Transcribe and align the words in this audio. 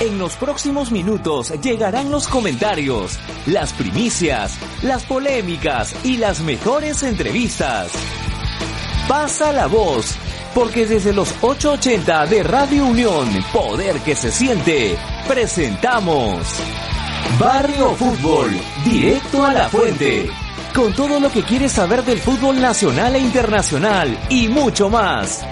En 0.00 0.16
los 0.16 0.36
próximos 0.36 0.92
minutos 0.92 1.52
llegarán 1.60 2.12
los 2.12 2.28
comentarios, 2.28 3.18
las 3.46 3.72
primicias, 3.72 4.56
las 4.82 5.02
polémicas 5.02 5.92
y 6.04 6.18
las 6.18 6.40
mejores 6.40 7.02
entrevistas. 7.02 7.90
Pasa 9.08 9.52
la 9.52 9.66
voz, 9.66 10.14
porque 10.54 10.86
desde 10.86 11.12
los 11.12 11.34
880 11.40 12.26
de 12.26 12.42
Radio 12.44 12.86
Unión, 12.86 13.28
Poder 13.52 13.98
que 13.98 14.14
se 14.14 14.30
siente, 14.30 14.96
presentamos 15.26 16.46
Barrio 17.40 17.90
Fútbol, 17.96 18.52
directo 18.84 19.44
a 19.44 19.52
la 19.52 19.68
fuente. 19.68 20.30
Con 20.76 20.94
todo 20.94 21.18
lo 21.18 21.32
que 21.32 21.42
quieres 21.42 21.72
saber 21.72 22.04
del 22.04 22.20
fútbol 22.20 22.60
nacional 22.60 23.16
e 23.16 23.18
internacional 23.18 24.16
y 24.28 24.46
mucho 24.46 24.88
más. 24.90 25.44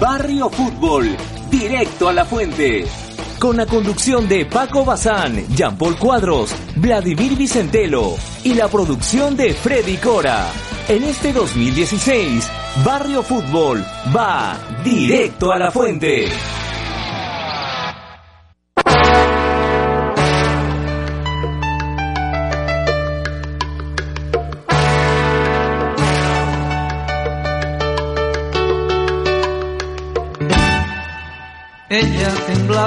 Barrio 0.00 0.50
Fútbol, 0.50 1.16
directo 1.48 2.08
a 2.08 2.12
la 2.12 2.24
fuente. 2.24 3.03
Con 3.38 3.56
la 3.56 3.66
conducción 3.66 4.28
de 4.28 4.46
Paco 4.46 4.84
Bazán, 4.84 5.46
Jean 5.54 5.76
Paul 5.76 5.98
Cuadros, 5.98 6.54
Vladimir 6.76 7.36
Vicentelo 7.36 8.16
y 8.42 8.54
la 8.54 8.68
producción 8.68 9.36
de 9.36 9.52
Freddy 9.52 9.96
Cora. 9.98 10.46
En 10.88 11.02
este 11.04 11.32
2016, 11.32 12.50
Barrio 12.84 13.22
Fútbol 13.22 13.84
va 14.16 14.58
directo 14.82 15.52
a 15.52 15.58
la 15.58 15.70
fuente. 15.70 16.28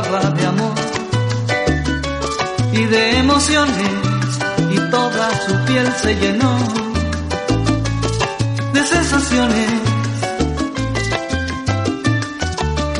Temblaba 0.02 0.30
de 0.30 0.46
amor 0.46 0.74
y 2.72 2.84
de 2.84 3.18
emociones 3.18 3.92
y 4.70 4.92
toda 4.92 5.30
su 5.46 5.66
piel 5.66 5.92
se 6.02 6.16
llenó 6.16 6.58
de 8.74 8.84
sensaciones. 8.84 9.70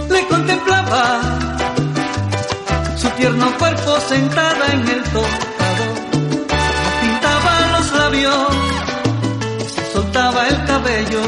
Le 0.10 0.28
contemplaba 0.28 1.22
su 2.96 3.10
tierno 3.10 3.58
cuerpo 3.60 4.00
sentada 4.10 4.66
en 4.74 4.88
el 4.88 5.04
tocador. 5.04 5.98
Pintaba 7.02 7.54
los 7.74 7.92
labios, 7.94 8.48
soltaba 9.94 10.48
el 10.48 10.66
cabello. 10.66 11.22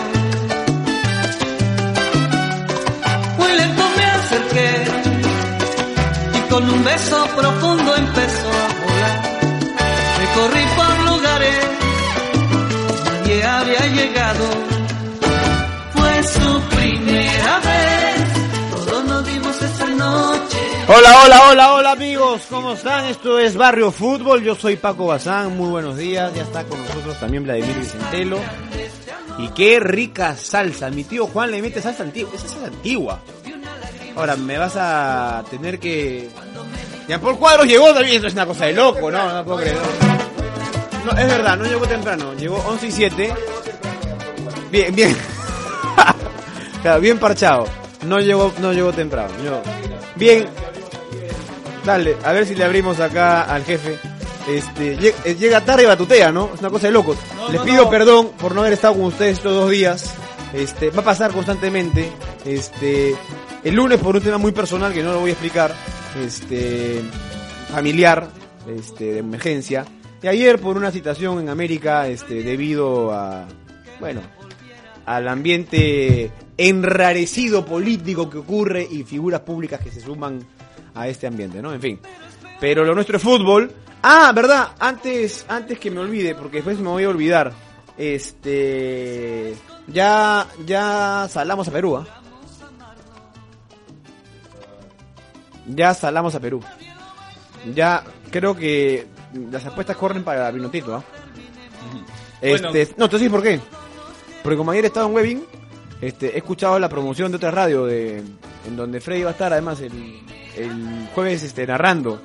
Muy 3.37 3.51
lento 3.53 3.83
me 3.97 4.05
acerqué 4.05 4.88
con 6.59 6.69
un 6.69 6.83
beso 6.83 7.25
profundo 7.37 7.95
empezó 7.95 8.49
a 8.49 8.67
volar. 8.83 9.39
Recorrí 10.19 10.65
por 10.75 11.13
lugares, 11.13 11.57
nadie 12.99 13.45
había 13.45 13.87
llegado. 13.87 14.45
Fue 15.93 16.23
su 16.23 16.61
primera 16.75 17.59
vez, 17.59 18.75
todos 18.75 19.05
nos 19.05 19.25
dimos 19.25 19.61
esa 19.61 19.85
noche. 19.87 20.57
Hola, 20.87 21.23
hola, 21.23 21.49
hola, 21.49 21.73
hola 21.73 21.91
amigos, 21.91 22.41
¿cómo 22.49 22.73
están? 22.73 23.05
Esto 23.05 23.39
es 23.39 23.55
Barrio 23.55 23.91
Fútbol, 23.91 24.43
yo 24.43 24.55
soy 24.55 24.75
Paco 24.75 25.07
Bazán, 25.07 25.55
muy 25.55 25.69
buenos 25.69 25.95
días, 25.97 26.33
ya 26.33 26.43
está 26.43 26.65
con 26.65 26.81
nosotros 26.81 27.17
también 27.19 27.43
Vladimir 27.43 27.77
Vicentelo. 27.77 28.39
Y 29.37 29.47
qué 29.49 29.79
rica 29.79 30.35
salsa, 30.35 30.89
mi 30.89 31.05
tío 31.05 31.27
Juan 31.27 31.51
le 31.51 31.61
mete 31.61 31.81
salsa 31.81 32.03
antigua, 32.03 32.31
esa 32.35 32.49
salsa 32.49 32.67
antigua. 32.67 33.21
Ahora, 34.19 34.35
me 34.35 34.57
vas 34.57 34.75
a 34.75 35.45
tener 35.49 35.79
que... 35.79 36.29
Ya 37.09 37.19
por 37.19 37.37
cuadros 37.37 37.65
llegó 37.67 37.91
también, 37.93 38.17
eso 38.17 38.27
es 38.27 38.33
una 38.33 38.45
cosa 38.45 38.65
de 38.67 38.73
loco, 38.73 39.09
no, 39.11 39.33
no 39.33 39.43
puedo 39.43 39.57
creer. 39.57 39.77
No, 41.05 41.11
es 41.19 41.27
verdad, 41.27 41.57
no 41.57 41.65
llegó 41.65 41.85
temprano, 41.87 42.33
llegó 42.35 42.57
11 42.67 42.87
y 42.87 42.91
7. 42.91 43.33
Bien, 44.71 44.95
bien. 44.95 45.17
Claro, 46.81 47.01
bien 47.01 47.17
parchado. 47.19 47.65
No 48.05 48.19
llegó, 48.21 48.53
no 48.59 48.71
llegó 48.71 48.93
temprano. 48.93 49.33
Yo- 49.43 49.61
Bien. 50.15 50.47
Dale, 51.83 52.15
a 52.23 52.31
ver 52.31 52.45
si 52.45 52.55
le 52.55 52.63
abrimos 52.63 52.99
acá 53.01 53.41
al 53.43 53.65
jefe. 53.65 53.99
Este, 54.47 54.93
eh, 55.25 55.35
llega 55.35 55.59
tarde 55.59 55.83
y 55.83 55.87
batutea, 55.87 56.31
¿no? 56.31 56.51
Es 56.53 56.61
una 56.61 56.69
cosa 56.69 56.87
de 56.87 56.93
locos. 56.93 57.17
No, 57.35 57.49
Les 57.49 57.59
no, 57.59 57.65
pido 57.65 57.83
no. 57.83 57.89
perdón 57.89 58.29
por 58.39 58.55
no 58.55 58.61
haber 58.61 58.73
estado 58.73 58.93
con 58.93 59.03
ustedes 59.05 59.37
estos 59.39 59.51
dos 59.53 59.69
días. 59.69 60.13
Este, 60.53 60.89
va 60.91 61.01
a 61.01 61.05
pasar 61.05 61.31
constantemente. 61.31 62.09
Este, 62.45 63.13
el 63.65 63.75
lunes 63.75 63.99
por 63.99 64.15
un 64.15 64.21
tema 64.21 64.37
muy 64.37 64.53
personal 64.53 64.93
que 64.93 65.03
no 65.03 65.11
lo 65.11 65.19
voy 65.19 65.31
a 65.31 65.33
explicar. 65.33 65.73
Este, 66.17 67.01
familiar, 67.71 68.29
este, 68.67 69.13
de 69.13 69.19
emergencia. 69.19 69.85
Y 70.21 70.27
ayer 70.27 70.59
por 70.59 70.75
una 70.77 70.91
situación 70.91 71.39
en 71.39 71.49
América, 71.49 72.07
este, 72.07 72.43
debido 72.43 73.11
a, 73.13 73.47
bueno, 73.99 74.21
al 75.05 75.27
ambiente 75.27 76.31
enrarecido 76.57 77.65
político 77.65 78.29
que 78.29 78.39
ocurre 78.39 78.87
y 78.89 79.03
figuras 79.03 79.41
públicas 79.41 79.79
que 79.81 79.91
se 79.91 80.01
suman 80.01 80.45
a 80.93 81.07
este 81.07 81.27
ambiente, 81.27 81.61
¿no? 81.61 81.73
En 81.73 81.81
fin. 81.81 81.99
Pero 82.59 82.83
lo 82.83 82.93
nuestro 82.93 83.17
es 83.17 83.23
fútbol. 83.23 83.71
Ah, 84.03 84.31
verdad, 84.35 84.69
antes, 84.79 85.45
antes 85.47 85.79
que 85.79 85.91
me 85.91 85.99
olvide, 85.99 86.35
porque 86.35 86.57
después 86.57 86.79
me 86.79 86.89
voy 86.89 87.03
a 87.03 87.09
olvidar. 87.09 87.53
Este, 87.97 89.55
ya, 89.87 90.47
ya 90.65 91.27
salamos 91.29 91.67
a 91.67 91.71
Perú, 91.71 91.97
¿ah? 91.97 92.18
Ya 95.69 95.93
salamos 95.93 96.33
a 96.35 96.39
Perú. 96.39 96.61
Ya 97.73 98.03
creo 98.31 98.55
que 98.55 99.07
las 99.51 99.65
apuestas 99.65 99.97
corren 99.97 100.23
para 100.23 100.49
Vinotito, 100.51 100.95
¿ah? 100.95 101.03
Bueno. 102.41 102.69
Este, 102.73 102.95
no, 102.97 103.05
entonces 103.05 103.29
por 103.29 103.43
qué? 103.43 103.59
Porque 104.41 104.57
como 104.57 104.71
ayer 104.71 104.85
he 104.85 104.87
estado 104.87 105.07
en 105.07 105.15
Webbing, 105.15 105.43
este, 106.01 106.33
he 106.33 106.37
escuchado 106.37 106.79
la 106.79 106.89
promoción 106.89 107.31
de 107.31 107.37
otra 107.37 107.51
radio 107.51 107.85
de, 107.85 108.23
en 108.65 108.75
donde 108.75 109.01
Freddy 109.01 109.23
va 109.23 109.29
a 109.29 109.33
estar 109.33 109.51
además 109.51 109.81
el, 109.81 110.21
el 110.55 111.09
jueves 111.13 111.43
este, 111.43 111.67
narrando. 111.67 112.21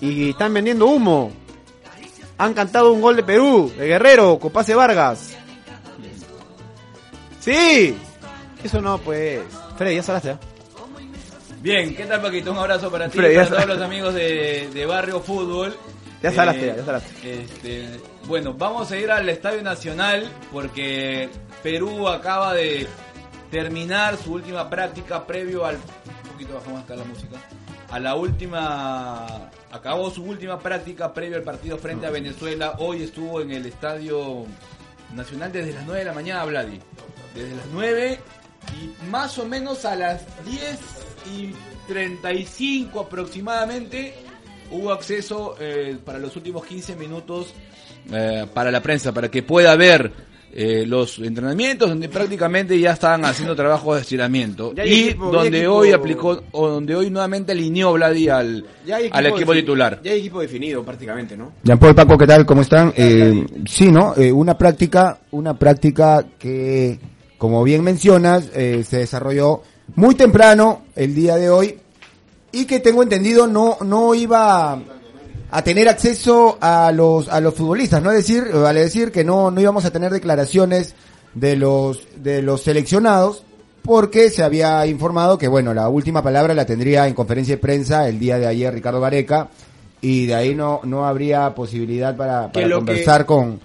Y 0.00 0.30
están 0.30 0.54
vendiendo 0.54 0.86
humo. 0.86 1.32
Han 2.38 2.54
cantado 2.54 2.92
un 2.92 3.00
gol 3.00 3.16
de 3.16 3.22
Perú, 3.22 3.72
de 3.76 3.86
Guerrero, 3.86 4.38
con 4.38 4.50
Pase 4.50 4.74
Vargas. 4.74 5.36
Sí. 7.40 7.96
Eso 8.62 8.80
no, 8.80 8.98
pues. 8.98 9.42
Freddy, 9.76 9.96
ya 9.96 10.02
salaste, 10.02 10.30
¿ah? 10.30 10.40
Bien, 11.62 11.94
¿qué 11.94 12.06
tal 12.06 12.20
Paquito? 12.20 12.50
Un 12.50 12.58
abrazo 12.58 12.90
para 12.90 13.08
ti, 13.08 13.18
ya 13.18 13.44
para 13.44 13.46
todos 13.46 13.66
los 13.68 13.80
amigos 13.82 14.14
de, 14.14 14.68
de 14.74 14.84
Barrio 14.84 15.20
Fútbol. 15.20 15.76
Ya 16.20 16.32
salaste, 16.32 16.66
ya, 16.66 16.76
ya 16.76 16.84
salaste. 16.84 17.42
este, 17.42 18.00
bueno, 18.24 18.52
vamos 18.52 18.90
a 18.90 18.96
ir 18.96 19.08
al 19.12 19.28
Estadio 19.28 19.62
Nacional 19.62 20.28
porque 20.50 21.28
Perú 21.62 22.08
acaba 22.08 22.52
de 22.52 22.88
terminar 23.52 24.16
su 24.16 24.32
última 24.32 24.68
práctica 24.68 25.24
previo 25.24 25.64
al... 25.64 25.76
Un 25.76 26.30
poquito 26.32 26.54
bajamos 26.54 26.82
acá 26.82 26.96
la 26.96 27.04
música. 27.04 27.36
A 27.90 28.00
la 28.00 28.16
última... 28.16 29.48
Acabó 29.70 30.10
su 30.10 30.24
última 30.24 30.58
práctica 30.58 31.14
previo 31.14 31.36
al 31.36 31.44
partido 31.44 31.78
frente 31.78 32.06
a 32.06 32.10
Venezuela. 32.10 32.74
Hoy 32.78 33.04
estuvo 33.04 33.40
en 33.40 33.52
el 33.52 33.66
Estadio 33.66 34.46
Nacional 35.14 35.52
desde 35.52 35.74
las 35.74 35.84
9 35.84 36.00
de 36.00 36.06
la 36.06 36.12
mañana, 36.12 36.44
Vladi. 36.44 36.80
Desde 37.36 37.54
las 37.54 37.66
9 37.72 38.18
y 38.80 39.06
más 39.10 39.38
o 39.38 39.46
menos 39.46 39.84
a 39.84 39.94
las 39.94 40.22
10 40.44 41.11
y 41.36 41.52
35 41.86 43.00
aproximadamente 43.00 44.14
hubo 44.70 44.92
acceso 44.92 45.54
eh, 45.60 45.96
para 46.04 46.18
los 46.18 46.34
últimos 46.36 46.64
15 46.64 46.96
minutos 46.96 47.52
eh, 48.12 48.46
para 48.52 48.70
la 48.70 48.80
prensa, 48.82 49.12
para 49.12 49.30
que 49.30 49.42
pueda 49.42 49.76
ver 49.76 50.10
eh, 50.54 50.84
los 50.86 51.18
entrenamientos 51.18 51.88
donde 51.88 52.08
prácticamente 52.10 52.78
ya 52.78 52.92
estaban 52.92 53.24
haciendo 53.24 53.56
trabajo 53.56 53.94
de 53.94 54.02
estiramiento 54.02 54.74
Ya 54.74 54.84
y 54.84 55.04
equipo, 55.08 55.30
donde 55.30 55.60
equipo- 55.62 55.72
hoy 55.72 55.92
aplicó 55.92 56.42
o 56.52 56.68
donde 56.68 56.94
hoy 56.94 57.08
nuevamente 57.10 57.52
alineó 57.52 57.92
Vladi 57.94 58.28
al, 58.28 58.66
equipo 58.86 59.52
titular. 59.54 60.00
Ya 60.02 60.12
hay 60.12 60.18
equipo 60.20 60.40
definido 60.40 60.82
prácticamente, 60.84 61.36
¿no? 61.38 61.52
Jean 61.62 61.78
Paul 61.78 61.94
Paco, 61.94 62.18
¿qué 62.18 62.26
tal? 62.26 62.44
¿Cómo 62.44 62.60
están? 62.60 62.92
Eh, 62.96 63.46
sí, 63.66 63.90
¿no? 63.90 64.14
Eh, 64.16 64.30
una 64.30 64.58
práctica, 64.58 65.20
una 65.30 65.58
práctica 65.58 66.22
que, 66.38 66.98
como 67.38 67.62
bien 67.64 67.82
mencionas, 67.82 68.50
eh, 68.54 68.84
se 68.86 68.98
desarrolló 68.98 69.62
muy 69.94 70.14
temprano 70.14 70.82
el 70.96 71.14
día 71.14 71.36
de 71.36 71.50
hoy 71.50 71.78
y 72.50 72.64
que 72.66 72.80
tengo 72.80 73.02
entendido 73.02 73.46
no 73.46 73.78
no 73.82 74.14
iba 74.14 74.72
a, 74.72 74.82
a 75.50 75.62
tener 75.62 75.88
acceso 75.88 76.58
a 76.60 76.92
los 76.92 77.28
a 77.28 77.40
los 77.40 77.54
futbolistas, 77.54 78.02
no 78.02 78.10
es 78.10 78.18
decir, 78.18 78.44
vale 78.52 78.80
decir 78.80 79.12
que 79.12 79.24
no 79.24 79.50
no 79.50 79.60
íbamos 79.60 79.84
a 79.84 79.90
tener 79.90 80.12
declaraciones 80.12 80.94
de 81.34 81.56
los 81.56 82.06
de 82.16 82.42
los 82.42 82.62
seleccionados 82.62 83.44
porque 83.82 84.30
se 84.30 84.42
había 84.42 84.86
informado 84.86 85.38
que 85.38 85.48
bueno, 85.48 85.74
la 85.74 85.88
última 85.88 86.22
palabra 86.22 86.54
la 86.54 86.66
tendría 86.66 87.08
en 87.08 87.14
conferencia 87.14 87.56
de 87.56 87.60
prensa 87.60 88.08
el 88.08 88.18
día 88.18 88.38
de 88.38 88.46
ayer 88.46 88.72
Ricardo 88.72 89.00
Vareca 89.00 89.48
y 90.00 90.26
de 90.26 90.34
ahí 90.34 90.54
no 90.54 90.80
no 90.84 91.06
habría 91.06 91.54
posibilidad 91.54 92.16
para, 92.16 92.50
para 92.52 92.70
conversar 92.76 93.26
con 93.26 93.60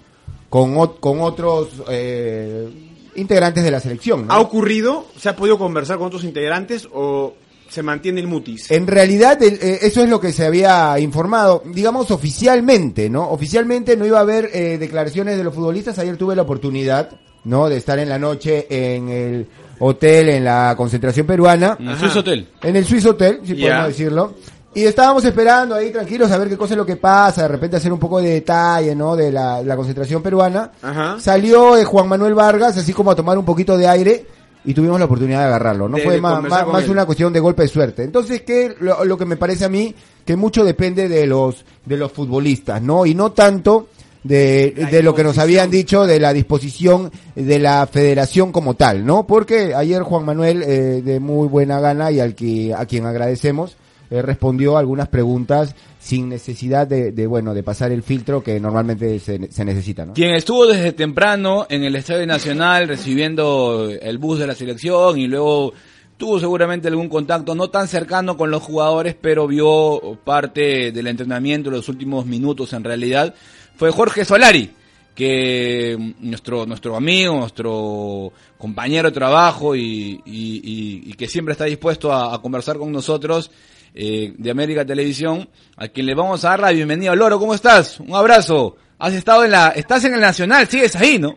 con 0.48 0.74
con 0.98 1.20
otros 1.20 1.68
eh, 1.88 2.87
integrantes 3.18 3.62
de 3.64 3.70
la 3.70 3.80
selección, 3.80 4.26
¿no? 4.26 4.32
¿Ha 4.32 4.40
ocurrido? 4.40 5.06
¿Se 5.18 5.28
ha 5.28 5.36
podido 5.36 5.58
conversar 5.58 5.98
con 5.98 6.06
otros 6.06 6.24
integrantes 6.24 6.88
o, 6.92 7.34
se 7.68 7.82
mantiene 7.82 8.20
el 8.22 8.26
mutis. 8.28 8.70
En 8.70 8.86
realidad, 8.86 9.42
el- 9.42 9.58
eh, 9.60 9.80
eso 9.82 10.02
es 10.02 10.08
lo 10.08 10.18
que 10.20 10.32
se 10.32 10.46
había 10.46 10.98
informado, 11.00 11.62
digamos 11.66 12.10
oficialmente, 12.10 13.10
¿no? 13.10 13.28
Oficialmente 13.28 13.94
no 13.94 14.06
iba 14.06 14.16
a 14.16 14.22
haber 14.22 14.48
eh, 14.54 14.78
declaraciones 14.78 15.36
de 15.36 15.44
los 15.44 15.54
futbolistas. 15.54 15.98
Ayer 15.98 16.16
tuve 16.16 16.34
la 16.34 16.42
oportunidad, 16.42 17.10
¿no? 17.44 17.68
De 17.68 17.76
estar 17.76 17.98
en 17.98 18.08
la 18.08 18.18
noche 18.18 18.66
en 18.70 19.08
el 19.10 19.46
hotel, 19.80 20.30
en 20.30 20.44
la 20.44 20.72
concentración 20.78 21.26
peruana, 21.26 21.76
En 21.78 21.88
el. 21.90 21.98
Swiss 21.98 22.16
Hotel. 22.16 22.48
en 22.62 22.76
el 22.76 22.84
Swiss 22.86 23.04
Hotel, 23.04 23.40
si 23.44 23.52
podemos 23.54 23.88
decirlo. 23.88 24.34
Y 24.78 24.84
estábamos 24.86 25.24
esperando 25.24 25.74
ahí 25.74 25.90
tranquilos 25.90 26.30
a 26.30 26.38
ver 26.38 26.48
qué 26.48 26.56
cosa 26.56 26.74
es 26.74 26.78
lo 26.78 26.86
que 26.86 26.94
pasa, 26.96 27.42
de 27.42 27.48
repente 27.48 27.76
hacer 27.78 27.92
un 27.92 27.98
poco 27.98 28.20
de 28.22 28.30
detalle, 28.30 28.94
¿no? 28.94 29.16
De 29.16 29.32
la, 29.32 29.60
la 29.62 29.74
concentración 29.74 30.22
peruana. 30.22 30.70
Ajá. 30.80 31.16
Salió 31.18 31.76
eh, 31.76 31.84
Juan 31.84 32.06
Manuel 32.08 32.34
Vargas, 32.34 32.76
así 32.78 32.92
como 32.92 33.10
a 33.10 33.16
tomar 33.16 33.36
un 33.38 33.44
poquito 33.44 33.76
de 33.76 33.88
aire, 33.88 34.26
y 34.64 34.74
tuvimos 34.74 34.98
la 35.00 35.06
oportunidad 35.06 35.40
de 35.40 35.46
agarrarlo. 35.46 35.88
No 35.88 35.96
De- 35.96 36.04
fue 36.04 36.14
de 36.14 36.20
más, 36.20 36.88
una 36.88 37.06
cuestión 37.06 37.32
de 37.32 37.40
golpe 37.40 37.62
de 37.62 37.68
suerte. 37.68 38.04
Entonces, 38.04 38.42
que 38.42 38.76
lo, 38.78 39.04
lo 39.04 39.18
que 39.18 39.24
me 39.24 39.36
parece 39.36 39.64
a 39.64 39.68
mí, 39.68 39.92
que 40.24 40.36
mucho 40.36 40.62
depende 40.64 41.08
de 41.08 41.26
los, 41.26 41.64
de 41.84 41.96
los 41.96 42.12
futbolistas, 42.12 42.80
¿no? 42.80 43.04
Y 43.04 43.14
no 43.16 43.32
tanto 43.32 43.88
de, 44.22 44.86
de 44.90 45.02
lo 45.02 45.12
que 45.12 45.24
nos 45.24 45.38
habían 45.38 45.70
dicho 45.72 46.06
de 46.06 46.20
la 46.20 46.32
disposición 46.32 47.10
de 47.34 47.58
la 47.58 47.88
federación 47.90 48.52
como 48.52 48.74
tal, 48.74 49.04
¿no? 49.04 49.26
Porque 49.26 49.74
ayer 49.74 50.02
Juan 50.02 50.24
Manuel, 50.24 50.62
eh, 50.62 51.02
de 51.04 51.18
muy 51.18 51.48
buena 51.48 51.80
gana 51.80 52.12
y 52.12 52.20
al 52.20 52.36
que, 52.36 52.72
a 52.74 52.86
quien 52.86 53.06
agradecemos, 53.06 53.76
eh, 54.10 54.22
respondió 54.22 54.78
algunas 54.78 55.08
preguntas 55.08 55.74
sin 55.98 56.30
necesidad 56.30 56.86
de, 56.86 57.26
bueno, 57.26 57.52
de 57.52 57.62
pasar 57.62 57.92
el 57.92 58.02
filtro 58.02 58.42
que 58.42 58.58
normalmente 58.58 59.18
se, 59.18 59.38
necesita, 59.38 60.06
¿no? 60.06 60.14
Quien 60.14 60.30
estuvo 60.30 60.66
desde 60.66 60.92
temprano 60.92 61.66
en 61.68 61.84
el 61.84 61.94
Estadio 61.94 62.26
Nacional 62.26 62.88
recibiendo 62.88 63.90
el 63.90 64.16
bus 64.16 64.38
de 64.38 64.46
la 64.46 64.54
selección 64.54 65.18
y 65.18 65.26
luego 65.26 65.74
tuvo 66.16 66.40
seguramente 66.40 66.88
algún 66.88 67.10
contacto 67.10 67.54
no 67.54 67.68
tan 67.68 67.86
cercano 67.86 68.38
con 68.38 68.50
los 68.50 68.62
jugadores, 68.62 69.14
pero 69.20 69.46
vio 69.46 70.18
parte 70.24 70.90
del 70.92 71.06
entrenamiento, 71.06 71.70
los 71.70 71.90
últimos 71.90 72.24
minutos 72.24 72.72
en 72.72 72.84
realidad, 72.84 73.34
fue 73.76 73.92
Jorge 73.92 74.24
Solari, 74.24 74.70
que 75.14 76.14
nuestro, 76.20 76.64
nuestro 76.64 76.96
amigo, 76.96 77.34
nuestro 77.34 78.32
compañero 78.56 79.10
de 79.10 79.14
trabajo 79.14 79.76
y, 79.76 81.14
que 81.18 81.28
siempre 81.28 81.52
está 81.52 81.66
dispuesto 81.66 82.12
a 82.12 82.40
conversar 82.40 82.78
con 82.78 82.90
nosotros 82.90 83.50
eh, 83.94 84.32
de 84.36 84.50
América 84.50 84.84
Televisión, 84.84 85.48
a 85.76 85.88
quien 85.88 86.06
le 86.06 86.14
vamos 86.14 86.44
a 86.44 86.50
dar 86.50 86.60
la 86.60 86.70
bienvenida. 86.70 87.14
Loro, 87.14 87.38
¿cómo 87.38 87.54
estás? 87.54 87.98
Un 88.00 88.14
abrazo. 88.14 88.76
Has 88.98 89.14
estado 89.14 89.44
en 89.44 89.52
la, 89.52 89.68
estás 89.70 90.04
en 90.04 90.14
el 90.14 90.20
Nacional, 90.20 90.66
sigues 90.66 90.94
ahí, 90.96 91.18
¿no? 91.18 91.34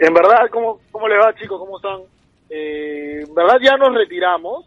En 0.00 0.14
verdad, 0.14 0.48
¿cómo, 0.50 0.80
cómo 0.90 1.08
le 1.08 1.16
va, 1.18 1.34
chicos? 1.34 1.58
¿Cómo 1.58 1.76
están? 1.78 2.00
Eh, 2.50 3.24
en 3.26 3.34
verdad 3.34 3.56
ya 3.62 3.76
nos 3.76 3.94
retiramos, 3.94 4.66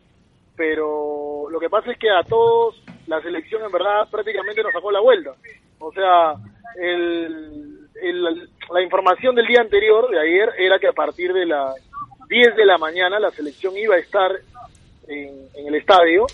pero 0.56 1.50
lo 1.50 1.60
que 1.60 1.70
pasa 1.70 1.92
es 1.92 1.98
que 1.98 2.10
a 2.10 2.24
todos 2.24 2.82
la 3.08 3.22
selección 3.22 3.64
en 3.64 3.72
verdad 3.72 4.08
prácticamente 4.10 4.62
nos 4.64 4.74
sacó 4.74 4.92
la 4.92 5.00
vuelta. 5.00 5.32
O 5.80 5.92
sea, 5.92 6.34
el, 6.80 7.88
el- 8.02 8.50
la 8.74 8.82
información 8.82 9.36
del 9.36 9.48
día 9.48 9.60
anterior, 9.62 10.10
de 10.10 10.20
ayer, 10.20 10.50
era 10.58 10.80
que 10.80 10.88
a 10.88 10.94
partir 10.94 11.34
de 11.34 11.46
las 11.46 11.76
10 12.30 12.56
de 12.56 12.66
la 12.66 12.78
mañana 12.78 13.20
la 13.20 13.32
selección 13.32 13.76
iba 13.78 13.96
a 13.96 14.00
estar 14.00 14.32
en, 15.08 15.30
en 15.56 15.68
el 15.68 15.76
estadio 15.76 16.26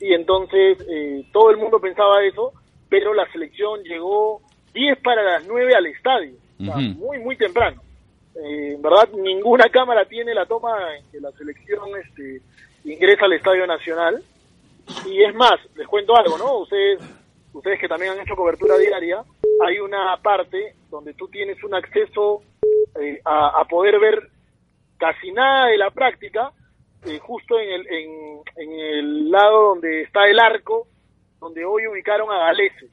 y 0.00 0.14
entonces 0.14 0.78
eh, 0.88 1.24
todo 1.32 1.50
el 1.50 1.56
mundo 1.56 1.80
pensaba 1.80 2.24
eso, 2.24 2.52
pero 2.88 3.14
la 3.14 3.30
selección 3.32 3.82
llegó 3.82 4.40
10 4.74 4.98
para 5.00 5.22
las 5.22 5.46
9 5.46 5.74
al 5.74 5.86
estadio, 5.86 6.34
o 6.60 6.64
sea, 6.64 6.76
muy, 6.76 7.18
muy 7.18 7.36
temprano. 7.36 7.82
Eh, 8.34 8.74
en 8.74 8.82
verdad, 8.82 9.08
ninguna 9.12 9.64
cámara 9.72 10.04
tiene 10.04 10.34
la 10.34 10.46
toma 10.46 10.96
en 10.96 11.04
que 11.10 11.20
la 11.20 11.32
selección 11.32 11.90
este, 12.00 12.40
ingresa 12.84 13.24
al 13.24 13.32
Estadio 13.32 13.66
Nacional. 13.66 14.22
Y 15.06 15.22
es 15.22 15.34
más, 15.34 15.58
les 15.76 15.86
cuento 15.86 16.16
algo, 16.16 16.38
¿no? 16.38 16.58
Ustedes, 16.60 17.00
ustedes 17.52 17.78
que 17.78 17.88
también 17.88 18.12
han 18.12 18.20
hecho 18.20 18.36
cobertura 18.36 18.78
diaria, 18.78 19.22
hay 19.66 19.80
una 19.80 20.16
parte 20.22 20.74
donde 20.90 21.12
tú 21.14 21.28
tienes 21.28 21.62
un 21.62 21.74
acceso 21.74 22.42
eh, 23.00 23.20
a, 23.24 23.60
a 23.60 23.64
poder 23.64 23.98
ver 23.98 24.28
casi 24.96 25.30
nada 25.32 25.66
de 25.66 25.76
la 25.76 25.90
práctica, 25.90 26.52
eh, 27.06 27.18
justo 27.20 27.58
en 27.58 27.68
el, 27.70 27.86
en, 27.88 28.10
en 28.56 28.80
el 28.80 29.30
lado 29.30 29.68
donde 29.70 30.02
está 30.02 30.26
el 30.28 30.38
arco, 30.38 30.86
donde 31.40 31.64
hoy 31.64 31.86
ubicaron 31.86 32.30
a 32.30 32.38
Galese. 32.46 32.88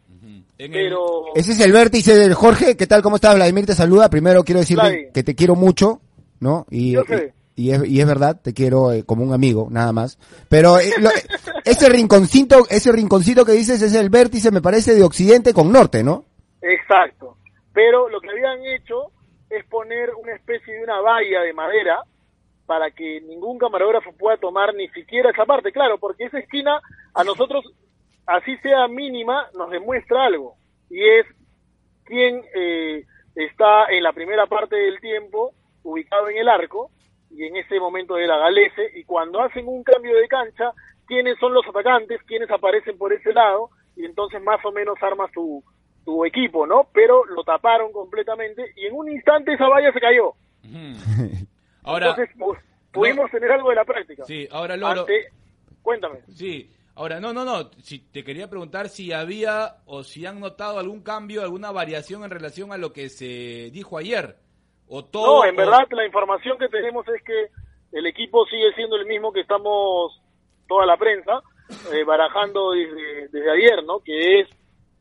Pero 0.57 1.35
Ese 1.35 1.51
es 1.51 1.59
el 1.59 1.71
vértice 1.73 2.15
del 2.15 2.33
Jorge. 2.33 2.77
¿Qué 2.77 2.87
tal? 2.87 3.01
¿Cómo 3.01 3.17
estás? 3.17 3.35
Vladimir 3.35 3.65
te 3.65 3.73
saluda. 3.75 4.09
Primero 4.09 4.43
quiero 4.43 4.61
decirte 4.61 4.81
Vladi. 4.87 5.11
que 5.13 5.23
te 5.23 5.35
quiero 5.35 5.55
mucho, 5.55 5.99
¿no? 6.39 6.65
Y, 6.69 6.93
Yo 6.93 7.03
sé. 7.03 7.33
y, 7.55 7.69
y 7.69 7.71
es, 7.73 7.85
y 7.85 7.99
es 7.99 8.07
verdad, 8.07 8.39
te 8.41 8.53
quiero 8.53 8.93
eh, 8.93 9.03
como 9.03 9.23
un 9.23 9.33
amigo, 9.33 9.67
nada 9.69 9.91
más. 9.91 10.17
Pero 10.47 10.79
eh, 10.79 10.93
lo- 10.99 11.09
ese 11.65 11.89
rinconcito, 11.89 12.65
ese 12.69 12.91
rinconcito 12.93 13.43
que 13.43 13.51
dices 13.51 13.81
es 13.81 13.93
el 13.95 14.09
vértice, 14.09 14.49
me 14.51 14.61
parece, 14.61 14.95
de 14.95 15.03
occidente 15.03 15.53
con 15.53 15.71
norte, 15.73 16.03
¿no? 16.03 16.23
Exacto. 16.61 17.35
Pero 17.73 18.07
lo 18.09 18.21
que 18.21 18.29
habían 18.29 18.65
hecho 18.65 19.11
es 19.49 19.65
poner 19.65 20.11
una 20.21 20.33
especie 20.35 20.73
de 20.73 20.83
una 20.83 21.01
valla 21.01 21.41
de 21.41 21.53
madera 21.53 21.99
para 22.65 22.91
que 22.91 23.21
ningún 23.21 23.57
camarógrafo 23.57 24.11
pueda 24.13 24.37
tomar 24.37 24.73
ni 24.73 24.87
siquiera 24.89 25.29
esa 25.29 25.45
parte. 25.45 25.71
Claro, 25.71 25.97
porque 25.97 26.25
esa 26.25 26.39
esquina 26.39 26.79
a 27.13 27.23
nosotros, 27.23 27.65
así 28.25 28.57
sea 28.57 28.87
mínima, 28.87 29.47
nos 29.53 29.69
demuestra 29.69 30.25
algo. 30.25 30.55
Y 30.89 31.03
es 31.03 31.25
quién 32.05 32.43
eh, 32.55 33.05
está 33.35 33.85
en 33.89 34.03
la 34.03 34.13
primera 34.13 34.47
parte 34.47 34.75
del 34.75 34.99
tiempo 34.99 35.53
ubicado 35.83 36.29
en 36.29 36.37
el 36.37 36.49
arco, 36.49 36.89
y 37.29 37.43
en 37.43 37.55
ese 37.57 37.79
momento 37.79 38.17
era 38.17 38.37
Galese, 38.37 38.91
y 38.95 39.03
cuando 39.03 39.41
hacen 39.41 39.67
un 39.67 39.83
cambio 39.83 40.15
de 40.15 40.27
cancha, 40.27 40.71
quiénes 41.05 41.37
son 41.39 41.53
los 41.53 41.65
atacantes, 41.67 42.21
quiénes 42.23 42.49
aparecen 42.49 42.97
por 42.97 43.13
ese 43.13 43.33
lado, 43.33 43.69
y 43.95 44.05
entonces 44.05 44.41
más 44.41 44.63
o 44.65 44.71
menos 44.71 44.95
arma 45.01 45.29
su, 45.33 45.63
su 46.03 46.25
equipo, 46.25 46.65
¿no? 46.65 46.87
Pero 46.91 47.23
lo 47.25 47.43
taparon 47.43 47.91
completamente, 47.91 48.71
y 48.75 48.87
en 48.87 48.95
un 48.95 49.11
instante 49.11 49.53
esa 49.53 49.67
valla 49.67 49.91
se 49.91 49.99
cayó. 49.99 50.33
Ahora, 51.85 52.09
entonces 52.09 52.35
pudimos 52.91 53.29
tener 53.31 53.51
algo 53.51 53.69
de 53.69 53.75
la 53.75 53.85
práctica. 53.85 54.23
sí, 54.25 54.47
ahora 54.51 54.75
Loro, 54.77 55.01
Ante- 55.01 55.29
Cuéntame. 55.81 56.19
sí, 56.29 56.71
ahora 56.95 57.19
no, 57.19 57.31
no, 57.33 57.45
no, 57.45 57.69
si 57.83 57.99
te 57.99 58.23
quería 58.23 58.49
preguntar 58.49 58.89
si 58.89 59.11
había 59.13 59.77
o 59.85 60.03
si 60.03 60.25
han 60.25 60.39
notado 60.39 60.79
algún 60.79 61.01
cambio, 61.03 61.41
alguna 61.41 61.71
variación 61.71 62.23
en 62.23 62.29
relación 62.31 62.71
a 62.73 62.77
lo 62.77 62.91
que 62.93 63.09
se 63.09 63.69
dijo 63.71 63.97
ayer 63.97 64.35
o 64.87 65.05
todo. 65.05 65.43
No, 65.43 65.45
en 65.45 65.55
o- 65.55 65.57
verdad 65.57 65.87
la 65.91 66.05
información 66.05 66.57
que 66.57 66.67
tenemos 66.69 67.07
es 67.07 67.21
que 67.23 67.47
el 67.97 68.05
equipo 68.07 68.45
sigue 68.47 68.73
siendo 68.73 68.95
el 68.95 69.05
mismo 69.05 69.31
que 69.31 69.41
estamos 69.41 70.21
toda 70.67 70.85
la 70.85 70.97
prensa 70.97 71.41
eh, 71.93 72.03
barajando 72.03 72.71
desde, 72.71 73.27
desde 73.29 73.51
ayer, 73.51 73.83
¿no? 73.83 73.99
Que 73.99 74.39
es 74.41 74.49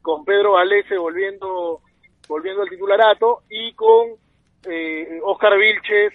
con 0.02 0.24
Pedro 0.24 0.52
Galese 0.54 0.96
volviendo 0.98 1.80
volviendo 2.28 2.62
al 2.62 2.68
titularato 2.68 3.42
y 3.50 3.72
con 3.74 4.08
eh, 4.66 5.20
Oscar 5.24 5.58
Vilches 5.58 6.12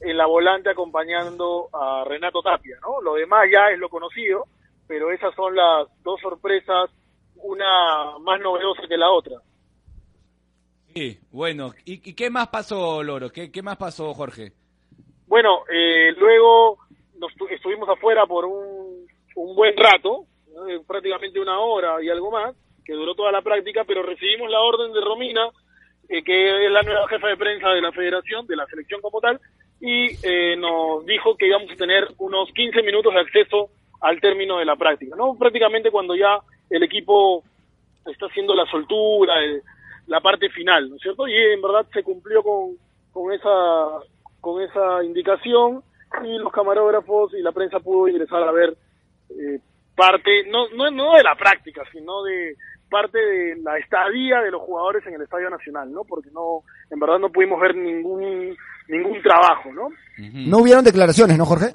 en 0.00 0.16
la 0.16 0.26
volante 0.26 0.70
acompañando 0.70 1.68
a 1.72 2.04
Renato 2.04 2.42
Tapia, 2.42 2.76
¿no? 2.82 3.00
Lo 3.00 3.14
demás 3.14 3.46
ya 3.52 3.70
es 3.70 3.78
lo 3.78 3.88
conocido, 3.88 4.44
pero 4.86 5.10
esas 5.10 5.34
son 5.34 5.54
las 5.56 5.88
dos 6.02 6.20
sorpresas, 6.20 6.90
una 7.36 8.18
más 8.20 8.40
novedosa 8.40 8.82
que 8.88 8.96
la 8.96 9.10
otra. 9.10 9.36
Sí, 10.94 11.18
bueno, 11.30 11.72
¿y, 11.84 12.08
y 12.10 12.14
qué 12.14 12.30
más 12.30 12.48
pasó, 12.48 13.02
Loro? 13.02 13.30
¿Qué, 13.30 13.50
qué 13.52 13.62
más 13.62 13.76
pasó, 13.76 14.14
Jorge? 14.14 14.52
Bueno, 15.26 15.64
eh, 15.70 16.12
luego 16.16 16.78
nos 17.18 17.34
tu- 17.34 17.48
estuvimos 17.48 17.88
afuera 17.88 18.24
por 18.26 18.44
un, 18.46 19.06
un 19.34 19.56
buen 19.56 19.76
rato, 19.76 20.24
¿no? 20.54 20.68
Eh, 20.68 20.80
prácticamente 20.86 21.40
una 21.40 21.58
hora 21.60 22.02
y 22.02 22.08
algo 22.08 22.30
más, 22.30 22.54
que 22.84 22.94
duró 22.94 23.14
toda 23.14 23.32
la 23.32 23.42
práctica, 23.42 23.84
pero 23.84 24.02
recibimos 24.02 24.48
la 24.50 24.60
orden 24.60 24.92
de 24.92 25.00
Romina, 25.00 25.48
eh, 26.08 26.22
que 26.22 26.66
es 26.66 26.70
la 26.70 26.82
nueva 26.82 27.08
jefa 27.08 27.28
de 27.28 27.36
prensa 27.36 27.68
de 27.70 27.82
la 27.82 27.92
federación, 27.92 28.46
de 28.46 28.56
la 28.56 28.66
selección 28.66 29.00
como 29.02 29.20
tal, 29.20 29.40
y 29.80 30.08
eh, 30.22 30.56
nos 30.56 31.04
dijo 31.06 31.36
que 31.36 31.46
íbamos 31.48 31.70
a 31.70 31.76
tener 31.76 32.08
unos 32.18 32.50
15 32.52 32.82
minutos 32.82 33.12
de 33.14 33.20
acceso 33.20 33.70
al 34.00 34.20
término 34.20 34.58
de 34.58 34.64
la 34.64 34.76
práctica, 34.76 35.16
¿no? 35.16 35.36
Prácticamente 35.38 35.90
cuando 35.90 36.14
ya 36.14 36.38
el 36.70 36.82
equipo 36.82 37.42
está 38.06 38.26
haciendo 38.26 38.54
la 38.54 38.66
soltura, 38.66 39.38
el- 39.42 39.62
la 40.06 40.20
parte 40.20 40.48
final, 40.50 40.88
¿no 40.88 40.96
es 40.96 41.02
cierto? 41.02 41.26
Y 41.26 41.34
en 41.36 41.60
verdad 41.60 41.84
se 41.92 42.02
cumplió 42.04 42.42
con, 42.42 42.76
con 43.12 43.32
esa 43.32 43.50
con 44.40 44.62
esa 44.62 45.02
indicación 45.02 45.82
y 46.24 46.38
los 46.38 46.52
camarógrafos 46.52 47.34
y 47.34 47.42
la 47.42 47.50
prensa 47.50 47.80
pudo 47.80 48.06
ingresar 48.06 48.42
a 48.44 48.52
ver 48.52 48.76
eh, 49.30 49.58
parte, 49.96 50.44
no, 50.48 50.68
no, 50.68 50.88
no 50.92 51.14
de 51.16 51.24
la 51.24 51.34
práctica, 51.34 51.82
sino 51.90 52.22
de 52.22 52.54
parte 52.88 53.18
de 53.18 53.56
la 53.56 53.76
estadía 53.78 54.40
de 54.42 54.52
los 54.52 54.62
jugadores 54.62 55.04
en 55.06 55.14
el 55.14 55.22
Estadio 55.22 55.50
Nacional, 55.50 55.90
¿no? 55.92 56.04
Porque 56.04 56.30
no, 56.30 56.60
en 56.90 57.00
verdad 57.00 57.18
no 57.18 57.30
pudimos 57.32 57.60
ver 57.60 57.74
ningún 57.74 58.56
ningún 58.88 59.22
trabajo, 59.22 59.72
¿no? 59.72 59.88
No 60.18 60.58
hubieron 60.58 60.84
declaraciones, 60.84 61.36
¿no, 61.38 61.44
Jorge? 61.44 61.74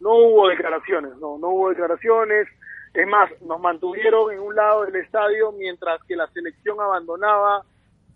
No 0.00 0.14
hubo 0.14 0.48
declaraciones, 0.48 1.12
no, 1.18 1.38
no 1.38 1.48
hubo 1.48 1.70
declaraciones. 1.70 2.48
Es 2.94 3.06
más, 3.06 3.30
nos 3.42 3.60
mantuvieron 3.60 4.32
en 4.32 4.40
un 4.40 4.54
lado 4.54 4.84
del 4.84 4.96
estadio 4.96 5.52
mientras 5.52 6.02
que 6.04 6.16
la 6.16 6.26
selección 6.28 6.80
abandonaba 6.80 7.62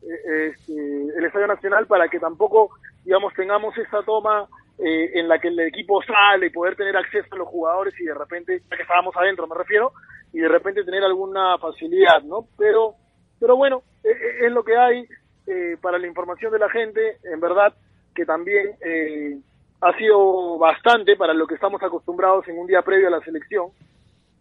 eh, 0.03 0.51
este, 0.51 0.73
el 1.17 1.25
Estadio 1.25 1.47
Nacional 1.47 1.87
para 1.87 2.09
que 2.09 2.19
tampoco, 2.19 2.71
digamos, 3.05 3.33
tengamos 3.35 3.77
esa 3.79 4.03
toma 4.03 4.49
eh, 4.79 5.13
en 5.15 5.29
la 5.29 5.39
que 5.39 5.49
el 5.49 5.61
equipo 5.61 6.03
sale 6.03 6.47
y 6.47 6.51
poder 6.51 6.75
tener 6.75 6.97
acceso 6.97 7.29
a 7.33 7.39
los 7.39 7.49
jugadores 7.49 7.95
y 8.01 8.05
de 8.05 8.15
repente, 8.15 8.61
ya 8.69 8.77
que 8.77 8.83
estábamos 8.83 9.15
adentro 9.17 9.47
me 9.47 9.55
refiero, 9.55 9.93
y 10.35 10.41
de 10.41 10.49
repente 10.49 10.85
tener 10.85 11.05
alguna 11.05 11.57
facilidad, 11.59 12.23
¿no? 12.25 12.49
Pero, 12.59 12.95
pero 13.39 13.57
bueno, 13.57 13.85
eh, 14.03 14.11
eh, 14.11 14.47
es 14.47 14.53
lo 14.53 14.65
que 14.65 14.77
hay 14.77 15.07
eh, 15.47 15.77
para 15.81 15.99
la 15.99 16.09
información 16.09 16.53
de 16.53 16.59
la 16.59 16.69
gente, 16.69 17.19
en 17.23 17.39
verdad 17.39 17.73
que 18.15 18.25
también 18.25 18.71
eh, 18.85 19.37
ha 19.81 19.97
sido 19.99 20.59
bastante 20.59 21.17
para 21.17 21.35
lo 21.35 21.47
que 21.47 21.55
estamos 21.55 21.83
acostumbrados 21.83 22.47
en 22.49 22.59
un 22.59 22.67
día 22.67 22.83
previo 22.83 23.09
a 23.09 23.11
la 23.11 23.21
selección, 23.21 23.67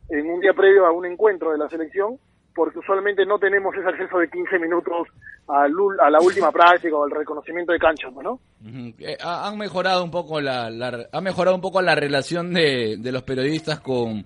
en 0.10 0.30
un 0.30 0.39
día 0.39 0.53
previo 0.53 0.86
a 0.86 0.92
un 0.92 1.06
encuentro 1.06 1.51
de 1.51 1.58
la 1.58 1.70
selección, 1.70 2.18
porque 2.56 2.80
usualmente 2.80 3.25
no 3.25 3.39
tenemos 3.39 3.75
ese 3.75 3.88
acceso 3.89 4.20
de 4.20 4.30
15 4.30 4.60
minutos 4.60 5.08
al 5.48 5.74
a 6.00 6.10
la 6.10 6.20
última 6.22 6.51
práctica 6.51 6.96
o 6.96 7.03
al 7.03 7.12
reconocimiento 7.12 7.72
de 7.74 7.80
cancha, 7.80 8.10
¿no? 8.24 8.39
Eh, 9.00 9.18
ha- 9.22 9.48
han 9.48 9.58
mejorado 9.58 10.03
un 10.03 10.12
poco 10.12 10.39
la, 10.39 10.70
la- 10.70 11.08
ha 11.12 11.20
mejorado 11.22 11.56
un 11.56 11.62
poco 11.62 11.82
la 11.82 11.96
relación 11.96 12.53
de, 12.53 12.98
de 13.00 13.12
los 13.12 13.24
periodistas 13.24 13.80
con, 13.80 14.24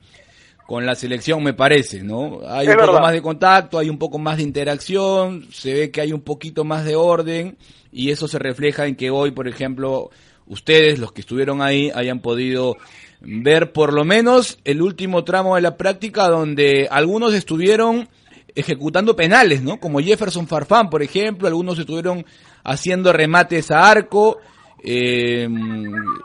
con 0.67 0.85
la 0.85 0.95
selección, 0.95 1.41
me 1.43 1.53
parece, 1.53 2.03
¿no? 2.03 2.41
Hay 2.45 2.67
Es 2.67 2.73
un 2.73 2.79
poco 2.81 2.87
verdad. 2.87 3.01
más 3.01 3.13
de 3.13 3.21
contacto, 3.21 3.79
hay 3.79 3.89
un 3.89 3.97
poco 3.97 4.19
más 4.19 4.37
de 4.37 4.43
interacción, 4.43 5.47
se 5.51 5.73
ve 5.73 5.91
que 5.91 6.01
hay 6.01 6.11
un 6.11 6.21
poquito 6.21 6.65
más 6.65 6.83
de 6.85 6.95
orden 6.97 7.57
y 7.91 8.11
eso 8.11 8.27
se 8.27 8.37
refleja 8.37 8.85
en 8.85 8.95
que 8.97 9.09
hoy, 9.09 9.31
por 9.31 9.47
ejemplo, 9.47 10.09
ustedes, 10.45 10.99
los 10.99 11.13
que 11.13 11.21
estuvieron 11.21 11.61
ahí, 11.61 11.89
hayan 11.95 12.19
podido 12.19 12.75
ver 13.21 13.71
por 13.71 13.93
lo 13.93 14.03
menos 14.03 14.59
el 14.65 14.81
último 14.81 15.23
tramo 15.23 15.55
de 15.55 15.61
la 15.61 15.77
práctica 15.77 16.27
donde 16.27 16.87
algunos 16.91 17.33
estuvieron 17.33 18.09
ejecutando 18.53 19.15
penales, 19.15 19.61
¿no? 19.63 19.79
Como 19.79 19.99
Jefferson 19.99 20.47
Farfán, 20.47 20.89
por 20.89 21.01
ejemplo, 21.01 21.47
algunos 21.47 21.79
estuvieron 21.79 22.25
haciendo 22.63 23.13
remates 23.13 23.71
a 23.71 23.89
arco. 23.89 24.39
eh, 24.83 25.47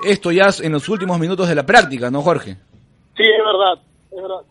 esto 0.04 0.32
ya 0.32 0.48
en 0.62 0.72
los 0.72 0.88
últimos 0.88 1.18
minutos 1.20 1.48
de 1.48 1.54
la 1.54 1.64
práctica, 1.64 2.10
¿no, 2.10 2.22
Jorge? 2.22 2.56
Sí, 3.16 3.22
es 3.24 3.44
verdad, 3.44 3.82
es 4.16 4.22
verdad. 4.22 4.42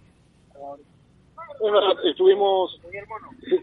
Es 1.64 1.72
verdad, 1.72 2.06
estuvimos, 2.06 2.80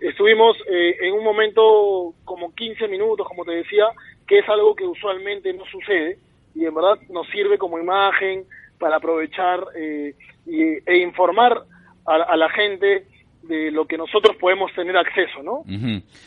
estuvimos 0.02 0.56
eh, 0.68 0.96
en 1.00 1.14
un 1.14 1.24
momento 1.24 2.14
como 2.24 2.54
15 2.54 2.86
minutos, 2.88 3.26
como 3.26 3.44
te 3.44 3.52
decía, 3.52 3.86
que 4.26 4.38
es 4.38 4.48
algo 4.48 4.74
que 4.74 4.84
usualmente 4.84 5.52
no 5.52 5.64
sucede 5.66 6.18
y 6.54 6.64
en 6.64 6.74
verdad 6.74 6.98
nos 7.08 7.26
sirve 7.28 7.58
como 7.58 7.78
imagen 7.78 8.44
para 8.78 8.96
aprovechar 8.96 9.64
eh, 9.76 10.14
y, 10.46 10.62
e 10.62 10.98
informar 10.98 11.62
a, 12.04 12.36
la 12.36 12.48
gente 12.50 13.06
de 13.42 13.70
lo 13.70 13.86
que 13.86 13.98
nosotros 13.98 14.36
podemos 14.36 14.72
tener 14.74 14.96
acceso, 14.96 15.42
¿no? 15.42 15.62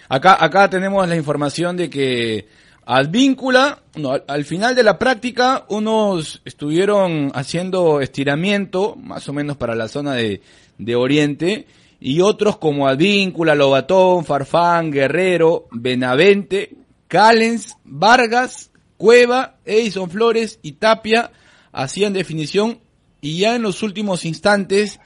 Acá, 0.10 0.38
acá 0.40 0.70
tenemos 0.70 1.08
la 1.08 1.16
información 1.16 1.76
de 1.76 1.90
que 1.90 2.46
Advíncula, 2.94 3.84
no, 3.96 4.12
al, 4.12 4.26
al 4.28 4.44
final 4.44 4.76
de 4.76 4.84
la 4.84 5.00
práctica, 5.00 5.64
unos 5.70 6.42
estuvieron 6.44 7.32
haciendo 7.34 8.02
estiramiento, 8.02 8.98
más 8.98 9.30
o 9.30 9.34
menos 9.34 9.56
para 9.56 9.76
la 9.76 9.88
zona 9.88 10.14
de, 10.16 10.42
de 10.78 10.96
Oriente, 10.98 11.68
y 12.02 12.20
otros 12.20 12.58
como 12.58 12.90
Advíncula, 12.90 13.56
Lobatón, 13.56 14.26
Farfán, 14.26 14.92
Guerrero, 14.92 15.70
Benavente, 15.72 16.76
Callens, 17.08 17.78
Vargas, 17.86 18.72
Cueva, 18.98 19.56
Edison 19.64 20.10
Flores 20.10 20.60
y 20.62 20.74
Tapia 20.74 21.32
hacían 21.72 22.12
definición 22.12 22.80
y 23.22 23.40
ya 23.40 23.56
en 23.56 23.62
los 23.62 23.84
últimos 23.84 24.26
instantes 24.26 25.00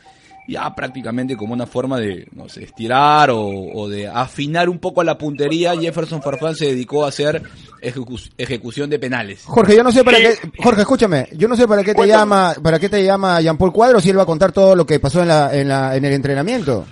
ya 0.47 0.73
prácticamente 0.75 1.35
como 1.35 1.53
una 1.53 1.65
forma 1.65 1.99
de, 1.99 2.27
no 2.33 2.47
sé, 2.49 2.63
estirar 2.63 3.29
o, 3.31 3.39
o 3.47 3.89
de 3.89 4.07
afinar 4.07 4.69
un 4.69 4.79
poco 4.79 5.03
la 5.03 5.17
puntería, 5.17 5.75
Jefferson 5.75 6.21
Farfán 6.21 6.55
se 6.55 6.65
dedicó 6.65 7.05
a 7.05 7.09
hacer 7.09 7.41
ejecu- 7.81 8.31
ejecución 8.37 8.89
de 8.89 8.99
penales. 8.99 9.43
Jorge, 9.45 9.75
yo 9.75 9.83
no 9.83 9.91
sé 9.91 10.03
para 10.03 10.17
qué, 10.17 10.35
Jorge, 10.61 10.81
escúchame, 10.81 11.27
yo 11.33 11.47
no 11.47 11.55
sé 11.55 11.67
para 11.67 11.81
qué 11.83 11.91
te 11.91 11.95
Cuéntame. 11.95 12.19
llama, 12.19 12.53
para 12.61 12.79
qué 12.79 12.89
te 12.89 13.03
llama 13.03 13.41
Jean 13.41 13.57
Paul 13.57 13.73
Cuadros 13.73 14.03
si 14.03 14.09
él 14.11 14.17
va 14.19 14.23
a 14.23 14.27
contar 14.27 14.51
todo 14.51 14.75
lo 14.75 14.85
que 14.85 14.99
pasó 14.99 15.21
en 15.21 15.27
la, 15.29 15.55
en 15.55 15.67
la, 15.67 15.95
en 15.95 16.05
el 16.05 16.13
entrenamiento. 16.13 16.85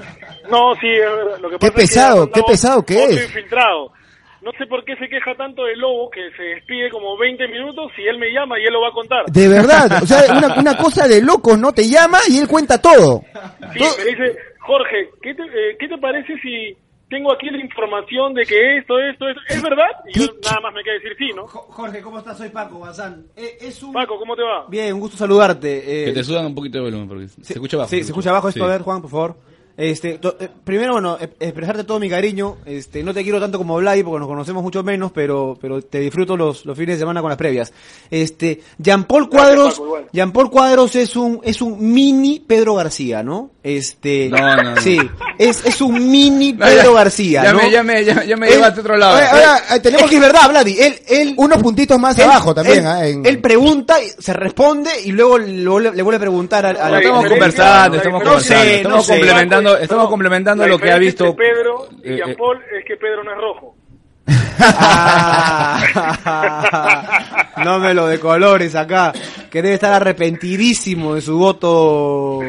No, 0.52 0.76
sí, 0.82 0.88
lo 1.42 1.50
que 1.50 1.58
Qué 1.58 1.60
pasa 1.60 1.66
es 1.68 1.74
que 1.74 1.82
pesado, 1.82 2.32
qué 2.32 2.42
pesado 2.46 2.84
que 2.84 3.04
es. 3.06 3.24
infiltrado. 3.26 3.92
No 4.44 4.52
sé 4.58 4.66
por 4.68 4.84
qué 4.84 4.96
se 4.98 5.08
queja 5.08 5.34
tanto 5.38 5.64
del 5.64 5.80
lobo 5.80 6.10
que 6.10 6.20
se 6.36 6.44
despide 6.44 6.90
como 6.92 7.18
20 7.18 7.48
minutos 7.48 7.92
y 7.98 8.08
él 8.08 8.18
me 8.18 8.32
llama 8.32 8.60
y 8.60 8.66
él 8.66 8.74
lo 8.74 8.82
va 8.82 8.90
a 8.90 8.92
contar. 8.92 9.26
De 9.32 9.48
verdad, 9.48 10.04
o 10.04 10.06
sea, 10.06 10.20
una, 10.38 10.60
una 10.60 10.78
cosa 10.78 11.08
de 11.08 11.22
locos, 11.22 11.58
¿no? 11.58 11.72
Te 11.72 11.88
llama 11.88 12.20
y 12.30 12.38
él 12.40 12.48
cuenta 12.48 12.82
todo. 12.82 13.22
Sí, 13.74 13.80
Todo- 13.80 13.98
me 14.00 14.04
dice, 14.06 14.38
Jorge, 14.60 15.10
¿qué 15.22 15.34
te, 15.34 15.44
eh, 15.44 15.78
¿qué 15.80 15.88
te 15.88 15.98
parece 15.98 16.34
si 16.42 16.76
tengo 17.10 17.32
aquí 17.32 17.48
la 17.52 17.60
información 17.64 18.34
de 18.34 18.44
que 18.44 18.78
esto, 18.80 18.98
esto, 19.00 19.30
esto, 19.30 19.42
¿es 19.48 19.62
verdad? 19.62 19.86
Y 20.14 20.20
yo 20.20 20.26
nada 20.44 20.60
más 20.62 20.74
me 20.74 20.84
queda 20.84 20.96
decir 20.96 21.12
sí, 21.18 21.30
¿no? 21.36 21.48
Jo- 21.48 21.68
Jorge, 21.70 22.02
¿cómo 22.02 22.18
estás? 22.18 22.38
Soy 22.38 22.50
Paco 22.50 22.80
Bazán. 22.80 23.28
Eh, 23.36 23.58
es 23.62 23.84
un... 23.84 23.94
Paco, 23.94 24.18
¿cómo 24.18 24.36
te 24.36 24.42
va? 24.42 24.66
Bien, 24.68 24.94
un 24.96 25.00
gusto 25.00 25.16
saludarte. 25.18 26.02
eh, 26.02 26.06
Que 26.06 26.12
te 26.14 26.24
sudan 26.24 26.48
un 26.48 26.56
poquito 26.56 26.80
de 26.80 26.84
volumen 26.86 27.08
porque 27.08 27.28
se 27.28 27.54
escucha 27.54 27.78
bajo. 27.78 27.90
Sí, 27.90 27.98
se 28.04 28.10
escucha 28.10 28.32
bajo 28.32 28.50
esto, 28.50 28.60
Sí. 28.62 28.66
a 28.66 28.70
ver, 28.70 28.82
Juan, 28.82 29.02
por 29.02 29.12
favor. 29.12 29.36
Este, 29.76 30.20
to- 30.20 30.36
eh, 30.40 30.50
primero, 30.64 30.94
bueno, 30.94 31.18
eh, 31.20 31.30
expresarte 31.40 31.84
todo 31.84 32.00
mi 32.00 32.08
cariño. 32.10 32.58
Este, 32.66 33.02
no 33.04 33.14
te 33.14 33.24
quiero 33.24 33.40
tanto 33.40 33.58
como 33.58 33.76
Vladi 33.78 34.04
porque 34.04 34.20
nos 34.20 34.28
conocemos 34.28 34.62
mucho 34.62 34.84
menos, 34.84 35.12
pero, 35.12 35.58
pero 35.60 35.82
te 35.82 36.00
disfruto 36.00 36.38
los, 36.38 36.66
los 36.66 36.78
fines 36.78 36.96
de 36.98 37.00
semana 37.00 37.22
con 37.22 37.30
las 37.30 37.38
previas. 37.38 37.74
Este, 38.12 38.62
Jean 38.78 39.06
Paul 39.06 39.30
Gracias, 39.32 39.56
Cuadros, 39.56 39.80
Paco. 39.80 40.08
Jean 40.14 40.32
Paul 40.32 40.50
Cuadros 40.52 40.96
es 40.96 41.16
un, 41.16 41.40
es 41.44 41.62
un 41.62 41.92
mini 41.92 42.40
Pedro 42.40 42.76
García, 42.76 43.24
¿no? 43.24 43.50
Este, 43.64 44.28
No, 44.30 44.56
no, 44.58 44.64
no. 44.76 44.82
sí, 44.82 45.00
es, 45.38 45.66
es 45.66 45.80
un 45.80 46.12
mini 46.12 46.52
No, 46.52 46.66
Pedro 46.66 46.92
ya- 46.92 46.98
García, 47.00 47.44
ya 47.46 47.54
¿no? 47.54 47.60
me- 47.60 47.72
ya 47.72 47.82
me- 47.82 48.04
ya- 48.04 48.24
ya 48.26 48.36
me 48.36 48.48
Él- 48.48 48.56
llevaste 48.56 48.80
a 48.80 48.82
otro 48.82 48.98
lado. 48.98 49.16
Oye, 49.16 49.26
ahora, 49.26 49.62
eh, 49.74 49.80
tenemos 49.80 50.10
que 50.10 50.16
es 50.16 50.22
verdad, 50.22 50.50
Vladi, 50.50 50.78
él, 50.82 51.00
él, 51.08 51.34
unos 51.38 51.64
puntitos 51.64 51.98
más 51.98 52.18
él- 52.18 52.26
abajo 52.26 52.54
también, 52.54 52.80
él, 52.80 52.86
¿ah? 52.88 53.08
En- 53.08 53.26
él 53.26 53.40
pregunta, 53.40 54.04
y 54.04 54.10
se 54.22 54.34
responde 54.34 54.90
y 55.06 55.14
luego 55.14 55.38
le 55.38 55.66
vuelve, 55.66 55.96
le 55.96 56.04
vuelve 56.04 56.18
a 56.18 56.20
preguntar 56.20 56.66
al- 56.66 56.76
La 56.92 57.00
estamos 57.00 57.26
conversando, 57.26 57.98
estamos 57.98 58.22
conversando, 58.24 58.64
sé, 58.66 58.76
estamos 58.76 58.98
no 58.98 59.04
sé. 59.04 59.14
complementando, 59.14 59.78
estamos 59.78 60.10
complementando 60.10 60.68
lo 60.68 60.78
que 60.78 60.92
ha 60.92 60.98
visto. 60.98 61.34
Pedro 61.34 61.88
y 62.04 62.12
eh, 62.12 62.18
Jean 62.18 62.30
eh, 62.32 62.36
Paul 62.38 62.58
es 62.78 62.84
que 62.86 62.98
Pedro 62.98 63.24
no 63.24 63.32
es 63.32 63.38
rojo. 63.38 63.76
Ah, 66.26 67.54
no 67.66 67.80
me 67.80 67.94
lo 67.94 68.08
de 68.08 68.20
colores 68.20 68.76
acá, 68.76 69.12
que 69.52 69.62
debe 69.62 69.76
estar 69.76 69.94
arrepentidísimo 69.94 71.16
de 71.16 71.22
su 71.22 71.38
voto 71.38 72.40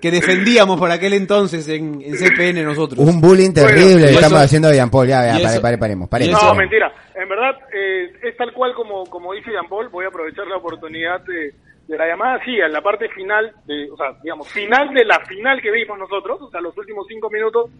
que 0.00 0.10
defendíamos 0.10 0.78
por 0.78 0.90
aquel 0.90 1.12
entonces 1.14 1.68
en, 1.68 2.00
en 2.02 2.14
CPN 2.16 2.62
nosotros. 2.64 2.98
Un 2.98 3.20
bullying 3.20 3.52
terrible 3.52 3.92
Bueno, 3.94 4.10
y 4.10 4.14
estamos 4.14 4.32
eso- 4.38 4.44
haciendo 4.44 4.68
a 4.68 4.72
Jean 4.72 4.90
Paul. 4.90 5.06
Ya, 5.08 5.38
ya, 5.38 5.42
pare, 5.46 5.60
pare, 5.60 5.78
paremos, 5.78 6.08
paremos. 6.08 6.42
No, 6.42 6.54
mentira. 6.54 6.92
En 7.14 7.28
verdad, 7.28 7.56
eh, 7.72 8.12
es 8.22 8.36
tal 8.36 8.52
cual 8.52 8.74
como, 8.74 9.04
como 9.06 9.32
dice 9.34 9.50
Jean 9.50 9.68
Paul. 9.68 9.88
Voy 9.88 10.04
a 10.04 10.08
aprovechar 10.08 10.46
la 10.46 10.56
oportunidad 10.56 11.20
de, 11.22 11.52
de 11.86 11.98
la 11.98 12.06
llamada. 12.06 12.40
Sí, 12.44 12.56
en 12.56 12.72
la 12.72 12.80
parte 12.80 13.08
final, 13.10 13.52
de, 13.66 13.90
o 13.90 13.96
sea, 13.96 14.12
digamos, 14.22 14.48
final 14.48 14.92
de 14.94 15.04
la 15.04 15.20
final 15.26 15.60
que 15.60 15.70
vimos 15.70 15.98
nosotros, 15.98 16.40
o 16.40 16.50
sea, 16.50 16.60
los 16.60 16.76
últimos 16.78 17.06
cinco 17.08 17.28
minutos, 17.30 17.70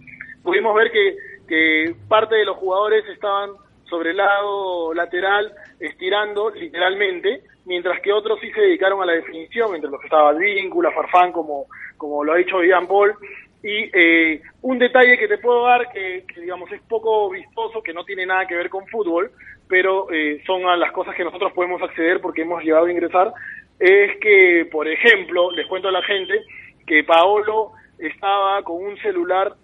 pudimos 0.43 0.75
ver 0.75 0.91
que, 0.93 1.17
que 1.49 1.95
parte 2.09 2.35
de 2.37 2.45
los 2.45 2.57
jugadores 2.59 3.03
estaban 3.13 3.51
sobre 3.91 4.13
el 4.13 4.17
lado 4.17 4.95
lateral, 4.95 5.53
estirando 5.79 6.51
literalmente, 6.51 7.43
mientras 7.67 8.01
que 8.01 8.13
otros 8.13 8.39
sí 8.41 8.51
se 8.53 8.63
dedicaron 8.63 9.03
a 9.03 9.07
la 9.07 9.13
definición, 9.13 9.75
entre 9.75 9.91
los 9.91 10.01
que 10.01 10.07
estaba 10.07 10.33
Víncula, 10.33 10.93
Farfán, 10.93 11.33
como, 11.33 11.67
como 11.99 12.25
lo 12.25 12.33
ha 12.33 12.37
dicho 12.37 12.63
Jean 12.63 12.87
Paul. 12.87 13.13
Y 13.63 13.91
eh, 13.93 14.41
un 14.63 14.79
detalle 14.79 15.19
que 15.19 15.29
te 15.29 15.37
puedo 15.37 15.65
dar 15.65 15.93
que, 15.93 16.25
que, 16.33 16.41
digamos 16.41 16.73
es 16.73 16.81
poco 16.89 17.29
vistoso, 17.29 17.83
que 17.83 17.93
no 17.93 18.05
tiene 18.05 18.25
nada 18.25 18.47
que 18.47 18.57
ver 18.57 18.71
con 18.71 18.87
fútbol, 18.87 19.31
pero 19.69 20.11
eh, 20.11 20.43
son 20.47 20.63
las 20.79 20.93
cosas 20.93 21.15
que 21.15 21.25
nosotros 21.25 21.53
podemos 21.53 21.83
acceder 21.83 22.21
porque 22.21 22.43
hemos 22.43 22.63
llegado 22.63 22.87
a 22.87 22.91
ingresar, 22.91 23.33
es 23.79 24.19
que, 24.21 24.69
por 24.71 24.89
ejemplo, 24.89 25.51
les 25.53 25.67
cuento 25.67 25.89
a 25.89 25.93
la 25.93 26.03
gente 26.03 26.43
que 26.87 27.05
Paolo 27.05 27.73
estaba 27.99 28.63
con 28.63 28.83
un 28.83 28.97
celular 28.99 29.55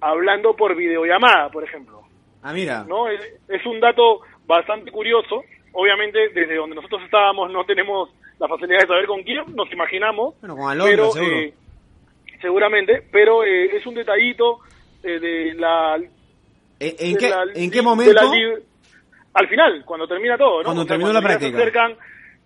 hablando 0.00 0.54
por 0.54 0.74
videollamada, 0.74 1.48
por 1.50 1.64
ejemplo. 1.64 2.05
Ah, 2.48 2.52
mira. 2.52 2.84
¿no? 2.86 3.08
Es, 3.08 3.20
es 3.48 3.66
un 3.66 3.80
dato 3.80 4.20
bastante 4.46 4.90
curioso. 4.92 5.42
Obviamente, 5.72 6.28
desde 6.34 6.54
donde 6.54 6.76
nosotros 6.76 7.02
estábamos 7.04 7.50
no 7.52 7.64
tenemos 7.64 8.08
la 8.38 8.48
facilidad 8.48 8.80
de 8.80 8.86
saber 8.86 9.06
con 9.06 9.22
quién, 9.22 9.42
nos 9.54 9.70
imaginamos. 9.72 10.34
Bueno, 10.40 10.56
con 10.56 10.70
Alondra, 10.70 10.90
pero, 10.96 11.10
seguro. 11.10 11.36
eh, 11.38 11.54
seguramente, 12.40 13.02
pero 13.10 13.44
eh, 13.44 13.76
es 13.76 13.86
un 13.86 13.94
detallito 13.94 14.60
eh, 15.02 15.18
de 15.18 15.54
la... 15.54 15.96
¿En, 15.96 16.94
en 16.98 17.12
de 17.14 17.18
qué, 17.18 17.28
la- 17.30 17.44
¿En 17.54 17.70
qué 17.70 17.76
la 17.78 17.82
momento? 17.82 18.32
lib- 18.32 18.62
al 19.34 19.48
final, 19.48 19.84
cuando 19.84 20.06
termina 20.08 20.38
todo, 20.38 20.58
¿no? 20.58 20.64
Cuando 20.64 20.86
terminó 20.86 21.12
la 21.12 21.20
ya 21.20 21.28
se 21.28 21.36
práctica. 21.38 21.58
acercan, 21.58 21.96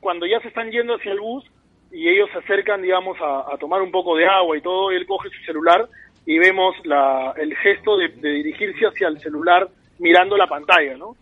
cuando 0.00 0.26
ya 0.26 0.40
se 0.40 0.48
están 0.48 0.70
yendo 0.70 0.94
hacia 0.96 1.12
el 1.12 1.20
bus 1.20 1.44
y 1.92 2.08
ellos 2.08 2.28
se 2.32 2.38
acercan, 2.38 2.82
digamos, 2.82 3.16
a, 3.20 3.52
a 3.52 3.58
tomar 3.58 3.80
un 3.82 3.90
poco 3.92 4.16
de 4.16 4.26
agua 4.26 4.56
y 4.56 4.60
todo, 4.60 4.90
él 4.90 5.06
coge 5.06 5.28
su 5.30 5.40
celular 5.44 5.88
y 6.26 6.38
vemos 6.38 6.74
la, 6.84 7.32
el 7.36 7.56
gesto 7.58 7.96
de, 7.96 8.08
de 8.08 8.30
dirigirse 8.30 8.86
hacia 8.86 9.08
el 9.08 9.20
celular 9.20 9.68
mirando 10.00 10.36
la 10.36 10.48
pantalla, 10.48 10.96
¿no? 10.96 11.14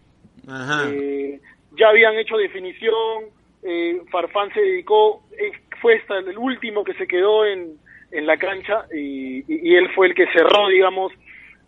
Ajá. 0.48 0.88
Eh, 0.90 1.38
ya 1.78 1.88
habían 1.90 2.16
hecho 2.16 2.36
definición, 2.36 3.24
eh, 3.62 4.00
Farfán 4.10 4.52
se 4.54 4.60
dedicó, 4.60 5.22
eh, 5.32 5.52
fue 5.82 5.98
hasta 5.98 6.18
el 6.18 6.38
último 6.38 6.82
que 6.84 6.94
se 6.94 7.06
quedó 7.06 7.44
en, 7.44 7.74
en 8.10 8.26
la 8.26 8.36
cancha 8.38 8.86
y, 8.94 9.40
y- 9.40 9.44
y 9.70 9.74
él 9.76 9.88
fue 9.94 10.06
el 10.08 10.14
que 10.14 10.24
cerró, 10.32 10.68
digamos, 10.68 11.12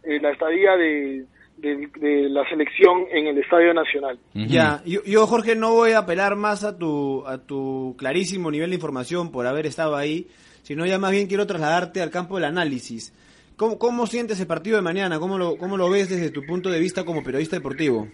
eh, 0.04 0.18
la 0.20 0.30
estadía 0.30 0.76
de, 0.76 1.26
de, 1.58 1.88
de 1.98 2.28
la 2.30 2.48
selección 2.48 3.04
en 3.12 3.26
el 3.26 3.38
Estadio 3.38 3.74
Nacional. 3.74 4.18
Ya, 4.34 4.80
yo, 4.86 5.00
yo, 5.04 5.26
Jorge 5.26 5.54
no 5.54 5.74
voy 5.74 5.92
a 5.92 5.98
apelar 5.98 6.34
más 6.36 6.64
a 6.64 6.78
tu, 6.78 7.22
a 7.26 7.38
tu 7.38 7.94
clarísimo 7.98 8.50
nivel 8.50 8.70
de 8.70 8.76
información 8.76 9.30
por 9.30 9.46
haber 9.46 9.66
estado 9.66 9.94
ahí, 9.94 10.26
sino 10.62 10.86
ya 10.86 10.98
más 10.98 11.10
bien 11.10 11.26
quiero 11.26 11.46
trasladarte 11.46 12.00
al 12.00 12.10
campo 12.10 12.36
del 12.36 12.44
análisis. 12.46 13.12
¿Cómo, 13.60 13.78
cómo 13.78 14.06
sientes 14.06 14.40
el 14.40 14.46
partido 14.46 14.76
de 14.76 14.82
mañana? 14.82 15.18
¿Cómo 15.18 15.36
lo, 15.36 15.58
¿Cómo 15.58 15.76
lo 15.76 15.90
ves 15.90 16.08
desde 16.08 16.30
tu 16.30 16.46
punto 16.46 16.70
de 16.70 16.80
vista 16.80 17.04
como 17.04 17.22
periodista 17.22 17.56
deportivo? 17.56 18.08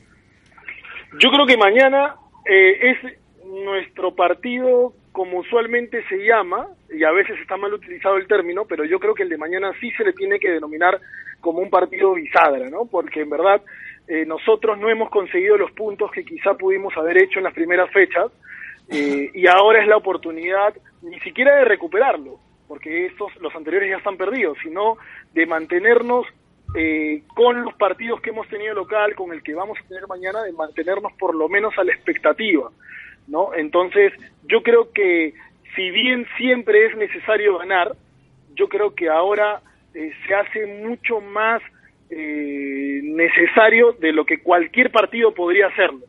Yo 1.20 1.30
creo 1.30 1.46
que 1.46 1.56
mañana 1.56 2.16
eh, 2.44 2.90
es 2.90 2.96
nuestro 3.44 4.12
partido 4.16 4.92
como 5.12 5.38
usualmente 5.38 6.02
se 6.08 6.16
llama, 6.16 6.66
y 6.92 7.04
a 7.04 7.12
veces 7.12 7.38
está 7.40 7.56
mal 7.56 7.72
utilizado 7.72 8.16
el 8.16 8.26
término, 8.26 8.64
pero 8.64 8.84
yo 8.84 8.98
creo 8.98 9.14
que 9.14 9.22
el 9.22 9.28
de 9.28 9.38
mañana 9.38 9.70
sí 9.78 9.92
se 9.92 10.02
le 10.02 10.12
tiene 10.14 10.40
que 10.40 10.50
denominar 10.50 11.00
como 11.40 11.60
un 11.60 11.70
partido 11.70 12.14
bisagra, 12.14 12.68
¿no? 12.68 12.86
Porque 12.86 13.20
en 13.20 13.30
verdad 13.30 13.62
eh, 14.08 14.24
nosotros 14.26 14.76
no 14.80 14.90
hemos 14.90 15.10
conseguido 15.10 15.56
los 15.56 15.70
puntos 15.70 16.10
que 16.10 16.24
quizá 16.24 16.54
pudimos 16.54 16.92
haber 16.96 17.22
hecho 17.22 17.38
en 17.38 17.44
las 17.44 17.54
primeras 17.54 17.88
fechas, 17.92 18.32
eh, 18.90 19.30
y 19.32 19.46
ahora 19.46 19.80
es 19.80 19.86
la 19.86 19.96
oportunidad 19.96 20.74
ni 21.02 21.20
siquiera 21.20 21.54
de 21.54 21.66
recuperarlo, 21.66 22.40
porque 22.68 23.06
estos, 23.06 23.35
los 23.40 23.54
anteriores 23.54 23.90
ya 23.90 23.99
están 23.99 24.16
perdidos, 24.16 24.58
sino 24.62 24.96
de 25.32 25.46
mantenernos 25.46 26.26
eh, 26.75 27.23
con 27.35 27.62
los 27.62 27.75
partidos 27.75 28.20
que 28.20 28.30
hemos 28.30 28.49
tenido 28.49 28.75
local, 28.75 29.14
con 29.14 29.32
el 29.32 29.42
que 29.42 29.54
vamos 29.54 29.78
a 29.78 29.88
tener 29.88 30.06
mañana, 30.08 30.42
de 30.42 30.52
mantenernos 30.52 31.12
por 31.14 31.35
lo 31.35 31.49
menos 31.49 31.76
a 31.78 31.85
la 31.85 31.92
expectativa, 31.92 32.70
¿no? 33.28 33.54
Entonces, 33.54 34.12
yo 34.49 34.62
creo 34.62 34.92
que 34.92 35.35
si 35.75 35.90
bien 35.90 36.26
siempre 36.37 36.87
es 36.87 36.96
necesario 36.96 37.58
ganar, 37.58 37.94
yo 38.54 38.68
creo 38.68 38.94
que 38.94 39.08
ahora 39.08 39.61
eh, 39.94 40.12
se 40.26 40.35
hace 40.35 40.66
mucho 40.66 41.20
más 41.20 41.62
eh, 42.11 43.00
necesario 43.02 43.92
de 43.92 44.12
lo 44.12 44.25
que 44.25 44.42
cualquier 44.42 44.90
partido 44.90 45.32
podría 45.35 45.68
hacerlo. 45.68 46.00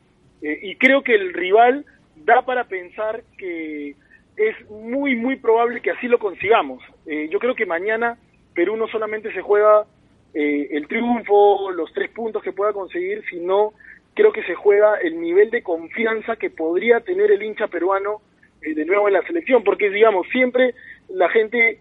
Eh, 0.42 0.60
y 0.64 0.76
creo 0.76 1.04
que 1.04 1.16
el 1.16 1.34
rival 1.34 1.86
da 2.16 2.44
para 2.44 2.66
pensar 2.66 3.24
que 3.38 3.96
es 4.38 4.70
muy, 4.70 5.15
muy 5.15 5.36
probable 5.36 5.82
que 5.82 5.91
así 5.91 6.08
lo 6.08 6.20
consigamos. 6.20 6.82
Eh, 7.06 7.27
yo 7.29 7.39
creo 7.39 7.56
que 7.56 7.65
mañana 7.65 8.17
Perú 8.53 8.77
no 8.77 8.88
solamente 8.88 9.34
se 9.34 9.41
juega 9.41 9.86
eh, 10.34 10.67
el 10.72 10.88
triunfo, 10.88 11.72
los 11.72 11.91
tres 11.94 12.10
puntos 12.12 12.44
que 12.44 12.53
pueda 12.53 12.72
conseguir, 12.72 13.24
sino 13.29 13.74
creo 14.13 14.32
que 14.32 14.44
se 14.44 14.56
juega 14.56 14.96
el 14.96 15.20
nivel 15.20 15.50
de 15.50 15.63
confianza 15.63 16.36
que 16.36 16.50
podría 16.50 17.00
tener 17.01 17.32
el 17.32 17.41
hincha 17.44 17.67
peruano 17.67 18.22
eh, 18.62 18.74
de 18.74 18.86
nuevo 18.86 19.08
en 19.08 19.13
la 19.13 19.22
selección, 19.24 19.63
porque 19.63 19.89
digamos, 19.89 20.27
siempre 20.29 20.74
la 21.10 21.29
gente 21.29 21.79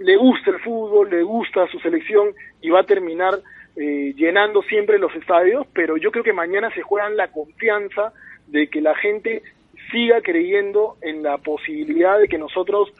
le 0.00 0.16
gusta 0.16 0.50
el 0.50 0.60
fútbol, 0.60 1.10
le 1.10 1.22
gusta 1.22 1.66
su 1.68 1.78
selección 1.80 2.34
y 2.60 2.70
va 2.70 2.80
a 2.80 2.86
terminar 2.86 3.34
eh, 3.76 4.12
llenando 4.16 4.62
siempre 4.62 4.98
los 4.98 5.14
estadios, 5.16 5.66
pero 5.74 5.96
yo 5.96 6.12
creo 6.12 6.22
que 6.22 6.32
mañana 6.32 6.72
se 6.74 6.82
juegan 6.82 7.16
la 7.16 7.28
confianza 7.28 8.12
de 8.46 8.68
que 8.68 8.80
la 8.80 8.94
gente 8.94 9.42
siga 9.94 10.20
creyendo 10.20 10.96
en 11.02 11.22
la 11.22 11.38
posibilidad 11.38 12.18
de 12.18 12.26
que 12.26 12.36
nosotros 12.36 12.90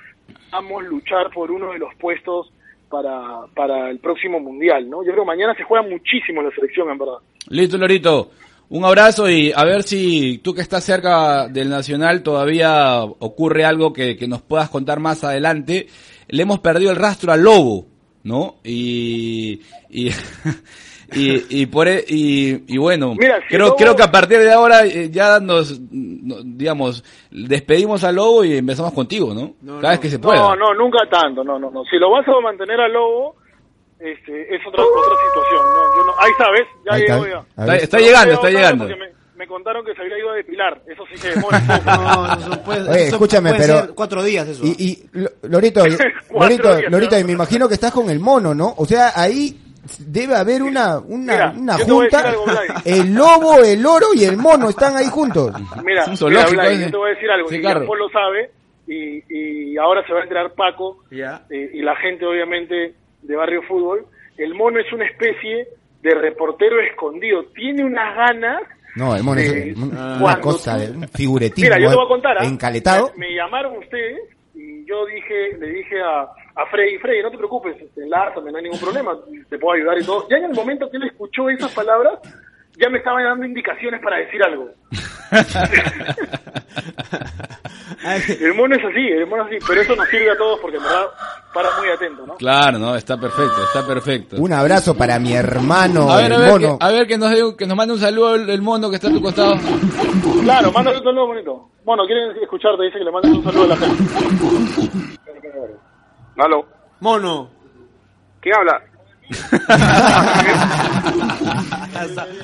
a 0.52 0.60
luchar 0.60 1.30
por 1.34 1.50
uno 1.50 1.72
de 1.72 1.80
los 1.80 1.92
puestos 1.96 2.52
para, 2.88 3.40
para 3.56 3.90
el 3.90 3.98
próximo 3.98 4.38
mundial, 4.38 4.88
¿no? 4.88 5.02
Yo 5.02 5.10
creo 5.10 5.24
que 5.24 5.28
mañana 5.28 5.52
se 5.56 5.64
juega 5.64 5.84
muchísimo 5.84 6.42
la 6.42 6.54
selección, 6.54 6.88
en 6.90 6.98
verdad. 6.98 7.18
Listo, 7.48 7.76
Lorito. 7.76 8.30
Un 8.68 8.84
abrazo 8.84 9.28
y 9.28 9.52
a 9.54 9.64
ver 9.64 9.82
si 9.82 10.38
tú 10.38 10.54
que 10.54 10.62
estás 10.62 10.84
cerca 10.84 11.48
del 11.48 11.68
Nacional 11.68 12.22
todavía 12.22 13.02
ocurre 13.02 13.64
algo 13.64 13.92
que, 13.92 14.16
que 14.16 14.28
nos 14.28 14.42
puedas 14.42 14.70
contar 14.70 15.00
más 15.00 15.24
adelante. 15.24 15.88
Le 16.28 16.42
hemos 16.42 16.60
perdido 16.60 16.92
el 16.92 16.96
rastro 16.96 17.32
al 17.32 17.42
lobo, 17.42 17.86
¿no? 18.22 18.56
Y, 18.62 19.60
y, 19.90 20.10
y, 21.14 21.62
y 21.62 21.66
por 21.66 21.88
e- 21.88 22.04
y, 22.08 22.74
y 22.74 22.78
bueno, 22.78 23.14
Mira, 23.14 23.40
si 23.42 23.48
creo, 23.48 23.66
Lobo- 23.68 23.76
creo 23.76 23.96
que 23.96 24.02
a 24.02 24.10
partir 24.10 24.38
de 24.40 24.52
ahora 24.52 24.84
eh, 24.84 25.10
ya 25.10 25.40
nos, 25.40 25.80
no- 25.90 26.36
digamos, 26.44 27.04
despedimos 27.30 28.04
al 28.04 28.16
lobo 28.16 28.44
y 28.44 28.56
empezamos 28.56 28.92
contigo, 28.92 29.34
¿no? 29.34 29.54
No, 29.62 29.80
Cada 29.80 29.92
vez 29.92 30.00
que 30.00 30.10
se 30.10 30.18
pueda. 30.18 30.36
No, 30.38 30.56
no, 30.56 30.74
nunca 30.74 30.98
tanto, 31.10 31.42
no, 31.44 31.58
no, 31.58 31.70
no. 31.70 31.84
Si 31.84 31.96
lo 31.96 32.10
vas 32.10 32.26
a 32.28 32.40
mantener 32.40 32.80
al 32.80 32.92
lobo, 32.92 33.36
este, 33.98 34.54
es 34.54 34.60
otra, 34.66 34.82
otra 34.82 35.14
situación, 35.28 35.66
¿no? 35.74 35.96
Yo 35.96 36.04
no, 36.04 36.12
ahí 36.18 36.32
sabes, 36.38 36.62
ya 36.84 36.94
Ahí 36.94 37.02
está. 37.02 37.14
llegó 37.18 37.26
ya. 37.66 37.74
Está, 37.76 37.98
llegando, 37.98 38.32
está 38.34 38.50
llegando. 38.50 38.88
Me, 39.36 39.46
contaron 39.48 39.84
que 39.84 39.94
se 39.94 40.00
había 40.00 40.18
ido 40.18 40.30
a 40.30 40.34
depilar, 40.36 40.80
eso 40.86 41.02
sí 41.12 41.20
que 41.20 41.28
demora. 41.34 41.60
No, 41.84 42.32
eso 42.54 42.62
puede- 42.62 42.88
Oye, 42.88 43.02
eso 43.06 43.16
escúchame, 43.16 43.50
puede 43.50 43.66
pero- 43.66 43.80
ser 43.80 43.94
cuatro 43.94 44.22
días 44.22 44.48
eso. 44.48 44.64
Y, 44.64 44.70
y 44.82 45.02
Lo- 45.12 45.30
Lorito, 45.42 45.80
Lorito, 46.30 46.76
días, 46.76 46.90
Lorito, 46.90 47.14
¿no? 47.16 47.20
y 47.20 47.24
me 47.24 47.32
imagino 47.32 47.68
que 47.68 47.74
estás 47.74 47.92
con 47.92 48.08
el 48.08 48.20
mono, 48.20 48.54
¿no? 48.54 48.72
O 48.78 48.86
sea, 48.86 49.12
ahí 49.14 49.54
debe 49.98 50.34
haber 50.36 50.62
una, 50.62 50.98
una, 50.98 51.32
Mira, 51.32 51.54
una 51.56 51.78
junta. 51.78 52.28
algo. 52.28 52.44
El 52.84 53.14
lobo, 53.14 53.62
el 53.62 53.84
oro 53.84 54.06
y 54.14 54.24
el 54.24 54.36
mono 54.36 54.68
están 54.70 54.96
ahí 54.96 55.06
juntos. 55.06 55.52
Mira, 55.84 56.06
mira, 56.06 56.46
Blay, 56.46 56.80
yo 56.80 56.90
te 56.90 56.96
voy 56.96 57.10
a 57.10 57.14
decir 57.14 57.30
algo, 57.30 57.48
Sí, 57.48 57.56
y 57.56 57.60
claro. 57.60 57.80
Lo 57.94 58.08
sabe, 58.10 58.50
y, 58.86 59.22
y 59.28 59.76
ahora 59.78 60.04
se 60.06 60.12
va 60.12 60.20
a 60.20 60.22
enterar 60.22 60.52
Paco, 60.54 61.04
eh, 61.10 61.70
y 61.72 61.82
la 61.82 61.96
gente 61.96 62.26
obviamente 62.26 62.94
de 63.22 63.36
Barrio 63.36 63.62
Fútbol, 63.62 64.06
el 64.36 64.54
mono 64.54 64.80
es 64.80 64.92
una 64.92 65.06
especie 65.06 65.68
de 66.02 66.14
reportero 66.14 66.80
escondido, 66.80 67.44
tiene 67.54 67.84
unas 67.84 68.14
ganas 68.16 68.62
No, 68.96 69.16
el 69.16 69.22
mono 69.22 69.40
es 69.40 69.52
Eh, 69.52 69.74
una 69.76 70.40
cosa, 70.40 70.76
un 70.76 71.08
Mira, 71.56 71.78
yo 71.78 71.88
te 71.90 71.94
voy 71.96 72.04
a 72.04 72.08
contar, 72.08 72.36
¿ah? 72.38 72.44
encaletado. 72.44 73.12
Me, 73.16 73.34
llamaron 73.34 73.78
ustedes 73.78 74.20
yo 74.86 75.06
dije, 75.06 75.56
le 75.58 75.66
dije 75.68 76.00
a, 76.02 76.22
a 76.22 76.66
Freddy, 76.70 76.98
Freddy, 76.98 77.22
no 77.22 77.30
te 77.30 77.38
preocupes, 77.38 77.76
este, 77.80 78.02
enlázame, 78.02 78.50
no 78.52 78.58
hay 78.58 78.64
ningún 78.64 78.80
problema, 78.80 79.12
te 79.48 79.58
puedo 79.58 79.74
ayudar 79.76 79.98
y 79.98 80.04
todo. 80.04 80.26
Ya 80.28 80.36
en 80.38 80.44
el 80.44 80.54
momento 80.54 80.90
que 80.90 80.96
él 80.96 81.04
escuchó 81.04 81.48
esas 81.50 81.72
palabras, 81.72 82.18
ya 82.78 82.88
me 82.90 82.98
estaba 82.98 83.22
dando 83.22 83.46
indicaciones 83.46 84.00
para 84.02 84.16
decir 84.18 84.42
algo. 84.42 84.70
El 88.40 88.54
mono 88.54 88.74
es 88.76 88.84
así, 88.84 89.00
el 89.00 89.26
mono 89.26 89.44
es 89.44 89.48
así, 89.56 89.64
pero 89.66 89.80
eso 89.80 89.96
nos 89.96 90.06
sirve 90.08 90.30
a 90.30 90.36
todos 90.36 90.60
porque 90.60 90.76
en 90.76 90.82
verdad 90.82 91.06
para 91.54 91.70
muy 91.78 91.88
atento, 91.88 92.26
¿no? 92.26 92.34
Claro, 92.34 92.78
no, 92.78 92.94
está 92.96 93.18
perfecto, 93.18 93.64
está 93.64 93.86
perfecto. 93.86 94.36
Un 94.38 94.52
abrazo 94.52 94.94
para 94.96 95.18
mi 95.18 95.32
hermano, 95.34 96.10
A 96.10 96.16
ver, 96.18 96.32
a 96.32 96.36
el 96.36 96.40
ver, 96.42 96.50
mono. 96.50 96.78
que, 96.78 96.84
a 96.84 96.88
ver 96.90 97.06
que 97.06 97.16
nos, 97.16 97.56
que 97.56 97.66
nos 97.66 97.76
mande 97.76 97.94
un 97.94 98.00
saludo 98.00 98.34
el, 98.34 98.50
el 98.50 98.60
mono 98.60 98.90
que 98.90 98.96
está 98.96 99.08
a 99.08 99.12
tu 99.12 99.22
costado. 99.22 99.54
Claro, 100.42 100.72
mándale 100.72 100.98
un 100.98 101.04
saludo 101.04 101.26
bonito. 101.28 101.68
Bueno, 101.84 102.04
quieren 102.06 102.30
escucharte, 102.42 102.82
dice 102.84 102.98
que 102.98 103.04
le 103.04 103.12
mandes 103.12 103.32
un 103.32 103.44
saludo 103.44 103.64
a 103.64 103.66
la 103.68 103.76
gente. 103.76 104.02
Mono. 107.00 107.50
¿quién 108.40 108.54
habla? 108.56 108.82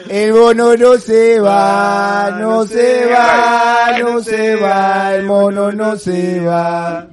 El 0.08 0.32
mono 0.32 0.74
no 0.76 0.94
se 0.96 1.40
va, 1.40 2.36
no 2.38 2.64
se 2.64 3.06
va, 3.06 3.98
no 4.00 4.20
se 4.20 4.56
va, 4.56 5.14
el 5.14 5.24
mono 5.26 5.72
no 5.72 5.96
se 5.96 6.40
va. 6.44 7.06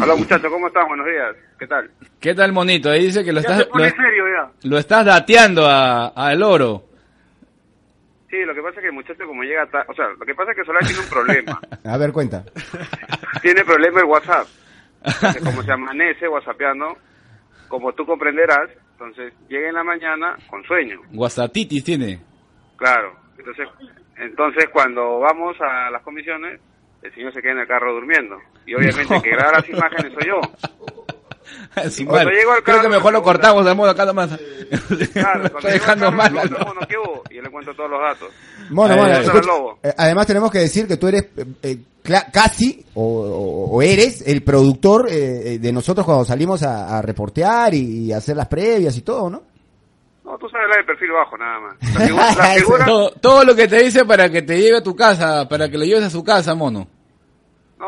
Aló 0.00 0.16
muchachos, 0.16 0.50
¿cómo 0.50 0.66
están? 0.68 0.86
Buenos 0.88 1.06
días, 1.06 1.34
¿qué 1.58 1.66
tal? 1.66 1.90
¿Qué 2.20 2.34
tal, 2.34 2.52
monito? 2.52 2.90
Ahí 2.90 3.06
dice 3.06 3.24
que 3.24 3.32
lo 3.32 3.40
Ya 3.40 3.48
estás, 3.56 3.68
lo, 3.74 3.84
serio 3.84 4.24
ya. 4.36 4.50
lo 4.68 4.78
estás 4.78 5.04
dateando 5.06 5.66
a- 5.66 6.08
al 6.08 6.42
oro. 6.42 6.84
Sí, 8.32 8.38
lo 8.46 8.54
que 8.54 8.62
pasa 8.62 8.76
es 8.76 8.80
que 8.80 8.86
el 8.88 8.94
muchacho 8.94 9.26
como 9.26 9.42
llega 9.42 9.66
ta- 9.66 9.84
o 9.86 9.92
sea, 9.94 10.06
lo 10.18 10.24
que 10.24 10.34
pasa 10.34 10.52
es 10.52 10.56
que 10.56 10.64
Solar 10.64 10.82
tiene 10.86 11.00
un 11.02 11.08
problema. 11.10 11.60
A 11.84 11.98
ver, 11.98 12.12
cuenta. 12.12 12.42
tiene 13.42 13.62
problema 13.62 14.00
el 14.00 14.06
WhatsApp. 14.06 14.46
Entonces, 15.04 15.44
como 15.44 15.62
se 15.62 15.70
amanece 15.72 16.26
whatsappeando, 16.28 16.96
como 17.68 17.92
tú 17.92 18.06
comprenderás, 18.06 18.70
entonces 18.92 19.34
llega 19.50 19.68
en 19.68 19.74
la 19.74 19.84
mañana 19.84 20.34
con 20.48 20.64
sueño, 20.64 21.00
Guasatitis 21.12 21.84
tiene. 21.84 22.20
claro. 22.76 23.16
Entonces, 23.36 23.68
entonces 24.16 24.64
cuando 24.72 25.18
vamos 25.20 25.56
a 25.60 25.90
las 25.90 26.00
comisiones, 26.02 26.58
el 27.02 27.12
señor 27.14 27.34
se 27.34 27.42
queda 27.42 27.52
en 27.52 27.58
el 27.58 27.66
carro 27.66 27.92
durmiendo. 27.92 28.38
Y 28.64 28.74
obviamente 28.74 29.14
el 29.14 29.20
que 29.22 29.30
graba 29.30 29.52
las 29.58 29.68
imágenes 29.68 30.12
soy 30.14 30.28
yo. 30.28 30.40
Mal. 31.76 32.26
llego 32.30 32.52
al 32.52 32.62
Creo 32.62 32.76
que 32.76 32.82
carro, 32.82 32.88
mejor 32.90 33.12
lo 33.12 33.22
cortamos 33.22 33.66
al 33.66 33.76
mono 33.76 33.90
acá 33.90 34.04
nomás. 34.04 34.30
Claro, 35.12 35.44
está 35.58 35.68
dejando 35.68 36.06
carro, 36.06 36.16
mal. 36.16 36.32
"Mono, 36.34 36.80
¿qué 36.88 36.96
hubo? 36.98 37.22
Y 37.30 37.40
le 37.40 37.50
cuento 37.50 37.74
todos 37.74 37.90
los 37.90 38.00
datos. 38.00 38.28
Mono, 38.70 38.96
mono, 38.96 39.40
lobo. 39.42 39.78
eh, 39.82 39.92
además 39.96 40.26
tenemos 40.26 40.50
que 40.50 40.58
decir 40.60 40.86
que 40.86 40.96
tú 40.96 41.08
eres 41.08 41.24
eh, 41.36 41.44
eh, 41.62 41.78
casi 42.32 42.84
o, 42.94 43.02
o- 43.02 43.70
o 43.76 43.82
eres 43.82 44.22
el 44.26 44.42
productor 44.42 45.08
eh, 45.10 45.54
eh, 45.54 45.58
de 45.58 45.72
nosotros 45.72 46.04
cuando 46.06 46.24
salimos 46.24 46.62
a, 46.62 46.98
a 46.98 47.02
reportear 47.02 47.74
y, 47.74 48.06
y 48.06 48.12
hacer 48.12 48.36
las 48.36 48.48
previas 48.48 48.96
y 48.96 49.02
todo, 49.02 49.28
¿no? 49.30 49.42
No, 50.24 50.38
tú 50.38 50.48
sabes 50.48 50.68
la 50.70 50.76
de 50.76 50.84
perfil 50.84 51.10
bajo, 51.12 51.36
nada 51.36 51.58
más. 51.60 51.76
La 51.98 52.06
figura, 52.06 52.34
la 52.36 52.54
figura- 52.54 52.84
todo, 52.86 53.10
todo 53.20 53.44
lo 53.44 53.54
que 53.56 53.66
te 53.68 53.82
dice 53.82 54.04
para 54.04 54.30
que 54.30 54.42
te 54.42 54.58
lleve 54.60 54.78
a 54.78 54.82
tu 54.82 54.94
casa, 54.94 55.48
para 55.48 55.68
que 55.68 55.76
lo 55.78 55.84
lleves 55.84 56.04
a 56.04 56.10
su 56.10 56.22
casa, 56.22 56.54
mono. 56.54 56.86
no, 57.78 57.86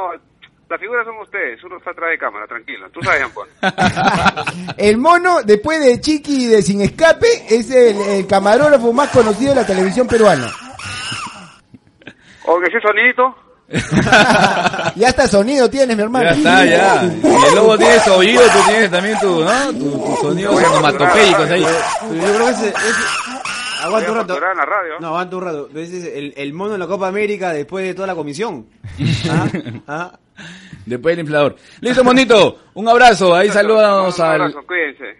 la 0.74 0.78
figura 0.80 1.04
son 1.04 1.16
ustedes, 1.18 1.62
uno 1.62 1.76
está 1.78 1.90
atrás 1.92 2.10
de 2.10 2.18
cámara, 2.18 2.46
tranquilo. 2.48 2.88
Tú 2.90 3.00
sabes, 3.00 3.22
Paul. 3.32 3.48
El 4.76 4.98
mono, 4.98 5.42
después 5.44 5.78
de 5.80 6.00
Chiqui 6.00 6.44
y 6.44 6.46
de 6.48 6.62
Sin 6.62 6.80
Escape, 6.80 7.28
es 7.48 7.70
el, 7.70 7.96
el 7.96 8.26
camarógrafo 8.26 8.92
más 8.92 9.08
conocido 9.10 9.50
de 9.54 9.60
la 9.60 9.66
televisión 9.66 10.08
peruana. 10.08 10.50
O 12.46 12.58
que 12.60 12.66
ese 12.66 12.80
sonidito, 12.80 13.36
ya 14.96 15.08
hasta 15.08 15.28
sonido 15.28 15.70
tienes, 15.70 15.96
mi 15.96 16.02
hermano. 16.02 16.24
Ya 16.24 16.32
está, 16.32 16.64
ya. 16.66 17.04
Y 17.04 17.48
el 17.48 17.54
lobo 17.54 17.78
tiene 17.78 17.98
su 18.00 18.12
oído, 18.12 18.42
tú 18.42 18.58
tienes 18.68 18.90
también 18.90 19.18
tu, 19.20 19.44
¿no? 19.44 19.72
Tu, 19.72 19.90
tu 19.90 20.16
sonidos 20.20 20.56
onomatopéicos 20.56 21.50
ahí. 21.50 21.62
Yo 21.62 22.34
creo 22.34 22.44
que 22.46 22.50
ese, 22.52 22.68
ese- 22.68 23.84
aguanta 23.84 24.10
un 24.10 24.16
rato. 24.16 24.28
facturar 24.34 24.52
en 24.52 24.58
la 24.58 24.64
radio. 24.66 24.92
No, 25.00 25.06
aguanta 25.08 25.36
un 25.36 25.42
rato. 25.44 25.68
Ese 25.74 25.98
es 25.98 26.04
el, 26.16 26.34
el 26.36 26.52
mono 26.52 26.74
en 26.74 26.80
la 26.80 26.86
Copa 26.86 27.06
América 27.08 27.52
después 27.52 27.86
de 27.86 27.94
toda 27.94 28.06
la 28.08 28.14
comisión. 28.14 28.66
¿Ah? 29.30 29.46
¿Ah? 29.86 30.18
Después 30.86 31.16
del 31.16 31.24
inflador. 31.26 31.56
Listo, 31.80 32.04
monito. 32.04 32.58
Un 32.74 32.88
abrazo. 32.88 33.34
Ahí 33.34 33.48
saludamos 33.48 34.18
al, 34.20 34.40
abrazo, 34.42 34.60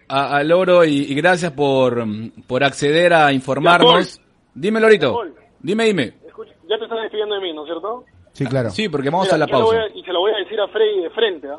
a- 0.09 0.37
al 0.37 0.53
oro 0.53 0.85
y, 0.85 0.91
y 1.11 1.15
gracias 1.15 1.53
por, 1.53 2.05
por 2.47 2.65
acceder 2.65 3.15
a 3.15 3.33
informarnos. 3.33 4.21
Dime, 4.55 4.81
Lorito. 4.81 5.23
Dime, 5.61 5.85
dime. 5.87 6.15
Escucha, 6.27 6.53
ya 6.69 6.77
te 6.79 6.85
estás 6.85 7.01
despidiendo 7.03 7.35
de 7.37 7.41
mí, 7.41 7.53
¿no 7.55 7.63
es 7.63 7.69
cierto? 7.69 8.05
Sí, 8.33 8.45
claro. 8.47 8.71
Sí, 8.71 8.89
porque 8.89 9.09
vamos 9.11 9.27
Mira, 9.27 9.37
a 9.37 9.39
la 9.39 9.47
pausa. 9.47 9.65
voy 9.65 9.77
a- 9.77 9.89
y 9.99 10.03
se 10.03 10.13
lo 10.13 10.21
voy 10.21 10.33
a 10.33 10.37
decir 10.39 10.61
a 10.61 10.67
Freddy 10.69 11.03
de 11.03 11.11
frente, 11.11 11.49
¿ah? 11.49 11.59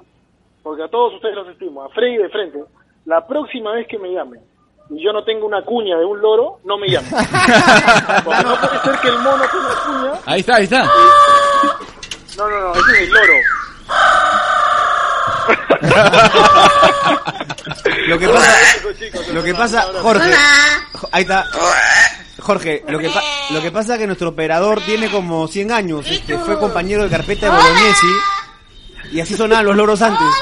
porque 0.62 0.84
a 0.84 0.88
todos 0.88 1.16
ustedes 1.16 1.36
los 1.36 1.48
estimo, 1.48 1.82
a 1.84 1.90
Freddy 1.90 2.18
de 2.18 2.30
frente. 2.30 2.60
La 3.06 3.26
próxima 3.26 3.72
vez 3.74 3.88
que 3.88 3.98
me 3.98 4.12
llamen 4.14 4.42
y 4.90 5.04
yo 5.04 5.12
no 5.14 5.24
tengo 5.24 5.46
una 5.48 5.64
cuña 5.64 5.98
de 5.98 6.06
un 6.06 6.22
loro, 6.22 6.60
no 6.66 6.78
me 6.78 6.88
llamen. 6.90 7.10
porque 8.26 8.44
no 8.44 8.56
puede 8.60 8.80
ser 8.84 9.00
que 9.02 9.08
el 9.08 9.18
mono 9.20 9.44
tenga 9.52 9.76
cuña. 9.86 10.22
Ahí 10.26 10.40
está, 10.42 10.56
ahí 10.58 10.64
está. 10.66 10.86
No, 12.38 12.50
no, 12.50 12.60
no, 12.60 12.74
ese 12.74 12.92
es 12.92 13.00
el 13.02 13.10
loro. 13.12 13.34
Lo 18.08 18.20
que 18.20 18.28
pasa, 18.30 18.56
lo 19.34 19.44
que 19.44 19.56
pasa. 19.56 19.82
Jorge, 20.02 20.32
Jo- 20.94 21.10
ahí 21.12 21.24
está. 21.24 21.46
Jorge, 22.40 22.84
lo 22.88 23.00
que, 23.00 23.10
pa- 23.10 23.24
lo 23.52 23.62
que 23.62 23.72
pasa 23.72 23.94
es 23.94 24.00
que 24.00 24.08
nuestro 24.08 24.30
operador 24.30 24.82
tiene 24.82 25.10
como 25.10 25.48
100 25.48 25.72
años, 25.72 26.06
este, 26.10 26.38
fue 26.38 26.60
compañero 26.60 27.04
de 27.04 27.10
carpeta 27.10 27.48
de 27.48 27.52
Bolognesi 27.58 28.08
y 29.12 29.20
así 29.22 29.36
sonaban 29.36 29.66
los 29.66 29.76
loros 29.76 30.02
antes. 30.02 30.28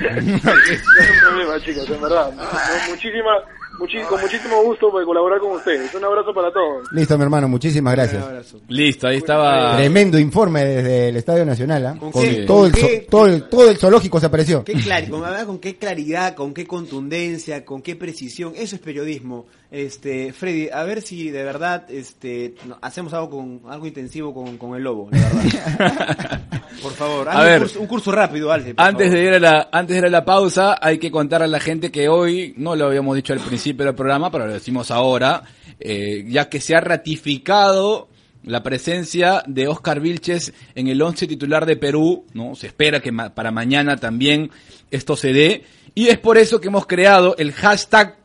No 0.00 0.08
hay 0.08 1.20
problema, 1.20 1.60
chicos, 1.62 1.86
en 1.90 2.00
verdad. 2.00 2.32
No, 2.32 2.42
muchísima, 2.88 3.32
muchi- 3.80 4.02
con 4.06 4.20
muchísimo 4.20 4.62
gusto 4.62 4.90
por 4.90 5.04
colaborar 5.04 5.40
con 5.40 5.52
ustedes. 5.52 5.92
Un 5.94 6.04
abrazo 6.04 6.32
para 6.34 6.52
todos. 6.52 6.86
Listo, 6.92 7.16
mi 7.18 7.24
hermano, 7.24 7.48
muchísimas 7.48 7.94
gracias. 7.94 8.54
Listo, 8.68 9.08
ahí 9.08 9.16
estaba. 9.16 9.76
Tremendo 9.76 10.18
informe 10.18 10.64
desde 10.64 11.08
el 11.08 11.16
Estadio 11.16 11.44
Nacional, 11.44 11.86
¿ah? 11.86 11.96
¿Con 11.98 12.12
Con 12.12 12.22
qué? 12.22 12.44
todo, 12.46 12.66
el 12.66 12.72
¿Con 12.72 12.80
zo- 12.82 12.86
qué? 12.86 13.06
todo, 13.10 13.26
el, 13.26 13.48
todo 13.48 13.70
el 13.70 13.76
zoológico 13.78 14.20
se 14.20 14.26
apareció. 14.26 14.62
Qué 14.64 14.74
clari- 14.74 15.08
con, 15.08 15.22
con 15.46 15.58
qué 15.58 15.76
claridad, 15.76 16.34
con 16.34 16.54
qué 16.54 16.66
contundencia, 16.66 17.64
con 17.64 17.82
qué 17.82 17.96
precisión. 17.96 18.52
Eso 18.56 18.76
es 18.76 18.82
periodismo. 18.82 19.46
Este, 19.70 20.32
Freddy, 20.32 20.68
a 20.72 20.82
ver 20.82 21.00
si 21.00 21.30
de 21.30 21.44
verdad 21.44 21.88
este, 21.90 22.54
no- 22.66 22.76
hacemos 22.82 23.12
algo 23.12 23.30
con 23.30 23.60
algo 23.70 23.86
intensivo 23.86 24.34
con, 24.34 24.58
con 24.58 24.74
el 24.74 24.82
lobo, 24.82 25.08
la 25.12 25.18
verdad. 25.20 26.40
Por 26.82 26.92
favor, 26.92 27.28
A 27.28 27.42
ver. 27.44 27.54
un, 27.54 27.60
curso, 27.60 27.80
un 27.80 27.86
curso 27.86 28.10
rápido, 28.12 28.48
por 28.48 28.56
Antes 28.58 28.74
favor. 28.78 29.10
de, 29.12 29.22
ir 29.24 29.34
a 29.34 29.38
la, 29.38 29.68
antes 29.70 29.94
de 29.94 29.98
ir 29.98 30.06
a 30.06 30.10
la 30.10 30.24
pausa, 30.24 30.78
hay 30.80 30.98
que 30.98 31.10
contar 31.10 31.42
a 31.42 31.46
la 31.46 31.60
gente 31.60 31.90
que 31.92 32.08
hoy, 32.08 32.54
no 32.56 32.74
lo 32.74 32.86
habíamos 32.86 33.14
dicho 33.16 33.32
al 33.34 33.40
principio 33.40 33.84
del 33.84 33.94
programa, 33.94 34.30
pero 34.30 34.46
lo 34.46 34.52
decimos 34.54 34.90
ahora, 34.90 35.42
eh, 35.78 36.24
ya 36.26 36.48
que 36.48 36.58
se 36.60 36.74
ha 36.74 36.80
ratificado 36.80 38.08
la 38.44 38.62
presencia 38.62 39.42
de 39.46 39.68
Oscar 39.68 40.00
Vilches 40.00 40.54
en 40.74 40.88
el 40.88 41.02
once 41.02 41.26
titular 41.26 41.66
de 41.66 41.76
Perú, 41.76 42.24
¿no? 42.32 42.54
Se 42.54 42.68
espera 42.68 43.00
que 43.00 43.12
ma- 43.12 43.34
para 43.34 43.50
mañana 43.50 43.98
también 43.98 44.50
esto 44.90 45.16
se 45.16 45.34
dé, 45.34 45.64
y 45.94 46.08
es 46.08 46.18
por 46.18 46.38
eso 46.38 46.60
que 46.62 46.68
hemos 46.68 46.86
creado 46.86 47.36
el 47.36 47.52
hashtag, 47.52 48.16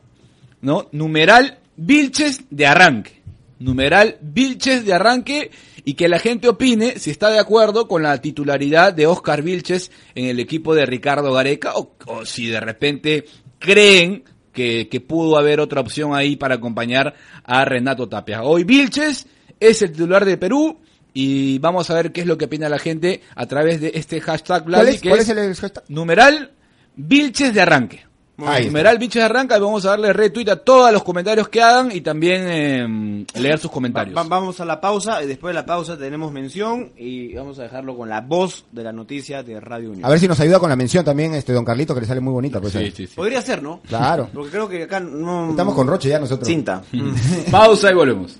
¿no? 0.66 0.88
Numeral 0.90 1.60
Vilches 1.76 2.42
de 2.50 2.66
arranque. 2.66 3.22
Numeral 3.60 4.18
Vilches 4.20 4.84
de 4.84 4.92
arranque 4.92 5.52
y 5.84 5.94
que 5.94 6.08
la 6.08 6.18
gente 6.18 6.48
opine 6.48 6.98
si 6.98 7.12
está 7.12 7.30
de 7.30 7.38
acuerdo 7.38 7.86
con 7.86 8.02
la 8.02 8.20
titularidad 8.20 8.92
de 8.92 9.06
Oscar 9.06 9.42
Vilches 9.42 9.92
en 10.16 10.24
el 10.24 10.40
equipo 10.40 10.74
de 10.74 10.84
Ricardo 10.84 11.32
Gareca 11.32 11.74
o, 11.76 11.94
o 12.06 12.26
si 12.26 12.48
de 12.48 12.58
repente 12.58 13.26
creen 13.60 14.24
que, 14.52 14.88
que 14.88 15.00
pudo 15.00 15.38
haber 15.38 15.60
otra 15.60 15.80
opción 15.80 16.16
ahí 16.16 16.34
para 16.34 16.56
acompañar 16.56 17.14
a 17.44 17.64
Renato 17.64 18.08
Tapia. 18.08 18.42
Hoy 18.42 18.64
Vilches 18.64 19.28
es 19.60 19.82
el 19.82 19.92
titular 19.92 20.24
de 20.24 20.36
Perú 20.36 20.80
y 21.14 21.60
vamos 21.60 21.88
a 21.90 21.94
ver 21.94 22.10
qué 22.10 22.22
es 22.22 22.26
lo 22.26 22.36
que 22.36 22.46
opina 22.46 22.68
la 22.68 22.80
gente 22.80 23.20
a 23.36 23.46
través 23.46 23.80
de 23.80 23.92
este 23.94 24.20
hashtag 24.20 24.64
¿Cuál 24.64 24.88
es, 24.88 25.00
que 25.00 25.10
cuál 25.10 25.20
es 25.20 25.28
es 25.28 25.36
el 25.36 25.54
hashtag? 25.54 25.84
numeral 25.86 26.50
Vilches 26.96 27.54
de 27.54 27.60
arranque. 27.60 28.05
Numeral 28.38 28.98
Vilches 28.98 29.20
de 29.20 29.24
arranque, 29.24 29.58
vamos 29.58 29.84
a 29.86 29.90
darle 29.90 30.12
retweet 30.12 30.48
a 30.50 30.56
todos 30.56 30.92
los 30.92 31.02
comentarios 31.02 31.48
que 31.48 31.62
hagan 31.62 31.90
y 31.90 32.00
también 32.02 32.42
eh, 32.46 33.24
leer 33.40 33.58
sus 33.58 33.70
comentarios. 33.70 34.16
Va- 34.16 34.24
vamos 34.24 34.60
a 34.60 34.64
la 34.64 34.80
pausa 34.80 35.22
y 35.22 35.26
después 35.26 35.50
de 35.54 35.60
la 35.60 35.64
pausa 35.66 35.96
tenemos 35.96 36.30
mención 36.32 36.92
y 36.96 37.34
vamos 37.34 37.58
a 37.58 37.62
dejarlo 37.62 37.96
con 37.96 38.08
la 38.08 38.20
voz 38.20 38.64
de 38.72 38.84
la 38.84 38.92
noticia 38.92 39.42
de 39.42 39.58
Radio 39.60 39.90
Unión. 39.90 40.04
A 40.04 40.08
ver 40.10 40.18
si 40.20 40.28
nos 40.28 40.38
ayuda 40.40 40.58
con 40.60 40.68
la 40.68 40.76
mención 40.76 41.04
también, 41.04 41.34
este 41.34 41.52
don 41.52 41.64
Carlito, 41.64 41.94
que 41.94 42.02
le 42.02 42.06
sale 42.06 42.20
muy 42.20 42.32
bonita. 42.32 42.60
Pues. 42.60 42.72
Sí, 42.74 42.90
sí, 42.94 43.06
sí. 43.06 43.14
Podría 43.16 43.40
ser, 43.40 43.62
¿no? 43.62 43.80
Claro. 43.88 44.28
Porque 44.34 44.50
creo 44.50 44.68
que 44.68 44.82
acá 44.82 45.00
no... 45.00 45.50
Estamos 45.50 45.74
con 45.74 45.86
Roche 45.86 46.08
ya 46.10 46.18
nosotros. 46.18 46.46
Cinta. 46.46 46.82
Pausa 47.50 47.90
y 47.90 47.94
volvemos. 47.94 48.38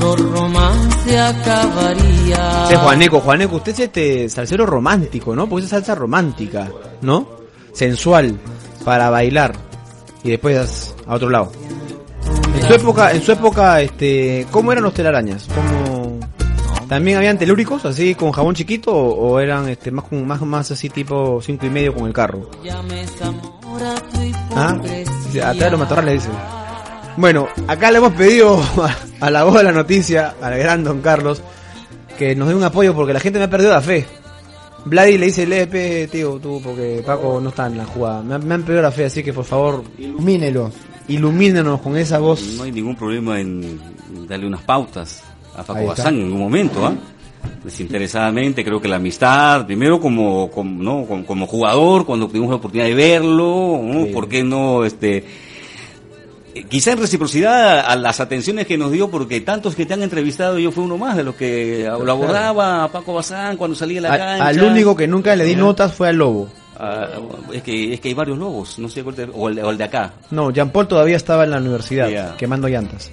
Nuestro 0.00 0.16
romance 0.30 1.18
acabaría. 1.18 2.62
Este 2.62 2.74
es 2.74 2.80
Juaneco, 2.80 3.20
Juaneco, 3.20 3.56
usted 3.56 3.72
es 3.72 3.80
este 3.80 4.28
salsero 4.28 4.66
romántico, 4.66 5.34
¿no? 5.36 5.48
Porque 5.48 5.64
es 5.64 5.70
salsa 5.70 5.94
romántica, 5.94 6.68
¿no? 7.02 7.28
Sensual, 7.72 8.38
para 8.84 9.10
bailar. 9.10 9.54
Y 10.22 10.30
después 10.30 10.94
a 11.06 11.14
otro 11.14 11.30
lado. 11.30 11.52
En 12.54 12.66
su 12.66 12.74
época, 12.74 13.12
en 13.12 13.22
su 13.22 13.32
época, 13.32 13.80
este, 13.80 14.46
¿cómo 14.50 14.72
eran 14.72 14.84
los 14.84 14.94
telarañas? 14.94 15.46
¿Cómo... 15.54 16.18
¿También 16.88 17.16
habían 17.18 17.38
telúricos 17.38 17.84
así 17.84 18.16
con 18.16 18.32
jabón 18.32 18.54
chiquito 18.56 18.92
o, 18.92 19.30
o 19.34 19.38
eran 19.40 19.68
este 19.68 19.92
más 19.92 20.06
con- 20.06 20.26
más 20.26 20.40
más 20.42 20.72
así 20.72 20.90
tipo 20.90 21.40
cinco 21.40 21.66
y 21.66 21.70
medio 21.70 21.94
con 21.94 22.06
el 22.08 22.12
carro? 22.12 22.50
¿Ah? 24.56 24.74
Atrás 24.74 25.58
de 25.58 25.70
los 25.70 25.78
matorrales 25.80 26.14
dice. 26.14 26.28
Bueno, 27.20 27.48
acá 27.68 27.90
le 27.90 27.98
hemos 27.98 28.12
pedido 28.14 28.58
a, 29.20 29.26
a 29.26 29.30
la 29.30 29.44
voz 29.44 29.54
de 29.56 29.62
la 29.64 29.72
noticia, 29.72 30.34
al 30.40 30.58
gran 30.58 30.82
Don 30.84 31.00
Carlos, 31.02 31.42
que 32.18 32.34
nos 32.34 32.48
dé 32.48 32.54
un 32.54 32.62
apoyo 32.64 32.94
porque 32.94 33.12
la 33.12 33.20
gente 33.20 33.38
me 33.38 33.44
ha 33.44 33.50
perdido 33.50 33.72
la 33.72 33.80
fe. 33.82 34.06
Vladi 34.86 35.18
le 35.18 35.26
dice, 35.26 35.46
lee, 35.46 35.66
pe, 35.66 36.08
tío, 36.10 36.38
tú, 36.38 36.60
porque 36.64 37.02
Paco 37.04 37.38
no 37.42 37.50
está 37.50 37.66
en 37.66 37.76
la 37.76 37.84
jugada. 37.84 38.22
Me, 38.22 38.34
han- 38.36 38.46
me 38.48 38.54
han 38.54 38.62
perdido 38.62 38.82
la 38.82 38.90
fe, 38.90 39.04
así 39.04 39.22
que 39.22 39.32
por 39.34 39.44
favor, 39.44 39.84
Ilumínelo. 39.98 40.70
ilumínenos 41.08 41.80
con 41.82 41.98
esa 41.98 42.18
voz. 42.18 42.42
No 42.56 42.62
hay 42.62 42.72
ningún 42.72 42.96
problema 42.96 43.38
en 43.38 43.78
darle 44.26 44.46
unas 44.46 44.62
pautas 44.62 45.22
a 45.54 45.62
Paco. 45.62 45.84
Bazán 45.88 46.14
en 46.14 46.32
un 46.32 46.38
momento, 46.38 46.86
¿ah? 46.86 46.94
Desinteresadamente, 47.64 48.64
creo 48.64 48.80
que 48.80 48.88
la 48.88 48.96
amistad, 48.96 49.66
primero 49.66 50.00
como, 50.00 50.50
como, 50.50 50.82
¿no? 50.82 51.04
como, 51.06 51.26
como 51.26 51.46
jugador, 51.46 52.06
cuando 52.06 52.26
tuvimos 52.28 52.48
la 52.48 52.56
oportunidad 52.56 52.88
de 52.88 52.94
verlo, 52.94 53.80
¿no? 53.82 54.04
Sí. 54.06 54.10
¿por 54.12 54.28
qué 54.28 54.42
no, 54.42 54.84
este, 54.84 55.24
quizá 56.68 56.92
en 56.92 56.98
reciprocidad 56.98 57.80
a 57.80 57.96
las 57.96 58.20
atenciones 58.20 58.66
que 58.66 58.76
nos 58.78 58.90
dio, 58.92 59.10
porque 59.10 59.40
tantos 59.40 59.74
que 59.74 59.86
te 59.86 59.94
han 59.94 60.02
entrevistado, 60.02 60.58
yo 60.58 60.70
fui 60.72 60.84
uno 60.84 60.98
más 60.98 61.16
de 61.16 61.24
los 61.24 61.34
que 61.34 61.88
lo 62.02 62.12
abordaba 62.12 62.84
a 62.84 62.88
Paco 62.92 63.14
Bazán 63.14 63.56
cuando 63.56 63.76
salía 63.76 63.98
a 64.00 64.02
la 64.02 64.12
Al, 64.12 64.18
cancha. 64.18 64.46
al 64.48 64.62
único 64.62 64.94
que 64.96 65.06
nunca 65.08 65.36
le 65.36 65.44
di 65.44 65.54
notas 65.56 65.92
fue 65.94 66.08
al 66.08 66.16
Lobo. 66.16 66.48
Ah, 66.82 67.08
es 67.52 67.62
que 67.62 67.92
es 67.92 68.00
que 68.00 68.08
hay 68.08 68.14
varios 68.14 68.38
lobos, 68.38 68.78
no 68.78 68.88
sé 68.88 69.02
cuál 69.04 69.14
te- 69.14 69.28
o 69.34 69.48
el, 69.50 69.54
de- 69.56 69.62
o 69.62 69.70
el 69.70 69.76
de 69.76 69.84
acá. 69.84 70.14
No, 70.30 70.50
Jean 70.50 70.70
Paul 70.70 70.88
todavía 70.88 71.16
estaba 71.16 71.44
en 71.44 71.50
la 71.50 71.58
universidad, 71.58 72.36
quemando 72.36 72.68
llantas. 72.68 73.10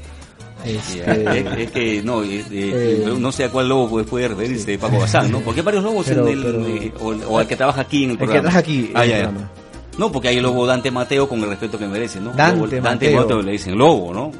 Este, 0.65 1.01
es, 1.01 1.45
es 1.59 1.71
que 1.71 2.01
no, 2.03 2.23
es- 2.23 2.45
eh, 2.49 3.03
Eh, 3.05 3.15
no 3.19 3.31
sé 3.31 3.43
a 3.43 3.49
cuál 3.49 3.67
lobo 3.69 3.89
puede, 3.89 4.05
puede 4.05 4.27
referirse 4.29 4.71
de 4.71 4.77
Paco 4.79 4.99
Bazán, 4.99 5.31
¿no? 5.31 5.39
Porque 5.41 5.59
hay 5.59 5.65
varios 5.65 5.83
lobos 5.83 6.05
Pero- 6.07 6.27
en 6.27 6.33
el, 6.37 6.43
pero- 6.43 6.65
eh, 6.67 6.93
o, 7.01 7.07
o 7.33 7.41
el 7.41 7.47
que 7.47 7.55
trabaja 7.57 7.81
aquí 7.81 8.05
en 8.05 8.11
el 8.11 8.11
El 8.11 8.17
que 8.19 8.23
programa. 8.25 8.41
trabaja 8.43 8.59
aquí 8.59 8.91
Ah, 8.95 9.05
en 9.05 9.11
el 9.11 9.17
ya, 9.17 9.23
ya. 9.31 9.49
No, 9.97 10.11
porque 10.11 10.27
hay 10.29 10.37
el 10.37 10.43
lobo 10.43 10.65
Dante 10.65 10.91
Mateo 10.91 11.27
con 11.27 11.39
el 11.41 11.49
respeto 11.49 11.77
que 11.79 11.87
merece, 11.87 12.19
¿no? 12.19 12.31
Dante 12.33 12.57
Lobo- 12.59 12.67
Dante 12.67 12.81
Mateo. 13.09 13.21
Mateo 13.21 13.41
le 13.41 13.51
dicen 13.53 13.77
lobo, 13.77 14.13
¿no? 14.13 14.31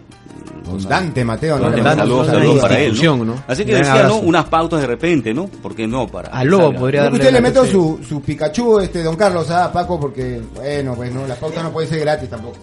Don 0.66 0.84
Dante 0.84 1.24
Mateo, 1.24 1.58
¿no? 1.58 1.64
Dante 1.64 1.82
Dante 1.82 2.02
Mateo, 2.02 2.26
saludos, 2.26 2.26
Mateo, 2.28 2.40
saludos 2.40 2.54
una 2.60 2.62
para 2.62 2.80
él, 2.82 3.02
¿no? 3.04 3.26
¿no? 3.26 3.44
Así 3.48 3.66
que 3.66 3.76
decía, 3.76 4.04
¿no? 4.04 4.16
Unas 4.18 4.46
pautas 4.46 4.82
de 4.82 4.88
repente, 4.88 5.34
¿no? 5.34 5.48
¿Por 5.48 5.74
qué 5.76 5.88
no? 5.88 6.08
Para 6.08 6.30
Al 6.30 6.48
Lobo 6.48 6.64
salga. 6.66 6.80
podría 6.80 7.04
darle 7.04 7.18
usted 7.20 7.32
le 7.32 7.42
noche. 7.42 7.72
su, 7.72 8.00
su 8.08 8.22
Pikachu, 8.22 8.80
este, 8.80 9.02
don 9.02 9.16
Carlos, 9.16 9.50
a 9.50 9.72
Paco, 9.72 10.00
porque, 10.00 10.42
bueno, 10.56 10.94
pues 10.96 11.14
no, 11.14 11.26
la 11.26 11.36
pauta 11.36 11.64
no 11.64 11.72
puede 11.72 11.88
ser 11.88 12.00
gratis 12.02 12.30
tampoco. 12.30 12.58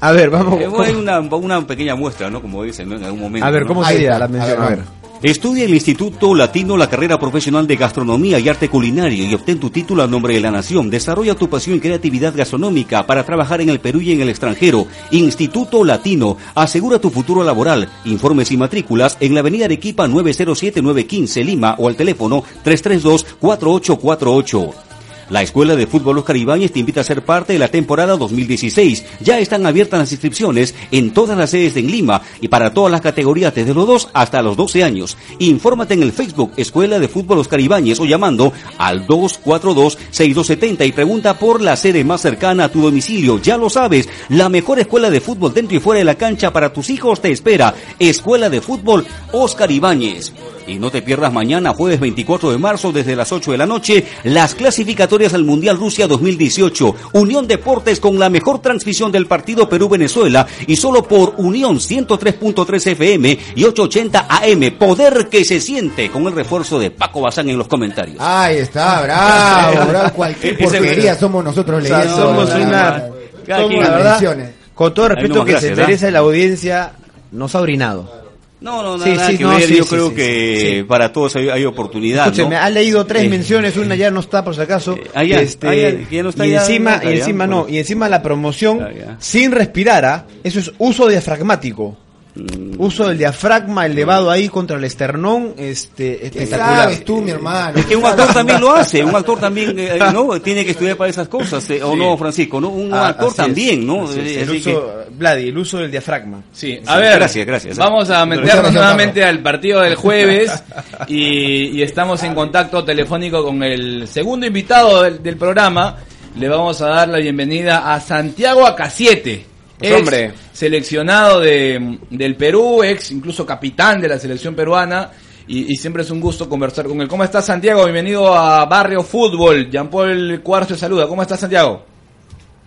A 0.00 0.12
ver, 0.12 0.30
vamos. 0.30 0.60
Eh, 0.60 0.66
bueno, 0.68 0.84
hay 0.84 0.94
una, 0.94 1.20
una 1.20 1.66
pequeña 1.66 1.94
muestra, 1.94 2.28
¿no? 2.30 2.42
Como 2.42 2.62
dicen, 2.62 2.88
¿no? 2.88 2.96
En 2.96 3.04
algún 3.04 3.20
momento. 3.20 3.46
A 3.46 3.50
ver, 3.50 3.62
¿no? 3.62 3.68
¿cómo 3.68 3.84
Ahí 3.84 3.94
sería 3.96 4.18
la 4.18 4.28
mención? 4.28 4.60
A 4.62 4.66
A 4.66 4.68
ver. 4.70 4.78
Estudia 5.22 5.64
en 5.64 5.70
el 5.70 5.74
Instituto 5.74 6.32
Latino 6.32 6.76
la 6.76 6.88
carrera 6.88 7.18
profesional 7.18 7.66
de 7.66 7.74
Gastronomía 7.74 8.38
y 8.38 8.48
Arte 8.48 8.68
Culinario 8.68 9.24
y 9.24 9.34
obtén 9.34 9.58
tu 9.58 9.68
título 9.68 10.04
a 10.04 10.06
nombre 10.06 10.34
de 10.34 10.40
la 10.40 10.52
Nación. 10.52 10.90
Desarrolla 10.90 11.34
tu 11.34 11.50
pasión 11.50 11.76
y 11.76 11.80
creatividad 11.80 12.36
gastronómica 12.36 13.04
para 13.04 13.24
trabajar 13.24 13.60
en 13.60 13.68
el 13.68 13.80
Perú 13.80 14.00
y 14.00 14.12
en 14.12 14.20
el 14.20 14.28
extranjero. 14.28 14.86
Instituto 15.10 15.82
Latino. 15.82 16.36
Asegura 16.54 17.00
tu 17.00 17.10
futuro 17.10 17.42
laboral. 17.42 17.88
Informes 18.04 18.52
y 18.52 18.56
matrículas 18.56 19.16
en 19.18 19.34
la 19.34 19.40
Avenida 19.40 19.64
Arequipa 19.64 20.06
907-915 20.06 21.44
Lima 21.44 21.74
o 21.78 21.88
al 21.88 21.96
teléfono 21.96 22.44
332-4848. 22.64 24.87
La 25.30 25.42
Escuela 25.42 25.76
de 25.76 25.86
Fútbol 25.86 26.18
Oscar 26.18 26.38
Ibáñez 26.38 26.72
te 26.72 26.78
invita 26.78 27.02
a 27.02 27.04
ser 27.04 27.22
parte 27.22 27.52
de 27.52 27.58
la 27.58 27.68
temporada 27.68 28.16
2016. 28.16 29.04
Ya 29.20 29.38
están 29.38 29.66
abiertas 29.66 30.00
las 30.00 30.12
inscripciones 30.12 30.74
en 30.90 31.12
todas 31.12 31.36
las 31.36 31.50
sedes 31.50 31.76
en 31.76 31.90
Lima 31.90 32.22
y 32.40 32.48
para 32.48 32.72
todas 32.72 32.90
las 32.90 33.02
categorías 33.02 33.54
desde 33.54 33.74
los 33.74 33.86
2 33.86 34.08
hasta 34.14 34.40
los 34.40 34.56
12 34.56 34.84
años. 34.84 35.18
Infórmate 35.38 35.94
en 35.94 36.02
el 36.02 36.12
Facebook 36.12 36.52
Escuela 36.56 36.98
de 36.98 37.08
Fútbol 37.08 37.38
Oscar 37.38 37.60
Ibáñez 37.60 38.00
o 38.00 38.06
llamando 38.06 38.54
al 38.78 39.06
242-6270 39.06 40.86
y 40.86 40.92
pregunta 40.92 41.38
por 41.38 41.60
la 41.60 41.76
sede 41.76 42.04
más 42.04 42.22
cercana 42.22 42.64
a 42.64 42.68
tu 42.70 42.80
domicilio. 42.80 43.38
Ya 43.42 43.58
lo 43.58 43.68
sabes, 43.68 44.08
la 44.30 44.48
mejor 44.48 44.78
escuela 44.78 45.10
de 45.10 45.20
fútbol 45.20 45.52
dentro 45.52 45.76
y 45.76 45.80
fuera 45.80 45.98
de 45.98 46.04
la 46.04 46.14
cancha 46.14 46.52
para 46.54 46.72
tus 46.72 46.88
hijos 46.88 47.20
te 47.20 47.30
espera. 47.30 47.74
Escuela 47.98 48.48
de 48.48 48.62
Fútbol 48.62 49.06
Oscar 49.32 49.70
Ibáñez. 49.70 50.32
Y 50.66 50.78
no 50.78 50.90
te 50.90 51.00
pierdas 51.00 51.32
mañana, 51.32 51.72
jueves 51.72 51.98
24 51.98 52.50
de 52.50 52.58
marzo, 52.58 52.92
desde 52.92 53.16
las 53.16 53.32
8 53.32 53.52
de 53.52 53.58
la 53.58 53.64
noche, 53.64 54.04
las 54.24 54.54
clasificatorias 54.54 55.17
al 55.26 55.44
Mundial 55.44 55.76
Rusia 55.76 56.06
2018. 56.06 56.94
Unión 57.12 57.46
Deportes 57.48 57.98
con 58.00 58.18
la 58.18 58.30
mejor 58.30 58.60
transmisión 58.60 59.10
del 59.12 59.26
partido 59.26 59.68
Perú-Venezuela 59.68 60.46
y 60.66 60.76
solo 60.76 61.02
por 61.02 61.34
Unión 61.38 61.76
103.3 61.78 62.86
FM 62.92 63.38
y 63.56 63.64
880 63.64 64.26
AM. 64.30 64.78
Poder 64.78 65.28
que 65.28 65.44
se 65.44 65.60
siente 65.60 66.10
con 66.10 66.26
el 66.26 66.32
refuerzo 66.34 66.78
de 66.78 66.90
Paco 66.90 67.20
Bazán 67.20 67.48
en 67.50 67.58
los 67.58 67.68
comentarios. 67.68 68.16
Ahí 68.20 68.58
está, 68.58 69.02
bravo, 69.02 69.86
bravo. 69.88 70.12
Cualquier 70.14 70.58
porquería 70.58 71.14
somos 71.16 71.42
nosotros 71.44 71.82
O 71.82 71.86
sea, 71.86 71.98
leyendo. 72.00 72.22
somos 72.22 72.48
la- 72.50 72.56
una... 72.56 73.04
Cada 73.46 73.62
somos, 73.62 73.82
la 73.82 73.98
las 73.98 74.20
verdad, 74.20 74.50
con 74.74 74.94
todo 74.94 75.08
respeto 75.08 75.44
que 75.44 75.52
gracias, 75.52 75.74
se 75.74 75.80
¿ah? 75.82 75.84
merece 75.86 76.10
la 76.10 76.18
audiencia, 76.20 76.92
nos 77.32 77.54
ha 77.54 77.60
orinado. 77.60 78.27
No, 78.60 78.82
no, 78.82 78.98
Sí, 79.02 79.10
nada 79.10 79.30
sí, 79.30 79.36
que 79.38 79.44
no, 79.44 79.50
ver. 79.50 79.62
sí, 79.62 79.76
Yo 79.76 79.86
creo 79.86 80.14
que 80.14 80.84
para 80.88 81.12
todos 81.12 81.36
hay, 81.36 81.48
hay 81.48 81.64
oportunidad. 81.64 82.26
Escúcheme, 82.26 82.56
¿no? 82.56 82.60
ha 82.62 82.70
leído 82.70 83.06
tres 83.06 83.24
Eh, 83.24 83.28
menciones, 83.28 83.76
una 83.76 83.94
ya 83.94 84.10
no 84.10 84.20
está 84.20 84.44
por 84.44 84.54
si 84.54 84.60
acaso. 84.60 84.96
Eh, 85.14 85.28
ya, 85.28 85.40
este, 85.40 85.68
ah, 85.68 85.74
ya, 86.10 86.22
no 86.22 86.30
está, 86.30 86.46
y 86.46 86.54
encima, 86.54 87.00
y 87.04 87.18
encima 87.18 87.46
no, 87.46 87.68
y 87.68 87.78
encima 87.78 88.08
la 88.08 88.20
promoción 88.22 88.80
sin 89.20 89.52
respirar, 89.52 90.04
¿ah? 90.04 90.26
eso 90.42 90.58
es 90.58 90.72
uso 90.78 91.06
diafragmático. 91.08 91.96
Mm. 92.38 92.80
Uso 92.80 93.08
del 93.08 93.18
diafragma 93.18 93.86
elevado 93.86 94.30
ahí 94.30 94.48
contra 94.48 94.76
el 94.76 94.84
esternón, 94.84 95.54
este, 95.58 96.16
¿Qué 96.18 96.26
espectacular. 96.26 96.82
sabes 96.84 97.04
tú, 97.04 97.20
mi 97.20 97.32
hermano? 97.32 97.76
Es 97.78 97.86
que 97.86 97.96
un 97.96 98.04
actor 98.06 98.32
también 98.32 98.60
lo 98.60 98.72
hace, 98.72 99.02
un 99.04 99.14
actor 99.16 99.40
también, 99.40 99.76
eh, 99.76 99.98
¿no? 100.12 100.40
Tiene 100.40 100.64
que 100.64 100.70
estudiar 100.70 100.96
para 100.96 101.10
esas 101.10 101.26
cosas, 101.26 101.68
eh, 101.70 101.82
¿o 101.82 101.96
no, 101.96 102.16
Francisco? 102.16 102.60
¿no? 102.60 102.68
Un 102.68 102.94
Ah, 102.94 103.08
actor 103.08 103.28
es, 103.30 103.34
también, 103.34 103.84
¿no? 103.84 104.04
así 104.04 104.20
Eh, 104.20 104.42
el 104.42 104.48
así 104.48 104.60
que- 104.62 104.70
uso, 104.70 104.92
Vladi, 105.10 105.48
el 105.48 105.58
uso 105.58 105.78
del 105.78 105.90
diafragma. 105.90 106.42
Sí, 106.52 106.74
Sí, 106.76 106.80
a 106.86 106.96
ver, 106.98 107.14
gracias, 107.18 107.44
gracias. 107.46 107.76
vamos 107.76 108.08
a 108.10 108.24
meternos 108.24 108.72
nuevamente 108.72 109.24
al 109.24 109.40
partido 109.40 109.80
del 109.80 109.96
jueves 109.96 110.52
y, 111.08 111.68
y 111.78 111.82
estamos 111.82 112.22
en 112.22 112.34
contacto 112.34 112.84
telefónico 112.84 113.42
con 113.44 113.62
el 113.64 114.06
segundo 114.06 114.46
invitado 114.46 115.02
del, 115.02 115.20
del 115.22 115.36
programa. 115.36 115.96
Le 116.38 116.48
vamos 116.48 116.80
a 116.82 116.86
dar 116.88 117.08
la 117.08 117.18
bienvenida 117.18 117.92
a 117.92 117.98
Santiago 118.00 118.64
Acasiete, 118.64 119.44
Pues, 119.78 119.90
ex 119.90 119.98
hombre. 120.00 120.32
seleccionado 120.52 121.40
de, 121.40 121.98
del 122.10 122.34
Perú, 122.36 122.82
ex 122.82 123.12
incluso 123.12 123.46
capitán 123.46 124.00
de 124.00 124.08
la 124.08 124.18
selección 124.18 124.54
peruana. 124.54 125.10
Y, 125.46 125.72
y 125.72 125.76
siempre 125.76 126.02
es 126.02 126.10
un 126.10 126.20
gusto 126.20 126.46
conversar 126.48 126.86
con 126.86 127.00
él. 127.00 127.08
¿Cómo 127.08 127.24
estás, 127.24 127.46
Santiago? 127.46 127.84
Bienvenido 127.84 128.34
a 128.34 128.66
Barrio 128.66 129.02
Fútbol. 129.02 129.70
Jean 129.70 129.88
Paul 129.88 130.40
Cuarzo 130.42 130.74
te 130.74 130.80
saluda. 130.80 131.06
¿Cómo 131.06 131.22
estás, 131.22 131.40
Santiago? 131.40 131.86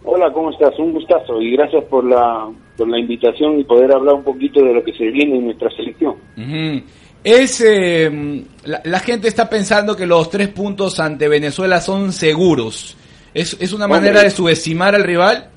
Hola, 0.04 0.32
¿cómo 0.34 0.50
estás? 0.50 0.72
Un 0.80 0.94
gustazo 0.94 1.40
y 1.40 1.52
gracias 1.52 1.84
por 1.84 2.04
la, 2.04 2.50
por 2.76 2.90
la 2.90 2.98
invitación 2.98 3.60
y 3.60 3.64
poder 3.66 3.94
hablar 3.94 4.16
un 4.16 4.24
poquito 4.24 4.64
de 4.64 4.74
lo 4.74 4.84
que 4.84 4.94
se 4.94 5.04
viene 5.12 5.38
en 5.38 5.46
nuestra 5.46 5.70
selección. 5.76 6.16
Ujú. 6.36 6.84
Es 7.24 7.62
eh, 7.62 8.44
la, 8.64 8.82
la 8.84 9.00
gente 9.00 9.28
está 9.28 9.48
pensando 9.48 9.96
que 9.96 10.08
los 10.08 10.32
tres 10.32 10.48
puntos 10.48 11.00
ante 11.00 11.28
Venezuela 11.28 11.80
son 11.82 12.12
seguros. 12.12 12.98
¿Es, 13.32 13.56
es 13.60 13.74
una 13.74 13.86
Hombre. 13.86 14.00
manera 14.00 14.24
de 14.24 14.32
subestimar 14.32 14.96
al 14.96 15.04
rival? 15.04 15.50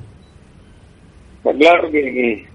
Claro 1.53 1.91
que, 1.91 2.47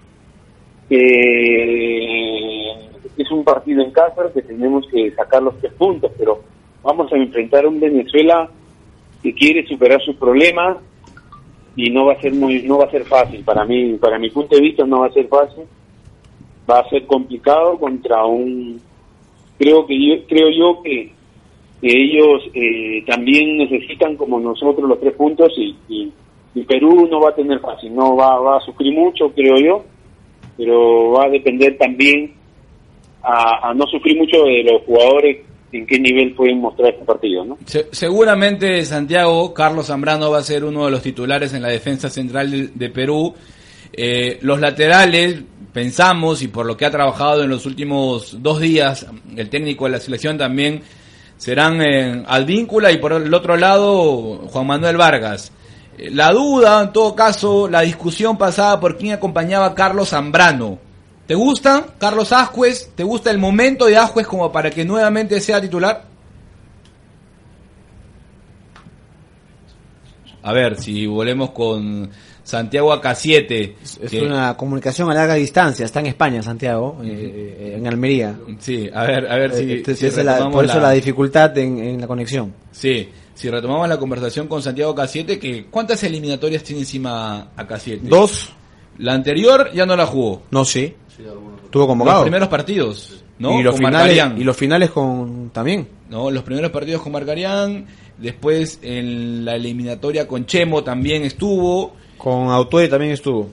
es 3.18 3.32
un 3.32 3.44
partido 3.44 3.84
en 3.84 3.92
casa 3.92 4.32
que 4.34 4.42
tenemos 4.42 4.88
que 4.92 5.12
sacar 5.12 5.44
los 5.44 5.60
tres 5.60 5.74
puntos, 5.74 6.12
pero 6.18 6.42
vamos 6.82 7.14
a 7.14 7.18
enfrentar 7.18 7.66
a 7.66 7.68
un 7.68 7.80
Venezuela 7.80 8.50
que 9.22 9.34
quiere 9.34 9.68
superar 9.68 10.02
sus 10.02 10.16
problemas 10.16 10.78
y 11.76 11.92
no 11.92 12.06
va 12.06 12.14
a 12.14 12.22
ser 12.22 12.34
muy 12.34 12.64
no 12.64 12.80
va 12.80 12.86
a 12.86 12.92
ser 12.92 13.06
fácil. 13.06 13.44
Para 13.44 13.64
mí 13.66 13.94
para 13.96 14.18
mi 14.18 14.32
punto 14.32 14.56
de 14.56 14.62
vista 14.62 14.84
no 14.86 15.02
va 15.02 15.08
a 15.08 15.14
ser 15.14 15.28
fácil. 15.28 15.66
Va 16.70 16.80
a 16.80 16.90
ser 16.90 17.06
complicado 17.06 17.78
contra 17.78 18.26
un 18.26 18.82
creo 19.60 19.86
que 19.86 19.96
yo 20.00 20.26
creo 20.28 20.50
yo 20.50 20.82
que, 20.82 21.12
que 21.82 21.88
ellos 21.88 22.42
eh, 22.56 23.04
también 23.06 23.58
necesitan 23.58 24.16
como 24.16 24.40
nosotros 24.40 24.90
los 24.90 25.00
tres 25.00 25.14
puntos 25.14 25.54
y, 25.58 25.76
y, 25.88 26.12
y 26.56 26.64
Perú 26.64 27.08
no 27.10 27.22
va 27.22 27.30
a 27.30 27.36
tener 27.36 27.60
fácil 27.60 27.94
no 27.96 28.16
va, 28.16 28.58
a 28.58 28.62
sufrir 28.62 28.94
mucho 28.94 29.30
creo 29.36 29.56
yo 29.58 29.86
pero 30.58 31.12
va 31.12 31.26
a 31.26 31.30
depender 31.30 31.78
también 31.78 32.34
a, 33.22 33.74
no 33.74 33.86
sufrir 33.88 34.18
mucho 34.18 34.44
de 34.44 34.64
los 34.64 34.82
jugadores 34.84 35.46
en 35.72 35.86
qué 35.86 36.00
nivel 36.00 36.34
pueden 36.34 36.60
mostrar 36.60 36.90
este 36.94 37.06
partido 37.06 37.46
no 37.46 37.58
Se- 37.66 37.88
seguramente 37.92 38.84
Santiago, 38.86 39.54
Carlos 39.54 39.88
Zambrano 39.88 40.32
va 40.32 40.40
a 40.40 40.44
ser 40.44 40.64
uno 40.64 40.86
de 40.86 40.92
los 40.92 41.02
titulares 41.02 41.54
en 41.54 41.62
la 41.62 41.68
defensa 41.70 42.10
central 42.10 42.50
de, 42.50 42.68
de 42.74 42.90
Perú. 42.90 43.36
Eh, 43.94 44.38
los 44.42 44.60
laterales, 44.60 45.44
pensamos, 45.74 46.42
y 46.42 46.48
por 46.48 46.66
lo 46.66 46.76
que 46.78 46.86
ha 46.86 46.92
trabajado 46.92 47.44
en 47.44 47.50
los 47.50 47.66
últimos 47.66 48.42
dos 48.42 48.60
días, 48.62 49.06
el 49.36 49.50
técnico 49.50 49.86
de 49.86 49.92
la 49.92 50.00
selección 50.00 50.38
también, 50.38 50.82
serán 51.38 51.82
eh, 51.82 52.24
Advíncula 52.28 52.92
y 52.92 52.98
por 52.98 53.14
el 53.14 53.34
otro 53.34 53.56
lado 53.58 54.40
Juan 54.52 54.68
Manuel 54.68 54.98
Vargas. 54.98 55.52
La 56.12 56.32
duda, 56.32 56.82
en 56.84 56.94
todo 56.94 57.14
caso, 57.16 57.68
la 57.68 57.82
discusión 57.82 58.38
pasada 58.38 58.80
por 58.80 58.98
quién 58.98 59.14
acompañaba 59.14 59.66
a 59.68 59.76
Carlos 59.76 60.10
Zambrano. 60.10 60.80
¿Te 61.28 61.36
gusta 61.36 61.86
Carlos 62.00 62.32
Ascuez? 62.32 62.92
¿Te 62.96 63.04
gusta 63.04 63.30
el 63.32 63.38
momento 63.38 63.86
de 63.86 63.98
Ascuez 63.98 64.26
como 64.26 64.52
para 64.52 64.72
que 64.72 64.86
nuevamente 64.86 65.40
sea 65.42 65.62
titular? 65.62 66.06
A 70.42 70.54
ver, 70.54 70.80
si 70.82 71.06
volvemos 71.06 71.52
con 71.52 72.10
Santiago 72.44 72.94
Acasiete. 72.94 73.76
Es 73.84 74.10
que- 74.10 74.22
una 74.26 74.56
comunicación 74.56 75.12
a 75.12 75.14
larga 75.14 75.34
distancia, 75.36 75.86
está 75.86 76.00
en 76.00 76.08
España, 76.08 76.42
Santiago, 76.42 76.98
eh, 77.04 77.58
eh, 77.60 77.76
en 77.78 77.86
Almería. 77.88 78.36
Sí, 78.60 78.90
a 78.94 79.04
ver, 79.04 79.30
a 79.32 79.36
ver 79.36 79.54
si, 79.54 79.72
Eh, 79.74 79.84
si 79.86 80.06
esa 80.08 80.22
es 80.22 80.26
la- 80.26 80.50
por 80.50 80.64
eso 80.66 80.76
la- 80.78 80.84
la 80.88 80.92
dificultad 80.92 81.56
en, 81.58 81.78
en 81.78 82.02
la 82.02 82.08
conexión. 82.08 82.54
Sí, 82.72 83.10
si 83.40 83.50
retomamos 83.50 83.88
la 83.88 83.98
conversación 83.98 84.48
con 84.50 84.62
Santiago 84.62 84.92
Acasiete, 84.92 85.40
que 85.40 85.66
¿cuántas 85.68 86.04
eliminatorias 86.04 86.62
tiene 86.62 86.82
encima 86.82 87.52
Acasiete? 87.56 88.06
Dos, 88.10 88.52
La 88.98 89.14
anterior 89.14 89.72
ya 89.74 89.86
no 89.86 89.96
la 89.96 90.06
jugó. 90.06 90.42
no 90.52 90.66
sí, 90.66 90.94
tuvo 91.72 91.84
Los 91.84 91.88
convocado. 91.88 92.22
primeros 92.24 92.50
partidos, 92.50 93.24
¿no? 93.38 93.58
y 93.58 93.64
los 93.64 93.76
Con 93.76 93.86
finales 93.86 93.98
Marcarián. 94.18 94.42
y 94.42 94.44
los 94.44 94.58
finales 94.58 94.90
con 94.92 95.52
también. 95.52 95.88
¿no? 96.10 96.30
Los 96.30 96.44
primeros 96.44 96.70
partidos 96.72 97.02
con 97.02 97.14
Marcarián, 97.14 97.86
después 98.18 98.80
en 98.82 99.46
la 99.46 99.56
eliminatoria 99.56 100.28
con 100.28 100.46
Chemo 100.46 100.84
también 100.84 101.24
estuvo. 101.24 101.96
Con 102.18 102.50
Autoe 102.50 102.90
también 102.90 103.14
estuvo. 103.14 103.50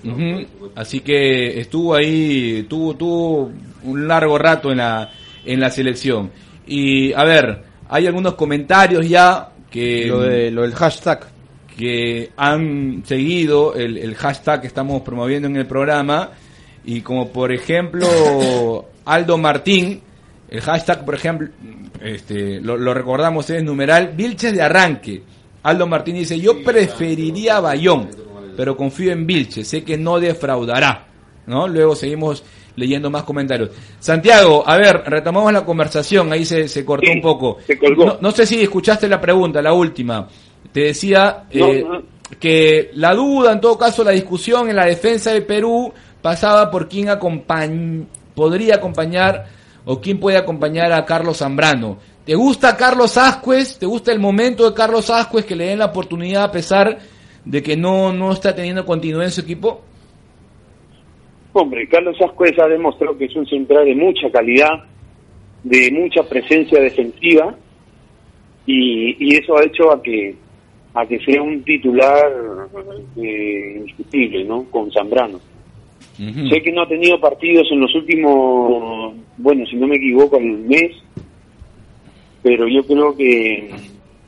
Así 0.74 0.98
que 0.98 1.60
estuvo 1.60 1.94
ahí, 1.94 2.66
tuvo, 2.68 2.94
tuvo 2.96 3.52
un 3.84 4.08
largo 4.08 4.36
rato 4.36 4.72
en 4.72 4.78
la, 4.78 5.12
en 5.44 5.60
la 5.60 5.70
selección. 5.70 6.32
Y 6.66 7.12
a 7.12 7.22
ver, 7.22 7.62
hay 7.88 8.08
algunos 8.08 8.34
comentarios 8.34 9.08
ya 9.08 9.50
que, 9.76 10.06
Lo, 10.06 10.20
de, 10.20 10.50
lo 10.50 10.62
del 10.62 10.74
hashtag. 10.74 11.26
que 11.76 12.30
han 12.36 13.02
seguido 13.06 13.74
el, 13.74 13.98
el 13.98 14.14
hashtag 14.14 14.62
que 14.62 14.66
estamos 14.66 15.02
promoviendo 15.02 15.48
en 15.48 15.56
el 15.56 15.66
programa. 15.66 16.30
Y 16.84 17.00
como 17.00 17.28
por 17.30 17.52
ejemplo 17.52 18.06
Aldo 19.04 19.38
Martín, 19.38 20.00
el 20.48 20.60
hashtag 20.60 21.04
por 21.04 21.14
ejemplo, 21.14 21.48
este, 22.00 22.60
lo, 22.60 22.76
lo 22.76 22.94
recordamos 22.94 23.50
es 23.50 23.62
numeral 23.62 24.12
Vilches 24.16 24.52
de 24.54 24.62
arranque. 24.62 25.22
Aldo 25.62 25.86
Martín 25.86 26.14
dice, 26.14 26.38
yo 26.38 26.62
preferiría 26.62 27.58
Bayón, 27.58 28.08
pero 28.56 28.76
confío 28.76 29.12
en 29.12 29.26
Vilches, 29.26 29.66
sé 29.66 29.82
que 29.82 29.98
no 29.98 30.20
defraudará. 30.20 31.06
¿no? 31.46 31.66
Luego 31.66 31.96
seguimos 31.96 32.44
leyendo 32.76 33.10
más 33.10 33.24
comentarios. 33.24 33.70
Santiago, 33.98 34.62
a 34.66 34.76
ver, 34.76 35.02
retomamos 35.06 35.52
la 35.52 35.64
conversación, 35.64 36.32
ahí 36.32 36.44
se, 36.44 36.68
se 36.68 36.84
cortó 36.84 37.06
Sí, 37.06 37.12
un 37.14 37.20
poco. 37.22 37.58
se 37.66 37.78
colgó. 37.78 38.04
No, 38.06 38.18
no 38.20 38.30
sé 38.30 38.46
si 38.46 38.62
escuchaste 38.62 39.08
la 39.08 39.20
pregunta, 39.20 39.60
la 39.60 39.72
última. 39.72 40.28
Te 40.72 40.80
decía 40.80 41.44
No, 41.54 41.66
eh, 41.66 41.84
no. 41.88 42.02
que 42.38 42.90
la 42.94 43.14
duda, 43.14 43.52
en 43.52 43.60
todo 43.60 43.76
caso, 43.78 44.04
la 44.04 44.10
discusión 44.12 44.68
en 44.68 44.76
la 44.76 44.84
defensa 44.86 45.32
de 45.32 45.42
Perú 45.42 45.92
pasaba 46.22 46.70
por 46.70 46.88
quién 46.88 47.08
acompañ- 47.08 48.06
podría 48.34 48.74
acompañar 48.76 49.46
o 49.84 50.00
quién 50.00 50.18
puede 50.20 50.36
acompañar 50.36 50.92
a 50.92 51.04
Carlos 51.04 51.38
Zambrano. 51.38 51.98
¿Te 52.26 52.34
gusta 52.34 52.76
Carlos 52.76 53.16
Ascuez? 53.16 53.78
¿Te 53.78 53.86
gusta 53.86 54.10
el 54.12 54.18
momento 54.18 54.68
de 54.68 54.74
Carlos 54.74 55.08
Ascuez 55.10 55.44
que 55.46 55.54
le 55.54 55.66
den 55.66 55.78
la 55.78 55.86
oportunidad 55.86 56.42
a 56.44 56.50
pesar 56.50 56.98
de 57.44 57.62
que 57.62 57.76
no, 57.76 58.12
no 58.12 58.32
está 58.32 58.52
teniendo 58.54 58.84
continuidad 58.84 59.26
en 59.26 59.30
su 59.30 59.42
equipo? 59.42 59.82
Hombre, 61.58 61.88
Carlos 61.88 62.20
Ascuez 62.20 62.58
ha 62.58 62.68
demostrado 62.68 63.16
que 63.16 63.24
es 63.24 63.34
un 63.34 63.46
central 63.46 63.86
de 63.86 63.94
mucha 63.94 64.30
calidad, 64.30 64.84
de 65.64 65.90
mucha 65.90 66.22
presencia 66.28 66.78
defensiva 66.78 67.54
y, 68.66 69.16
y 69.18 69.36
eso 69.36 69.56
ha 69.56 69.64
hecho 69.64 69.90
a 69.90 70.02
que 70.02 70.34
a 70.92 71.06
que 71.06 71.18
sea 71.20 71.40
un 71.40 71.62
titular 71.62 72.30
eh, 73.16 73.74
indiscutible, 73.78 74.44
¿no? 74.44 74.64
Con 74.64 74.92
Zambrano. 74.92 75.40
Sé 76.18 76.62
que 76.62 76.72
no 76.72 76.82
ha 76.82 76.88
tenido 76.88 77.18
partidos 77.20 77.68
en 77.70 77.80
los 77.80 77.94
últimos, 77.94 79.14
bueno, 79.38 79.66
si 79.66 79.76
no 79.76 79.86
me 79.86 79.96
equivoco, 79.96 80.36
en 80.36 80.50
un 80.50 80.68
mes, 80.68 80.92
pero 82.42 82.68
yo 82.68 82.86
creo 82.86 83.16
que 83.16 83.70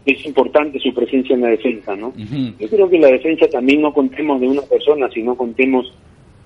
es 0.07 0.27
importante 0.27 0.79
su 0.79 0.95
presencia 0.95 1.35
en 1.35 1.43
la 1.43 1.49
defensa, 1.49 1.95
¿no? 1.95 2.14
Yo 2.59 2.69
creo 2.69 2.88
que 2.88 2.97
en 2.97 3.03
la 3.03 3.12
defensa 3.12 3.49
también 3.49 3.83
no 3.83 3.93
contemos 3.93 4.41
de 4.41 4.49
una 4.49 4.62
persona, 4.62 5.11
sino 5.11 5.35
contemos 5.35 5.93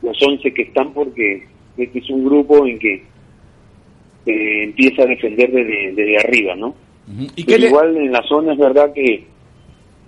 los 0.03 0.21
11 0.23 0.53
que 0.53 0.63
están 0.63 0.93
porque 0.93 1.45
este 1.77 1.99
es 1.99 2.11
un 2.11 2.25
grupo 2.25 2.67
en 2.67 2.79
que 2.79 3.03
eh, 4.27 4.65
empieza 4.65 5.03
a 5.03 5.07
defender 5.07 5.51
desde, 5.51 5.93
desde 5.93 6.19
arriba, 6.19 6.55
¿no? 6.55 6.75
¿Y 7.37 7.45
Pero 7.45 7.59
le- 7.59 7.67
igual 7.69 7.97
en 7.97 8.13
la 8.13 8.23
zona 8.25 8.53
es 8.53 8.59
verdad 8.59 8.93
que 8.93 9.15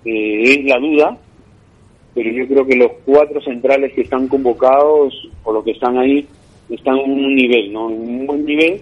eh, 0.04 0.42
es 0.42 0.64
la 0.64 0.78
duda, 0.78 1.18
pero 2.14 2.30
yo 2.30 2.46
creo 2.46 2.66
que 2.66 2.76
los 2.76 2.92
cuatro 3.04 3.40
centrales 3.40 3.92
que 3.92 4.02
están 4.02 4.28
convocados 4.28 5.28
o 5.42 5.52
los 5.52 5.64
que 5.64 5.72
están 5.72 5.98
ahí 5.98 6.26
están 6.70 6.96
en 6.98 7.10
un 7.10 7.34
nivel, 7.34 7.72
¿no? 7.72 7.90
En 7.90 7.96
un 8.00 8.26
buen 8.26 8.46
nivel 8.46 8.80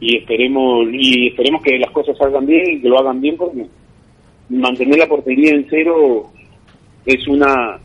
y 0.00 0.16
esperemos 0.16 0.86
y 0.92 1.28
esperemos 1.28 1.62
que 1.62 1.78
las 1.78 1.90
cosas 1.90 2.16
salgan 2.16 2.46
bien 2.46 2.70
y 2.76 2.80
que 2.80 2.88
lo 2.88 2.98
hagan 2.98 3.20
bien 3.20 3.36
porque 3.36 3.66
mantener 4.48 4.98
la 4.98 5.06
portería 5.08 5.50
en 5.52 5.66
cero 5.68 6.30
es 7.04 7.28
una 7.28 7.78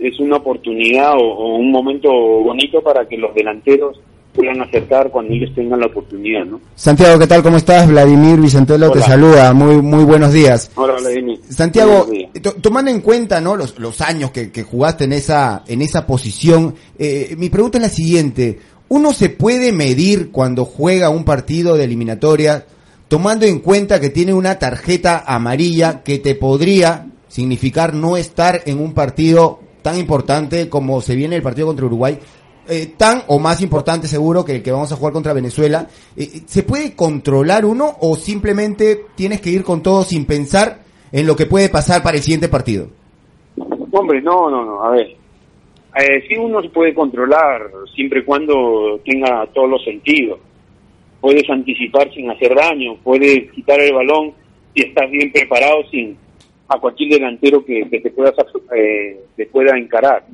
es 0.00 0.18
una 0.20 0.36
oportunidad 0.36 1.14
o, 1.14 1.20
o 1.20 1.56
un 1.56 1.70
momento 1.70 2.08
bonito 2.10 2.80
para 2.82 3.06
que 3.06 3.16
los 3.16 3.34
delanteros 3.34 4.00
puedan 4.34 4.60
acertar 4.62 5.10
cuando 5.10 5.34
ellos 5.34 5.50
tengan 5.56 5.80
la 5.80 5.86
oportunidad, 5.86 6.44
¿no? 6.44 6.60
Santiago, 6.76 7.18
¿qué 7.18 7.26
tal? 7.26 7.42
¿Cómo 7.42 7.56
estás? 7.56 7.88
Vladimir 7.88 8.38
Vicentelo 8.40 8.90
te 8.92 8.98
Hola. 8.98 9.06
saluda. 9.06 9.52
Muy, 9.52 9.82
muy 9.82 10.04
buenos 10.04 10.32
días. 10.32 10.70
Ahora, 10.76 10.94
Vladimir. 11.00 11.40
Santiago, 11.48 12.04
días. 12.04 12.30
to- 12.40 12.54
tomando 12.54 12.92
en 12.92 13.00
cuenta 13.00 13.40
¿no? 13.40 13.56
los, 13.56 13.78
los 13.80 14.00
años 14.00 14.30
que, 14.30 14.52
que 14.52 14.62
jugaste 14.62 15.04
en 15.04 15.12
esa, 15.14 15.64
en 15.66 15.82
esa 15.82 16.06
posición, 16.06 16.76
eh, 16.96 17.34
mi 17.38 17.48
pregunta 17.50 17.78
es 17.78 17.82
la 17.82 17.88
siguiente. 17.88 18.60
¿Uno 18.88 19.12
se 19.12 19.30
puede 19.30 19.72
medir 19.72 20.30
cuando 20.30 20.64
juega 20.64 21.10
un 21.10 21.24
partido 21.24 21.76
de 21.76 21.84
eliminatoria 21.84 22.66
tomando 23.08 23.46
en 23.46 23.58
cuenta 23.58 24.00
que 24.00 24.10
tiene 24.10 24.32
una 24.32 24.60
tarjeta 24.60 25.24
amarilla 25.26 26.02
que 26.04 26.18
te 26.20 26.36
podría 26.36 27.06
significar 27.26 27.94
no 27.94 28.16
estar 28.16 28.60
en 28.66 28.78
un 28.80 28.92
partido 28.94 29.58
tan 29.82 29.98
importante 29.98 30.68
como 30.68 31.00
se 31.00 31.14
viene 31.14 31.36
el 31.36 31.42
partido 31.42 31.68
contra 31.68 31.86
Uruguay? 31.86 32.18
eh, 32.70 32.92
tan 32.96 33.22
o 33.26 33.38
más 33.38 33.60
importante 33.62 34.06
seguro 34.06 34.44
que 34.44 34.56
el 34.56 34.62
que 34.62 34.70
vamos 34.70 34.92
a 34.92 34.96
jugar 34.96 35.12
contra 35.12 35.32
Venezuela. 35.32 35.88
Eh, 36.16 36.42
¿Se 36.46 36.62
puede 36.62 36.94
controlar 36.94 37.64
uno 37.64 37.96
o 38.00 38.14
simplemente 38.14 39.06
tienes 39.16 39.40
que 39.40 39.50
ir 39.50 39.64
con 39.64 39.82
todo 39.82 40.04
sin 40.04 40.24
pensar 40.24 40.84
en 41.10 41.26
lo 41.26 41.34
que 41.34 41.46
puede 41.46 41.68
pasar 41.68 42.02
para 42.02 42.16
el 42.16 42.22
siguiente 42.22 42.48
partido? 42.48 42.88
Hombre, 43.92 44.22
no, 44.22 44.48
no, 44.48 44.64
no, 44.64 44.84
a 44.84 44.90
ver. 44.90 45.08
Eh, 45.96 46.24
sí 46.28 46.36
uno 46.36 46.62
se 46.62 46.68
puede 46.68 46.94
controlar 46.94 47.68
siempre 47.96 48.20
y 48.20 48.24
cuando 48.24 49.00
tenga 49.04 49.46
todos 49.52 49.68
los 49.68 49.84
sentidos. 49.84 50.38
Puedes 51.20 51.50
anticipar 51.50 52.08
sin 52.14 52.30
hacer 52.30 52.54
daño, 52.54 52.96
puedes 53.02 53.50
quitar 53.50 53.80
el 53.80 53.92
balón 53.92 54.32
y 54.74 54.82
estás 54.82 55.10
bien 55.10 55.32
preparado 55.32 55.82
sin 55.90 56.16
a 56.70 56.78
cualquier 56.78 57.10
delantero 57.18 57.64
que, 57.64 57.88
que 57.90 58.00
te 58.00 58.10
puedas 58.10 58.34
eh, 58.74 59.20
te 59.36 59.46
pueda 59.46 59.76
encarar. 59.76 60.24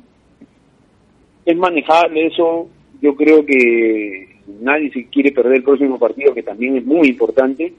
Es 1.45 1.57
manejable 1.57 2.27
eso, 2.27 2.69
yo 3.01 3.15
creo 3.15 3.45
que 3.45 4.37
nadie 4.61 4.91
se 4.91 5.05
quiere 5.07 5.31
perder 5.31 5.55
el 5.57 5.63
próximo 5.63 5.97
partido 5.97 6.33
que 6.33 6.43
también 6.43 6.77
es 6.77 6.85
muy 6.85 7.09
importante, 7.09 7.73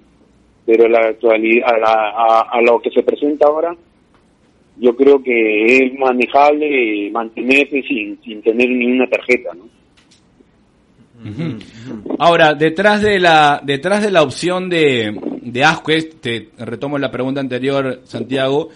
pero 0.66 0.88
la 0.88 1.08
actualidad 1.08 1.68
a, 1.72 1.78
la- 1.78 2.10
a- 2.10 2.48
a 2.50 2.60
lo 2.62 2.80
que 2.80 2.90
se 2.90 3.02
presenta 3.02 3.46
ahora 3.46 3.74
yo 4.80 4.94
creo 4.94 5.20
que 5.20 5.64
es 5.86 5.98
manejable 5.98 7.10
mantenerse 7.10 7.82
sin, 7.82 8.16
sin 8.22 8.40
tener 8.42 8.68
ninguna 8.70 9.08
tarjeta, 9.08 9.50
¿no? 9.54 9.64
Ahora, 12.20 12.54
detrás 12.54 13.02
de 13.02 13.18
la, 13.18 13.60
detrás 13.64 14.04
de 14.04 14.10
la 14.12 14.22
opción 14.22 14.68
de, 14.70 15.18
de 15.52 15.64
Asquez, 15.64 16.20
te 16.20 16.50
retomo 16.58 16.98
la 16.98 17.10
pregunta 17.10 17.40
anterior, 17.40 18.00
Santiago, 18.04 18.70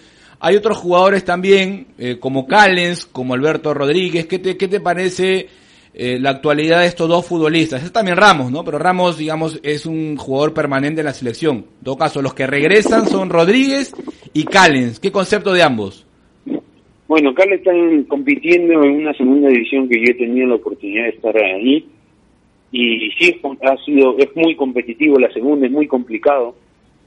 hay 0.45 0.57
otros 0.57 0.77
jugadores 0.77 1.23
también, 1.23 1.87
eh, 1.97 2.17
como 2.19 2.45
Callens, 2.45 3.05
como 3.05 3.33
Alberto 3.33 3.73
Rodríguez. 3.73 4.25
¿Qué 4.25 4.39
te, 4.39 4.57
qué 4.57 4.67
te 4.67 4.81
parece 4.81 5.47
eh, 5.93 6.19
la 6.19 6.31
actualidad 6.31 6.81
de 6.81 6.87
estos 6.87 7.07
dos 7.07 7.25
futbolistas? 7.25 7.81
Es 7.81 7.93
también 7.93 8.17
Ramos, 8.17 8.51
¿no? 8.51 8.65
Pero 8.65 8.77
Ramos, 8.77 9.17
digamos, 9.17 9.61
es 9.63 9.85
un 9.85 10.17
jugador 10.17 10.53
permanente 10.53 10.99
en 10.99 11.05
la 11.05 11.13
selección. 11.13 11.57
En 11.77 11.83
todo 11.85 11.97
caso, 11.97 12.21
los 12.21 12.33
que 12.33 12.45
regresan 12.45 13.07
son 13.07 13.29
Rodríguez 13.29 13.93
y 14.33 14.43
Callens. 14.43 14.99
¿Qué 14.99 15.13
concepto 15.13 15.53
de 15.53 15.63
ambos? 15.63 16.05
Bueno, 17.07 17.33
le 17.47 17.55
están 17.55 18.03
compitiendo 18.03 18.83
en 18.83 18.95
una 18.95 19.13
segunda 19.13 19.47
división 19.47 19.87
que 19.87 19.99
yo 20.03 20.11
he 20.11 20.15
tenido 20.15 20.47
la 20.47 20.55
oportunidad 20.55 21.03
de 21.03 21.09
estar 21.09 21.37
ahí 21.37 21.87
y 22.73 23.11
sí 23.17 23.39
ha 23.61 23.77
sido 23.85 24.17
es 24.17 24.35
muy 24.35 24.55
competitivo 24.55 25.19
la 25.19 25.31
segunda 25.31 25.67
es 25.67 25.71
muy 25.71 25.87
complicado 25.87 26.55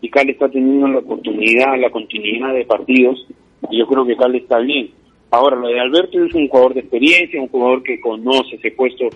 y 0.00 0.08
Cal 0.10 0.28
está 0.28 0.48
teniendo 0.48 0.88
la 0.88 0.98
oportunidad 0.98 1.78
la 1.78 1.90
continuidad 1.90 2.54
de 2.54 2.64
partidos 2.64 3.26
y 3.70 3.78
yo 3.78 3.86
creo 3.86 4.06
que 4.06 4.16
Cal 4.16 4.34
está 4.34 4.58
bien. 4.58 4.90
Ahora 5.30 5.56
lo 5.56 5.68
de 5.68 5.80
Alberto 5.80 6.24
es 6.24 6.34
un 6.34 6.48
jugador 6.48 6.74
de 6.74 6.80
experiencia 6.80 7.40
un 7.40 7.48
jugador 7.48 7.82
que 7.82 8.00
conoce 8.00 8.56
ese 8.56 8.70
puesto 8.72 9.08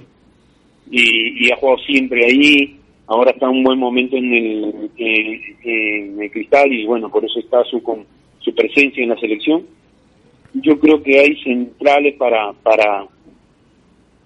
y, 0.91 1.47
y 1.47 1.53
ha 1.53 1.57
jugado 1.57 1.79
siempre 1.79 2.25
ahí. 2.25 2.77
Ahora 3.07 3.33
está 3.33 3.47
en 3.47 3.57
un 3.57 3.65
buen 3.65 3.79
momento 3.79 4.17
en 4.17 4.33
el 4.33 4.91
en, 4.97 5.41
en 5.65 6.23
el 6.23 6.31
cristal 6.31 6.73
y 6.73 6.87
bueno 6.87 7.11
por 7.11 7.25
eso 7.25 7.39
está 7.39 7.63
su 7.65 7.83
con 7.83 8.05
su 8.41 8.55
presencia 8.55 9.03
en 9.03 9.11
la 9.11 9.19
selección. 9.19 9.65
Yo 10.55 10.79
creo 10.81 11.03
que 11.03 11.19
hay 11.21 11.37
centrales 11.43 12.15
para 12.17 12.53
para 12.55 13.07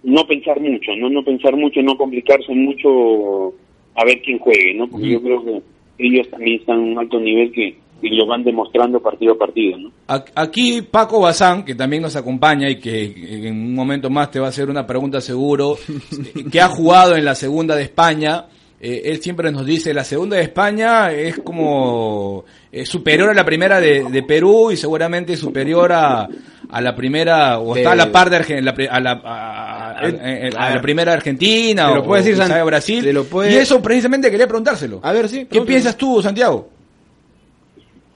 no 0.02 0.26
pensar 0.26 0.60
mucho, 0.60 0.94
no 0.96 1.08
no 1.10 1.24
pensar 1.24 1.56
mucho, 1.56 1.82
no 1.82 1.96
complicarse 1.96 2.54
mucho 2.54 3.54
a 3.94 4.04
ver 4.04 4.20
quién 4.22 4.38
juegue, 4.38 4.74
¿no? 4.74 4.88
Porque 4.88 5.10
yo 5.10 5.22
creo 5.22 5.44
que 5.44 5.62
ellos 5.98 6.28
también 6.30 6.61
están 6.61 6.76
a 6.76 6.83
un 6.83 6.98
alto 6.98 7.20
nivel 7.20 7.52
que, 7.52 7.76
que 8.00 8.09
lo 8.11 8.26
van 8.26 8.44
demostrando 8.44 9.00
partido 9.00 9.35
a 9.35 9.38
partido, 9.38 9.78
¿no? 9.78 9.90
Aquí 10.35 10.83
Paco 10.83 11.20
Bazán, 11.20 11.64
que 11.64 11.74
también 11.74 12.02
nos 12.02 12.16
acompaña 12.16 12.68
y 12.68 12.78
que 12.78 13.48
en 13.48 13.54
un 13.54 13.74
momento 13.74 14.11
más 14.11 14.30
te 14.30 14.40
va 14.40 14.46
a 14.46 14.48
hacer 14.50 14.68
una 14.68 14.87
pregunta 14.87 15.20
seguro, 15.20 15.76
que 16.52 16.61
ha 16.61 16.68
jugado 16.68 17.16
en 17.16 17.24
la 17.24 17.35
segunda 17.35 17.74
de 17.76 17.83
España, 17.83 18.46
eh, 18.86 19.02
él 19.06 19.22
siempre 19.22 19.50
nos 19.50 19.64
dice, 19.64 19.94
la 19.94 20.04
segunda 20.04 20.36
de 20.36 20.42
España 20.42 21.10
es 21.12 21.38
como 21.38 22.44
eh, 22.70 22.84
superior 22.84 23.30
a 23.30 23.34
la 23.34 23.44
primera 23.44 23.80
de, 23.80 24.04
de 24.10 24.22
Perú 24.22 24.70
y 24.70 24.76
seguramente 24.76 25.36
superior 25.36 25.90
a, 25.92 26.28
a 26.68 26.80
la 26.80 26.94
primera, 26.94 27.58
o 27.60 27.74
está 27.76 27.92
a 27.92 27.96
la 27.96 28.12
par 28.12 28.28
de 28.30 28.36
Argen- 28.38 28.60
la 28.62 28.74
a 28.90 29.00
la, 29.00 29.10
a- 29.12 29.90
a- 29.90 29.98
a- 30.00 30.66
a 30.68 30.74
la 30.74 30.80
primera 30.82 31.12
de 31.12 31.16
Argentina, 31.16 31.92
o 31.98 32.02
puede 32.04 32.22
decir, 32.22 32.36
San- 32.36 32.52
de 32.52 32.62
Brasil. 32.62 33.12
lo 33.14 33.24
puede- 33.24 33.52
Y 33.52 33.56
eso 33.56 33.80
precisamente 33.80 34.30
quería 34.30 34.46
preguntárselo. 34.46 35.00
A 35.02 35.12
ver, 35.12 35.28
sí. 35.28 35.46
¿Qué 35.50 35.60
piensas 35.62 35.96
tú, 35.96 36.20
Santiago? 36.22 36.68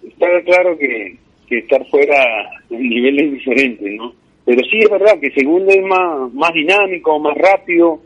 Está 0.06 0.26
claro 0.44 0.76
que, 0.78 1.16
que 1.48 1.58
estar 1.58 1.84
fuera 1.88 2.16
en 2.70 2.82
niveles 2.88 3.32
diferentes, 3.32 3.88
¿no? 3.96 4.12
Pero 4.44 4.60
sí 4.70 4.78
es 4.82 4.90
verdad 4.90 5.18
que 5.20 5.30
segundo 5.32 5.70
es 5.70 5.82
más, 5.84 6.32
más 6.32 6.52
dinámico, 6.54 7.18
más 7.20 7.36
rápido, 7.36 8.00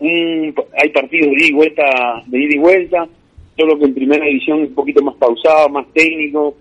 un- 0.00 0.54
hay 0.82 0.88
partidos 0.90 1.28
de 1.30 1.36
ida 1.36 1.46
y 1.46 1.52
vuelta, 1.52 2.22
de 2.26 2.38
ida 2.38 2.54
y 2.54 2.58
vuelta, 2.58 3.08
solo 3.56 3.78
que 3.78 3.84
en 3.84 3.94
primera 3.94 4.24
división 4.26 4.62
es 4.62 4.68
un 4.70 4.74
poquito 4.74 5.02
más 5.02 5.14
pausado, 5.16 5.68
más 5.68 5.86
técnico. 5.92 6.56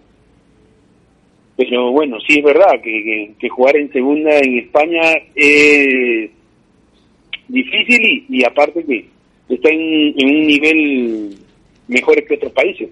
Pero 1.58 1.92
bueno, 1.92 2.18
sí 2.26 2.40
es 2.40 2.44
verdad 2.46 2.80
que, 2.82 3.04
que, 3.04 3.32
que 3.40 3.50
jugar 3.50 3.76
en 3.76 3.92
segunda 3.92 4.38
en 4.40 4.60
España 4.60 5.02
es 5.36 6.30
difícil 7.50 8.02
y, 8.02 8.26
y 8.30 8.46
aparte 8.46 8.84
que 8.86 9.06
está 9.50 9.70
en, 9.70 10.14
en 10.18 10.28
un 10.38 10.48
nivel 10.48 11.36
mejor 11.88 12.24
que 12.26 12.36
otros 12.36 12.52
países, 12.54 12.88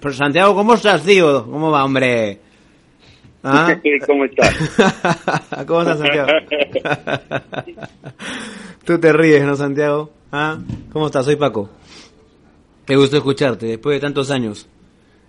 pero 0.00 0.14
Santiago, 0.14 0.54
¿cómo 0.54 0.74
estás, 0.74 1.04
tío? 1.04 1.44
¿Cómo 1.44 1.70
va, 1.72 1.84
hombre? 1.84 2.38
¿Ah? 3.42 3.76
¿Cómo 4.06 4.24
estás? 4.24 4.54
¿Cómo 5.66 5.80
estás, 5.82 5.98
Santiago? 5.98 6.28
Tú 8.86 8.98
te 9.00 9.12
ríes, 9.12 9.42
¿no, 9.44 9.56
Santiago? 9.56 10.10
¿Ah? 10.30 10.58
¿Cómo 10.92 11.06
estás? 11.06 11.24
Soy 11.24 11.34
Paco. 11.36 11.68
Me 12.88 12.96
gusta 12.96 13.16
escucharte 13.16 13.66
después 13.66 13.96
de 13.96 14.00
tantos 14.00 14.30
años. 14.30 14.68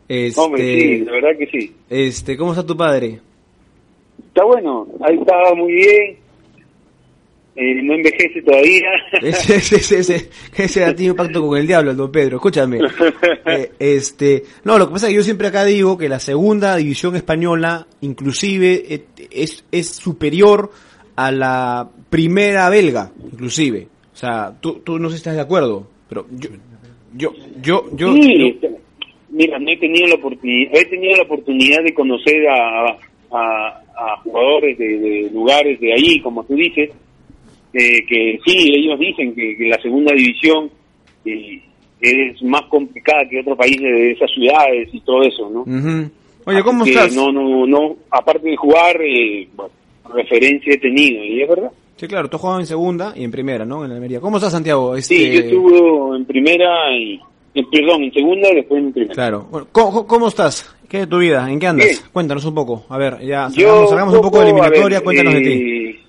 Este, 0.07 0.39
Hombre, 0.39 0.61
sí, 0.79 0.97
la 1.05 1.11
verdad 1.13 1.29
que 1.37 1.47
sí. 1.47 1.75
este, 1.89 2.37
¿cómo 2.37 2.51
está 2.51 2.63
tu 2.65 2.77
padre? 2.77 3.19
Está 4.27 4.43
bueno, 4.45 4.87
ahí 5.01 5.17
estaba 5.17 5.55
muy 5.55 5.73
bien. 5.73 6.17
eh, 7.55 7.81
no 7.83 7.95
envejece 7.95 8.41
todavía. 8.43 8.87
Ese, 9.23 9.55
ese, 9.55 9.75
ese, 9.77 9.99
ese, 9.99 10.29
ese 10.55 10.85
ha 10.85 10.95
tenido 10.95 11.15
pacto 11.15 11.45
con 11.45 11.57
el 11.57 11.65
diablo, 11.65 11.89
el 11.91 11.97
don 11.97 12.11
Pedro. 12.11 12.37
Escúchame. 12.37 12.79
Eh, 13.49 13.71
este, 13.79 14.43
no, 14.65 14.77
lo 14.77 14.87
que 14.87 14.93
pasa 14.93 15.05
es 15.07 15.11
que 15.11 15.15
yo 15.15 15.23
siempre 15.23 15.47
acá 15.47 15.63
digo 15.63 15.97
que 15.97 16.09
la 16.09 16.19
segunda 16.19 16.75
división 16.75 17.15
española, 17.15 17.87
inclusive, 18.01 18.83
eh, 18.93 19.05
es, 19.31 19.63
es 19.71 19.87
superior 19.87 20.69
a 21.17 21.31
la 21.31 21.89
primera 22.09 22.69
belga, 22.69 23.11
inclusive. 23.31 23.87
O 24.13 24.15
sea, 24.15 24.53
tú, 24.61 24.79
tú 24.85 24.97
no 24.97 25.09
sé 25.09 25.15
si 25.15 25.17
estás 25.19 25.35
de 25.35 25.41
acuerdo, 25.41 25.85
pero 26.07 26.25
yo, 26.31 26.49
yo, 27.15 27.33
yo, 27.61 27.83
yo, 27.93 28.13
sí, 28.13 28.37
yo- 28.39 28.45
este, 28.47 28.71
mira, 29.29 29.59
no 29.59 29.69
he 29.69 29.77
tenido 29.77 30.07
la 30.07 30.15
oportunidad, 30.15 30.71
he 30.75 30.85
tenido 30.85 31.17
la 31.17 31.23
oportunidad 31.23 31.83
de 31.83 31.93
conocer 31.93 32.47
a, 32.47 32.97
a, 33.31 33.81
a 33.97 34.17
jugadores 34.23 34.77
de, 34.77 34.97
de 34.99 35.29
lugares 35.31 35.79
de 35.81 35.93
ahí, 35.93 36.19
como 36.21 36.43
tú 36.45 36.55
dices, 36.55 36.91
eh, 37.73 38.05
que 38.07 38.39
sí, 38.45 38.71
ellos 38.73 38.97
dicen 38.99 39.35
que, 39.35 39.57
que 39.57 39.65
la 39.67 39.81
segunda 39.81 40.13
división 40.15 40.69
eh, 41.25 41.61
es 41.99 42.41
más 42.43 42.61
complicada 42.69 43.27
que 43.29 43.39
otro 43.39 43.55
país 43.55 43.75
de 43.81 44.11
esas 44.11 44.31
ciudades 44.31 44.87
y 44.93 44.99
todo 45.01 45.23
eso, 45.23 45.49
¿no? 45.49 45.63
Oye, 46.45 46.63
¿cómo 46.63 46.85
estás? 46.85 47.13
No, 47.15 47.31
no, 47.31 47.65
no, 47.67 47.97
aparte 48.09 48.49
de 48.49 48.55
jugar, 48.55 49.01
eh, 49.01 49.47
bueno, 49.55 49.71
referencia 50.13 50.73
he 50.73 50.77
tenido, 50.77 51.23
y 51.23 51.41
es 51.41 51.49
verdad. 51.49 51.71
Sí, 51.95 52.07
claro, 52.07 52.29
tú 52.29 52.37
jugabas 52.37 52.61
en 52.61 52.67
segunda 52.67 53.13
y 53.15 53.23
en 53.23 53.31
primera, 53.31 53.65
¿no? 53.65 53.83
En 53.83 53.91
Almería. 53.91 54.19
¿Cómo 54.21 54.37
estás, 54.37 54.51
Santiago? 54.51 54.95
Este... 54.95 55.15
Sí, 55.15 55.33
yo 55.33 55.39
estuve 55.39 56.17
en 56.17 56.25
primera 56.25 56.95
y, 56.95 57.19
perdón, 57.71 58.03
en 58.03 58.13
segunda 58.13 58.49
y 58.51 58.55
después 58.55 58.83
en 58.83 58.93
primera. 58.93 59.13
Claro. 59.13 59.47
Bueno, 59.49 59.67
¿cómo, 59.71 60.05
cómo 60.05 60.27
estás? 60.27 60.75
¿Qué 60.87 60.99
de 60.99 61.07
tu 61.07 61.17
vida? 61.17 61.51
¿En 61.51 61.59
qué 61.59 61.67
andas? 61.67 61.87
Bien. 61.87 61.99
Cuéntanos 62.13 62.45
un 62.45 62.53
poco. 62.53 62.85
A 62.89 62.97
ver, 62.97 63.19
ya 63.21 63.49
salgamos, 63.49 64.13
un 64.13 64.21
poco 64.21 64.39
de 64.39 64.45
eliminatoria, 64.45 64.99
ver, 64.99 65.03
cuéntanos 65.03 65.33
de 65.33 65.41
ti. 65.41 65.49
eh, 65.49 65.99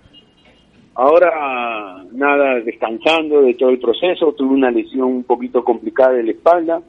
Ahora, 0.94 2.05
nada, 2.12 2.61
descansando 2.61 3.42
de 3.42 3.55
todo 3.55 3.70
el 3.70 3.78
proceso, 3.78 4.34
tuve 4.36 4.55
una 4.55 4.70
lesión 4.70 5.05
un 5.05 5.24
poquito 5.24 5.62
complicada 5.64 6.12
de 6.14 6.24
la 6.24 6.32
espalda, 6.32 6.82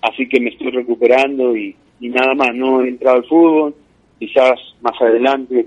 así 0.00 0.26
que 0.28 0.40
me 0.40 0.48
estoy 0.48 0.70
recuperando 0.70 1.54
y, 1.54 1.76
y 2.00 2.08
nada 2.08 2.34
más, 2.34 2.48
no 2.54 2.82
he 2.82 2.88
entrado 2.88 3.18
al 3.18 3.24
fútbol, 3.26 3.74
quizás 4.18 4.58
más 4.80 4.94
adelante 5.00 5.66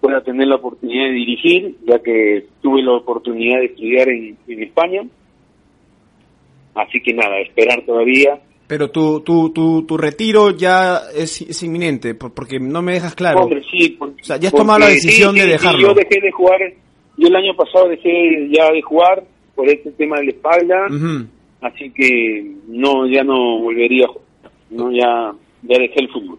pueda 0.00 0.22
tener 0.22 0.46
la 0.48 0.56
oportunidad 0.56 1.06
de 1.06 1.12
dirigir, 1.12 1.76
ya 1.86 1.98
que 2.00 2.46
tuve 2.62 2.82
la 2.82 2.92
oportunidad 2.92 3.58
de 3.60 3.66
estudiar 3.66 4.08
en, 4.08 4.36
en 4.46 4.62
España, 4.62 5.02
así 6.74 7.00
que 7.00 7.12
nada, 7.14 7.38
esperar 7.40 7.82
todavía. 7.84 8.40
Pero 8.66 8.90
tu, 8.90 9.20
tu, 9.20 9.50
tu, 9.50 9.82
tu 9.86 9.96
retiro 9.96 10.50
ya 10.50 10.98
es, 11.16 11.40
es 11.42 11.62
inminente, 11.62 12.14
por- 12.14 12.32
porque 12.34 12.60
no 12.60 12.82
me 12.82 12.92
dejas 12.92 13.14
claro. 13.14 13.40
Hombre, 13.40 13.62
sí, 13.70 13.96
O 13.98 14.10
sea, 14.22 14.36
ya 14.36 14.48
has 14.48 14.54
tomado 14.54 14.78
la 14.80 14.88
decisión 14.88 15.32
sí, 15.34 15.40
de 15.40 15.46
sí, 15.46 15.52
dejarlo. 15.52 15.88
yo 15.88 15.94
dejé 15.94 16.20
de 16.20 16.30
jugar, 16.30 16.60
yo 17.16 17.28
el 17.28 17.36
año 17.36 17.54
pasado 17.56 17.88
dejé 17.88 18.48
ya 18.50 18.70
de 18.70 18.82
jugar 18.82 19.24
por 19.54 19.68
este 19.68 19.90
tema 19.92 20.18
de 20.18 20.24
la 20.26 20.30
espalda, 20.30 20.76
así 21.62 21.90
que 21.90 22.52
no, 22.68 23.06
ya 23.08 23.24
no 23.24 23.58
volvería 23.60 24.04
a 24.04 24.08
jugar, 24.08 24.26
no, 24.70 24.92
ya, 24.92 25.32
ya 25.62 25.78
dejé 25.78 26.00
el 26.00 26.08
fútbol. 26.10 26.38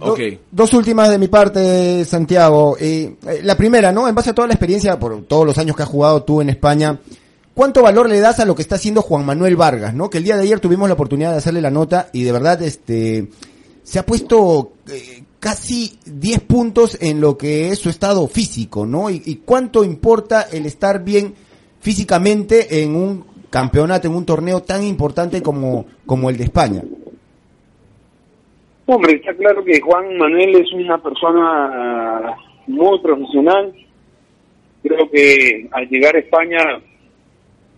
Do-. 0.00 0.16
Dos 0.50 0.74
últimas 0.74 1.10
de 1.10 1.18
mi 1.18 1.28
parte, 1.28 2.04
Santiago. 2.04 2.76
Eh, 2.80 3.16
eh, 3.26 3.40
la 3.42 3.56
primera, 3.56 3.92
¿no? 3.92 4.08
En 4.08 4.14
base 4.14 4.30
a 4.30 4.34
toda 4.34 4.48
la 4.48 4.54
experiencia, 4.54 4.98
por 4.98 5.22
todos 5.24 5.46
los 5.46 5.58
años 5.58 5.76
que 5.76 5.82
has 5.82 5.88
jugado 5.88 6.22
tú 6.22 6.40
en 6.40 6.50
España, 6.50 6.98
¿cuánto 7.54 7.82
valor 7.82 8.08
le 8.08 8.20
das 8.20 8.40
a 8.40 8.44
lo 8.44 8.54
que 8.54 8.62
está 8.62 8.76
haciendo 8.76 9.02
Juan 9.02 9.24
Manuel 9.24 9.56
Vargas, 9.56 9.94
¿no? 9.94 10.10
Que 10.10 10.18
el 10.18 10.24
día 10.24 10.36
de 10.36 10.42
ayer 10.42 10.60
tuvimos 10.60 10.88
la 10.88 10.94
oportunidad 10.94 11.32
de 11.32 11.38
hacerle 11.38 11.60
la 11.60 11.70
nota 11.70 12.08
y 12.12 12.22
de 12.22 12.32
verdad, 12.32 12.60
este, 12.62 13.28
se 13.82 13.98
ha 13.98 14.06
puesto 14.06 14.72
eh, 14.90 15.24
casi 15.38 15.98
10 16.06 16.40
puntos 16.40 16.96
en 17.00 17.20
lo 17.20 17.36
que 17.36 17.68
es 17.68 17.78
su 17.78 17.90
estado 17.90 18.26
físico, 18.26 18.86
¿no? 18.86 19.10
Y, 19.10 19.22
y 19.24 19.36
cuánto 19.36 19.84
importa 19.84 20.46
el 20.50 20.66
estar 20.66 21.04
bien 21.04 21.34
físicamente 21.80 22.82
en 22.82 22.94
un 22.94 23.24
campeonato, 23.50 24.06
en 24.06 24.14
un 24.14 24.24
torneo 24.24 24.62
tan 24.62 24.84
importante 24.84 25.42
como, 25.42 25.84
como 26.06 26.30
el 26.30 26.36
de 26.36 26.44
España. 26.44 26.82
Hombre, 28.92 29.14
está 29.14 29.32
claro 29.34 29.62
que 29.62 29.80
Juan 29.80 30.16
Manuel 30.16 30.56
es 30.56 30.72
una 30.72 30.98
persona 30.98 32.36
muy 32.66 32.98
profesional. 32.98 33.72
Creo 34.82 35.08
que 35.08 35.68
al 35.70 35.88
llegar 35.88 36.16
a 36.16 36.18
España, 36.18 36.58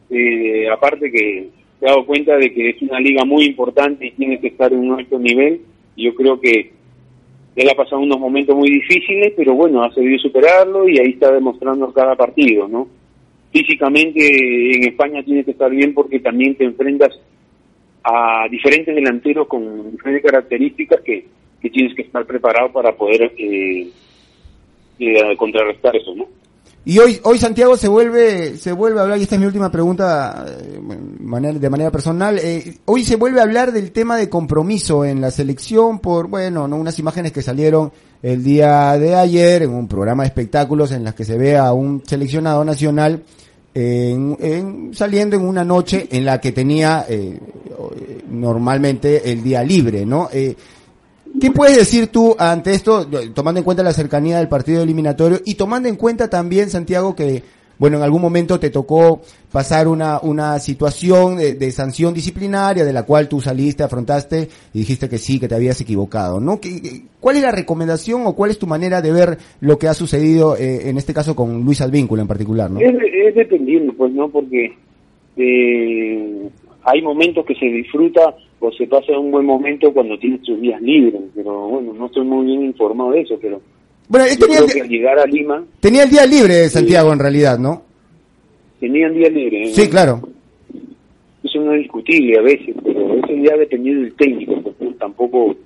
eh, 0.08 0.70
aparte 0.70 1.12
que 1.12 1.50
se 1.78 1.84
ha 1.84 1.90
dado 1.90 2.06
cuenta 2.06 2.34
de 2.38 2.50
que 2.54 2.70
es 2.70 2.80
una 2.80 2.98
liga 2.98 3.26
muy 3.26 3.44
importante 3.44 4.06
y 4.06 4.12
tiene 4.12 4.40
que 4.40 4.46
estar 4.48 4.72
en 4.72 4.78
un 4.78 4.98
alto 4.98 5.18
nivel, 5.18 5.60
yo 5.98 6.14
creo 6.14 6.40
que 6.40 6.72
él 7.56 7.68
ha 7.68 7.74
pasado 7.74 8.00
unos 8.00 8.18
momentos 8.18 8.56
muy 8.56 8.70
difíciles, 8.70 9.34
pero 9.36 9.52
bueno, 9.52 9.84
ha 9.84 9.92
sabido 9.92 10.18
superarlo 10.18 10.88
y 10.88 10.98
ahí 10.98 11.10
está 11.10 11.30
demostrando 11.30 11.92
cada 11.92 12.16
partido, 12.16 12.66
¿no? 12.68 12.88
Físicamente 13.52 14.76
en 14.76 14.84
España 14.84 15.22
tiene 15.22 15.44
que 15.44 15.50
estar 15.50 15.70
bien 15.70 15.92
porque 15.92 16.20
también 16.20 16.54
te 16.54 16.64
enfrentas 16.64 17.20
a 18.04 18.48
diferentes 18.50 18.94
delanteros 18.94 19.46
con 19.46 19.90
diferentes 19.92 20.24
características 20.24 21.00
que, 21.02 21.26
que 21.60 21.70
tienes 21.70 21.94
que 21.94 22.02
estar 22.02 22.24
preparado 22.26 22.72
para 22.72 22.92
poder 22.92 23.32
eh, 23.38 23.88
eh, 24.98 25.36
contrarrestar 25.36 25.96
eso, 25.96 26.14
¿no? 26.14 26.26
Y 26.84 26.98
hoy, 26.98 27.20
hoy 27.22 27.38
Santiago 27.38 27.76
se 27.76 27.86
vuelve, 27.86 28.56
se 28.56 28.72
vuelve 28.72 28.98
a 28.98 29.02
hablar, 29.04 29.18
y 29.18 29.22
esta 29.22 29.36
es 29.36 29.40
mi 29.40 29.46
última 29.46 29.70
pregunta 29.70 30.44
eh, 30.48 31.52
de 31.60 31.70
manera 31.70 31.92
personal, 31.92 32.40
eh, 32.40 32.78
hoy 32.86 33.04
se 33.04 33.14
vuelve 33.14 33.38
a 33.38 33.44
hablar 33.44 33.70
del 33.70 33.92
tema 33.92 34.16
de 34.16 34.28
compromiso 34.28 35.04
en 35.04 35.20
la 35.20 35.30
selección 35.30 36.00
por, 36.00 36.26
bueno, 36.26 36.66
¿no? 36.66 36.76
unas 36.76 36.98
imágenes 36.98 37.30
que 37.30 37.40
salieron 37.40 37.92
el 38.20 38.42
día 38.42 38.98
de 38.98 39.14
ayer 39.14 39.62
en 39.62 39.70
un 39.70 39.86
programa 39.86 40.24
de 40.24 40.28
espectáculos 40.28 40.90
en 40.90 41.04
las 41.04 41.14
que 41.14 41.24
se 41.24 41.38
ve 41.38 41.56
a 41.56 41.72
un 41.72 42.04
seleccionado 42.04 42.64
nacional 42.64 43.22
en, 43.74 44.36
en- 44.40 44.94
saliendo 44.94 45.36
en 45.36 45.42
una 45.42 45.64
noche 45.64 46.08
en 46.10 46.24
la 46.24 46.40
que 46.40 46.52
tenía 46.52 47.06
eh, 47.08 47.38
normalmente 48.30 49.30
el 49.32 49.42
día 49.42 49.62
libre, 49.62 50.06
¿no? 50.06 50.28
Eh, 50.32 50.54
¿Qué 51.40 51.50
puedes 51.50 51.76
decir 51.78 52.08
tú 52.08 52.36
ante 52.38 52.74
esto, 52.74 53.06
tomando 53.34 53.58
en 53.58 53.64
cuenta 53.64 53.82
la 53.82 53.94
cercanía 53.94 54.36
del 54.38 54.48
partido 54.48 54.82
eliminatorio 54.82 55.40
y 55.44 55.54
tomando 55.54 55.88
en 55.88 55.96
cuenta 55.96 56.28
también, 56.28 56.68
Santiago, 56.68 57.16
que, 57.16 57.42
bueno, 57.82 57.96
en 57.96 58.04
algún 58.04 58.22
momento 58.22 58.60
te 58.60 58.70
tocó 58.70 59.22
pasar 59.50 59.88
una, 59.88 60.20
una 60.22 60.60
situación 60.60 61.38
de, 61.38 61.70
sanción 61.72 62.14
disciplinaria 62.14 62.84
de 62.84 62.92
la 62.92 63.02
cual 63.04 63.28
tú 63.28 63.40
saliste, 63.40 63.82
afrontaste 63.82 64.46
y 64.72 64.78
dijiste 64.78 65.08
que 65.08 65.18
sí, 65.18 65.40
que 65.40 65.48
te 65.48 65.56
habías 65.56 65.80
equivocado, 65.80 66.38
¿no? 66.38 66.60
¿Qué- 66.60 67.02
¿Cuál 67.18 67.38
es 67.38 67.42
la 67.42 67.50
recomendación 67.50 68.22
o 68.24 68.36
cuál 68.36 68.52
es 68.52 68.58
tu 68.60 68.68
manera 68.68 69.02
de 69.02 69.10
ver 69.10 69.36
lo 69.60 69.80
que 69.80 69.88
ha 69.88 69.94
sucedido 69.94 70.56
eh, 70.56 70.90
en 70.90 70.96
este 70.96 71.12
caso 71.12 71.34
con 71.34 71.64
Luis 71.64 71.80
Advíncula 71.80 72.22
en 72.22 72.28
particular, 72.28 72.70
¿no? 72.70 72.78
Es, 72.78 72.94
es 72.94 73.34
dependiendo, 73.34 73.92
pues, 73.94 74.12
¿no? 74.12 74.28
Porque 74.28 74.76
eh, 75.36 76.48
hay 76.84 77.02
momentos 77.02 77.44
que 77.44 77.56
se 77.56 77.66
disfruta 77.66 78.36
o 78.60 78.70
se 78.70 78.86
pasa 78.86 79.18
un 79.18 79.32
buen 79.32 79.44
momento 79.44 79.92
cuando 79.92 80.16
tienes 80.20 80.40
tus 80.42 80.60
días 80.60 80.80
libres, 80.80 81.20
pero 81.34 81.66
bueno, 81.66 81.92
no 81.94 82.06
estoy 82.06 82.24
muy 82.24 82.46
bien 82.46 82.62
informado 82.62 83.10
de 83.10 83.22
eso, 83.22 83.36
pero 83.42 83.60
Bueno, 84.12 84.26
él 84.26 84.38
tenía 84.38 84.58
el, 84.58 84.66
que 84.70 84.80
al 84.82 84.88
llegar 84.88 85.18
a 85.18 85.24
Lima 85.26 85.64
tenía 85.80 86.02
el 86.04 86.10
día 86.10 86.26
libre, 86.26 86.68
Santiago, 86.68 87.12
en 87.14 87.18
realidad, 87.18 87.58
¿no? 87.58 87.82
tenían 88.78 89.14
día 89.14 89.28
libre. 89.30 89.62
¿eh? 89.68 89.72
Sí, 89.72 89.88
claro. 89.88 90.20
Eso 91.42 91.60
no 91.62 91.72
es 91.72 91.80
discutible 91.82 92.36
a 92.38 92.42
veces, 92.42 92.74
pero 92.84 93.14
eso 93.16 93.34
ya 93.42 93.56
depende 93.56 93.94
del 93.94 94.14
técnico, 94.14 94.60
porque 94.60 94.84
tampoco... 94.98 95.56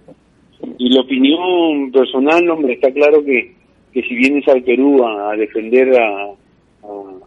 Y 0.79 0.91
la 0.91 1.01
opinión 1.01 1.91
personal, 1.91 2.49
hombre, 2.51 2.75
está 2.75 2.91
claro 2.93 3.25
que, 3.25 3.53
que 3.93 4.03
si 4.03 4.15
vienes 4.15 4.47
al 4.49 4.63
Perú 4.63 5.03
a, 5.05 5.33
a 5.33 5.37
defender 5.37 5.99
a, 5.99 6.25
a- 6.25 6.35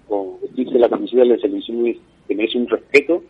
o 0.10 0.40
vestirse 0.42 0.80
la 0.80 0.88
camiseta 0.90 1.24
de 1.24 1.28
la 1.30 1.38
selección, 1.40 1.86
es- 1.88 1.98
te 2.28 2.36
merece 2.36 2.58
un 2.60 2.68
respeto, 2.70 3.22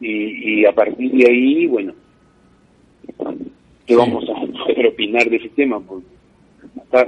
y, 0.00 0.60
y 0.60 0.64
a 0.66 0.72
partir 0.72 1.10
de 1.12 1.26
ahí, 1.30 1.66
bueno, 1.66 1.92
¿qué 3.86 3.96
vamos 3.96 4.24
a 4.28 4.34
poder 4.64 4.86
opinar 4.92 5.28
de 5.30 5.36
ese 5.36 5.48
tema? 5.50 5.80
Porque 5.80 6.06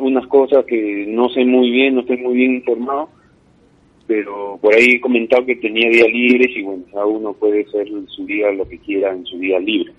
unas 0.01 0.27
cosas 0.27 0.65
que 0.65 1.07
no 1.09 1.29
sé 1.31 1.45
muy 1.45 1.71
bien, 1.71 1.95
no 1.95 2.01
estoy 2.01 2.19
muy 2.19 2.35
bien 2.35 2.55
informado, 2.57 3.09
pero 4.07 4.59
por 4.61 4.75
ahí 4.75 4.93
he 4.97 5.01
comentado 5.01 5.45
que 5.45 5.57
tenía 5.57 5.89
días 5.91 6.09
libres 6.09 6.57
y 6.57 6.63
bueno, 6.63 6.85
cada 6.93 7.07
uno 7.07 7.33
puede 7.33 7.65
hacer 7.65 7.89
su 8.09 8.25
día 8.27 8.51
lo 8.53 8.69
que 8.69 8.79
quiera 8.79 9.13
en 9.13 9.25
su 9.27 9.39
día 9.39 9.59
libre. 9.59 9.93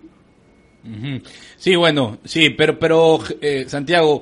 Sí, 1.58 1.76
bueno, 1.76 2.18
sí, 2.24 2.52
pero, 2.52 2.80
pero 2.80 3.20
eh, 3.42 3.66
Santiago, 3.68 4.22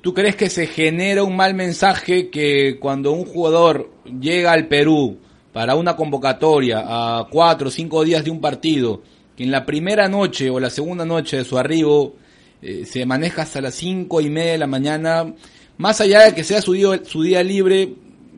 ¿tú 0.00 0.14
crees 0.14 0.36
que 0.36 0.48
se 0.48 0.66
genera 0.66 1.22
un 1.22 1.36
mal 1.36 1.54
mensaje 1.54 2.30
que 2.30 2.78
cuando 2.80 3.12
un 3.12 3.26
jugador 3.26 3.90
llega 4.18 4.52
al 4.52 4.68
Perú 4.68 5.18
para 5.52 5.74
una 5.74 5.96
convocatoria 5.96 6.82
a 6.86 7.26
cuatro 7.30 7.68
o 7.68 7.70
cinco 7.70 8.04
días 8.04 8.24
de 8.24 8.30
un 8.30 8.40
partido, 8.40 9.02
que 9.36 9.44
en 9.44 9.50
la 9.50 9.66
primera 9.66 10.08
noche 10.08 10.48
o 10.48 10.58
la 10.58 10.70
segunda 10.70 11.04
noche 11.04 11.38
de 11.38 11.44
su 11.44 11.58
arribo 11.58 12.14
eh, 12.62 12.84
se 12.84 13.06
maneja 13.06 13.42
hasta 13.42 13.60
las 13.60 13.74
cinco 13.74 14.20
y 14.20 14.30
media 14.30 14.52
de 14.52 14.58
la 14.58 14.66
mañana, 14.66 15.34
más 15.76 16.00
allá 16.00 16.24
de 16.24 16.34
que 16.34 16.44
sea 16.44 16.60
su 16.60 16.72
día, 16.72 17.42
libre, 17.42 17.90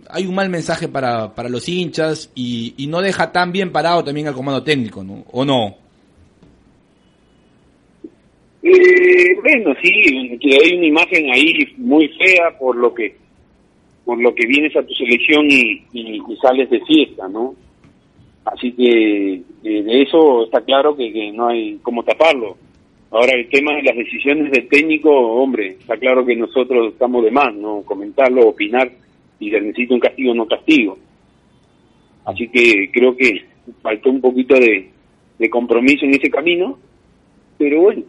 hay 0.09 0.27
un 0.27 0.35
mal 0.35 0.51
mensaje 0.51 0.89
para, 0.89 1.35
para 1.35 1.49
los 1.49 1.69
hinchas 1.69 2.31
y, 2.35 2.75
y 2.77 2.87
no 2.87 3.01
deja 3.01 3.33
tan 3.33 3.53
bien 3.53 3.73
parado 3.73 4.05
también 4.05 4.27
al 4.27 4.35
comando 4.35 4.63
técnico, 4.63 5.03
¿no? 5.03 5.25
¿O 5.33 5.45
no? 5.45 5.77
Eh, 8.63 9.37
bueno, 9.43 9.75
sí, 9.83 10.39
que 10.39 10.59
hay 10.63 10.77
una 10.77 10.87
imagen 10.87 11.31
ahí 11.31 11.67
muy 11.79 12.09
fea 12.09 12.59
por 12.59 12.77
lo 12.77 12.93
que 12.93 13.17
por 14.05 14.21
lo 14.21 14.35
que 14.35 14.47
vienes 14.47 14.75
a 14.77 14.83
tu 14.83 14.93
selección 14.95 15.47
y 15.51 15.83
sales 16.43 16.69
de 16.69 16.81
fiesta, 16.81 17.29
¿no? 17.29 17.55
Así 18.45 18.73
que 18.73 19.35
eh, 19.35 19.83
de 19.83 20.03
eso 20.03 20.45
está 20.45 20.61
claro 20.63 20.97
que, 20.97 21.13
que 21.13 21.33
no 21.33 21.49
hay 21.49 21.79
cómo 21.83 22.03
taparlo. 22.03 22.57
Ahora 23.11 23.35
el 23.35 23.49
tema 23.49 23.75
de 23.75 23.83
las 23.83 23.97
decisiones 23.97 24.53
del 24.53 24.69
técnico, 24.69 25.11
hombre, 25.11 25.69
está 25.81 25.97
claro 25.97 26.25
que 26.25 26.37
nosotros 26.37 26.93
estamos 26.93 27.25
de 27.25 27.33
más, 27.33 27.53
¿no? 27.55 27.83
Comentarlo, 27.83 28.49
opinar 28.49 28.91
y 29.41 29.51
se 29.51 29.61
necesita 29.61 29.95
un 29.95 30.01
castigo 30.01 30.35
no 30.35 30.47
castigo. 30.47 30.97
Así 32.25 32.49
que 32.49 32.91
creo 32.93 33.17
que 33.17 33.45
faltó 33.83 34.11
un 34.11 34.21
poquito 34.21 34.55
de, 34.55 34.91
de 35.39 35.51
compromiso 35.51 36.05
en 36.05 36.15
ese 36.15 36.31
camino, 36.31 36.79
pero 37.59 37.81
bueno, 37.81 38.03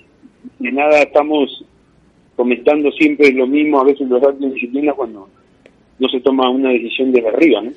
de 0.60 0.72
nada 0.72 1.02
estamos 1.02 1.66
comentando 2.36 2.92
siempre 2.92 3.32
lo 3.32 3.48
mismo, 3.48 3.80
a 3.80 3.86
veces 3.86 4.08
los 4.08 4.22
actos 4.22 4.42
de 4.42 4.54
disciplina 4.54 4.94
cuando 4.94 5.30
no 5.98 6.10
se 6.10 6.20
toma 6.20 6.50
una 6.50 6.70
decisión 6.70 7.12
desde 7.12 7.30
arriba, 7.30 7.62
¿no? 7.62 7.72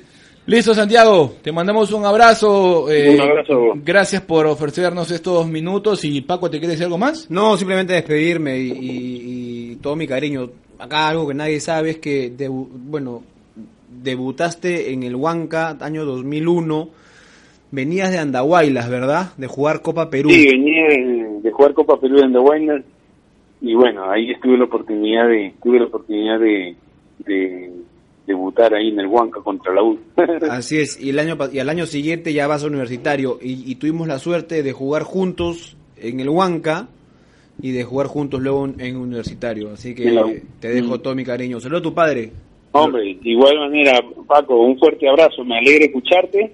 Listo, 0.47 0.75
Santiago, 0.75 1.33
te 1.41 1.51
mandamos 1.51 1.91
un 1.91 2.05
abrazo. 2.05 2.91
eh, 2.91 3.15
Un 3.15 3.21
abrazo. 3.21 3.73
Gracias 3.83 4.21
por 4.21 4.45
ofrecernos 4.45 5.09
estos 5.09 5.47
minutos. 5.47 6.05
Y 6.05 6.21
Paco, 6.21 6.49
¿te 6.51 6.59
quieres 6.59 6.71
decir 6.77 6.85
algo 6.85 6.99
más? 6.99 7.29
No, 7.31 7.57
simplemente 7.57 7.93
despedirme 7.93 8.59
y, 8.59 8.71
y- 8.71 9.71
y 9.71 9.75
todo 9.77 9.95
mi 9.95 10.05
cariño. 10.05 10.49
Acá 10.77 11.07
algo 11.09 11.27
que 11.27 11.33
nadie 11.33 11.59
sabe 11.59 11.91
es 11.91 11.97
que, 11.97 12.31
debu- 12.31 12.67
bueno, 12.71 13.23
debutaste 14.03 14.93
en 14.93 15.01
el 15.03 15.15
Huanca 15.15 15.77
año 15.81 16.05
2001. 16.05 16.89
Venías 17.71 18.11
de 18.11 18.19
Andahuaylas, 18.19 18.87
¿verdad? 18.87 19.31
De 19.37 19.47
jugar 19.47 19.81
Copa 19.81 20.11
Perú. 20.11 20.29
Sí, 20.29 20.45
venía 20.45 20.87
de, 20.89 21.39
de 21.41 21.51
jugar 21.51 21.73
Copa 21.73 21.99
Perú 21.99 22.19
en 22.19 22.35
Winer 22.37 22.83
y 23.61 23.73
bueno, 23.73 24.11
ahí 24.11 24.29
estuve 24.29 24.57
la 24.59 24.65
oportunidad 24.65 25.27
de 25.27 25.53
tuve 25.63 25.79
la 25.79 25.85
oportunidad 25.85 26.39
de, 26.39 26.75
de 27.25 27.71
debutar 28.25 28.73
ahí 28.73 28.89
en 28.89 28.99
el 28.99 29.07
Huanca 29.07 29.41
contra 29.41 29.73
la 29.73 29.83
U. 29.83 29.99
Así 30.49 30.79
es, 30.79 30.99
y, 30.99 31.09
el 31.09 31.19
año, 31.19 31.37
y 31.51 31.59
al 31.59 31.69
año 31.69 31.85
siguiente 31.85 32.33
ya 32.33 32.47
vas 32.47 32.63
a 32.63 32.67
universitario 32.67 33.37
y, 33.41 33.71
y 33.71 33.75
tuvimos 33.75 34.07
la 34.07 34.19
suerte 34.19 34.63
de 34.63 34.71
jugar 34.71 35.03
juntos 35.03 35.77
en 35.97 36.19
el 36.19 36.29
Huanca 36.29 36.87
y 37.61 37.71
de 37.71 37.83
jugar 37.83 38.07
juntos 38.07 38.41
luego 38.41 38.65
en, 38.65 38.79
en 38.79 38.97
universitario. 38.97 39.71
Así 39.71 39.95
que 39.95 40.11
la 40.11 40.25
te 40.59 40.69
dejo 40.69 40.99
todo 40.99 41.15
mi 41.15 41.23
cariño. 41.23 41.59
Saludos 41.59 41.81
a 41.81 41.83
tu 41.83 41.93
padre. 41.93 42.31
Hombre, 42.71 43.03
de 43.03 43.29
igual 43.29 43.57
manera, 43.57 44.01
Paco, 44.27 44.59
un 44.59 44.77
fuerte 44.77 45.07
abrazo, 45.07 45.45
me 45.45 45.57
alegra 45.57 45.85
escucharte 45.85 46.51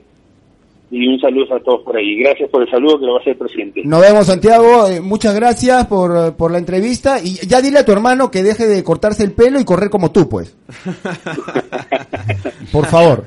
y 0.92 1.08
un 1.08 1.20
saludo 1.20 1.56
a 1.56 1.60
todos 1.62 1.82
por 1.84 1.96
ahí. 1.98 2.18
Gracias 2.18 2.50
por 2.50 2.62
el 2.64 2.70
saludo 2.70 3.00
que 3.00 3.06
lo 3.06 3.14
va 3.14 3.20
a 3.20 3.22
hacer 3.22 3.38
presidente. 3.38 3.82
Nos 3.86 4.02
vemos, 4.02 4.28
Santiago. 4.28 4.88
eh, 4.88 5.00
muchas 5.00 5.34
gracias 5.34 5.88
por, 5.88 6.36
por 6.36 6.52
la 6.52 6.58
entrevista. 6.58 7.20
Y 7.24 7.36
ya 7.48 7.62
dile 7.62 7.80
a 7.80 7.86
tu 7.86 7.92
hermano 7.94 8.30
que 8.30 8.44
deje 8.44 8.68
de 8.68 8.84
cortarse 8.84 9.24
el 9.24 9.32
pelo 9.32 9.60
y 9.60 9.64
correr 9.66 9.90
como 9.90 10.12
tú, 10.12 10.28
pues. 10.28 10.56
Por 12.72 12.86
favor. 12.88 13.24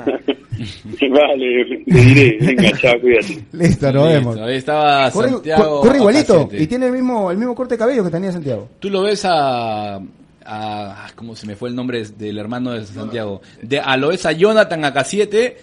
vale, 1.10 1.82
le 1.86 2.00
diré, 2.00 2.38
venga, 2.40 2.78
chao, 2.78 3.00
cuídate. 3.00 3.44
Listo, 3.52 3.92
nos 3.92 3.94
Listo, 3.94 4.04
vemos. 4.04 4.36
Ahí 4.38 4.56
estaba 4.56 5.10
Corre, 5.10 5.30
Santiago. 5.30 5.80
corre 5.80 5.96
igualito 5.98 6.40
Ocasete. 6.42 6.62
y 6.62 6.66
tiene 6.66 6.86
el 6.86 6.92
mismo, 6.92 7.30
el 7.30 7.38
mismo 7.38 7.54
corte 7.54 7.74
de 7.74 7.78
cabello 7.78 8.04
que 8.04 8.10
tenía 8.10 8.32
Santiago. 8.32 8.68
Tú 8.78 8.90
lo 8.90 9.02
ves 9.02 9.24
a, 9.24 10.00
a 10.44 11.06
¿cómo 11.14 11.34
se 11.34 11.46
me 11.46 11.56
fue 11.56 11.68
el 11.68 11.74
nombre 11.74 12.04
del 12.04 12.38
hermano 12.38 12.72
de 12.72 12.84
Santiago? 12.86 13.40
De, 13.62 13.80
a 13.80 13.96
lo 13.96 14.08
ves 14.08 14.24
a 14.26 14.32
Jonathan 14.32 14.84
Acasiete 14.84 15.56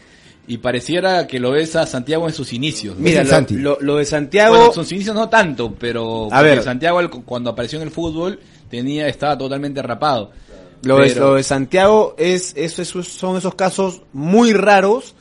y 0.48 0.58
pareciera 0.58 1.28
que 1.28 1.40
lo 1.40 1.52
ves 1.52 1.76
a 1.76 1.86
Santiago 1.86 2.28
en 2.28 2.34
sus 2.34 2.52
inicios. 2.54 2.96
¿no? 2.98 3.04
Mira, 3.04 3.24
lo, 3.24 3.30
Santi. 3.30 3.56
lo- 3.56 3.78
lo 3.80 3.96
de 3.98 4.06
Santiago... 4.06 4.56
Bueno, 4.58 4.74
sus 4.74 4.92
inicios 4.92 5.16
no 5.16 5.30
tanto, 5.30 5.74
pero 5.80 6.28
A 6.32 6.42
ver. 6.42 6.62
Santiago 6.64 7.00
cuando 7.26 7.50
apareció 7.52 7.78
en 7.80 7.84
el 7.84 7.92
fútbol 7.92 8.40
tenía 8.70 9.08
estaba 9.08 9.38
totalmente 9.38 9.82
rapado. 9.82 10.32
Lo, 10.84 10.98
lo 10.98 11.36
de 11.36 11.44
Santiago 11.44 12.16
es, 12.18 12.54
es- 12.58 12.80
esos 12.80 13.08
son 13.08 13.38
esos 13.38 13.54
casos 13.56 14.02
muy 14.14 14.52
raros 14.54 15.14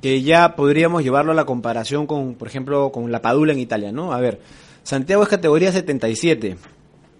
que 0.00 0.22
ya 0.22 0.54
podríamos 0.56 1.02
llevarlo 1.02 1.32
a 1.32 1.34
la 1.34 1.44
comparación 1.44 2.06
con, 2.06 2.34
por 2.36 2.48
ejemplo, 2.48 2.90
con 2.92 3.10
la 3.12 3.20
Padula 3.20 3.52
en 3.52 3.58
Italia, 3.58 3.92
¿no? 3.92 4.12
A 4.12 4.20
ver, 4.20 4.40
Santiago 4.82 5.22
es 5.24 5.28
categoría 5.28 5.72
77, 5.72 6.56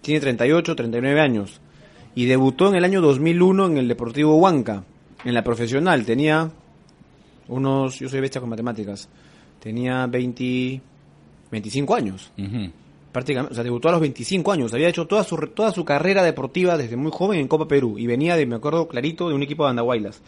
tiene 0.01 0.20
38, 0.20 0.76
39 0.76 1.20
años 1.20 1.61
y 2.14 2.24
debutó 2.26 2.68
en 2.68 2.76
el 2.76 2.85
año 2.85 3.01
2001 3.01 3.66
en 3.66 3.79
el 3.79 3.89
Deportivo 3.89 4.37
Huanca, 4.37 4.85
en 5.24 5.35
la 5.35 5.43
profesional, 5.45 6.05
tenía 6.05 6.51
unos, 7.49 7.99
yo 7.99 8.09
soy 8.09 8.20
bestia 8.20 8.40
con 8.40 8.51
matemáticas, 8.51 9.09
tenía 9.61 10.07
20, 10.07 10.80
25 11.51 11.94
años 11.94 12.30
prácticamente, 13.12 13.53
o 13.53 13.55
sea, 13.55 13.64
debutó 13.64 13.88
a 13.88 13.92
los 13.92 14.01
25 14.01 14.53
años, 14.53 14.72
había 14.74 14.88
hecho 14.88 15.07
toda 15.07 15.24
su 15.24 15.36
toda 15.49 15.72
su 15.72 15.84
carrera 15.84 16.22
deportiva 16.22 16.76
desde 16.76 16.96
muy 16.96 17.11
joven 17.11 17.40
en 17.40 17.49
Copa 17.49 17.66
Perú 17.66 17.99
y 17.99 18.07
venía 18.07 18.36
de, 18.36 18.46
me 18.46 18.57
acuerdo 18.57 18.86
clarito, 18.86 19.28
de 19.28 19.34
un 19.34 19.42
equipo 19.42 19.64
de 19.64 19.70
Andahuaylas. 19.70 20.20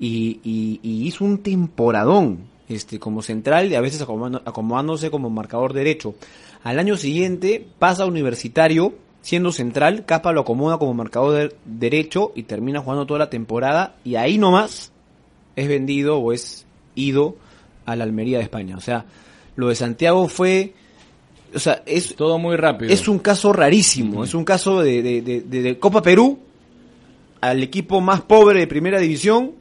Y, 0.00 0.40
y, 0.44 0.78
y 0.82 1.06
hizo 1.08 1.24
un 1.24 1.38
temporadón 1.38 2.40
este 2.68 2.98
como 2.98 3.22
central 3.22 3.70
y 3.72 3.74
a 3.74 3.80
veces 3.80 4.02
acomodándose 4.02 5.10
como 5.10 5.30
marcador 5.30 5.72
derecho. 5.72 6.14
Al 6.62 6.78
año 6.78 6.96
siguiente 6.96 7.66
pasa 7.78 8.02
a 8.02 8.06
universitario 8.06 8.94
siendo 9.22 9.50
central, 9.52 10.04
Capa 10.04 10.32
lo 10.32 10.42
acomoda 10.42 10.78
como 10.78 10.94
marcador 10.94 11.34
de- 11.50 11.56
derecho 11.64 12.32
y 12.34 12.44
termina 12.44 12.80
jugando 12.80 13.06
toda 13.06 13.18
la 13.18 13.30
temporada 13.30 13.96
y 14.04 14.14
ahí 14.16 14.38
nomás 14.38 14.92
es 15.60 15.68
vendido 15.68 16.18
o 16.18 16.32
es 16.32 16.66
ido 16.94 17.36
a 17.86 17.96
la 17.96 18.04
Almería 18.04 18.38
de 18.38 18.44
España. 18.44 18.76
O 18.76 18.80
sea, 18.80 19.04
lo 19.56 19.68
de 19.68 19.74
Santiago 19.74 20.28
fue 20.28 20.74
o 21.54 21.58
sea, 21.58 21.82
es, 21.86 22.14
Todo 22.14 22.38
muy 22.38 22.56
rápido. 22.56 22.92
es 22.92 23.08
un 23.08 23.18
caso 23.18 23.52
rarísimo, 23.54 24.22
es 24.22 24.34
un 24.34 24.44
caso 24.44 24.82
de, 24.82 25.02
de- 25.02 25.22
de- 25.22 25.40
de- 25.40 25.62
de 25.62 25.78
Copa 25.78 26.02
Perú 26.02 26.38
al 27.40 27.62
equipo 27.62 28.00
más 28.02 28.20
pobre 28.20 28.60
de 28.60 28.66
primera 28.66 28.98
división, 29.00 29.52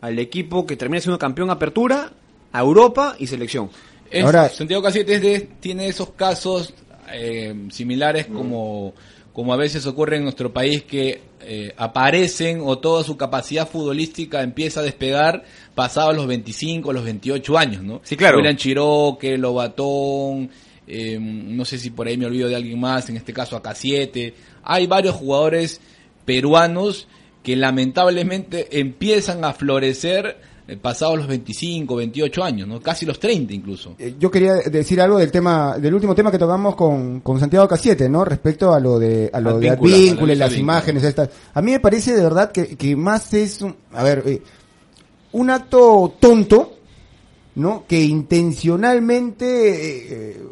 al 0.00 0.18
equipo 0.18 0.66
que 0.66 0.76
termina 0.76 1.00
siendo 1.00 1.18
campeón 1.18 1.50
apertura, 1.50 2.12
a 2.52 2.60
Europa 2.60 3.16
y 3.18 3.26
selección. 3.26 3.68
Es- 4.10 4.24
Ahora- 4.24 4.48
Santiago 4.48 4.82
Casiete 4.82 5.14
es 5.16 5.20
de- 5.22 5.40
tiene 5.60 5.88
esos 5.88 6.10
casos 6.10 6.72
eh, 7.12 7.54
similares 7.70 8.26
como, 8.26 8.94
como 9.36 9.52
a 9.52 9.58
veces 9.58 9.86
ocurre 9.86 10.16
en 10.16 10.22
nuestro 10.22 10.50
país 10.50 10.84
que 10.84 11.20
eh, 11.42 11.74
aparecen 11.76 12.62
o 12.64 12.78
toda 12.78 13.04
su 13.04 13.18
capacidad 13.18 13.68
futbolística 13.68 14.40
empieza 14.40 14.80
a 14.80 14.82
despegar 14.82 15.44
pasados 15.74 16.16
los 16.16 16.26
25, 16.26 16.90
los 16.90 17.04
28 17.04 17.58
años, 17.58 17.82
¿no? 17.82 18.00
Sí, 18.02 18.16
claro. 18.16 18.38
William 18.38 18.56
Chiroque, 18.56 19.36
Lobatón, 19.36 20.48
eh, 20.86 21.18
no 21.20 21.66
sé 21.66 21.76
si 21.76 21.90
por 21.90 22.06
ahí 22.06 22.16
me 22.16 22.24
olvido 22.24 22.48
de 22.48 22.56
alguien 22.56 22.80
más, 22.80 23.10
en 23.10 23.18
este 23.18 23.34
caso 23.34 23.62
K7. 23.62 24.32
Hay 24.62 24.86
varios 24.86 25.16
jugadores 25.16 25.82
peruanos 26.24 27.06
que 27.42 27.56
lamentablemente 27.56 28.80
empiezan 28.80 29.44
a 29.44 29.52
florecer 29.52 30.38
pasados 30.82 31.16
los 31.18 31.26
25, 31.28 31.94
28 31.94 32.42
años, 32.44 32.66
¿no? 32.66 32.80
Casi 32.80 33.06
los 33.06 33.20
30 33.20 33.52
incluso. 33.54 33.94
Eh, 33.98 34.16
Yo 34.18 34.30
quería 34.30 34.54
decir 34.54 35.00
algo 35.00 35.18
del 35.18 35.30
tema, 35.30 35.78
del 35.78 35.94
último 35.94 36.14
tema 36.14 36.30
que 36.32 36.38
tocamos 36.38 36.74
con, 36.74 37.20
con 37.20 37.38
Santiago 37.38 37.68
Casiete, 37.68 38.08
¿no? 38.08 38.24
Respecto 38.24 38.72
a 38.74 38.80
lo 38.80 38.98
de, 38.98 39.30
a 39.32 39.40
lo 39.40 39.58
de 39.60 39.70
Advíncula, 39.70 40.34
la 40.34 40.38
las 40.46 40.56
imágenes 40.58 41.04
estas. 41.04 41.30
A 41.54 41.62
mí 41.62 41.70
me 41.70 41.80
parece 41.80 42.14
de 42.16 42.22
verdad 42.22 42.50
que, 42.50 42.76
que 42.76 42.96
más 42.96 43.32
es, 43.34 43.62
un- 43.62 43.76
a 43.92 44.02
ver, 44.02 44.22
eh, 44.26 44.42
un 45.32 45.50
acto 45.50 46.14
tonto, 46.18 46.74
¿no? 47.56 47.84
Que 47.86 48.02
intencionalmente, 48.02 49.46
eh, 49.46 50.06
eh, 50.10 50.42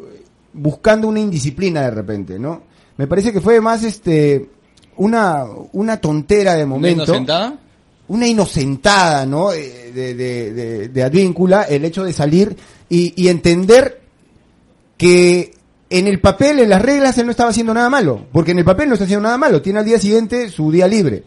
buscando 0.53 1.09
una 1.09 1.21
indisciplina 1.21 1.83
de 1.83 1.91
repente, 1.91 2.39
¿no? 2.39 2.63
Me 2.97 3.07
parece 3.07 3.33
que 3.33 3.41
fue 3.41 3.61
más, 3.61 3.83
este, 3.83 4.49
una, 4.97 5.45
una 5.73 5.97
tontera 6.01 6.55
de 6.55 6.63
¿Una 6.65 6.67
momento 6.75 7.03
inocentada? 7.05 7.59
Una 8.09 8.27
inocentada, 8.27 9.25
¿no? 9.27 9.53
Eh, 9.53 9.91
De, 9.95 10.15
de, 10.15 10.53
de, 10.53 10.89
de 10.89 11.03
Advíncula, 11.05 11.63
el 11.63 11.85
hecho 11.85 12.03
de 12.05 12.13
salir 12.13 12.57
y, 12.89 13.13
y 13.23 13.29
entender 13.29 14.01
que 14.97 15.55
en 15.91 16.07
el 16.09 16.21
papel, 16.21 16.59
en 16.61 16.69
las 16.71 16.83
reglas, 16.83 17.17
él 17.19 17.27
no 17.27 17.31
estaba 17.31 17.51
haciendo 17.51 17.73
nada 17.75 17.89
malo, 17.91 18.27
porque 18.33 18.51
en 18.53 18.59
el 18.59 18.65
papel 18.65 18.89
no 18.89 18.95
está 18.95 19.05
haciendo 19.05 19.23
nada 19.23 19.39
malo, 19.39 19.63
tiene 19.63 19.79
al 19.79 19.85
día 19.85 19.99
siguiente 19.99 20.49
su 20.49 20.71
día 20.73 20.89
libre. 20.89 21.23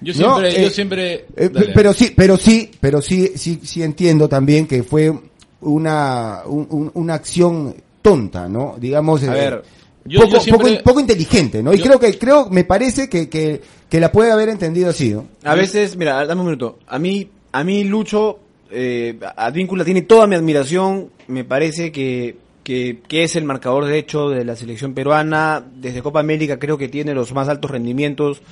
Yo 0.00 0.12
No, 0.14 0.38
siempre, 0.38 0.48
eh, 0.60 0.62
yo 0.64 0.70
siempre. 0.70 1.14
Eh, 1.36 1.50
pero 1.74 1.92
sí, 1.92 2.12
pero 2.16 2.36
sí, 2.36 2.70
pero 2.80 3.00
sí, 3.02 3.32
sí, 3.36 3.60
sí 3.62 3.82
entiendo 3.82 4.28
también 4.28 4.66
que 4.66 4.82
fue 4.82 5.12
una, 5.60 6.42
un- 6.46 6.66
un- 6.70 6.90
una 6.94 7.14
acción 7.14 7.74
tonta, 8.02 8.48
¿no? 8.48 8.76
Digamos, 8.78 9.22
A 9.22 9.26
eh, 9.26 9.30
ver, 9.40 9.62
yo- 10.04 10.20
poco, 10.20 10.34
yo 10.34 10.40
siempre- 10.40 10.70
poco, 10.72 10.82
poco 10.84 11.00
inteligente, 11.00 11.62
¿no? 11.62 11.72
Y 11.74 11.78
yo- 11.78 11.84
creo 11.84 11.98
que, 12.00 12.18
creo, 12.18 12.48
me 12.50 12.64
parece 12.64 13.08
que, 13.08 13.28
que, 13.28 13.60
que 13.88 14.00
la 14.00 14.12
puede 14.12 14.32
haber 14.32 14.48
entendido 14.48 14.90
así. 14.90 15.16
A 15.44 15.54
veces, 15.54 15.96
mira, 15.96 16.24
dame 16.26 16.40
un 16.40 16.46
minuto. 16.48 16.78
A 16.86 16.98
mí, 16.98 17.28
a 17.52 17.64
mí 17.64 17.84
Lucho, 17.84 18.40
eh, 18.70 19.18
Advíncula 19.36 19.84
tiene 19.84 20.02
toda 20.02 20.26
mi 20.26 20.34
admiración. 20.34 21.10
Me 21.28 21.44
parece 21.44 21.92
que, 21.92 22.36
que, 22.64 23.00
es 23.10 23.36
el 23.36 23.44
marcador 23.44 23.86
derecho 23.86 24.28
de 24.28 24.44
la 24.44 24.56
selección 24.56 24.92
peruana. 24.92 25.64
Desde 25.74 26.02
Copa 26.02 26.20
América 26.20 26.58
creo 26.58 26.76
que 26.76 26.88
tiene 26.88 27.14
los 27.14 27.32
más 27.32 27.48
altos 27.48 27.70
rendimientos, 27.70 28.42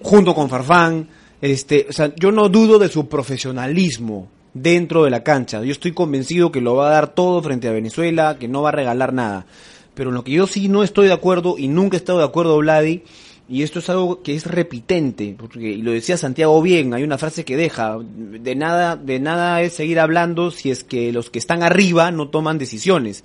junto 0.00 0.34
con 0.34 0.48
Farfán. 0.48 1.08
Este, 1.40 1.86
o 1.88 1.92
sea, 1.92 2.14
yo 2.14 2.32
no 2.32 2.48
dudo 2.48 2.78
de 2.78 2.88
su 2.88 3.08
profesionalismo 3.08 4.28
dentro 4.54 5.04
de 5.04 5.10
la 5.10 5.22
cancha. 5.22 5.62
Yo 5.62 5.72
estoy 5.72 5.92
convencido 5.92 6.52
que 6.52 6.60
lo 6.60 6.76
va 6.76 6.88
a 6.88 6.92
dar 6.92 7.14
todo 7.14 7.42
frente 7.42 7.68
a 7.68 7.72
Venezuela, 7.72 8.36
que 8.38 8.48
no 8.48 8.62
va 8.62 8.70
a 8.70 8.72
regalar 8.72 9.12
nada. 9.12 9.46
Pero 9.94 10.10
en 10.10 10.14
lo 10.14 10.24
que 10.24 10.32
yo 10.32 10.46
sí 10.46 10.68
no 10.68 10.82
estoy 10.82 11.08
de 11.08 11.12
acuerdo 11.12 11.56
y 11.58 11.68
nunca 11.68 11.96
he 11.96 11.98
estado 11.98 12.20
de 12.20 12.24
acuerdo, 12.24 12.56
Vladi, 12.58 13.02
y 13.48 13.62
esto 13.62 13.80
es 13.80 13.90
algo 13.90 14.22
que 14.22 14.34
es 14.34 14.46
repitente, 14.46 15.34
porque, 15.38 15.60
y 15.72 15.82
lo 15.82 15.90
decía 15.92 16.16
Santiago 16.16 16.60
bien, 16.62 16.94
hay 16.94 17.02
una 17.02 17.18
frase 17.18 17.44
que 17.44 17.56
deja, 17.56 17.98
de 18.00 18.54
nada, 18.54 18.96
de 18.96 19.20
nada 19.20 19.60
es 19.62 19.74
seguir 19.74 20.00
hablando 20.00 20.50
si 20.50 20.70
es 20.70 20.84
que 20.84 21.12
los 21.12 21.28
que 21.30 21.38
están 21.38 21.62
arriba 21.62 22.10
no 22.10 22.28
toman 22.28 22.58
decisiones. 22.58 23.24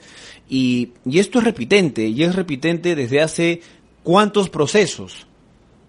Y, 0.49 0.89
y 1.05 1.19
esto 1.19 1.39
es 1.39 1.45
repitente, 1.45 2.07
y 2.07 2.23
es 2.23 2.35
repitente 2.35 2.95
desde 2.95 3.21
hace 3.21 3.61
cuántos 4.03 4.49
procesos. 4.49 5.27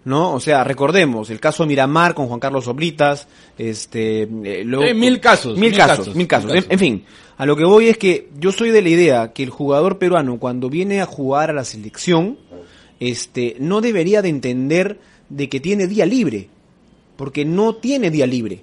¿no? 0.05 0.33
O 0.33 0.39
sea, 0.39 0.63
recordemos 0.63 1.29
el 1.29 1.39
caso 1.41 1.65
Miramar 1.65 2.13
con 2.15 2.27
Juan 2.27 2.39
Carlos 2.39 2.67
Oblitas, 2.67 3.27
este, 3.57 4.21
eh, 4.23 4.63
luego- 4.63 4.85
Eh, 4.85 4.93
mil 4.93 5.19
casos, 5.19 5.57
mil, 5.57 5.69
mil 5.71 5.77
casos, 5.77 5.97
casos, 5.99 6.15
mil 6.15 6.27
casos. 6.27 6.45
mil 6.47 6.55
En, 6.55 6.61
casos. 6.63 6.71
en 6.73 6.79
fin, 6.79 7.03
a 7.37 7.45
lo 7.45 7.55
que 7.57 7.65
voy 7.65 7.89
es 7.89 7.97
que 7.97 8.29
yo 8.39 8.51
soy 8.51 8.71
de 8.71 8.81
la 8.81 8.89
idea 8.89 9.33
que 9.33 9.43
el 9.43 9.49
jugador 9.49 9.97
peruano 9.99 10.39
cuando 10.39 10.69
viene 10.69 11.01
a 11.01 11.05
jugar 11.05 11.49
a 11.49 11.53
la 11.53 11.65
selección, 11.65 12.37
este, 12.99 13.55
no 13.59 13.81
debería 13.81 14.21
de 14.21 14.29
entender 14.29 14.99
de 15.29 15.49
que 15.49 15.59
tiene 15.59 15.87
día 15.87 16.05
libre, 16.05 16.49
porque 17.15 17.45
no 17.45 17.75
tiene 17.75 18.11
día 18.11 18.27
libre. 18.27 18.61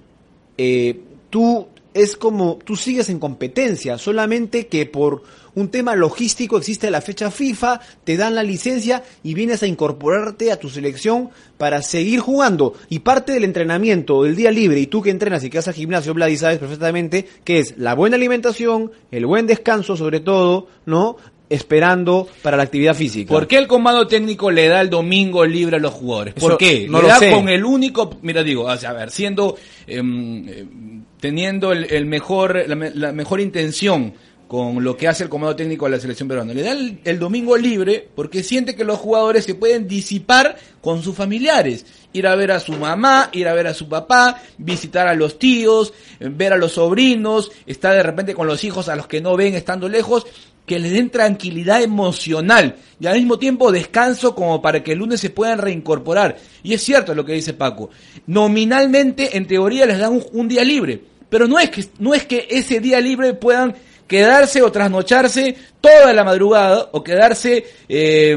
Eh, 0.59 1.01
tú 1.30 1.66
es 1.95 2.16
como 2.16 2.59
tú 2.62 2.76
sigues 2.76 3.09
en 3.09 3.18
competencia, 3.18 3.97
solamente 3.97 4.66
que 4.66 4.84
por 4.84 5.22
un 5.55 5.70
tema 5.70 5.97
logístico 5.97 6.59
existe 6.59 6.91
la 6.91 7.01
fecha 7.01 7.30
FIFA, 7.30 7.80
te 8.05 8.18
dan 8.18 8.34
la 8.34 8.43
licencia 8.43 9.03
y 9.22 9.32
vienes 9.32 9.62
a 9.62 9.66
incorporarte 9.66 10.53
a 10.53 10.61
tu 10.61 10.68
selección 10.68 11.30
para 11.57 11.80
seguir 11.80 12.20
jugando. 12.20 12.74
Y 12.91 12.99
parte 12.99 13.32
del 13.32 13.45
entrenamiento, 13.45 14.24
del 14.24 14.37
día 14.37 14.51
libre, 14.51 14.78
y 14.78 14.87
tú 14.87 15.01
que 15.01 15.09
entrenas 15.09 15.43
y 15.43 15.49
que 15.49 15.57
al 15.57 15.72
gimnasio, 15.72 16.12
Vladi, 16.12 16.37
sabes 16.37 16.59
perfectamente 16.59 17.26
que 17.43 17.61
es 17.61 17.78
la 17.78 17.95
buena 17.95 18.16
alimentación, 18.16 18.93
el 19.11 19.24
buen 19.24 19.47
descanso 19.47 19.97
sobre 19.97 20.20
todo, 20.20 20.68
¿no? 20.84 21.16
Esperando 21.49 22.28
para 22.42 22.57
la 22.57 22.64
actividad 22.64 22.94
física. 22.94 23.28
¿Por 23.32 23.47
qué 23.47 23.59
el 23.59 23.68
comando 23.68 24.07
técnico 24.07 24.51
le 24.51 24.66
da 24.68 24.80
el 24.80 24.90
domingo 24.90 25.44
libre 25.47 25.76
a 25.76 25.78
los 25.78 25.94
jugadores? 25.94 26.34
¿Por 26.34 26.53
Eso 26.53 26.59
qué? 26.59 26.86
no 26.88 26.99
le 26.99 27.03
lo 27.05 27.09
da 27.09 27.18
sé. 27.20 27.30
con 27.30 27.49
el 27.49 27.64
único, 27.64 28.18
mira 28.22 28.42
digo, 28.42 28.64
o 28.64 28.76
sea, 28.76 28.90
a 28.90 28.94
ver, 28.94 29.11
siendo, 29.11 29.57
em, 29.86 30.49
em, 30.49 31.03
teniendo 31.20 31.70
el, 31.72 31.84
el 31.84 32.07
mejor, 32.07 32.64
la, 32.68 32.90
la 32.94 33.12
mejor 33.12 33.40
intención 33.40 34.14
con 34.49 34.82
lo 34.84 34.97
que 34.97 35.09
hace 35.09 35.24
el 35.24 35.28
comando 35.28 35.57
técnico 35.57 35.86
de 35.86 35.92
la 35.92 36.01
selección 36.01 36.28
peruana. 36.28 36.55
Le 36.55 36.62
da 36.62 36.72
el, 36.72 37.01
el 37.05 37.18
domingo 37.18 37.57
libre 37.57 38.09
porque 38.14 38.42
siente 38.44 38.76
que 38.76 38.84
los 38.84 38.99
jugadores 38.99 39.44
se 39.44 39.55
pueden 39.57 39.88
disipar 39.88 40.57
con 40.80 41.03
sus 41.03 41.16
familiares. 41.16 41.84
Ir 42.12 42.26
a 42.28 42.36
ver 42.36 42.53
a 42.53 42.61
su 42.61 42.72
mamá, 42.72 43.28
ir 43.32 43.49
a 43.49 43.55
ver 43.55 43.66
a 43.66 43.74
su 43.74 43.88
papá, 43.88 44.40
visitar 44.59 45.09
a 45.09 45.14
los 45.14 45.38
tíos, 45.38 45.92
eh, 46.20 46.28
ver 46.30 46.53
a 46.53 46.57
los 46.57 46.72
sobrinos, 46.72 47.51
estar 47.66 47.92
de 47.94 48.03
repente 48.05 48.34
con 48.34 48.47
los 48.47 48.62
hijos 48.62 48.88
a 48.88 48.94
los 48.97 49.09
que 49.09 49.20
no 49.20 49.36
ven 49.36 49.55
estando 49.55 49.88
lejos 49.88 50.26
que 50.67 50.79
les 50.81 50.93
den 50.93 51.11
tranquilidad 51.11 51.81
emocional 51.83 52.75
y 53.01 53.07
al 53.07 53.14
mismo 53.17 53.39
tiempo 53.39 53.71
descanso 53.73 54.35
como 54.35 54.61
para 54.61 54.83
que 54.83 54.93
el 54.93 54.99
lunes 54.99 55.21
se 55.21 55.31
puedan 55.31 55.59
reincorporar. 55.59 56.37
Y 56.62 56.75
es 56.75 56.83
cierto 56.83 57.14
lo 57.14 57.25
que 57.25 57.35
dice 57.35 57.55
Paco. 57.55 57.91
Nominalmente, 58.27 59.37
en 59.37 59.47
teoría, 59.47 59.87
les 59.87 59.99
dan 59.99 60.12
un, 60.12 60.25
un 60.33 60.49
día 60.49 60.64
libre. 60.64 61.01
Pero 61.29 61.47
no 61.49 61.59
es, 61.59 61.71
que, 61.71 61.85
no 61.99 62.14
es 62.14 62.25
que 62.25 62.47
ese 62.51 62.81
día 62.81 63.01
libre 63.01 63.35
puedan 63.35 63.75
quedarse 64.07 64.62
o 64.62 64.71
trasnocharse 64.71 65.57
toda 65.81 66.12
la 66.12 66.23
madrugada 66.23 66.89
o 66.93 67.03
quedarse 67.03 67.64
eh, 67.89 68.37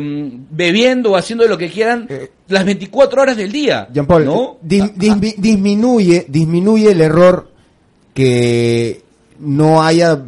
bebiendo 0.50 1.12
o 1.12 1.16
haciendo 1.16 1.48
lo 1.48 1.58
que 1.60 1.70
quieran 1.70 2.08
las 2.48 2.66
24 2.66 3.22
horas 3.22 3.38
del 3.38 3.52
día. 3.52 3.88
Jean 3.94 4.08
Paul, 4.08 4.26
¿no? 4.26 4.58
dis- 4.64 4.94
dismi- 4.96 5.36
disminuye, 5.38 6.26
disminuye 6.28 6.92
el 6.92 7.02
error 7.02 7.52
que 8.16 9.02
no 9.40 9.84
haya 9.84 10.22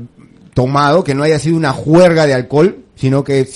tomado, 0.61 1.03
que 1.03 1.15
no 1.15 1.23
haya 1.23 1.39
sido 1.39 1.57
una 1.57 1.73
juerga 1.73 2.27
de 2.27 2.35
alcohol, 2.35 2.85
sino 2.95 3.23
que, 3.23 3.47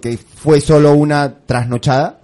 que 0.00 0.16
fue 0.16 0.60
solo 0.60 0.92
una 0.92 1.38
trasnochada. 1.44 2.20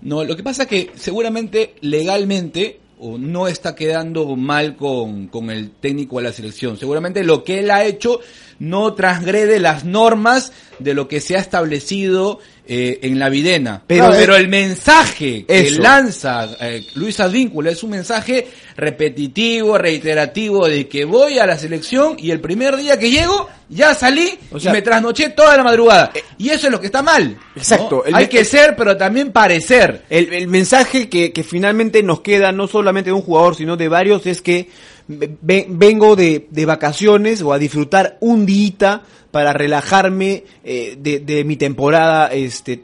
No, 0.00 0.24
lo 0.24 0.34
que 0.36 0.42
pasa 0.42 0.62
es 0.62 0.68
que 0.68 0.90
seguramente 0.96 1.74
legalmente 1.82 2.80
o 2.98 3.18
no 3.18 3.46
está 3.46 3.74
quedando 3.74 4.34
mal 4.36 4.74
con, 4.74 5.26
con 5.26 5.50
el 5.50 5.70
técnico 5.72 6.16
de 6.16 6.22
la 6.22 6.32
selección. 6.32 6.78
Seguramente 6.78 7.22
lo 7.22 7.44
que 7.44 7.58
él 7.58 7.70
ha 7.70 7.84
hecho 7.84 8.20
no 8.58 8.94
transgrede 8.94 9.58
las 9.60 9.84
normas 9.84 10.52
de 10.78 10.94
lo 10.94 11.08
que 11.08 11.20
se 11.20 11.36
ha 11.36 11.40
establecido 11.40 12.38
eh, 12.70 12.98
en 13.02 13.18
la 13.18 13.28
videna. 13.30 13.82
Pero- 13.86 14.10
Pero, 14.10 14.36
el 14.36 14.48
mensaje 14.48 15.44
que 15.46 15.70
lanza 15.82 16.48
eh, 16.60 16.84
Luis 16.96 17.18
Advíncula 17.20 17.70
es 17.70 17.82
un 17.82 17.90
mensaje 17.90 18.46
repetitivo, 18.76 19.78
reiterativo 19.78 20.66
de 20.68 20.88
que 20.88 21.04
voy 21.04 21.38
a 21.38 21.46
la 21.46 21.56
selección 21.58 22.16
y 22.18 22.30
el 22.30 22.40
primer 22.40 22.76
día 22.76 22.98
que 22.98 23.10
llego 23.10 23.48
ya 23.68 23.94
salí 23.94 24.38
O 24.50 24.58
sea- 24.58 24.70
y 24.70 24.74
me 24.74 24.82
trasnoché 24.82 25.30
toda 25.30 25.56
la 25.56 25.62
madrugada. 25.62 26.10
Y 26.36 26.50
eso 26.50 26.66
es 26.66 26.72
lo 26.72 26.80
que 26.80 26.86
está 26.86 27.02
mal. 27.02 27.36
Exacto. 27.56 28.02
Hay 28.12 28.26
que 28.28 28.44
ser, 28.44 28.74
pero 28.76 28.96
también 28.96 29.32
parecer. 29.32 30.04
El, 30.10 30.32
el 30.32 30.48
mensaje 30.48 31.08
que, 31.08 31.32
que 31.32 31.44
finalmente 31.44 32.02
nos 32.02 32.20
queda, 32.20 32.52
no 32.52 32.66
solamente 32.66 33.10
de 33.10 33.14
un 33.14 33.22
jugador, 33.22 33.56
sino 33.56 33.76
de 33.76 33.88
varios, 33.88 34.26
es 34.26 34.42
que 34.42 34.68
vengo 35.08 36.14
de, 36.16 36.46
de 36.50 36.66
vacaciones 36.66 37.42
o 37.42 37.52
a 37.52 37.58
disfrutar 37.58 38.18
un 38.20 38.44
día 38.46 39.02
para 39.30 39.52
relajarme 39.52 40.44
eh, 40.64 40.96
de, 41.00 41.20
de 41.20 41.44
mi 41.44 41.56
temporada 41.56 42.28
este, 42.28 42.82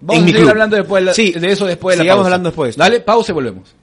Vamos 0.00 0.16
en 0.16 0.22
a 0.22 0.24
mi 0.24 0.30
seguir 0.30 0.36
club. 0.42 0.50
hablando 0.50 0.76
después 0.76 1.00
de, 1.02 1.06
la- 1.06 1.14
Sí, 1.14 1.32
de 1.32 1.52
eso 1.52 1.66
después 1.66 1.94
de 1.94 1.98
la 1.98 2.02
sigamos 2.04 2.22
pausa. 2.24 2.28
hablando 2.28 2.48
después. 2.50 2.76
Dale, 2.76 3.00
pausa 3.00 3.32
y 3.32 3.34
volvemos. 3.34 3.74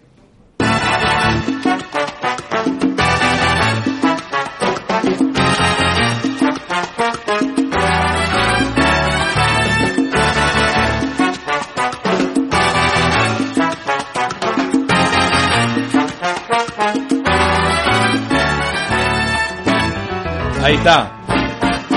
Ahí 20.72 20.78
está. 20.78 21.12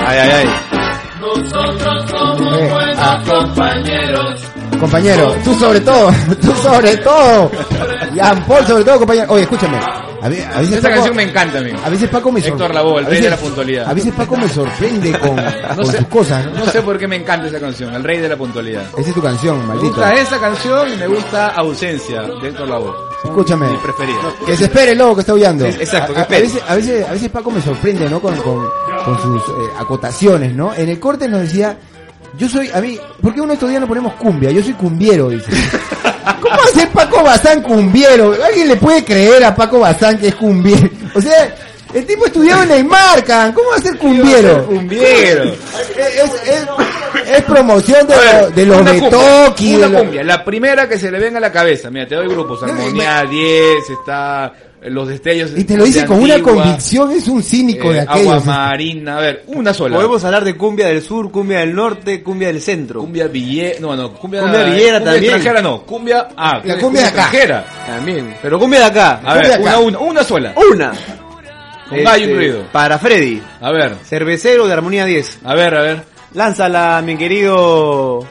Ay, 0.05 0.17
ay, 0.17 0.31
ay. 0.31 0.47
Eh, 2.57 2.95
ah, 2.97 3.23
compañero, 4.79 5.35
tú 5.43 5.53
sobre 5.55 5.79
todo, 5.81 6.09
tú 6.41 6.51
sobre 6.55 6.97
todo. 6.97 7.51
Jean 8.13 8.43
Paul 8.45 8.65
sobre 8.65 8.83
todo, 8.83 8.99
compañero. 8.99 9.27
Oye, 9.33 9.43
escúchame. 9.43 9.77
A, 9.77 10.29
ve- 10.29 10.43
a 10.43 10.59
veces 10.59 10.77
Esa 10.77 10.81
Paco- 10.87 10.93
canción 10.95 11.15
me 11.15 11.23
encanta, 11.23 11.57
amigo. 11.59 11.77
A 11.85 11.89
veces 11.89 12.09
Paco 12.09 12.31
me 12.31 12.39
Héctor 12.39 12.57
sorprende. 12.57 12.73
Lavoe, 12.75 12.99
el 13.01 13.05
rey 13.05 13.21
de 13.21 13.29
la 13.29 13.37
puntualidad. 13.37 13.87
A 13.89 13.93
veces 13.93 14.13
Paco 14.13 14.37
me 14.37 14.49
sorprende 14.49 15.11
con, 15.19 15.35
con 15.75 15.85
sé. 15.85 15.97
sus 15.97 16.07
cosas. 16.07 16.45
¿no? 16.45 16.65
No 16.65 16.71
sé 16.71 16.81
por 16.81 16.97
qué 16.97 17.07
me 17.07 17.15
encanta 17.17 17.47
esa 17.47 17.59
canción, 17.59 17.93
El 17.93 18.03
Rey 18.03 18.19
de 18.19 18.29
la 18.29 18.35
Puntualidad. 18.37 18.85
Esa 18.97 19.09
es 19.09 19.13
tu 19.13 19.21
canción, 19.21 19.59
Me 19.59 19.65
maldito. 19.67 19.87
gusta 19.89 20.13
esa 20.15 20.39
canción 20.39 20.93
y 20.93 20.95
me 20.95 21.07
gusta 21.07 21.47
Ausencia 21.49 22.21
de 22.23 22.47
Héctor 22.49 22.67
Lavoe. 22.69 22.93
Son 23.21 23.31
Escúchame. 23.31 23.67
mis 23.69 23.79
preferidas. 23.81 24.19
Que 24.47 24.57
se 24.57 24.63
espere 24.65 24.91
el 24.93 24.97
lobo 24.97 25.15
que 25.15 25.21
está 25.21 25.33
huyendo. 25.33 25.65
Exacto, 25.65 26.13
que 26.13 26.19
A, 26.19 26.21
a- 26.23 26.25
a 26.25 26.25
espere. 26.25 26.41
veces, 26.43 26.61
a, 26.67 26.75
veces, 26.75 27.07
a 27.07 27.11
veces 27.11 27.29
Paco 27.29 27.51
me 27.51 27.61
sorprende, 27.61 28.09
¿no? 28.09 28.19
Con, 28.19 28.35
con, 28.37 28.67
con 29.03 29.21
sus 29.21 29.41
eh, 29.49 29.51
acotaciones, 29.79 30.55
¿no? 30.55 30.73
En 30.73 30.89
el 30.89 30.99
corte 30.99 31.27
nos 31.27 31.41
decía, 31.41 31.77
yo 32.37 32.49
soy, 32.49 32.69
a 32.73 32.81
mí, 32.81 32.99
¿por 33.21 33.33
qué 33.33 33.41
uno 33.41 33.53
estos 33.53 33.69
días 33.69 33.81
no 33.81 33.87
ponemos 33.87 34.13
cumbia? 34.13 34.51
Yo 34.51 34.61
soy 34.63 34.73
cumbiero, 34.73 35.29
dice. 35.29 35.51
¿Cómo 36.41 36.57
ser 36.73 36.89
Paco 36.89 37.23
Bazán 37.23 37.61
cumbiero? 37.61 38.35
¿Alguien 38.43 38.67
le 38.67 38.75
puede 38.77 39.03
creer 39.03 39.43
a 39.43 39.55
Paco 39.55 39.79
Bazán 39.79 40.17
que 40.17 40.29
es 40.29 40.35
cumbiero? 40.35 40.89
O 41.13 41.21
sea, 41.21 41.55
el 41.93 42.05
tipo 42.05 42.25
estudiaba 42.25 42.63
en 42.63 42.71
el 42.71 42.85
Marcan, 42.85 43.53
¿cómo 43.53 43.69
va 43.69 43.75
a 43.77 43.81
ser 43.81 43.97
cumbiero? 43.97 44.65
Cumbiero. 44.65 45.43
Es, 45.45 46.33
es, 46.47 46.67
es 47.37 47.43
promoción 47.43 48.05
de, 48.07 48.15
ver, 48.15 48.41
lo- 48.41 48.49
de 48.51 48.65
los 48.65 48.81
una 48.81 48.91
de 48.91 48.99
cumbia, 48.99 49.19
Toki. 49.45 49.75
Una 49.75 49.85
de 49.87 49.93
lo- 49.93 49.99
cumbia, 49.99 50.23
la 50.23 50.43
primera 50.45 50.89
que 50.89 50.97
se 50.99 51.11
le 51.11 51.19
venga 51.19 51.37
a 51.37 51.41
la 51.41 51.51
cabeza. 51.51 51.89
Mira, 51.89 52.07
te 52.07 52.15
doy 52.15 52.27
grupos. 52.27 52.61
Armonía 52.63 53.23
10, 53.23 53.89
está 53.89 54.51
Los 54.87 55.07
Destellos. 55.07 55.51
Y 55.55 55.63
te 55.63 55.77
lo 55.77 55.83
dice 55.83 56.05
con 56.05 56.21
una 56.21 56.39
convicción, 56.41 57.11
es 57.11 57.27
un 57.27 57.41
cínico 57.41 57.91
de 57.91 57.99
eh, 57.99 58.05
Agua 58.07 58.15
aquellos. 58.15 58.45
Marina. 58.45 59.17
A 59.17 59.21
ver, 59.21 59.43
una 59.47 59.73
sola. 59.73 59.95
Podemos 59.95 60.23
hablar 60.23 60.43
de 60.43 60.55
cumbia 60.55 60.87
del 60.87 61.01
sur, 61.01 61.31
cumbia 61.31 61.59
del 61.59 61.73
norte, 61.73 62.21
cumbia 62.21 62.49
del 62.49 62.61
centro. 62.61 63.01
Cumbia 63.01 63.27
Villera, 63.27 63.77
no, 63.79 63.95
no, 63.95 64.13
cumbia, 64.13 64.41
Cumbia 64.41 64.63
villera 64.63 64.97
cumbia 64.99 65.11
también. 65.13 65.33
extranjera 65.33 65.61
no, 65.61 65.81
cumbia, 65.83 66.27
ah, 66.37 66.61
La 66.63 66.77
cumbia 66.77 67.01
de 67.01 67.07
acá. 67.07 67.21
extranjera. 67.23 67.65
También. 67.87 68.35
Pero 68.41 68.59
cumbia 68.59 68.79
de 68.81 68.85
acá. 68.85 69.11
A 69.23 69.33
Cumbia 69.33 69.41
ver, 69.41 69.51
acá. 69.53 69.61
una, 69.61 69.79
una, 69.79 69.99
una 69.99 70.23
sola. 70.23 70.53
Una. 70.71 70.91
Con 71.89 72.03
gallo 72.03 72.25
incluido. 72.29 72.63
Para 72.71 72.99
Freddy. 72.99 73.41
A 73.61 73.71
ver, 73.71 73.95
Cervecero 74.03 74.67
de 74.67 74.73
Armonía 74.73 75.05
10. 75.05 75.39
a 75.43 75.55
ver, 75.55 75.75
a 75.75 75.81
ver. 75.81 76.03
Lánzala, 76.33 77.01
mi 77.05 77.15
querido 77.17 78.25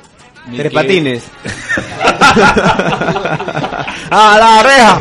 Mi 0.48 0.58
Tres 0.58 0.70
que- 0.70 0.74
Patines. 0.74 1.22
¡A 4.10 4.38
la 4.38 4.62
reja! 4.62 5.00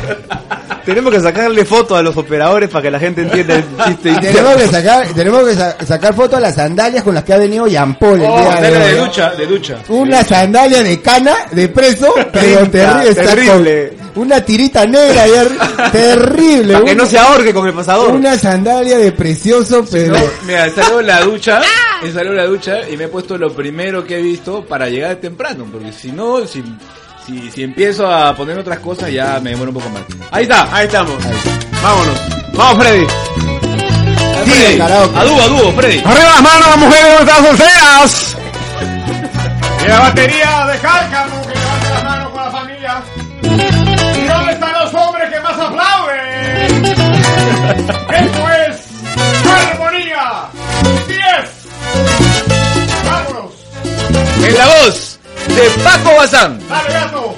Tenemos 0.85 1.13
que 1.13 1.19
sacarle 1.21 1.63
fotos 1.65 1.97
a 1.97 2.01
los 2.01 2.15
operadores 2.17 2.69
para 2.69 2.81
que 2.83 2.91
la 2.91 2.99
gente 2.99 3.21
entienda 3.21 3.55
el 3.55 3.63
chiste. 3.85 4.11
Y 4.11 4.19
tenemos 4.19 4.55
que 4.55 4.67
sacar, 4.67 5.07
tenemos 5.13 5.43
que 5.47 5.55
sa- 5.55 5.77
sacar 5.85 6.13
fotos 6.13 6.37
a 6.37 6.41
las 6.41 6.55
sandalias 6.55 7.03
con 7.03 7.13
las 7.15 7.23
que 7.23 7.33
ha 7.33 7.37
venido 7.37 7.67
Jean 7.67 7.95
Paul 7.95 8.21
el 8.21 8.25
Oh, 8.29 8.39
día 8.39 8.61
de 8.61 8.71
de 8.71 8.85
hoy, 8.91 8.95
¿no? 8.97 9.05
ducha, 9.05 9.29
de 9.35 9.45
ducha. 9.47 9.77
Una 9.89 10.23
sandalia 10.23 10.83
de 10.83 11.01
cana, 11.01 11.35
de 11.51 11.69
preso, 11.69 12.13
pero 12.33 12.69
terrible. 12.69 13.09
está 13.09 13.23
terrible. 13.35 13.93
Una 14.15 14.41
tirita 14.45 14.85
negra 14.85 15.23
ayer, 15.23 15.47
terrible. 15.91 16.73
Para 16.73 16.85
que 16.85 16.95
no 16.95 17.05
se 17.05 17.17
ahorque 17.17 17.53
con 17.53 17.67
el 17.67 17.73
pasador. 17.73 18.11
una 18.11 18.37
sandalia 18.37 18.97
de 18.97 19.11
precioso, 19.11 19.85
pero... 19.89 20.17
No, 20.17 20.23
mira, 20.45 20.69
salió 20.69 21.01
la 21.01 21.21
ducha, 21.21 21.61
me 22.03 22.11
salió 22.11 22.33
la 22.33 22.45
ducha 22.45 22.89
y 22.89 22.97
me 22.97 23.05
he 23.05 23.07
puesto 23.07 23.37
lo 23.37 23.51
primero 23.53 24.03
que 24.05 24.19
he 24.19 24.21
visto 24.21 24.65
para 24.65 24.87
llegar 24.89 25.15
temprano, 25.15 25.65
porque 25.71 25.91
si 25.91 26.11
no, 26.11 26.45
si, 26.45 26.63
Si, 27.25 27.51
si 27.51 27.63
empiezo 27.63 28.05
a 28.05 28.35
poner 28.35 28.57
otras 28.57 28.79
cosas 28.79 29.11
ya 29.11 29.39
me 29.39 29.51
demoro 29.51 29.71
un 29.71 29.75
poco 29.75 29.89
más. 29.89 30.03
Ahí 30.31 30.43
está. 30.43 30.75
Ahí 30.75 30.85
estamos. 30.85 31.15
Vámonos. 31.81 32.19
Vamos, 32.53 32.83
Freddy. 32.83 33.07
Karaoke. 34.77 35.17
A 35.17 35.23
dúo, 35.23 35.41
a 35.41 35.47
dúo, 35.47 35.71
Freddy. 35.73 35.99
Arriba 35.99 36.29
las 36.29 36.41
manos, 36.41 36.67
las 36.67 36.77
mujeres 36.77 37.19
están 37.21 37.45
solteras. 37.45 38.37
Y 39.83 39.87
la 39.87 39.99
batería 39.99 40.65
de 40.67 40.79
cárcamo 40.79 41.41
que 41.41 41.55
levante 41.55 41.89
las 41.89 42.03
manos 42.03 42.29
con 42.29 42.43
la 42.43 42.51
familia. 42.51 43.03
¿Y 43.41 44.27
dónde 44.27 44.53
están 44.53 44.73
los 44.73 44.93
hombres 44.93 45.29
que 45.29 45.39
más 45.39 45.59
aplauden? 45.59 46.85
Esto 48.09 48.49
es 48.49 48.81
Armonía 49.69 50.49
10. 51.07 51.19
Vámonos. 53.05 53.51
En 54.45 54.57
la 54.57 54.65
voz 54.67 55.12
de 55.55 55.69
Paco 55.83 56.15
Bazán. 56.17 56.59
Dale, 56.67 56.93
gato. 56.93 57.35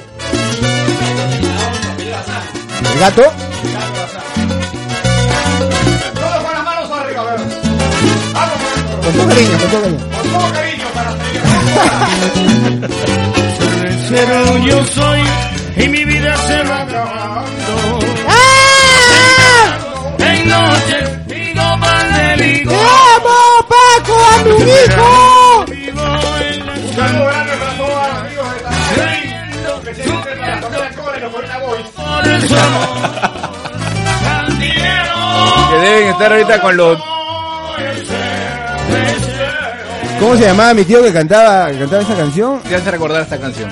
¿El 2.93 2.99
gato? 2.99 3.21
Todos 6.13 6.43
con 6.43 6.53
las 6.53 6.63
manos 6.63 6.91
arriba, 6.91 7.21
a 7.21 7.25
ver. 7.25 7.39
Vamos, 8.33 8.57
Con 9.03 9.13
todo 9.13 9.27
cariño, 9.27 9.57
con 9.59 9.69
todo 9.69 9.81
cariño. 9.81 9.99
con 10.15 10.29
todo 10.31 10.53
cariño 10.53 10.85
para 10.93 11.11
seguir. 11.11 11.41
Cero 14.07 14.57
yo 14.65 14.85
soy 14.85 15.21
y 15.77 15.87
mi 15.89 16.05
vida 16.05 16.37
se 16.37 16.63
va 16.63 16.81
acabando. 16.81 17.99
En 20.19 20.49
noches 20.49 21.09
y 21.35 21.53
no 21.53 21.77
más 21.77 22.37
de. 22.37 22.63
¡Vamos, 22.65 23.65
Paco, 23.67 24.15
a 24.31 25.24
Que 35.69 35.77
deben 35.81 36.07
estar 36.09 36.31
ahorita 36.31 36.61
con 36.61 36.77
los... 36.77 36.97
¿Cómo 40.19 40.37
se 40.37 40.43
llamaba 40.45 40.73
mi 40.73 40.85
tío 40.85 41.03
que 41.03 41.11
cantaba, 41.11 41.69
que 41.71 41.79
cantaba 41.79 42.01
esa 42.01 42.15
canción? 42.15 42.61
Te 42.61 42.75
hace 42.75 42.91
recordar 42.91 43.21
esta 43.23 43.37
canción. 43.37 43.69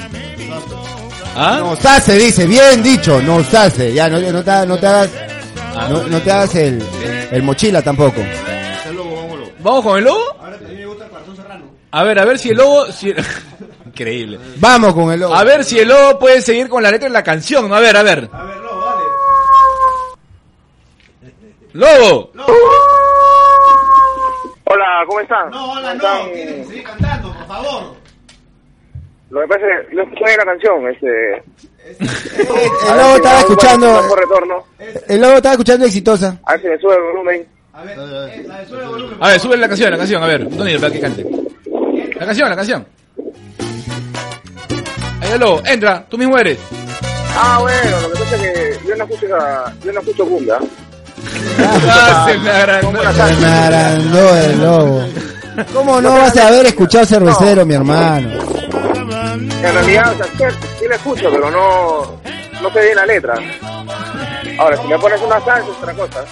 ¿Ah? 1.35 1.57
Nos 1.59 1.83
hace, 1.85 2.17
dice, 2.17 2.45
bien 2.45 2.83
dicho, 2.83 3.21
nos 3.21 3.51
hace. 3.53 3.93
Ya, 3.93 4.09
no, 4.09 4.19
no, 4.19 4.43
te, 4.43 4.65
no 4.67 4.77
te 4.77 4.87
hagas, 4.87 5.09
no, 5.89 6.03
no 6.03 6.19
te 6.21 6.31
hagas 6.31 6.53
el, 6.55 6.83
el 7.31 7.43
mochila 7.43 7.81
tampoco. 7.81 8.21
¿Vamos 9.59 9.83
con 9.83 9.97
el 9.97 10.03
lobo? 10.03 10.19
A 11.91 12.03
ver, 12.03 12.19
a 12.19 12.25
ver 12.25 12.37
si 12.39 12.49
el 12.49 12.57
lobo... 12.57 12.91
si- 12.91 13.13
Increíble. 13.85 14.39
Vamos 14.57 14.93
con 14.93 15.11
el 15.13 15.19
lobo. 15.21 15.33
A 15.35 15.43
ver 15.43 15.63
si 15.63 15.79
el 15.79 15.87
lobo 15.87 16.19
puede 16.19 16.41
seguir 16.41 16.67
con 16.67 16.83
la 16.83 16.91
letra 16.91 17.07
de 17.07 17.13
la 17.13 17.23
canción. 17.23 17.71
A 17.73 17.79
ver, 17.79 17.95
a 17.95 18.03
ver. 18.03 18.29
A 18.33 18.43
ver, 18.43 18.57
Lobo, 18.57 18.85
dale. 18.85 19.03
¡Lobo! 21.73 22.31
Hola, 24.65 24.85
¿cómo 25.07 25.19
están? 25.19 25.49
No, 25.49 25.71
hola, 25.73 25.89
¿Cómo 25.89 26.03
no. 26.03 26.13
están? 26.13 26.33
Tienes 26.33 26.55
que 26.55 26.65
seguir 26.65 26.83
cantando, 26.83 27.33
por 27.33 27.47
favor. 27.47 27.83
Lo 29.29 29.41
que 29.41 29.47
pasa 29.47 29.61
es 29.65 29.87
que 29.89 29.95
no 29.95 30.03
escuché 30.03 30.37
la 30.37 30.45
canción, 30.45 30.87
este... 30.89 31.43
El 32.89 32.97
lobo 32.97 33.15
estaba 33.15 33.39
escuchando, 33.39 34.05
Por 34.07 34.19
retorno, 34.19 34.63
el 35.07 35.21
lobo 35.21 35.33
estaba 35.33 35.53
escuchando 35.53 35.85
exitosa. 35.85 36.39
a 36.45 36.51
ver 36.53 36.61
si 36.61 36.67
me 36.67 36.77
sube 36.77 36.95
el 36.95 37.01
volumen. 37.01 37.47
A 37.73 37.83
ver, 37.83 37.97
de 37.99 38.65
suelo 38.67 38.89
volumen. 38.91 39.17
A 39.19 39.27
ver, 39.29 39.39
sube 39.39 39.57
la 39.57 39.67
canción, 39.67 39.91
la 39.91 39.97
canción, 39.97 40.23
a 40.23 40.27
ver. 40.27 40.49
¿Dónde 40.49 40.79
para 40.79 40.93
que 40.93 40.99
cante? 40.99 41.25
La 42.19 42.25
canción, 42.27 42.49
la 42.49 42.55
canción. 42.55 42.85
Ahí 45.21 45.31
el 45.33 45.39
lobo, 45.39 45.61
entra, 45.65 46.05
tú 46.07 46.17
mismo 46.17 46.37
eres. 46.37 46.59
Ah, 47.35 47.57
bueno, 47.61 47.99
lo 48.01 48.11
que 48.13 48.19
pasa 48.19 48.35
es 48.35 48.41
que 48.79 48.87
yo 48.87 48.95
no 48.95 49.03
escucho, 49.05 49.25
esa- 49.25 49.73
yo 49.83 49.91
no 49.91 49.99
escucho 49.99 50.25
cumbia. 50.25 50.59
Ah, 51.59 52.27
se 52.29 52.37
me 52.37 52.49
agrandó. 53.47 54.35
El 54.37 54.61
lobo. 54.61 55.03
¿Cómo 55.73 56.01
no 56.01 56.11
vas 56.13 56.35
a 56.37 56.47
haber 56.47 56.65
escuchado 56.67 57.05
cervecero, 57.05 57.65
mi 57.65 57.75
hermano? 57.75 58.29
En 59.63 59.73
realidad, 59.73 60.13
o 60.13 60.15
sea, 60.37 60.49
sí, 60.51 60.57
sí 60.79 60.85
la 60.89 60.95
escucho, 60.95 61.29
pero 61.31 61.49
no, 61.51 62.19
no 62.61 62.71
sé 62.73 62.81
bien 62.81 62.95
la 62.95 63.05
letra. 63.05 63.35
Ahora, 64.59 64.77
si 64.77 64.87
me 64.87 64.99
pones 64.99 65.21
una 65.21 65.39
salsa 65.41 65.59
es 65.59 65.77
otra 65.77 65.93
cosa. 65.93 66.25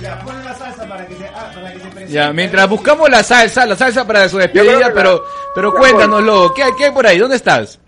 Ya, 0.00 0.18
pon 0.20 0.44
la 0.44 0.54
salsa 0.54 0.86
para 0.88 1.06
que 1.06 1.14
se, 1.14 1.26
ah, 1.26 1.50
para 1.54 1.72
que 1.72 1.78
se 1.80 1.86
presente. 1.88 2.12
Ya, 2.12 2.32
mientras 2.32 2.68
buscamos 2.68 3.10
la 3.10 3.22
salsa, 3.22 3.66
la 3.66 3.76
salsa 3.76 4.06
para 4.06 4.28
su 4.28 4.38
despedida, 4.38 4.90
pero, 4.94 5.14
la- 5.16 5.20
pero 5.54 5.72
cuéntanos, 5.74 6.22
lobo, 6.22 6.54
¿qué, 6.54 6.62
hay- 6.62 6.72
¿qué 6.78 6.84
hay 6.86 6.90
por 6.92 7.06
ahí? 7.06 7.18
¿Dónde 7.18 7.36
estás? 7.36 7.78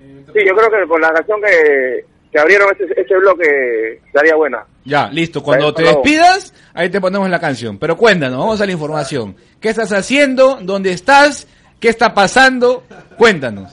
Sí, 0.00 0.40
yo 0.46 0.54
creo 0.56 0.70
que 0.70 0.88
con 0.88 1.00
la 1.00 1.12
canción 1.12 1.40
que, 1.40 2.04
que 2.32 2.38
abrieron 2.38 2.68
este, 2.72 3.00
este 3.00 3.16
bloque 3.18 4.00
estaría 4.06 4.34
buena. 4.34 4.64
Ya, 4.84 5.08
listo. 5.08 5.42
Cuando 5.42 5.72
te 5.72 5.82
despidas, 5.82 6.52
ahí 6.74 6.90
te 6.90 7.00
ponemos 7.00 7.28
la 7.30 7.40
canción. 7.40 7.78
Pero 7.78 7.96
cuéntanos, 7.96 8.38
vamos 8.38 8.60
a 8.60 8.66
la 8.66 8.72
información. 8.72 9.34
¿Qué 9.60 9.70
estás 9.70 9.92
haciendo? 9.92 10.58
¿Dónde 10.60 10.92
estás? 10.92 11.46
¿Qué 11.80 11.88
está 11.88 12.12
pasando? 12.14 12.84
Cuéntanos. 13.16 13.72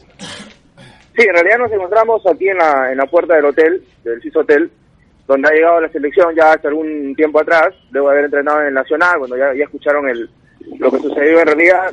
Sí, 1.15 1.23
en 1.27 1.33
realidad 1.33 1.57
nos 1.59 1.71
encontramos 1.71 2.21
aquí 2.25 2.47
en 2.47 2.57
la, 2.57 2.91
en 2.91 2.97
la 2.97 3.05
puerta 3.05 3.35
del 3.35 3.45
hotel, 3.45 3.83
del 4.03 4.21
CIS 4.21 4.35
Hotel, 4.37 4.71
donde 5.27 5.49
ha 5.49 5.51
llegado 5.51 5.81
la 5.81 5.89
selección 5.89 6.33
ya 6.35 6.53
hace 6.53 6.67
algún 6.67 7.13
tiempo 7.15 7.41
atrás, 7.41 7.73
luego 7.91 8.07
de 8.07 8.13
haber 8.13 8.25
entrenado 8.25 8.61
en 8.61 8.67
el 8.67 8.73
Nacional, 8.73 9.19
cuando 9.19 9.37
ya, 9.37 9.53
ya 9.53 9.65
escucharon 9.65 10.07
el, 10.09 10.29
lo 10.79 10.89
que 10.91 10.99
sucedió 10.99 11.39
en 11.41 11.47
realidad. 11.47 11.91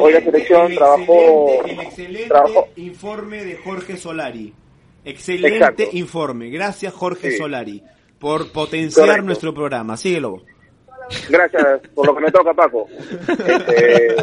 Hoy 0.00 0.12
la 0.14 0.20
selección 0.20 0.72
el 0.72 0.78
trabajó, 0.78 1.62
El 1.64 1.80
excelente 1.80 2.28
trabajó 2.28 2.68
informe 2.76 3.44
de 3.44 3.56
Jorge 3.56 3.96
Solari. 3.98 4.54
Excelente 5.04 5.56
Exacto. 5.58 5.82
informe. 5.92 6.48
Gracias, 6.50 6.92
Jorge 6.94 7.32
Sí. 7.32 7.36
Solari, 7.36 7.82
por 8.18 8.50
potenciar 8.52 9.06
Correcto. 9.06 9.26
nuestro 9.26 9.54
programa. 9.54 9.96
Síguelo. 9.96 10.42
Gracias 11.28 11.80
por 11.94 12.06
lo 12.06 12.14
que 12.14 12.20
me 12.22 12.30
toca, 12.30 12.54
Paco. 12.54 12.88
Este, 13.28 14.16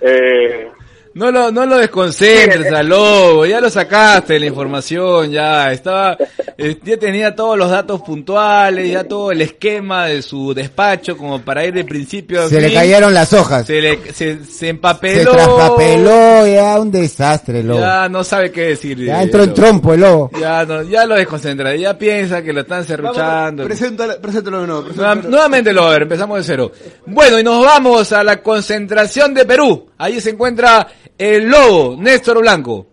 eh, 0.00 0.70
No 1.14 1.30
lo, 1.30 1.52
no 1.52 1.66
lo 1.66 1.76
desconcentres 1.76 2.72
al 2.72 2.88
lobo, 2.88 3.44
ya 3.44 3.60
lo 3.60 3.68
sacaste 3.68 4.40
la 4.40 4.46
información, 4.46 5.30
ya 5.30 5.70
estaba, 5.70 6.16
eh, 6.56 6.78
ya 6.82 6.96
tenía 6.96 7.34
todos 7.34 7.58
los 7.58 7.68
datos 7.70 8.00
puntuales, 8.00 8.90
ya 8.90 9.04
todo 9.04 9.30
el 9.30 9.42
esquema 9.42 10.06
de 10.06 10.22
su 10.22 10.54
despacho 10.54 11.18
como 11.18 11.40
para 11.42 11.66
ir 11.66 11.74
de 11.74 11.84
principio 11.84 12.42
a 12.42 12.48
Se 12.48 12.62
le 12.62 12.72
cayeron 12.72 13.12
las 13.12 13.32
hojas. 13.34 13.66
se 13.66 13.82
le, 13.82 13.98
se, 14.14 14.42
se 14.42 14.44
Se 14.44 14.68
empapeló, 14.70 15.32
traspapeló, 15.32 16.46
ya 16.46 16.78
un 16.80 16.90
desastre, 16.90 17.60
el 17.60 17.66
lobo. 17.68 17.80
ya 17.80 18.08
no 18.08 18.24
sabe 18.24 18.50
qué 18.50 18.68
decir. 18.68 18.98
Ya 19.04 19.22
entró 19.22 19.42
en 19.42 19.52
trompo 19.52 19.92
el 19.92 20.00
lobo. 20.00 20.30
Ya 20.40 20.64
no, 20.64 20.82
ya 20.82 21.04
lo 21.04 21.14
desconcentra, 21.16 21.74
ya 21.76 21.98
piensa 21.98 22.42
que 22.42 22.52
lo 22.54 22.62
están 22.62 22.84
cerruchando. 22.84 23.64
Preséntalo, 23.64 24.18
preséntalo 24.20 24.60
de 24.62 24.66
nuevo. 24.66 24.80
Nueva- 24.82 24.94
preséntalo. 25.12 25.28
nuevamente 25.30 25.72
lo 25.74 25.82
a 25.84 25.90
ver, 25.90 26.02
empezamos 26.02 26.38
de 26.38 26.44
cero. 26.44 26.72
Bueno, 27.04 27.38
y 27.38 27.44
nos 27.44 27.62
vamos 27.64 28.12
a 28.12 28.24
la 28.24 28.40
concentración 28.42 29.34
de 29.34 29.44
Perú. 29.44 29.88
Ahí 29.98 30.20
se 30.20 30.30
encuentra 30.30 30.88
el 31.18 31.48
lobo, 31.48 31.96
Néstor 31.98 32.40
Blanco. 32.40 32.86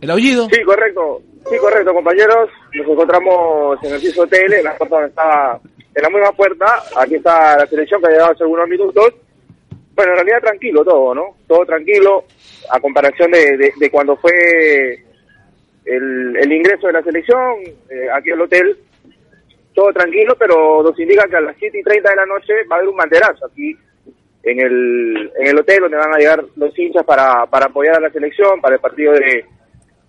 El 0.00 0.10
aullido. 0.10 0.48
sí, 0.50 0.62
correcto. 0.62 1.22
Sí, 1.50 1.56
correcto, 1.58 1.92
compañeros. 1.92 2.50
Nos 2.72 2.88
encontramos 2.88 3.78
en 3.82 3.94
el 3.94 4.00
CIS 4.00 4.18
Hotel, 4.18 4.52
en 4.54 4.64
la 4.64 4.76
puerta 4.76 4.96
donde 4.96 5.12
en 5.94 6.02
la 6.02 6.10
misma 6.10 6.32
puerta. 6.32 6.66
Aquí 6.96 7.16
está 7.16 7.58
la 7.58 7.66
selección 7.66 8.00
que 8.00 8.08
ha 8.08 8.10
llegado 8.10 8.32
hace 8.32 8.44
algunos 8.44 8.68
minutos. 8.68 9.14
Bueno, 9.94 10.12
en 10.12 10.16
realidad 10.16 10.40
tranquilo 10.40 10.84
todo, 10.84 11.14
¿no? 11.14 11.36
Todo 11.46 11.64
tranquilo, 11.66 12.24
a 12.70 12.80
comparación 12.80 13.30
de, 13.30 13.56
de, 13.56 13.72
de 13.78 13.90
cuando 13.90 14.16
fue 14.16 14.32
el, 15.84 16.36
el 16.36 16.52
ingreso 16.52 16.88
de 16.88 16.94
la 16.94 17.02
selección 17.02 17.60
eh, 17.90 18.08
aquí 18.12 18.30
al 18.30 18.40
hotel. 18.40 18.76
Todo 19.74 19.92
tranquilo, 19.92 20.36
pero 20.38 20.82
nos 20.82 20.98
indica 20.98 21.26
que 21.28 21.36
a 21.36 21.40
las 21.40 21.56
7 21.58 21.78
y 21.78 21.82
30 21.82 22.10
de 22.10 22.16
la 22.16 22.26
noche 22.26 22.52
va 22.70 22.76
a 22.76 22.78
haber 22.78 22.88
un 22.88 22.96
banderazo 22.96 23.46
aquí 23.46 23.76
en 24.44 24.60
el, 24.60 25.32
en 25.38 25.46
el 25.46 25.58
hotel 25.58 25.80
donde 25.80 25.96
van 25.96 26.14
a 26.14 26.18
llegar 26.18 26.44
los 26.56 26.78
hinchas 26.78 27.04
para, 27.04 27.46
para 27.46 27.66
apoyar 27.66 27.96
a 27.96 28.00
la 28.00 28.10
selección, 28.10 28.60
para 28.60 28.76
el 28.76 28.80
partido 28.80 29.12
de, 29.12 29.44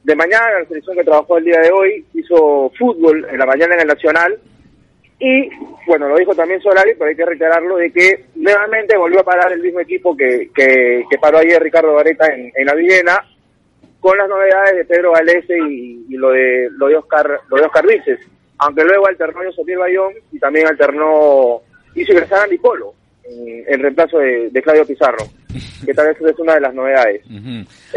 de 0.03 0.15
mañana. 0.15 0.59
La 0.59 0.65
selección 0.65 0.95
que 0.97 1.03
trabajó 1.03 1.37
el 1.37 1.45
día 1.45 1.59
de 1.61 1.71
hoy 1.71 2.05
hizo 2.13 2.71
fútbol 2.77 3.25
en 3.29 3.37
la 3.37 3.45
mañana 3.45 3.75
en 3.75 3.81
el 3.81 3.87
Nacional. 3.87 4.37
Y, 5.17 5.49
bueno, 5.87 6.09
lo 6.09 6.17
dijo 6.17 6.35
también 6.35 6.61
Solari, 6.61 6.91
pero 6.93 7.09
hay 7.09 7.15
que 7.15 7.25
reiterarlo, 7.25 7.77
de 7.77 7.89
que 7.89 8.25
nuevamente 8.35 8.97
volvió 8.97 9.21
a 9.21 9.23
parar 9.23 9.51
el 9.53 9.61
mismo 9.61 9.79
equipo 9.79 10.15
que, 10.15 10.49
que, 10.53 11.05
que 11.09 11.17
paró 11.17 11.37
ayer 11.37 11.63
Ricardo 11.63 11.93
Vareta 11.93 12.25
en, 12.33 12.51
en 12.53 12.65
la 12.65 12.75
Villena, 12.75 13.25
con 14.01 14.17
las 14.17 14.27
novedades 14.27 14.75
de 14.75 14.85
Pedro 14.85 15.13
Galese 15.13 15.57
y, 15.57 16.05
y 16.09 16.17
lo 16.17 16.31
de 16.31 16.69
lo 16.77 16.87
de 16.87 16.97
Oscar 16.97 17.39
lo 17.47 17.57
de 17.57 17.63
Oscar 17.63 17.87
Vices. 17.87 18.19
Aunque 18.57 18.83
luego 18.83 19.07
alternó 19.07 19.43
Yosotiel 19.43 19.79
Bayón 19.79 20.13
y 20.31 20.37
también 20.37 20.67
alternó, 20.67 21.61
hizo 21.95 22.11
ingresar 22.11 22.39
a 22.39 22.43
Andy 22.43 22.57
En, 23.27 23.73
en 23.73 23.79
reemplazo 23.81 24.19
de, 24.19 24.49
de 24.51 24.61
Claudio 24.61 24.85
Pizarro, 24.85 25.25
que 25.85 25.93
tal 25.93 26.07
vez 26.07 26.17
es 26.21 26.39
una 26.39 26.53
de 26.55 26.61
las 26.61 26.73
novedades. 26.75 27.21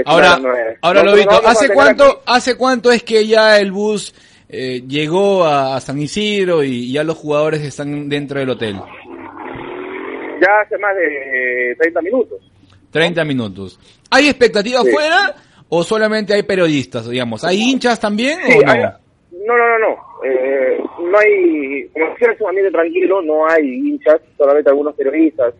Ahora, 0.07 0.31
las 0.31 0.41
novedades. 0.41 0.79
ahora 0.81 1.03
Nosotros 1.03 1.27
Lobito, 1.27 1.49
¿hace 1.49 1.69
cuánto, 1.75 2.05
aquí- 2.05 2.21
hace 2.27 2.57
cuánto 2.57 2.93
es 2.93 3.03
que 3.03 3.27
ya 3.27 3.59
el 3.61 3.71
bus 3.71 4.15
eh, 4.49 4.83
llegó 4.89 5.45
a, 5.45 5.77
a 5.77 5.81
San 5.83 5.99
Isidro 6.01 6.63
y 6.65 6.91
ya 6.93 7.05
los 7.05 7.17
jugadores 7.19 7.61
están 7.63 8.09
dentro 8.09 8.41
del 8.41 8.49
hotel? 8.51 8.77
Ya 10.41 10.49
hace 10.65 10.79
más 10.79 10.95
de 10.97 11.75
30 11.79 12.01
minutos. 12.03 12.39
30 12.91 13.25
minutos. 13.25 13.79
¿Hay 14.11 14.29
expectativa 14.29 14.81
Sí. 14.83 14.89
afuera 14.89 15.35
o 15.69 15.83
solamente 15.85 16.33
hay 16.33 16.43
periodistas, 16.45 17.09
digamos? 17.09 17.45
¿Hay 17.45 17.61
hinchas 17.61 18.01
también 18.01 18.39
Sí, 18.47 18.53
o 18.59 18.63
no? 18.65 18.73
hay- 18.73 18.83
no, 19.47 19.57
no, 19.57 19.69
no, 19.69 19.79
no. 19.79 19.97
Eh, 20.25 20.79
no 21.01 21.19
hay, 21.19 21.89
como 21.89 22.11
decía, 22.11 22.33
es 22.33 22.41
un 22.41 22.49
ambiente 22.49 22.73
tranquilo, 22.73 23.23
no 23.23 23.49
hay 23.49 23.67
hinchas, 23.67 24.21
solamente 24.37 24.71
algunos 24.71 24.95
periodistas 24.95 25.55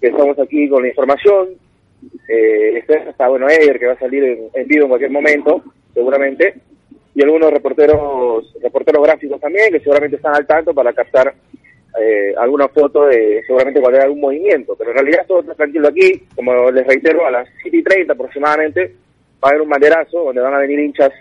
que 0.00 0.08
estamos 0.08 0.38
aquí 0.38 0.68
con 0.68 0.82
la 0.82 0.88
información. 0.88 1.48
Eh, 2.28 2.78
está, 2.78 2.94
está, 3.10 3.28
bueno, 3.28 3.48
Eder, 3.48 3.78
que 3.78 3.86
va 3.86 3.92
a 3.94 3.98
salir 3.98 4.22
en, 4.24 4.48
en 4.52 4.68
vivo 4.68 4.84
en 4.84 4.88
cualquier 4.88 5.10
momento, 5.10 5.62
seguramente. 5.94 6.54
Y 7.14 7.22
algunos 7.22 7.50
reporteros, 7.50 8.54
reporteros 8.62 9.02
gráficos 9.02 9.40
también, 9.40 9.72
que 9.72 9.80
seguramente 9.80 10.16
están 10.16 10.34
al 10.34 10.46
tanto 10.46 10.72
para 10.72 10.92
captar 10.92 11.34
eh, 12.00 12.34
alguna 12.38 12.68
foto 12.68 13.06
de 13.06 13.42
seguramente 13.46 13.80
cuando 13.80 13.98
haya 13.98 14.06
algún 14.06 14.20
movimiento. 14.20 14.76
Pero 14.76 14.90
en 14.90 14.98
realidad 14.98 15.26
todo 15.26 15.40
está 15.40 15.54
tranquilo 15.54 15.88
aquí. 15.88 16.22
Como 16.36 16.70
les 16.70 16.86
reitero, 16.86 17.26
a 17.26 17.30
las 17.30 17.48
7 17.62 17.76
y 17.76 17.82
30 17.82 18.12
aproximadamente 18.12 18.94
va 19.42 19.48
a 19.48 19.50
haber 19.50 19.62
un 19.62 19.68
banderazo 19.68 20.24
donde 20.24 20.40
van 20.40 20.54
a 20.54 20.58
venir 20.58 20.78
hinchas 20.78 21.12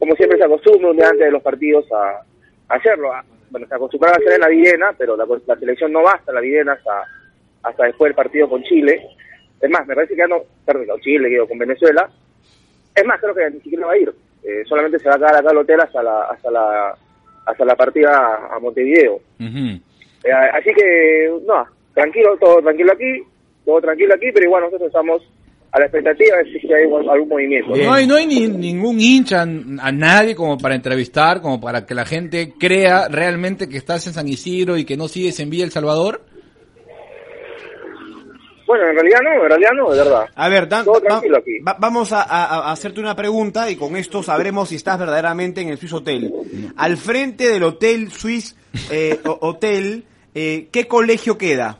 como 0.00 0.16
siempre 0.16 0.36
se 0.38 0.44
acostumbra 0.44 0.90
un 0.90 0.96
día 0.96 1.06
antes 1.08 1.26
de 1.26 1.30
los 1.30 1.42
partidos 1.42 1.86
a, 1.92 2.22
a 2.68 2.74
hacerlo. 2.74 3.12
A- 3.12 3.24
bueno, 3.50 3.66
se 3.68 3.74
acostumbraba 3.74 4.16
a 4.16 4.18
hacer 4.18 4.32
en 4.32 4.40
la 4.40 4.48
Videna, 4.48 4.92
pero 4.98 5.16
la, 5.16 5.26
la 5.46 5.56
selección 5.56 5.92
no 5.92 6.02
va 6.02 6.12
hasta 6.12 6.32
la 6.32 6.40
Videna 6.40 6.72
hasta, 6.72 7.04
hasta 7.64 7.84
después 7.84 8.08
del 8.08 8.16
partido 8.16 8.48
con 8.48 8.62
Chile. 8.64 9.00
Es 9.60 9.70
más, 9.70 9.86
me 9.86 9.94
parece 9.94 10.14
que 10.14 10.20
ya 10.20 10.26
no, 10.26 10.42
perdón, 10.64 10.86
con 10.86 11.00
Chile, 11.00 11.28
digo, 11.28 11.46
con 11.46 11.58
Venezuela. 11.58 12.08
Es 12.94 13.04
más, 13.04 13.20
creo 13.20 13.34
que 13.34 13.50
ni 13.50 13.60
siquiera 13.60 13.86
va 13.86 13.92
a 13.92 13.98
ir. 13.98 14.12
Eh, 14.42 14.62
solamente 14.66 14.98
se 14.98 15.08
va 15.08 15.16
a 15.16 15.18
quedar 15.18 15.36
acá 15.36 15.50
al 15.50 15.58
hotel 15.58 15.80
hasta 15.80 16.02
la, 16.02 16.22
hasta 16.22 16.50
la, 16.50 16.96
hasta 17.44 17.64
la 17.64 17.76
partida 17.76 18.48
a 18.52 18.58
Montevideo. 18.58 19.20
Eh, 20.24 20.32
así 20.52 20.72
que, 20.72 21.30
no, 21.46 21.66
tranquilo, 21.92 22.36
todo 22.38 22.62
tranquilo 22.62 22.92
aquí, 22.92 23.22
todo 23.64 23.80
tranquilo 23.80 24.14
aquí, 24.14 24.30
pero 24.32 24.46
igual 24.46 24.62
nosotros 24.62 24.86
estamos 24.86 25.22
a 25.72 25.78
la 25.78 25.84
expectativa 25.86 26.36
de 26.38 26.44
si 26.60 26.72
hay 26.72 26.82
algún 26.84 27.28
movimiento. 27.28 27.76
No 27.76 27.92
hay, 27.92 28.06
no 28.06 28.16
hay 28.16 28.26
ni, 28.26 28.48
ningún 28.48 29.00
hincha, 29.00 29.42
a 29.42 29.92
nadie 29.92 30.34
como 30.34 30.58
para 30.58 30.74
entrevistar, 30.74 31.40
como 31.40 31.60
para 31.60 31.86
que 31.86 31.94
la 31.94 32.04
gente 32.04 32.54
crea 32.58 33.08
realmente 33.08 33.68
que 33.68 33.76
estás 33.76 34.06
en 34.08 34.12
San 34.12 34.26
Isidro 34.28 34.76
y 34.76 34.84
que 34.84 34.96
no 34.96 35.06
sigues 35.08 35.38
en 35.40 35.48
Villa 35.50 35.64
El 35.64 35.70
Salvador. 35.70 36.22
Bueno, 38.66 38.86
en 38.88 38.94
realidad 38.94 39.18
no, 39.24 39.32
en 39.42 39.48
realidad 39.48 39.70
no, 39.76 39.90
de 39.90 39.98
verdad. 39.98 40.24
A 40.36 40.48
ver, 40.48 40.68
Dan, 40.68 40.84
Todo 40.84 40.94
va- 40.94 41.00
tranquilo 41.00 41.38
aquí. 41.38 41.58
va- 41.58 41.76
vamos 41.80 42.12
a, 42.12 42.22
a- 42.22 42.68
a 42.68 42.72
hacerte 42.72 43.00
una 43.00 43.16
pregunta 43.16 43.68
y 43.68 43.74
con 43.74 43.96
esto 43.96 44.22
sabremos 44.22 44.68
si 44.68 44.76
estás 44.76 44.96
verdaderamente 44.98 45.60
en 45.60 45.70
el 45.70 45.78
Swiss 45.78 45.92
Hotel. 45.92 46.32
Al 46.76 46.96
frente 46.96 47.48
del 47.48 47.64
Hotel 47.64 48.12
Swiss 48.12 48.56
eh, 48.92 49.18
Hotel, 49.24 50.04
eh, 50.34 50.68
¿qué 50.70 50.86
colegio 50.86 51.36
queda? 51.38 51.78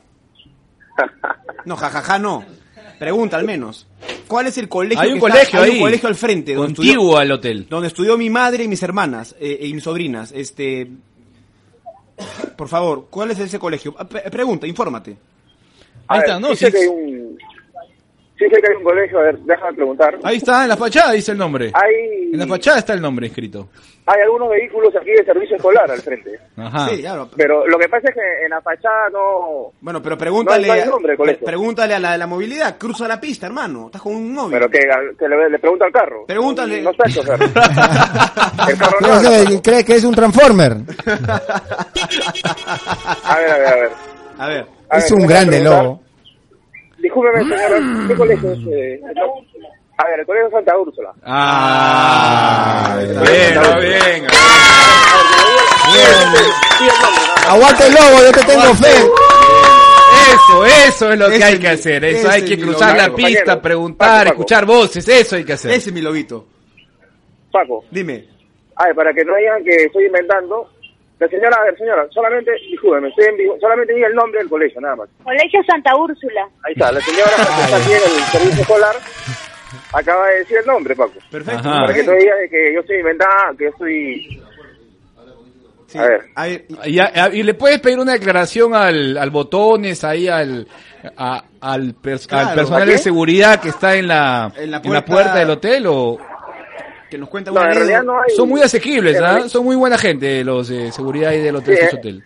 No, 1.67 1.77
jajaja, 1.77 2.19
no. 2.19 2.43
Pregunta 3.01 3.37
al 3.39 3.45
menos. 3.45 3.87
¿Cuál 4.29 4.47
es 4.47 4.59
el 4.59 4.69
colegio? 4.69 5.01
Hay 5.01 5.09
un 5.13 5.19
que 5.19 5.27
está- 5.27 5.33
colegio 5.39 5.61
hay 5.61 5.71
ahí. 5.71 5.77
un 5.79 5.83
colegio 5.85 6.09
al 6.09 6.15
frente. 6.15 6.55
donde 6.55 6.75
Contiguo 6.77 6.93
estudió- 7.05 7.17
al 7.19 7.33
hotel. 7.33 7.67
Donde 7.69 7.89
estudió 7.89 8.17
mi 8.19 8.29
madre 8.31 8.63
y 8.65 8.69
mis 8.69 8.83
hermanas 8.83 9.35
eh, 9.41 9.59
y 9.63 9.75
mis 9.75 9.83
sobrinas. 9.83 10.31
Este, 10.33 10.87
por 12.57 12.69
favor, 12.69 13.07
¿cuál 13.11 13.31
es 13.31 13.39
ese 13.39 13.59
colegio? 13.59 13.95
Ah, 13.99 14.07
pre- 14.07 14.31
pregunta, 14.31 14.67
infórmate. 14.67 15.17
A 16.07 16.15
Ahí 16.15 16.21
ver, 16.21 16.29
está, 16.29 16.41
no, 16.41 16.55
sí 16.55 16.71
que 16.71 16.77
hay 16.79 16.87
un, 16.89 17.20
sí 18.41 18.47
sé 18.53 18.61
que 18.61 18.69
hay 18.71 18.77
un 18.77 18.83
colegio, 18.85 19.19
a 19.19 19.23
ver, 19.23 19.39
déjame 19.41 19.75
preguntar. 19.77 20.19
Ahí 20.25 20.37
está, 20.39 20.63
en 20.63 20.69
la 20.71 20.77
fachada 20.77 21.13
dice 21.13 21.33
el 21.33 21.39
nombre. 21.39 21.71
Hay, 21.75 22.31
En 22.33 22.39
la 22.39 22.47
fachada 22.47 22.79
está 22.79 22.95
el 22.95 23.01
nombre 23.03 23.27
escrito. 23.29 23.69
hay 24.07 24.21
algunos 24.23 24.49
vehículos 24.51 24.93
aquí 24.97 25.11
de 25.11 25.25
servicio 25.25 25.57
escolar 25.57 25.89
al 25.91 26.01
frente. 26.01 26.31
Ajá. 26.57 26.89
Sí, 26.89 27.01
claro. 27.01 27.29
Pero 27.37 27.67
lo 27.67 27.79
que 27.79 27.89
pasa 27.89 28.09
es 28.09 28.15
que 28.15 28.45
en 28.45 28.51
la 28.51 28.61
fachada 28.63 29.09
no... 29.13 29.73
Bueno, 29.81 30.03
pero 30.03 30.17
pregúntale, 30.19 30.67
No 30.67 30.73
hay- 30.73 30.79
no 30.81 30.85
hay 30.85 30.91
nombre 30.91 31.13
de 31.13 31.17
colegio. 31.19 31.47
pregúntale 31.47 31.95
a 31.95 31.99
la 32.01 32.13
de 32.13 32.19
la 32.19 32.27
movilidad, 32.27 32.79
cruza 32.79 33.07
la 33.07 33.21
pista, 33.21 33.47
hermano, 33.47 33.87
estás 33.87 34.03
con 34.03 34.15
un 34.17 34.33
móvil. 34.35 34.53
Pero 34.59 34.69
que, 34.71 34.79
que 35.19 35.29
le, 35.29 35.51
le 35.51 35.59
pregunta 35.59 35.85
al 35.85 35.93
carro. 35.93 36.25
Pregúntale. 36.27 36.81
No 36.83 36.91
está 36.91 37.05
el 37.07 37.15
chofer. 37.15 37.43
el 37.43 38.79
carro 38.79 38.97
no. 39.01 39.09
No 39.09 39.21
sé, 39.21 39.45
no. 39.55 39.63
¿Cree 39.63 39.85
que 39.85 39.95
es 39.97 40.05
un 40.05 40.15
Transformer? 40.15 40.73
A 43.25 43.37
ver, 43.39 43.51
a 43.51 43.59
ver, 43.59 43.67
a 43.67 43.75
ver. 43.77 43.91
A 44.39 44.49
ver. 44.49 44.67
A 44.89 44.99
Es 44.99 45.11
ver, 45.13 45.21
un 45.21 45.27
grande 45.27 45.61
lobo. 45.63 46.01
Discúlpeme, 47.01 47.41
señora, 47.45 48.07
¿qué 48.09 48.15
colegio 48.15 48.53
es? 48.53 48.59
eh? 48.71 49.01
A 49.97 50.05
ver, 50.09 50.21
el 50.21 50.27
colegio 50.27 50.51
Santa 50.51 50.79
Úrsula. 50.79 51.13
Ah, 51.25 52.99
bien, 53.23 53.61
bien. 53.81 54.27
Aguante 57.49 57.87
el 57.87 57.93
lobo, 57.95 58.23
yo 58.25 58.33
te 58.33 58.45
tengo 58.45 58.75
fe. 58.75 58.89
Eso, 60.33 60.67
eso 60.67 61.13
es 61.13 61.19
lo 61.19 61.29
que 61.29 61.43
hay 61.45 61.59
que 61.59 61.69
hacer. 61.69 62.05
Eso 62.05 62.31
hay 62.31 62.45
que 62.45 62.59
cruzar 62.59 62.97
la 62.97 63.15
pista, 63.15 63.61
preguntar, 63.61 64.09
Paco, 64.09 64.19
Paco. 64.25 64.31
escuchar 64.33 64.67
voces. 64.67 65.09
Eso 65.09 65.37
hay 65.37 65.45
que 65.45 65.55
hacer. 65.55 65.73
Ese 65.73 65.91
es 65.91 65.95
mi 65.95 66.01
lobito. 66.01 66.47
Paco, 67.51 67.85
Dime. 67.91 68.27
a 68.77 68.87
ver, 68.87 68.95
para 68.95 69.13
que 69.13 69.25
no 69.25 69.35
digan 69.37 69.65
que 69.65 69.75
estoy 69.87 70.07
inventando, 70.07 70.71
la 71.21 71.29
señora, 71.29 71.57
a 71.61 71.65
ver, 71.65 71.77
señora, 71.79 72.07
solamente, 72.11 72.51
discúlpeme, 72.71 73.09
estoy 73.11 73.27
en 73.27 73.37
vivo, 73.37 73.57
solamente 73.61 73.95
diga 73.95 74.09
el 74.09 74.15
nombre 74.15 74.41
del 74.41 74.49
colegio, 74.49 74.81
nada 74.81 74.97
más. 74.97 75.09
Colegio 75.23 75.61
Santa 75.67 75.95
Úrsula. 75.95 76.49
Ahí 76.65 76.73
está, 76.73 76.91
la 76.91 77.01
señora 77.01 77.31
que 77.37 77.43
está 77.43 77.77
aquí 77.77 77.93
en 77.93 78.03
el 78.03 78.25
servicio 78.33 78.63
escolar 78.63 78.97
acaba 79.93 80.27
de 80.29 80.39
decir 80.39 80.57
el 80.59 80.67
nombre, 80.67 80.97
Paco. 80.97 81.13
Perfecto. 81.31 81.69
Ajá. 81.69 81.81
Para 81.83 81.95
que 81.95 82.03
no 82.05 82.13
digas 82.13 82.39
de 82.39 82.49
que 82.49 82.75
yo 82.75 82.81
estoy 82.81 82.97
inventando, 82.99 83.57
que 83.59 83.65
yo 83.65 83.71
estoy... 83.71 84.43
Sí. 85.89 85.99
A 85.99 86.03
ver. 86.07 86.21
A 86.37 86.45
ver, 86.47 86.65
y- 86.87 86.91
Y, 86.97 86.99
a- 87.01 87.31
y 87.33 87.43
le 87.43 87.55
puedes 87.55 87.81
pedir 87.81 87.99
una 87.99 88.13
declaración 88.13 88.75
al, 88.75 89.19
al 89.19 89.31
botones, 89.31 90.05
ahí 90.05 90.29
al, 90.29 90.69
a- 91.17 91.43
al, 91.61 91.95
pers- 92.01 92.29
Claro. 92.29 92.49
al 92.51 92.55
personal 92.55 92.83
¿A 92.83 92.87
de 92.87 92.99
seguridad 92.99 93.61
que 93.61 93.71
está 93.71 93.97
en 93.97 94.07
la, 94.07 94.53
En 94.57 94.71
la 94.71 94.77
en 94.79 94.93
la 94.93 95.05
puerta- 95.05 95.05
puerta 95.13 95.35
del 95.41 95.51
hotel 95.51 95.87
o 95.89 96.17
que 97.11 97.19
nos 97.19 97.29
cuenta 97.29 97.51
No, 97.51 97.61
una 97.61 97.69
en 97.71 97.75
realidad 97.77 97.99
anécdota. 98.01 98.19
no 98.19 98.23
hay... 98.23 98.31
son 98.37 98.49
muy 98.49 98.61
asequibles, 98.63 99.17
¿ah? 99.17 99.21
realidad- 99.21 99.49
Son 99.49 99.65
muy 99.65 99.77
buena 99.77 99.99
gente 99.99 100.45
los 100.45 100.69
de 100.69 100.91
seguridad 100.93 101.33
y 101.33 101.39
del 101.41 101.57
hotel. 101.57 101.77
Sí, 101.77 101.81
Swiss 101.83 101.93
eh. 101.95 101.97
hotel. 101.99 102.25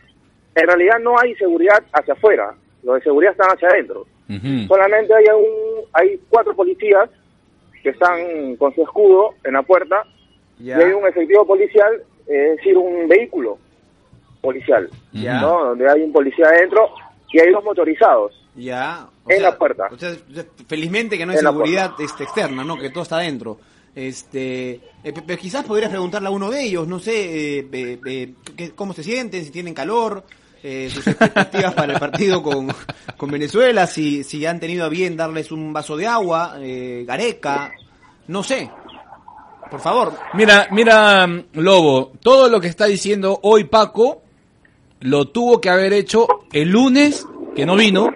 En 0.54 0.66
realidad 0.66 0.98
no 1.02 1.18
hay 1.18 1.34
seguridad 1.34 1.82
hacia 1.92 2.14
afuera, 2.14 2.54
los 2.84 2.94
de 2.96 3.00
seguridad 3.02 3.32
están 3.32 3.48
hacia 3.50 3.68
adentro. 3.68 4.06
Solamente 4.68 5.12
hay 5.14 5.24
un, 5.36 5.84
hay 5.92 6.20
cuatro 6.30 6.54
policías 6.54 7.10
que 7.82 7.90
están 7.90 8.56
con 8.56 8.74
su 8.74 8.82
escudo 8.82 9.34
en 9.44 9.52
la 9.54 9.62
puerta 9.62 10.02
y 10.58 10.70
hay 10.70 10.92
un 10.92 11.06
efectivo 11.06 11.46
policial, 11.46 11.92
eh, 12.26 12.50
es 12.52 12.56
decir, 12.58 12.76
un 12.78 13.06
vehículo 13.08 13.58
policial. 14.40 14.88
¿no? 15.12 15.64
Donde 15.66 15.90
hay 15.90 16.02
un 16.02 16.12
policía 16.12 16.46
adentro 16.46 16.88
y 17.32 17.40
hay 17.40 17.50
dos 17.50 17.64
motorizados. 17.64 18.32
Ya. 18.54 19.06
En 19.28 19.42
la 19.42 19.56
puerta. 19.58 19.88
o 19.90 19.98
sea, 19.98 20.12
felizmente 20.68 21.18
que 21.18 21.26
no 21.26 21.32
hay 21.32 21.38
En 21.38 21.44
seguridad 21.44 21.92
este, 21.98 22.24
externa, 22.24 22.62
¿no? 22.62 22.76
Que 22.78 22.90
todo 22.90 23.02
está 23.02 23.16
adentro. 23.16 23.58
Este, 23.94 24.80
eh, 25.04 25.38
quizás 25.40 25.64
podrías 25.64 25.90
preguntarle 25.90 26.28
a 26.28 26.32
uno 26.32 26.50
de 26.50 26.64
ellos, 26.64 26.88
no 26.88 26.98
sé, 26.98 27.66
eh, 27.72 28.34
cómo 28.74 28.92
se 28.92 29.04
sienten, 29.04 29.44
si 29.44 29.50
tienen 29.50 29.74
calor, 29.74 30.24
eh, 30.66 30.88
sus 30.90 31.06
expectativas 31.06 31.74
para 31.74 31.92
el 31.92 32.00
partido 32.00 32.42
con, 32.42 32.68
con 33.18 33.30
Venezuela, 33.30 33.86
si, 33.86 34.24
si 34.24 34.46
han 34.46 34.58
tenido 34.58 34.86
a 34.86 34.88
bien 34.88 35.14
darles 35.14 35.52
un 35.52 35.74
vaso 35.74 35.94
de 35.94 36.06
agua, 36.06 36.56
eh, 36.58 37.04
gareca, 37.06 37.70
no 38.28 38.42
sé. 38.42 38.70
Por 39.70 39.80
favor. 39.80 40.14
Mira, 40.32 40.68
mira, 40.70 41.26
Lobo, 41.52 42.12
todo 42.22 42.48
lo 42.48 42.62
que 42.62 42.68
está 42.68 42.86
diciendo 42.86 43.40
hoy 43.42 43.64
Paco 43.64 44.22
lo 45.00 45.28
tuvo 45.28 45.60
que 45.60 45.68
haber 45.68 45.92
hecho 45.92 46.26
el 46.50 46.70
lunes, 46.70 47.26
que 47.54 47.66
no 47.66 47.76
vino, 47.76 48.08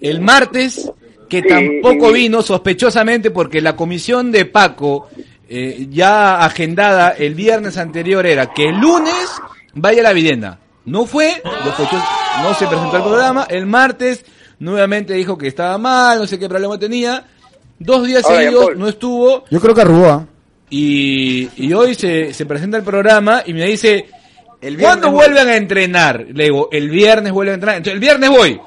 el 0.00 0.20
martes, 0.20 0.88
que 1.30 1.40
Sí, 1.40 1.48
tampoco 1.48 2.12
vino, 2.12 2.42
sospechosamente, 2.42 3.30
porque 3.30 3.62
la 3.62 3.74
comisión 3.76 4.30
de 4.30 4.44
Paco, 4.44 5.08
eh, 5.48 5.86
ya 5.90 6.44
agendada 6.44 7.10
el 7.16 7.34
viernes 7.34 7.78
anterior, 7.78 8.26
era 8.26 8.52
que 8.52 8.68
el 8.68 8.76
lunes 8.78 9.14
vaya 9.72 10.00
a 10.00 10.04
la 10.04 10.12
vivienda. 10.12 10.58
No 10.84 11.06
fue, 11.06 11.40
no 12.42 12.54
se 12.54 12.66
presentó 12.66 12.96
al 12.96 13.04
programa, 13.04 13.46
el 13.48 13.64
martes 13.66 14.24
nuevamente 14.58 15.14
dijo 15.14 15.38
que 15.38 15.46
estaba 15.46 15.78
mal, 15.78 16.18
no 16.18 16.26
sé 16.26 16.38
qué 16.38 16.48
problema 16.48 16.78
tenía, 16.78 17.24
dos 17.78 18.06
días 18.06 18.24
Ahora, 18.24 18.36
seguidos 18.38 18.76
no 18.76 18.88
estuvo, 18.88 19.44
Yo 19.50 19.60
creo 19.60 19.74
que 19.74 19.80
arrugó. 19.82 20.26
y, 20.68 21.48
y 21.56 21.72
hoy 21.72 21.94
se, 21.94 22.32
se 22.34 22.46
presenta 22.46 22.76
el 22.76 22.82
programa 22.82 23.42
y 23.46 23.52
me 23.54 23.66
dice, 23.66 24.06
El 24.60 24.76
viernes 24.76 24.82
¿cuándo 24.86 25.10
voy. 25.10 25.26
vuelven 25.26 25.48
a 25.48 25.56
entrenar? 25.56 26.26
Le 26.32 26.44
digo, 26.44 26.68
el 26.72 26.90
viernes 26.90 27.32
vuelven 27.32 27.52
a 27.52 27.54
entrenar. 27.54 27.76
Entonces, 27.76 27.94
el 27.94 28.00
viernes 28.00 28.30
voy. 28.30 28.60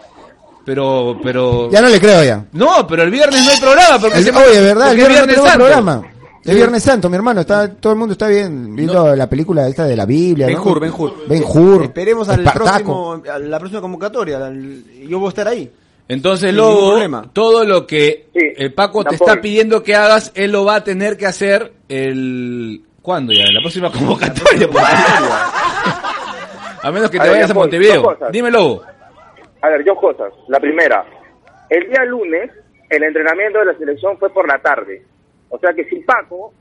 Pero, 0.66 1.18
pero... 1.22 1.70
Ya 1.72 1.82
no 1.82 1.89
le 1.89 1.99
creo 1.99 2.24
ya. 2.24 2.45
No, 2.53 2.88
pero 2.88 3.03
el 3.03 3.11
viernes 3.11 3.43
no 3.43 3.51
hay 3.51 3.59
programa. 3.59 3.99
Porque 3.99 4.18
El- 4.20 4.24
se- 4.24 4.32
oye, 4.32 4.61
¿verdad? 4.61 4.91
El 4.91 4.97
viernes 4.97 5.38
no 5.38 5.43
Santo. 5.43 5.57
programa. 5.59 6.01
El 6.45 6.55
Viernes 6.57 6.84
Santo, 6.84 7.09
mi 7.09 7.16
hermano, 7.16 7.39
está 7.39 7.70
todo 7.74 7.93
el 7.93 7.99
mundo 7.99 8.11
está 8.11 8.28
bien 8.28 8.76
viendo 8.76 9.16
la 9.16 9.30
película 9.30 9.66
esta 9.66 9.86
de 9.86 9.95
la 9.95 10.05
Biblia, 10.05 10.47
Ben 10.47 10.57
¿no? 10.57 10.64
Hur, 10.64 10.80
Ben 10.82 10.91
Hur. 10.97 11.14
Ben 11.26 11.41
Hur. 11.47 11.84
Esperemos 11.84 12.28
al 12.28 12.43
próximo, 12.43 13.24
a 13.34 13.39
la 13.39 13.59
próxima 13.59 13.80
convocatoria. 13.80 14.45
al- 14.45 14.84
Yo 15.07 15.20
voy 15.20 15.28
a 15.28 15.30
estar 15.30 15.47
ahí. 15.47 15.72
Entonces, 16.09 16.53
luego, 16.53 16.99
todo 17.32 17.64
lo 17.64 17.88
que 17.88 18.28
Sí, 18.34 18.41
el 18.57 18.74
Paco 18.74 19.05
te 19.05 19.16
está 19.16 19.39
pidiendo 19.39 19.82
que 19.84 19.95
hagas, 19.95 20.34
él 20.36 20.51
lo 20.51 20.66
va 20.66 20.76
a 20.76 20.84
tener 20.84 21.16
que 21.16 21.28
hacer 21.28 21.72
el... 21.88 22.82
¿Cuándo 23.01 23.32
ya? 23.32 23.43
En 23.45 23.53
la 23.53 23.61
próxima 23.61 23.89
convocatoria. 23.89 24.68
por 24.68 24.82
favor. 24.82 25.32
a 26.84 26.91
menos 26.91 27.09
que 27.09 27.20
A 27.20 27.22
te 27.24 27.28
ver, 27.30 27.38
vayas 27.38 27.51
a 27.51 27.53
Montevideo. 27.53 28.18
Dime, 28.34 28.51
Lobo. 28.51 28.84
A 29.64 29.70
ver, 29.70 29.84
dos 29.86 29.97
cosas. 29.97 30.34
La 30.49 30.59
primera, 30.59 31.05
el 31.70 31.88
día 31.88 32.03
lunes 32.03 32.51
el 32.89 33.01
entrenamiento 33.01 33.59
de 33.59 33.66
la 33.66 33.78
selección 33.78 34.18
fue 34.18 34.30
por 34.30 34.47
la 34.47 34.59
tarde, 34.59 35.03
O 35.49 35.57
sea 35.57 35.74
que 35.74 35.86
si 35.86 35.95
Paco 36.01 36.53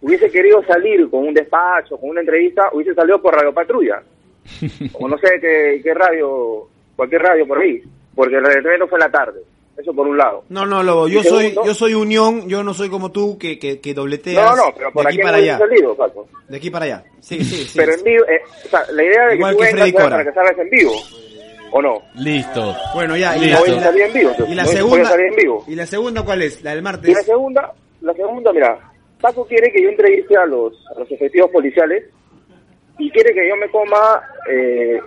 hubiese 0.00 0.30
querido 0.30 0.62
salir 0.64 1.10
con 1.10 1.26
un 1.26 1.34
despacho, 1.34 1.98
con 1.98 2.10
una 2.10 2.20
entrevista, 2.20 2.70
hubiese 2.72 2.94
salido 2.94 3.20
por 3.20 3.34
Radio 3.34 3.52
Patrulla. 3.52 4.02
o 4.94 5.08
no 5.08 5.18
sé 5.18 5.40
qué, 5.40 5.80
qué 5.82 5.92
radio, 5.92 6.68
cualquier 6.96 7.22
radio 7.22 7.46
por 7.46 7.58
ahí. 7.58 7.82
Porque 8.14 8.36
el 8.36 8.44
retreno 8.44 8.86
fue 8.86 8.98
en 8.98 9.04
la 9.04 9.10
tarde. 9.10 9.40
Eso 9.76 9.92
por 9.92 10.06
un 10.06 10.16
lado. 10.16 10.44
No, 10.50 10.64
no, 10.66 10.82
Lobo, 10.82 11.08
yo 11.08 11.22
soy, 11.22 11.54
yo 11.64 11.74
soy 11.74 11.94
unión, 11.94 12.48
yo 12.48 12.62
no 12.62 12.74
soy 12.74 12.88
como 12.88 13.10
tú 13.10 13.38
que, 13.38 13.58
que, 13.58 13.80
que 13.80 13.94
dobleteas 13.94 14.56
No, 14.56 14.66
no, 14.66 14.74
pero 14.76 14.92
por 14.92 15.04
de 15.04 15.08
aquí 15.08 15.18
para 15.18 15.38
hubiese 15.38 15.50
allá. 15.50 15.58
salido, 15.58 15.96
Paco. 15.96 16.28
De 16.48 16.56
aquí 16.56 16.70
para 16.70 16.84
allá. 16.84 17.04
Sí, 17.20 17.42
sí, 17.42 17.64
sí. 17.64 17.78
Pero 17.78 17.94
en 17.94 18.02
vivo, 18.02 18.24
eh, 18.26 18.40
o 18.64 18.68
sea, 18.68 18.84
la 18.92 19.02
idea 19.02 19.26
de 19.26 19.38
que 19.38 19.44
tú 19.44 19.58
que 19.58 19.64
vengas 19.74 19.92
para 19.92 20.24
que 20.24 20.32
salgas 20.32 20.58
en 20.58 20.70
vivo. 20.70 20.92
¿O 21.72 21.80
no? 21.82 22.02
Listo. 22.16 22.74
Bueno, 22.94 23.16
ya, 23.16 23.36
y 23.36 23.40
Listo. 23.40 23.54
la, 23.54 23.58
No 23.58 23.60
voy 23.60 23.70
y 23.70 23.72
a 23.72 23.76
la- 23.76 23.82
salir 23.86 24.02
en 24.02 24.12
vivo. 24.12 24.30
entonces. 24.30 24.52
y 24.52 24.54
la 24.56 24.62
No 24.62 24.68
voy 24.68 24.74
a 24.74 24.78
segunda, 24.78 25.08
salir 25.08 25.26
en 25.26 25.36
vivo. 25.36 25.64
¿y 25.68 25.74
la 25.76 25.86
segunda 25.86 26.22
cuál 26.24 26.42
es? 26.42 26.62
La 26.62 26.70
del 26.70 26.78
Y 26.80 26.82
la 26.82 26.90
martes. 26.90 27.24
segunda, 27.26 27.72
la 28.00 28.12
segunda, 28.14 28.52
mira, 28.52 28.78
Paco 29.20 29.46
quiere 29.46 29.70
que 29.72 29.82
yo 29.82 29.88
entreviste 29.90 30.36
a 30.36 30.46
los, 30.46 30.72
a 30.94 30.98
los 30.98 31.10
efectivos 31.12 31.50
policiales 31.50 32.04
y 32.98 33.10
quiere 33.10 33.32
que 33.32 33.48
yo 33.48 33.56
me 33.56 33.68
coma, 33.70 34.20
eh, 34.50 34.98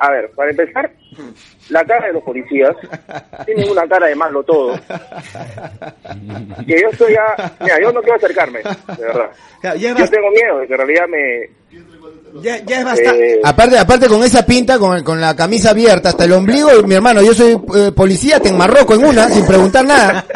a 0.00 0.10
ver, 0.10 0.30
para 0.32 0.50
empezar, 0.50 0.90
la 1.70 1.84
cara 1.84 2.06
de 2.08 2.12
los 2.12 2.22
policías, 2.22 2.76
tienen 3.46 3.68
una 3.70 3.88
cara 3.88 4.06
de 4.06 4.14
malo 4.14 4.42
todo. 4.44 4.74
Que 6.66 6.80
yo 6.80 6.88
estoy 6.90 7.14
ya, 7.14 7.52
mira, 7.60 7.80
yo 7.80 7.92
no 7.92 8.00
quiero 8.02 8.16
acercarme, 8.16 8.58
de 8.60 9.04
verdad. 9.04 9.30
Yo 9.78 9.94
tengo 10.08 10.30
miedo 10.30 10.58
de 10.58 10.66
que 10.66 10.72
en 10.74 10.78
realidad 10.78 11.08
me... 11.08 11.50
ya, 12.42 12.58
ya 12.64 12.78
es 12.80 12.84
bastante. 12.84 13.32
eh, 13.34 13.40
Aparte, 13.44 13.78
aparte 13.78 14.06
con 14.08 14.22
esa 14.22 14.44
pinta, 14.46 14.78
con, 14.78 15.02
con 15.02 15.20
la 15.20 15.34
camisa 15.36 15.70
abierta 15.70 16.10
hasta 16.10 16.24
el 16.24 16.32
ombligo, 16.32 16.70
mi 16.84 16.94
hermano, 16.94 17.22
yo 17.22 17.34
soy 17.34 17.58
eh, 17.76 17.92
policía, 17.94 18.40
te 18.40 18.48
enmarroco 18.50 18.94
en 18.94 19.04
una, 19.04 19.28
sin 19.28 19.46
preguntar 19.46 19.84
nada. 19.84 20.24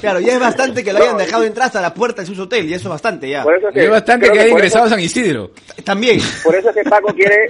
Claro, 0.00 0.20
ya 0.20 0.34
es 0.34 0.40
bastante 0.40 0.84
que 0.84 0.92
lo 0.92 0.98
hayan 1.02 1.16
dejado 1.16 1.44
entrar 1.44 1.66
hasta 1.66 1.80
la 1.80 1.94
puerta 1.94 2.22
de 2.22 2.26
su 2.26 2.40
hotel, 2.40 2.68
y 2.68 2.74
eso 2.74 2.88
es 2.88 2.90
bastante 2.90 3.28
ya. 3.28 3.42
por 3.42 3.56
eso 3.56 3.68
es 3.68 3.74
Y 3.74 3.78
que, 3.78 3.84
es 3.84 3.90
bastante 3.90 4.30
que 4.30 4.38
haya 4.38 4.48
ingresado 4.50 4.84
a 4.84 4.88
San 4.90 5.00
Isidro. 5.00 5.50
También. 5.84 6.18
Por 6.42 6.54
eso 6.54 6.68
es 6.70 6.74
que 6.76 6.84
Paco 6.84 7.12
quiere 7.14 7.46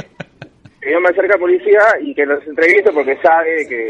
que 0.80 0.92
yo 0.92 1.00
me 1.00 1.08
acerque 1.08 1.32
al 1.34 1.40
policía 1.40 1.80
y 2.02 2.14
que 2.14 2.24
los 2.26 2.46
entreviste 2.46 2.92
porque 2.92 3.16
sabe 3.22 3.50
de 3.56 3.68
que, 3.68 3.88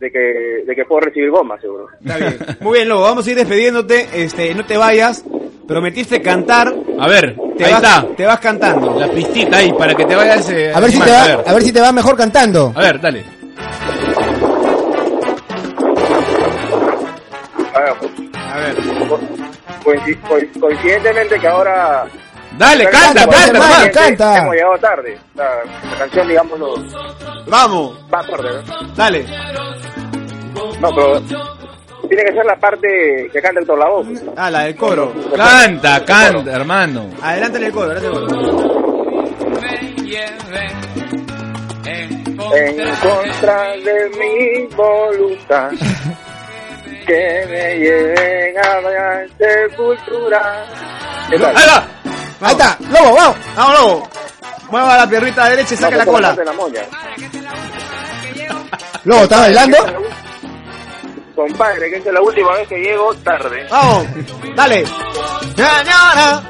de 0.00 0.10
que, 0.10 0.64
de 0.66 0.74
que 0.74 0.84
puedo 0.84 1.00
recibir 1.02 1.30
goma, 1.30 1.58
seguro. 1.60 1.86
Está 2.00 2.16
bien. 2.18 2.36
Muy 2.60 2.78
bien, 2.78 2.88
Lobo, 2.88 3.02
vamos 3.02 3.26
a 3.26 3.30
ir 3.30 3.36
despidiéndote. 3.36 4.06
Este, 4.14 4.54
no 4.54 4.66
te 4.66 4.76
vayas. 4.76 5.24
Prometiste 5.66 6.20
cantar. 6.20 6.72
A 7.00 7.08
ver, 7.08 7.36
Te 7.56 7.64
ahí 7.64 7.72
vas, 7.72 7.82
está. 7.82 8.06
Te 8.16 8.26
vas 8.26 8.40
cantando. 8.40 8.98
La 8.98 9.08
pistita 9.08 9.56
ahí 9.58 9.72
para 9.72 9.94
que 9.94 10.04
te 10.04 10.14
vayas. 10.14 10.48
eh, 10.50 10.72
A 10.74 10.80
ver 10.80 10.90
si 10.90 10.98
te 11.00 11.10
va, 11.10 11.22
a 11.46 11.52
ver 11.52 11.62
si 11.62 11.72
te 11.72 11.80
va 11.80 11.92
mejor 11.92 12.16
cantando. 12.16 12.72
A 12.74 12.80
ver, 12.80 13.00
dale. 13.00 13.24
A 18.34 18.56
ver, 18.58 18.76
coincidentemente 20.60 21.38
que 21.38 21.48
ahora... 21.48 22.04
Dale, 22.58 22.84
canta, 22.90 23.26
canta, 23.26 23.90
canta. 23.90 24.38
Hemos 24.38 24.54
llegado 24.54 24.78
tarde. 24.78 25.18
La, 25.34 25.44
la 25.90 25.98
canción, 25.98 26.28
digámoslo, 26.28 26.74
Vamos. 27.46 27.98
va 28.12 28.22
tarde, 28.26 28.50
¿no? 28.66 28.88
Dale. 28.94 29.24
No, 30.80 30.94
pero 30.94 31.20
tiene 32.14 32.30
que 32.30 32.36
ser 32.36 32.44
la 32.44 32.56
parte 32.56 33.30
que 33.32 33.40
canta 33.40 33.60
Héctor 33.60 33.78
Lavoe. 33.78 34.14
Ah, 34.36 34.50
la 34.50 34.60
del 34.64 34.76
coro. 34.76 35.12
Canta, 35.34 36.04
canta, 36.04 36.50
hermano. 36.52 37.08
Adelante 37.22 37.58
en 37.58 37.64
el 37.64 37.72
coro, 37.72 37.90
adelante 37.92 38.06
en 38.08 38.14
el 38.14 38.20
coro. 38.20 38.82
En 42.54 42.76
contra 42.96 43.70
de 43.76 44.10
mi 44.18 44.66
voluntad. 44.74 45.70
Que 47.06 47.44
me 47.50 47.78
lleven 47.80 48.56
a 48.58 48.80
la 48.80 49.26
sepultura. 49.36 50.64
Ahí 51.28 51.36
va. 51.36 51.84
Ahí 52.40 52.52
está, 52.52 52.78
lobo, 52.92 53.14
vamos. 53.16 53.36
Vamos, 53.56 53.80
Lobo. 53.80 54.08
Mueva 54.70 54.96
la 54.98 55.10
pierrita 55.10 55.48
derecha 55.48 55.74
y 55.74 55.76
saca 55.78 55.96
No, 55.96 55.98
la 55.98 56.04
cola. 56.04 56.36
la 56.44 56.52
moña. 56.52 56.82
Lobo, 59.02 59.22
¿estás 59.24 59.40
bailando? 59.40 59.76
Compadre, 61.34 61.90
que 61.90 61.96
esta 61.96 62.08
es 62.10 62.14
la 62.14 62.20
última 62.22 62.52
vez 62.52 62.68
que 62.68 62.78
llego 62.78 63.14
tarde. 63.16 63.66
Vamos. 63.70 64.06
Dale. 64.54 64.84
Ya. 65.56 66.42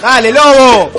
Dale, 0.00 0.32
Lobo. 0.32 0.90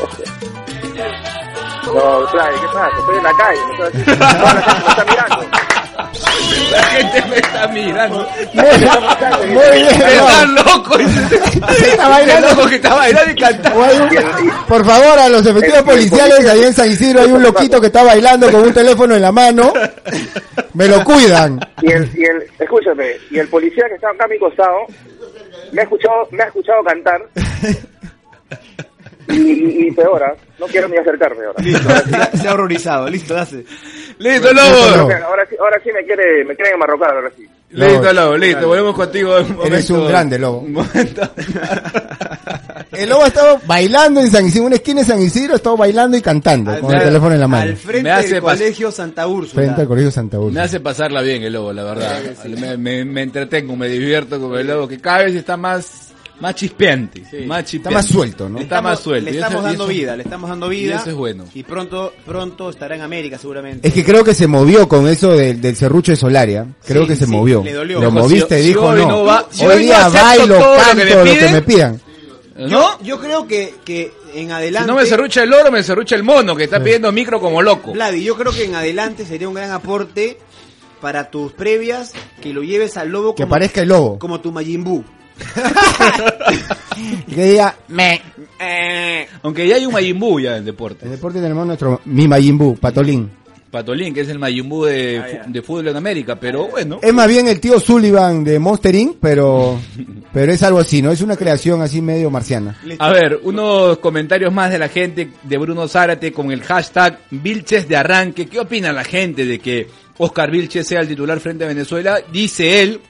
No, 1.86 2.26
claro, 2.32 2.61
¿qué 2.61 2.68
pasa? 2.68 2.89
Estoy 2.99 3.18
en 3.18 3.24
la 3.24 3.34
calle. 3.34 3.59
me 3.68 3.76
gente 3.76 4.05
me 4.16 4.89
está 4.89 5.05
mirando. 5.05 5.45
La 6.72 6.84
gente 6.84 7.24
me 7.30 7.36
está 7.38 7.68
mirando. 7.68 8.28
Muy 8.53 9.78
bien, 9.78 9.88
Está 10.01 10.45
loco. 10.45 10.97
Está 10.99 12.09
bailando. 12.09 12.47
Está 12.47 12.55
loco 12.55 12.70
que 12.70 12.76
está 12.76 12.95
bailando 12.95 13.32
y 13.32 13.36
cantando. 13.36 14.66
Por 14.68 14.86
favor, 14.86 15.20
a 15.20 15.30
los 15.30 15.45
efectivos 15.45 15.84
policiales, 15.84 16.36
policía- 16.36 16.51
ahí 16.53 16.63
en 16.63 16.74
San 16.74 16.89
Isidro 16.91 17.22
hay 17.22 17.32
un 17.32 17.43
loquito 17.43 17.80
que 17.80 17.88
está 17.88 18.03
bailando 18.03 18.51
con 18.51 18.61
un 18.63 18.74
teléfono 18.74 19.16
en 19.16 19.22
la 19.22 19.32
mano. 19.32 19.74
Me 20.74 20.88
lo 20.88 21.03
cuidan. 21.03 21.59
Y 21.82 21.91
el, 21.91 22.09
y 22.16 22.24
el, 22.26 22.43
escúchame, 22.59 23.11
y 23.32 23.39
el 23.39 23.47
policía 23.47 23.86
que 23.88 23.95
estaba 23.95 24.13
acá 24.13 24.26
a 24.26 24.28
mi 24.28 24.39
costado, 24.39 24.78
me 25.72 25.82
ha 25.82 25.84
escuchado, 25.84 26.28
me 26.32 26.43
ha 26.43 26.47
escuchado 26.47 26.84
cantar. 26.84 27.22
Y, 29.28 29.34
y, 29.34 29.88
y 29.88 29.91
peor, 29.91 30.23
¿ah? 30.23 30.34
no 30.59 30.65
quiero 30.67 30.88
ni 30.88 30.97
acercarme 30.97 31.45
ahora. 31.45 31.61
Listo. 31.63 31.89
Se 32.41 32.47
ha 32.47 32.53
horrorizado. 32.53 33.09
Listo, 33.09 33.34
dale. 33.34 33.65
Listo, 34.19 34.53
Lobo. 34.53 35.11
Ahora 35.26 35.45
sí, 35.49 35.55
ahora 35.59 35.80
sí 35.84 35.89
me 35.93 36.05
quiere, 36.05 36.45
me 36.45 36.55
quieren 36.55 36.76
enmarrocar, 36.76 37.11
ahora 37.15 37.32
sí. 37.36 37.45
Listo, 37.71 38.13
lobo, 38.13 38.38
listo. 38.38 38.67
Volvemos 38.67 38.95
contigo. 38.95 39.36
un 39.38 39.65
Eres 39.67 39.89
un 39.89 40.07
grande, 40.07 40.39
lobo. 40.39 40.59
Un 40.59 40.73
momento. 40.73 41.21
El 42.91 43.09
lobo 43.09 43.23
ha 43.23 43.28
estado 43.28 43.59
bailando 43.65 44.21
en 44.21 44.32
San 44.32 44.45
Isidro, 44.45 44.65
una 44.67 44.76
esquina 44.76 45.01
de 45.01 45.07
San 45.07 45.21
Isidro, 45.21 45.53
ha 45.53 45.55
estado 45.57 45.76
bailando 45.76 46.15
y 46.15 46.21
cantando 46.21 46.80
con 46.80 46.91
el 46.91 46.97
al- 46.99 47.03
teléfono 47.07 47.34
en 47.34 47.39
la 47.41 47.47
mano. 47.47 47.63
Al 47.71 47.76
frente 47.76 48.03
Me 48.03 48.11
hace 48.11 48.34
del 48.36 48.41
colegio 48.41 48.91
Santa 48.91 49.28
Úrsula. 49.28 49.63
Frente 49.63 49.82
al 49.82 49.88
Colegio 49.88 50.11
Santa 50.11 50.38
Me 50.38 50.43
Úrsula. 50.45 50.63
hace 50.63 50.80
pasarla 50.80 51.21
bien 51.21 51.43
el 51.43 51.51
lobo, 51.53 51.73
la 51.73 51.84
verdad. 51.84 52.19
Me, 52.57 52.78
me, 52.78 53.03
me 53.03 53.23
entretengo, 53.23 53.76
me 53.76 53.89
divierto 53.89 54.39
con 54.39 54.57
el 54.57 54.67
lobo, 54.67 54.88
que 54.88 54.99
cada 55.01 55.23
vez 55.23 55.36
está 55.36 55.57
más, 55.57 56.05
más 56.39 56.55
chispeante. 56.55 57.23
Más 57.45 57.63
chispeante. 57.65 57.93
más 57.95 58.05
suelto, 58.05 58.49
¿no? 58.49 58.59
Está 58.59 58.81
más 58.81 58.99
suelto. 58.99 59.25
Le 59.29 59.36
Y 59.36 59.39
estamos 59.39 59.55
eso- 59.59 59.63
y 59.63 59.67
dando 59.69 59.83
eso- 59.86 59.93
vida, 59.93 60.15
le 60.17 60.23
estamos 60.23 60.49
dando 60.49 60.69
vida. 60.69 60.93
y 60.93 60.97
eso 60.97 61.09
es 61.09 61.15
bueno. 61.15 61.45
Y 61.53 61.63
pronto, 61.63 62.13
pronto 62.25 62.69
estará 62.69 62.95
en 62.95 63.01
América 63.01 63.38
seguramente. 63.38 63.88
Es 63.88 63.93
que 63.93 64.03
creo 64.03 64.23
que 64.23 64.33
se 64.33 64.47
movió 64.47 64.88
con 64.88 65.07
eso 65.07 65.31
del, 65.31 65.61
del 65.61 65.75
serrucho 65.75 66.11
de 66.11 66.17
Solaria. 66.17 66.65
Creo 66.86 67.03
Sí, 67.03 67.07
que 67.09 67.15
se 67.15 67.25
sí, 67.25 67.31
movió. 67.31 67.63
le 67.63 67.73
dolió. 67.73 68.01
Lo 68.01 68.11
moviste, 68.11 68.57
si- 68.57 68.63
si 68.63 68.67
dijo 68.69 68.86
hoy 68.86 68.99
no. 69.01 69.07
no 69.07 69.23
va- 69.23 69.47
si 69.49 69.65
hoy 69.65 69.75
hoy 69.75 69.83
día 69.83 70.07
bailo, 70.09 70.57
todo 70.57 70.71
lo 70.73 70.77
que 70.77 70.83
canto, 70.83 70.95
me 70.97 71.05
lo 71.05 71.23
que 71.23 71.49
me 71.49 71.61
pidan. 71.61 72.01
¿No? 72.57 72.67
Yo, 72.69 72.99
yo 73.03 73.19
creo 73.19 73.47
que, 73.47 73.73
que 73.83 74.13
en 74.33 74.51
adelante. 74.51 74.88
Si 74.88 74.93
no 74.93 74.99
me 75.01 75.05
serrucha 75.05 75.43
el 75.43 75.53
oro, 75.53 75.71
me 75.71 75.83
serrucha 75.83 76.15
el 76.15 76.23
mono, 76.23 76.55
que 76.55 76.63
está 76.65 76.81
pidiendo 76.81 77.11
micro 77.11 77.39
como 77.41 77.61
loco. 77.61 77.91
Vladi, 77.93 78.23
yo 78.23 78.36
creo 78.38 78.51
que 78.53 78.63
en 78.65 78.75
adelante 78.75 79.25
sería 79.25 79.47
un 79.49 79.53
gran 79.55 79.71
aporte 79.71 80.38
para 81.01 81.29
tus 81.29 81.51
previas 81.51 82.13
que 82.41 82.53
lo 82.53 82.63
lleves 82.63 82.95
al 82.97 83.09
lobo 83.09 83.36
Que 83.36 83.43
como, 83.43 83.51
parezca 83.51 83.81
el 83.81 83.89
lobo. 83.89 84.17
como 84.19 84.39
tu 84.39 84.51
Majin 84.53 84.83
Buu. 84.86 85.03
Y 87.27 87.33
que 87.33 87.43
diga, 87.45 87.75
me. 87.89 88.21
Aunque 89.43 89.67
ya 89.67 89.75
hay 89.75 89.86
un 89.86 89.91
Majin 89.93 90.17
Buu 90.19 90.39
ya 90.39 90.51
en 90.53 90.59
En 90.59 90.65
deporte. 90.65 91.07
deporte 91.09 91.41
tenemos 91.41 91.67
nuestro 91.67 92.01
mi 92.05 92.27
Majin 92.27 92.57
Buu, 92.57 92.75
Patolín. 92.77 93.29
Patolín, 93.69 94.13
que 94.13 94.21
es 94.21 94.29
el 94.29 94.39
Majin 94.39 94.69
Buu 94.69 94.86
de, 94.86 95.19
Ah, 95.19 95.43
de 95.45 95.61
fútbol 95.61 95.89
en 95.89 95.97
América, 95.97 96.38
pero 96.39 96.67
bueno. 96.67 96.99
Es 97.01 97.13
más 97.13 97.27
bien 97.27 97.49
el 97.49 97.59
tío 97.59 97.77
Sullivan 97.79 98.43
de 98.45 98.57
Monster 98.59 98.95
Inc., 98.95 99.17
pero, 99.19 99.77
pero 100.33 100.53
es 100.53 100.63
algo 100.63 100.79
así, 100.79 101.01
¿no? 101.01 101.11
Es 101.11 101.19
una 101.21 101.36
creación 101.36 101.81
así 101.81 102.01
medio 102.01 102.29
marciana. 102.31 102.77
A 102.99 103.09
ver, 103.11 103.39
unos 103.43 103.97
comentarios 103.97 104.53
más 104.53 104.71
de 104.71 104.79
la 104.79 104.88
gente 104.88 105.29
de 105.43 105.57
Bruno 105.57 105.89
Zárate 105.89 106.31
con 106.31 106.51
el 106.51 106.63
hashtag 106.63 107.19
Vilches 107.31 107.89
de 107.89 107.97
arranque. 107.97 108.47
¿Qué 108.47 108.59
opina 108.61 108.93
la 108.93 109.03
gente 109.03 109.45
de 109.45 109.59
que 109.59 109.88
Oscar 110.17 110.49
Vilches 110.49 110.88
sea 110.88 111.01
el 111.01 111.09
titular 111.09 111.41
frente 111.41 111.65
a 111.65 111.67
Venezuela? 111.67 112.19
Dice 112.31 112.81
él, 112.81 113.01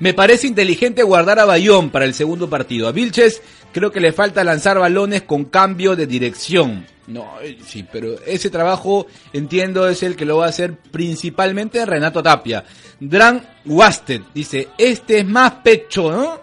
me 0.00 0.14
parece 0.14 0.46
inteligente 0.46 1.02
guardar 1.02 1.38
a 1.38 1.44
Bayón 1.44 1.90
para 1.90 2.06
el 2.06 2.14
segundo 2.14 2.48
partido. 2.50 2.88
A 2.88 2.92
Vilches 2.92 3.42
creo 3.72 3.92
que 3.92 4.00
le 4.00 4.12
falta 4.12 4.42
lanzar 4.42 4.78
balones 4.78 5.22
con 5.22 5.44
cambio 5.44 5.94
de 5.94 6.06
dirección. 6.06 6.86
No, 7.06 7.40
eh, 7.42 7.58
sí, 7.64 7.84
pero 7.90 8.16
ese 8.24 8.50
trabajo 8.50 9.06
entiendo 9.32 9.88
es 9.88 10.02
el 10.02 10.16
que 10.16 10.24
lo 10.24 10.38
va 10.38 10.46
a 10.46 10.50
hacer 10.50 10.74
principalmente 10.74 11.84
Renato 11.84 12.22
Tapia. 12.22 12.64
Dran 12.98 13.46
Wasted 13.66 14.22
dice, 14.32 14.68
este 14.78 15.18
es 15.18 15.26
más 15.26 15.52
pecho, 15.62 16.10
¿no? 16.10 16.40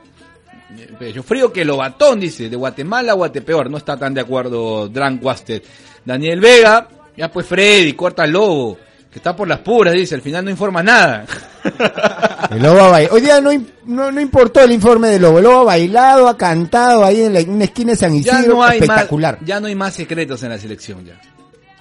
Pecho 1.00 1.24
frío 1.24 1.52
que 1.52 1.66
Lobatón, 1.66 2.20
dice, 2.20 2.50
de 2.50 2.56
Guatemala 2.56 3.14
a 3.14 3.16
Guatepeor. 3.16 3.72
No 3.72 3.78
está 3.78 3.98
tan 3.98 4.14
de 4.14 4.22
acuerdo 4.22 4.88
Dran 4.88 5.20
Wasted. 5.22 5.64
Daniel 6.06 6.40
Vega, 6.40 6.88
ya 7.16 7.32
pues 7.32 7.48
Freddy, 7.48 7.94
corta 7.94 8.26
el 8.26 8.32
lobo, 8.32 8.78
que 9.18 9.20
está 9.20 9.36
por 9.36 9.48
las 9.48 9.60
puras, 9.62 9.96
dice, 9.96 10.14
al 10.14 10.22
final 10.22 10.46
no 10.46 10.52
informa 10.52 10.84
nada. 10.84 11.26
El 12.52 12.62
lobo 12.62 12.82
ha 12.82 12.90
bailado. 12.92 13.16
Hoy 13.16 13.22
día 13.22 13.42
no, 13.42 13.50
no, 13.86 14.12
no 14.12 14.22
importó 14.22 14.62
el 14.62 14.72
informe 14.72 15.08
del 15.08 15.24
lobo. 15.24 15.40
El 15.40 15.44
lobo 15.46 15.62
ha 15.62 15.64
bailado, 15.64 16.28
ha 16.28 16.38
cantado 16.38 17.04
ahí 17.04 17.22
en, 17.24 17.34
la, 17.34 17.40
en 17.40 17.50
una 17.50 17.64
esquina 17.64 17.92
de 17.94 17.98
San 17.98 18.22
ya 18.22 18.38
Isidro. 18.40 18.56
no 18.58 18.64
hay 18.64 18.80
espectacular. 18.80 19.40
más, 19.40 19.48
ya 19.48 19.60
no 19.60 19.66
hay 19.68 19.74
más 19.76 19.96
secretos 19.96 20.44
en 20.44 20.50
la 20.50 20.60
selección 20.60 21.04
ya. 21.04 21.20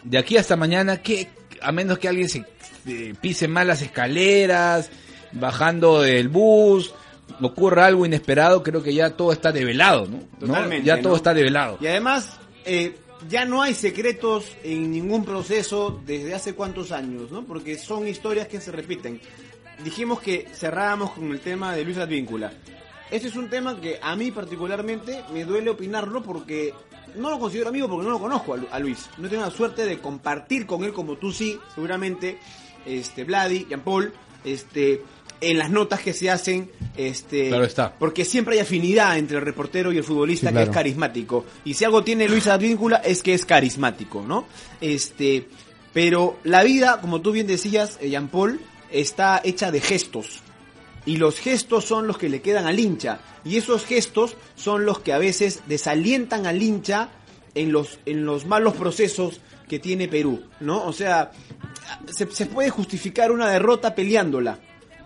De 0.02 0.16
aquí 0.16 0.38
hasta 0.38 0.56
mañana, 0.56 0.96
que 1.02 1.28
a 1.60 1.72
menos 1.72 1.98
que 1.98 2.08
alguien 2.08 2.28
se 2.30 2.44
eh, 2.86 3.14
pise 3.20 3.48
mal 3.48 3.66
las 3.68 3.82
escaleras, 3.82 4.88
bajando 5.32 6.00
del 6.00 6.28
bus 6.28 6.94
ocurra 7.42 7.84
algo 7.86 8.06
inesperado, 8.06 8.62
creo 8.62 8.82
que 8.82 8.94
ya 8.94 9.10
todo 9.10 9.30
está 9.32 9.52
develado, 9.52 10.06
¿no? 10.06 10.18
¿No? 10.40 10.46
Totalmente, 10.46 10.86
Ya 10.86 11.00
todo 11.02 11.10
¿no? 11.10 11.16
está 11.16 11.34
develado. 11.34 11.76
Y 11.82 11.86
además, 11.86 12.30
eh, 12.64 12.96
ya 13.28 13.44
no 13.44 13.62
hay 13.62 13.74
secretos 13.74 14.56
en 14.62 14.90
ningún 14.90 15.24
proceso 15.24 16.00
desde 16.06 16.34
hace 16.34 16.54
cuántos 16.54 16.92
años, 16.92 17.30
¿no? 17.30 17.44
Porque 17.44 17.76
son 17.78 18.06
historias 18.08 18.48
que 18.48 18.60
se 18.60 18.72
repiten. 18.72 19.20
Dijimos 19.84 20.20
que 20.20 20.46
cerrábamos 20.54 21.12
con 21.12 21.30
el 21.32 21.40
tema 21.40 21.74
de 21.74 21.84
Luis 21.84 21.98
Advíncula. 21.98 22.52
Este 23.10 23.28
es 23.28 23.36
un 23.36 23.48
tema 23.48 23.80
que 23.80 23.98
a 24.02 24.16
mí 24.16 24.30
particularmente 24.30 25.22
me 25.32 25.44
duele 25.44 25.70
opinarlo 25.70 26.22
porque 26.22 26.74
no 27.14 27.30
lo 27.30 27.38
considero 27.38 27.68
amigo 27.68 27.88
porque 27.88 28.04
no 28.06 28.12
lo 28.12 28.18
conozco 28.20 28.54
a 28.54 28.56
Lu- 28.56 28.68
a 28.70 28.78
Luis. 28.80 29.08
No 29.18 29.28
tengo 29.28 29.42
la 29.44 29.50
suerte 29.50 29.84
de 29.86 29.98
compartir 29.98 30.66
con 30.66 30.82
él 30.84 30.92
como 30.92 31.16
tú 31.16 31.30
sí, 31.32 31.58
seguramente, 31.74 32.38
este, 32.84 33.24
Vladi, 33.24 33.66
Jean 33.68 33.82
Paul, 33.82 34.12
este, 34.44 35.02
en 35.40 35.58
las 35.58 35.70
notas 35.70 36.00
que 36.00 36.12
se 36.12 36.30
hacen, 36.30 36.70
este, 36.96 37.48
Claro 37.48 37.64
está. 37.64 37.94
porque 37.98 38.24
siempre 38.24 38.54
hay 38.54 38.60
afinidad 38.60 39.18
entre 39.18 39.36
el 39.38 39.44
reportero 39.44 39.92
y 39.92 39.98
el 39.98 40.04
futbolista 40.04 40.46
Sí, 40.48 40.52
que 40.54 40.58
claro. 40.58 40.70
es 40.70 40.74
carismático. 40.74 41.44
Y 41.64 41.74
si 41.74 41.84
algo 41.84 42.02
tiene 42.04 42.28
Luis 42.28 42.46
Advíncula 42.46 42.96
es 42.96 43.22
que 43.22 43.34
es 43.34 43.44
carismático, 43.44 44.22
¿no? 44.26 44.46
Este, 44.80 45.48
pero 45.92 46.38
la 46.44 46.62
vida, 46.64 47.00
como 47.00 47.20
tú 47.20 47.32
bien 47.32 47.46
decías, 47.46 47.98
eh, 48.00 48.08
Jean 48.10 48.28
Paul, 48.28 48.60
está 48.90 49.40
hecha 49.44 49.70
de 49.70 49.80
gestos. 49.80 50.40
Y 51.04 51.18
los 51.18 51.38
gestos 51.38 51.84
son 51.84 52.06
los 52.06 52.18
que 52.18 52.28
le 52.28 52.40
quedan 52.42 52.66
al 52.66 52.80
hincha. 52.80 53.20
Y 53.44 53.56
esos 53.58 53.84
gestos 53.84 54.36
son 54.56 54.84
los 54.86 54.98
que 55.00 55.12
a 55.12 55.18
veces 55.18 55.60
desalientan 55.68 56.46
al 56.46 56.60
hincha 56.60 57.10
en 57.54 57.70
los, 57.72 58.00
en 58.06 58.26
los 58.26 58.44
malos 58.44 58.74
procesos 58.74 59.40
que 59.68 59.78
tiene 59.78 60.08
Perú, 60.08 60.42
¿no? 60.60 60.84
O 60.84 60.92
sea, 60.92 61.30
se, 62.08 62.30
se 62.30 62.46
puede 62.46 62.70
justificar 62.70 63.30
una 63.32 63.48
derrota 63.50 63.94
peleándola. 63.94 64.58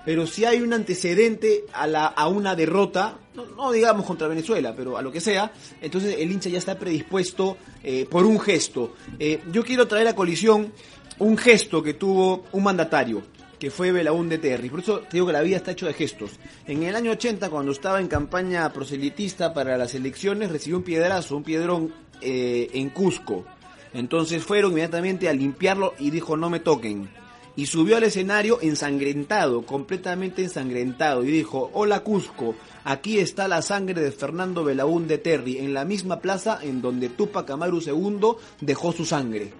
Pero 0.04 0.26
si 0.26 0.44
hay 0.44 0.60
un 0.62 0.72
antecedente 0.72 1.64
a, 1.72 1.86
la, 1.86 2.06
a 2.06 2.28
una 2.28 2.56
derrota, 2.56 3.18
no, 3.34 3.44
no 3.46 3.72
digamos 3.72 4.06
contra 4.06 4.28
Venezuela, 4.28 4.74
pero 4.74 4.96
a 4.96 5.02
lo 5.02 5.12
que 5.12 5.20
sea, 5.20 5.52
entonces 5.80 6.16
el 6.18 6.30
hincha 6.32 6.48
ya 6.48 6.58
está 6.58 6.78
predispuesto 6.78 7.58
eh, 7.82 8.06
por 8.10 8.24
un 8.24 8.40
gesto. 8.40 8.94
Eh, 9.18 9.40
yo 9.52 9.64
quiero 9.64 9.86
traer 9.86 10.08
a 10.08 10.14
colisión 10.14 10.72
un 11.18 11.36
gesto 11.36 11.82
que 11.82 11.94
tuvo 11.94 12.44
un 12.52 12.64
mandatario, 12.64 13.22
que 13.58 13.70
fue 13.70 13.92
Belaúnde 13.92 14.38
Terry. 14.38 14.70
Por 14.70 14.80
eso 14.80 15.00
te 15.00 15.18
digo 15.18 15.26
que 15.26 15.34
la 15.34 15.42
vida 15.42 15.58
está 15.58 15.72
hecha 15.72 15.86
de 15.86 15.92
gestos. 15.92 16.32
En 16.66 16.82
el 16.82 16.96
año 16.96 17.12
80, 17.12 17.50
cuando 17.50 17.72
estaba 17.72 18.00
en 18.00 18.08
campaña 18.08 18.72
proselitista 18.72 19.52
para 19.52 19.76
las 19.76 19.94
elecciones, 19.94 20.50
recibió 20.50 20.78
un 20.78 20.82
piedrazo, 20.82 21.36
un 21.36 21.44
piedrón 21.44 21.92
eh, 22.22 22.70
en 22.72 22.88
Cusco. 22.88 23.44
Entonces 23.92 24.42
fueron 24.42 24.72
inmediatamente 24.72 25.28
a 25.28 25.32
limpiarlo 25.32 25.94
y 25.98 26.10
dijo 26.10 26.36
no 26.36 26.48
me 26.48 26.60
toquen. 26.60 27.10
Y 27.56 27.66
subió 27.66 27.96
al 27.96 28.04
escenario 28.04 28.58
ensangrentado, 28.62 29.62
completamente 29.62 30.42
ensangrentado, 30.42 31.24
y 31.24 31.30
dijo, 31.30 31.70
hola 31.74 32.00
Cusco, 32.00 32.54
aquí 32.84 33.18
está 33.18 33.48
la 33.48 33.60
sangre 33.60 34.00
de 34.00 34.12
Fernando 34.12 34.64
Belaúnde 34.64 35.18
Terry, 35.18 35.58
en 35.58 35.74
la 35.74 35.84
misma 35.84 36.20
plaza 36.20 36.60
en 36.62 36.80
donde 36.80 37.08
Tupac 37.08 37.50
Amaru 37.50 37.80
II 37.80 38.36
dejó 38.60 38.92
su 38.92 39.04
sangre. 39.04 39.52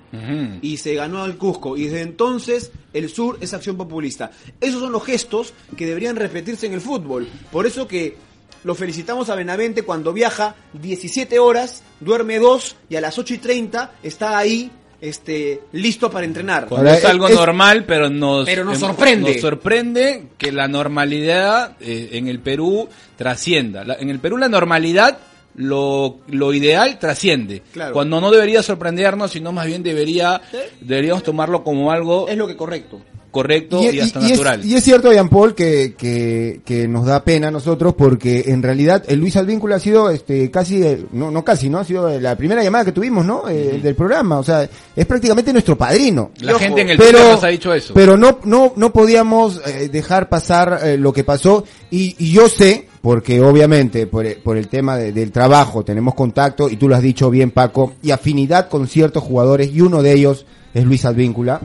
Y 0.63 0.79
se 0.79 0.95
ganó 0.95 1.23
al 1.23 1.37
Cusco. 1.37 1.77
Y 1.77 1.85
desde 1.85 2.03
entonces 2.03 2.73
el 2.93 3.09
sur 3.09 3.39
es 3.41 3.55
acción 3.55 3.77
populista. 3.77 4.31
Esos 4.61 4.81
son 4.81 4.93
los 4.93 5.05
gestos 5.05 5.53
que 5.77 5.87
deberían 5.87 6.17
repetirse 6.17 6.67
en 6.67 6.73
el 6.73 6.81
fútbol. 6.81 7.29
Por 7.53 7.67
eso 7.67 7.87
que 7.87 8.17
lo 8.63 8.75
felicitamos 8.75 9.31
a 9.31 9.35
Benavente 9.35 9.83
cuando 9.83 10.13
viaja 10.13 10.55
17 10.75 11.39
horas, 11.39 11.83
duerme 12.01 12.39
2 12.39 12.77
y 12.91 12.97
a 12.97 13.01
las 13.01 13.19
8 13.19 13.35
y 13.35 13.39
30 13.39 13.95
está 14.03 14.37
ahí 14.37 14.71
este, 15.01 15.61
listo 15.73 16.11
para 16.11 16.25
entrenar. 16.27 16.67
Cuando 16.67 16.89
Ahora, 16.91 16.99
es 16.99 17.05
algo 17.05 17.29
es- 17.29 17.35
normal, 17.35 17.85
pero 17.87 18.11
nos, 18.11 18.45
Pero 18.47 18.65
nos 18.65 18.75
em- 18.75 18.81
sorprende. 18.81 19.33
Nos 19.33 19.41
sorprende 19.41 20.25
que 20.39 20.53
la 20.53 20.69
normalidad 20.69 21.77
eh, 21.81 22.11
en 22.13 22.29
el 22.29 22.41
Perú 22.41 22.89
trascienda. 23.17 23.85
La- 23.85 23.95
en 23.95 24.11
el 24.11 24.19
Perú 24.19 24.37
la 24.37 24.49
normalidad, 24.49 25.19
lo, 25.57 26.19
lo 26.29 26.53
ideal 26.55 26.99
trasciende. 26.99 27.63
Claro. 27.73 27.93
Cuando 27.93 28.21
no 28.21 28.31
debería 28.31 28.63
sorprendernos, 28.63 29.33
sino 29.33 29.53
más 29.53 29.67
bien 29.67 29.83
debería 29.83 30.41
deberíamos 30.81 31.23
tomarlo 31.23 31.65
como 31.65 31.91
algo 31.91 32.29
Es 32.29 32.37
lo 32.37 32.47
que 32.47 32.57
correcto. 32.57 33.01
Correcto 33.31 33.83
y, 33.83 34.01
hasta 34.01 34.21
y 34.21 34.25
es, 34.25 34.31
natural. 34.33 34.65
y 34.65 34.75
es 34.75 34.83
cierto, 34.85 35.13
Jean 35.13 35.29
Paul, 35.29 35.55
que, 35.55 35.95
que, 35.97 36.61
que 36.65 36.89
nos 36.89 37.07
da 37.07 37.23
pena 37.25 37.49
a 37.49 37.51
nosotros 37.51 37.95
porque 37.97 38.45
en 38.49 38.63
realidad 38.63 39.05
el 39.09 39.21
Luis 39.21 39.37
Advíncula 39.37 39.77
ha 39.77 39.81
sido 39.81 40.11
este 40.11 40.51
casi, 40.51 40.83
eh, 40.83 41.07
no, 41.13 41.31
no 41.31 41.45
casi, 41.45 41.69
¿no? 41.69 41.79
Ha 41.79 41.85
sido 41.85 42.19
la 42.21 42.37
primera 42.37 42.63
llamada 42.63 42.85
que 42.85 42.93
tuvimos, 42.93 43.25
¿no? 43.25 43.49
Eh, 43.49 43.81
Del 43.83 43.95
programa. 43.95 44.39
O 44.39 44.43
sea, 44.43 44.69
es 44.97 45.07
prácticamente 45.07 45.53
nuestro 45.53 45.77
padrino. 45.79 46.31
la 46.41 46.53
ojo, 46.53 46.61
gente 46.61 46.81
en 46.83 46.91
el 46.91 46.99
pero, 46.99 47.19
nos 47.33 47.45
ha 47.45 47.49
dicho 47.49 47.73
eso. 47.73 47.95
pero 47.95 48.17
no, 48.17 48.39
no, 48.45 48.73
no 48.77 48.93
podíamos 48.93 49.61
eh, 49.67 49.89
dejar 49.91 50.29
pasar 50.29 50.81
eh, 50.85 50.97
lo 50.97 51.13
que 51.13 51.25
pasó 51.25 51.65
y, 51.91 52.17
y 52.19 52.33
yo 52.33 52.49
sé, 52.49 52.89
porque 53.01 53.41
obviamente 53.41 54.07
por, 54.07 54.27
el- 54.27 54.37
por 54.39 54.57
el 54.57 54.69
tema 54.69 54.97
de- 54.97 55.13
del 55.13 55.31
trabajo 55.33 55.85
tenemos 55.85 56.15
contacto 56.15 56.69
y 56.69 56.77
tú 56.77 56.89
lo 56.89 56.97
has 56.97 57.03
dicho 57.03 57.31
bien 57.31 57.51
Paco, 57.51 57.93
y 58.03 58.11
afinidad 58.11 58.69
con 58.69 58.87
ciertos 58.89 59.23
jugadores 59.23 59.71
y 59.73 59.81
uno 59.81 60.03
de 60.03 60.13
ellos 60.13 60.47
es 60.75 60.85
Luis 60.85 61.05
Advíncula, 61.05 61.61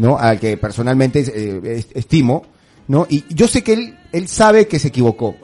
¿no? 0.00 0.18
Al 0.18 0.40
que 0.40 0.56
personalmente 0.56 1.20
eh, 1.20 1.60
est- 1.78 1.96
estimo, 1.96 2.44
¿no? 2.88 3.06
Y 3.08 3.24
yo 3.32 3.46
sé 3.46 3.62
que 3.62 3.74
él, 3.74 3.98
él 4.12 4.26
sabe 4.28 4.66
que 4.66 4.78
se 4.78 4.88
equivocó. 4.88 5.36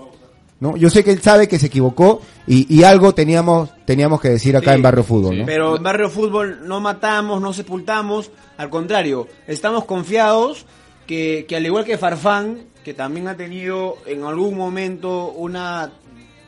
¿No? 0.58 0.74
Yo 0.74 0.88
sé 0.88 1.04
que 1.04 1.10
él 1.10 1.20
sabe 1.20 1.48
que 1.48 1.58
se 1.58 1.66
equivocó 1.66 2.22
y, 2.46 2.64
y 2.74 2.82
algo 2.82 3.12
teníamos 3.14 3.68
teníamos 3.84 4.22
que 4.22 4.30
decir 4.30 4.56
acá 4.56 4.70
Sí, 4.70 4.76
en 4.76 4.82
Barrio 4.82 5.04
Fútbol, 5.04 5.40
¿no? 5.40 5.44
Pero 5.44 5.76
en 5.76 5.82
Barrio 5.82 6.08
Fútbol 6.08 6.66
no 6.66 6.80
matamos, 6.80 7.42
no 7.42 7.52
sepultamos, 7.52 8.30
al 8.56 8.70
contrario, 8.70 9.28
estamos 9.46 9.84
confiados 9.84 10.64
que, 11.06 11.44
que 11.46 11.56
al 11.56 11.66
igual 11.66 11.84
que 11.84 11.98
Farfán, 11.98 12.60
que 12.82 12.94
también 12.94 13.28
ha 13.28 13.36
tenido 13.36 13.98
en 14.06 14.24
algún 14.24 14.56
momento 14.56 15.28
una, 15.32 15.90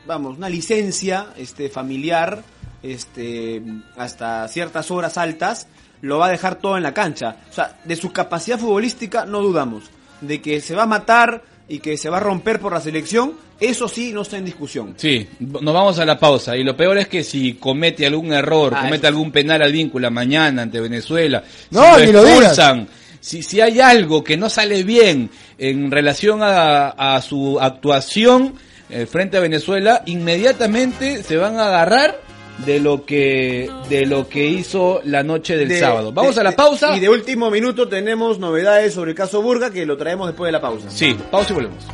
vamos, 0.07 0.39
una 0.39 0.49
licencia 0.49 1.27
este, 1.37 1.69
familiar, 1.69 2.43
este, 2.83 3.63
hasta 3.99 4.49
ciertas 4.49 4.91
horas 4.91 5.19
altas, 5.19 5.69
lo 6.03 6.19
va 6.19 6.27
a 6.27 6.31
dejar 6.31 6.57
todo 6.57 6.77
en 6.77 6.83
la 6.83 6.95
cancha. 6.95 7.37
O 7.51 7.53
sea, 7.53 7.77
de 7.85 7.97
su 7.97 8.13
capacidad 8.13 8.59
futbolística 8.59 9.25
no 9.25 9.41
dudamos. 9.41 9.85
De 10.21 10.41
que 10.41 10.61
se 10.61 10.75
va 10.75 10.83
a 10.85 10.87
matar 10.87 11.43
y 11.69 11.79
que 11.81 11.97
se 11.97 12.09
va 12.11 12.17
a 12.17 12.21
romper 12.21 12.59
por 12.61 12.73
la 12.73 12.81
selección, 12.81 13.35
eso 13.61 13.89
sí 13.89 14.13
no 14.13 14.23
está 14.23 14.37
en 14.39 14.45
discusión. 14.45 14.95
Sí, 14.97 15.29
nos 15.41 15.63
vamos 15.75 15.99
a 15.99 16.05
la 16.07 16.19
pausa. 16.19 16.57
Y 16.57 16.65
lo 16.65 16.77
peor 16.77 16.99
es 16.99 17.09
que 17.09 17.23
si 17.25 17.55
comete 17.55 18.07
algún 18.07 18.33
error, 18.33 18.73
Ah, 18.75 18.81
comete 18.83 18.99
eso. 18.99 19.09
algún 19.09 19.31
penal 19.33 19.61
al 19.63 19.73
vínculo 19.73 20.11
mañana 20.11 20.63
ante 20.63 20.81
Venezuela, 20.81 21.43
No, 21.71 21.99
si 21.99 22.07
ni 22.07 22.13
lo 22.13 22.27
expulsan, 22.27 22.89
si, 23.21 23.43
si 23.43 23.61
hay 23.61 23.81
algo 23.81 24.23
que 24.25 24.37
no 24.37 24.49
sale 24.49 24.83
bien 24.85 25.31
en 25.59 25.91
relación 25.91 26.41
a, 26.43 26.89
a 27.17 27.21
su 27.21 27.59
actuación 27.61 28.55
eh, 28.91 29.07
frente 29.07 29.37
a 29.37 29.41
Venezuela, 29.41 30.03
inmediatamente 30.07 31.23
se 31.23 31.37
van 31.37 31.59
a 31.59 31.67
agarrar 31.67 32.21
de 32.65 32.81
lo 32.81 33.05
que 33.05 33.71
de 33.89 34.07
lo 34.07 34.29
que 34.29 34.47
hizo 34.47 35.01
la 35.05 35.23
noche 35.23 35.57
del 35.57 35.69
De- 35.69 35.79
sábado. 35.81 36.13
Vamos 36.13 36.35
de- 36.35 36.41
a 36.41 36.45
la 36.45 36.53
pausa. 36.53 36.97
Y 36.97 37.01
de 37.01 37.09
último 37.09 37.51
minuto 37.51 37.89
tenemos 37.89 38.39
novedades 38.39 38.95
sobre 38.95 39.13
el 39.13 39.17
caso 39.17 39.41
Burga 39.43 39.71
que 39.71 39.87
lo 39.87 39.97
traemos 39.97 40.27
después 40.27 40.49
de 40.49 40.53
la 40.53 40.61
pausa. 40.61 40.91
Sí, 40.91 41.17
pausa 41.31 41.53
y 41.53 41.55
volvemos. 41.55 41.85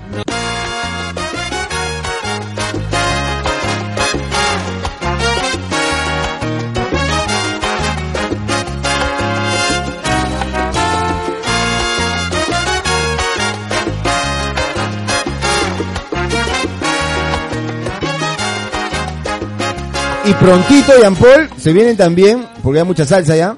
Y 20.26 20.32
prontito, 20.34 20.92
Jean 20.98 21.14
Paul, 21.14 21.50
se 21.58 21.72
vienen 21.74 21.98
también, 21.98 22.46
porque 22.62 22.80
hay 22.80 22.86
mucha 22.86 23.04
salsa 23.04 23.36
ya, 23.36 23.56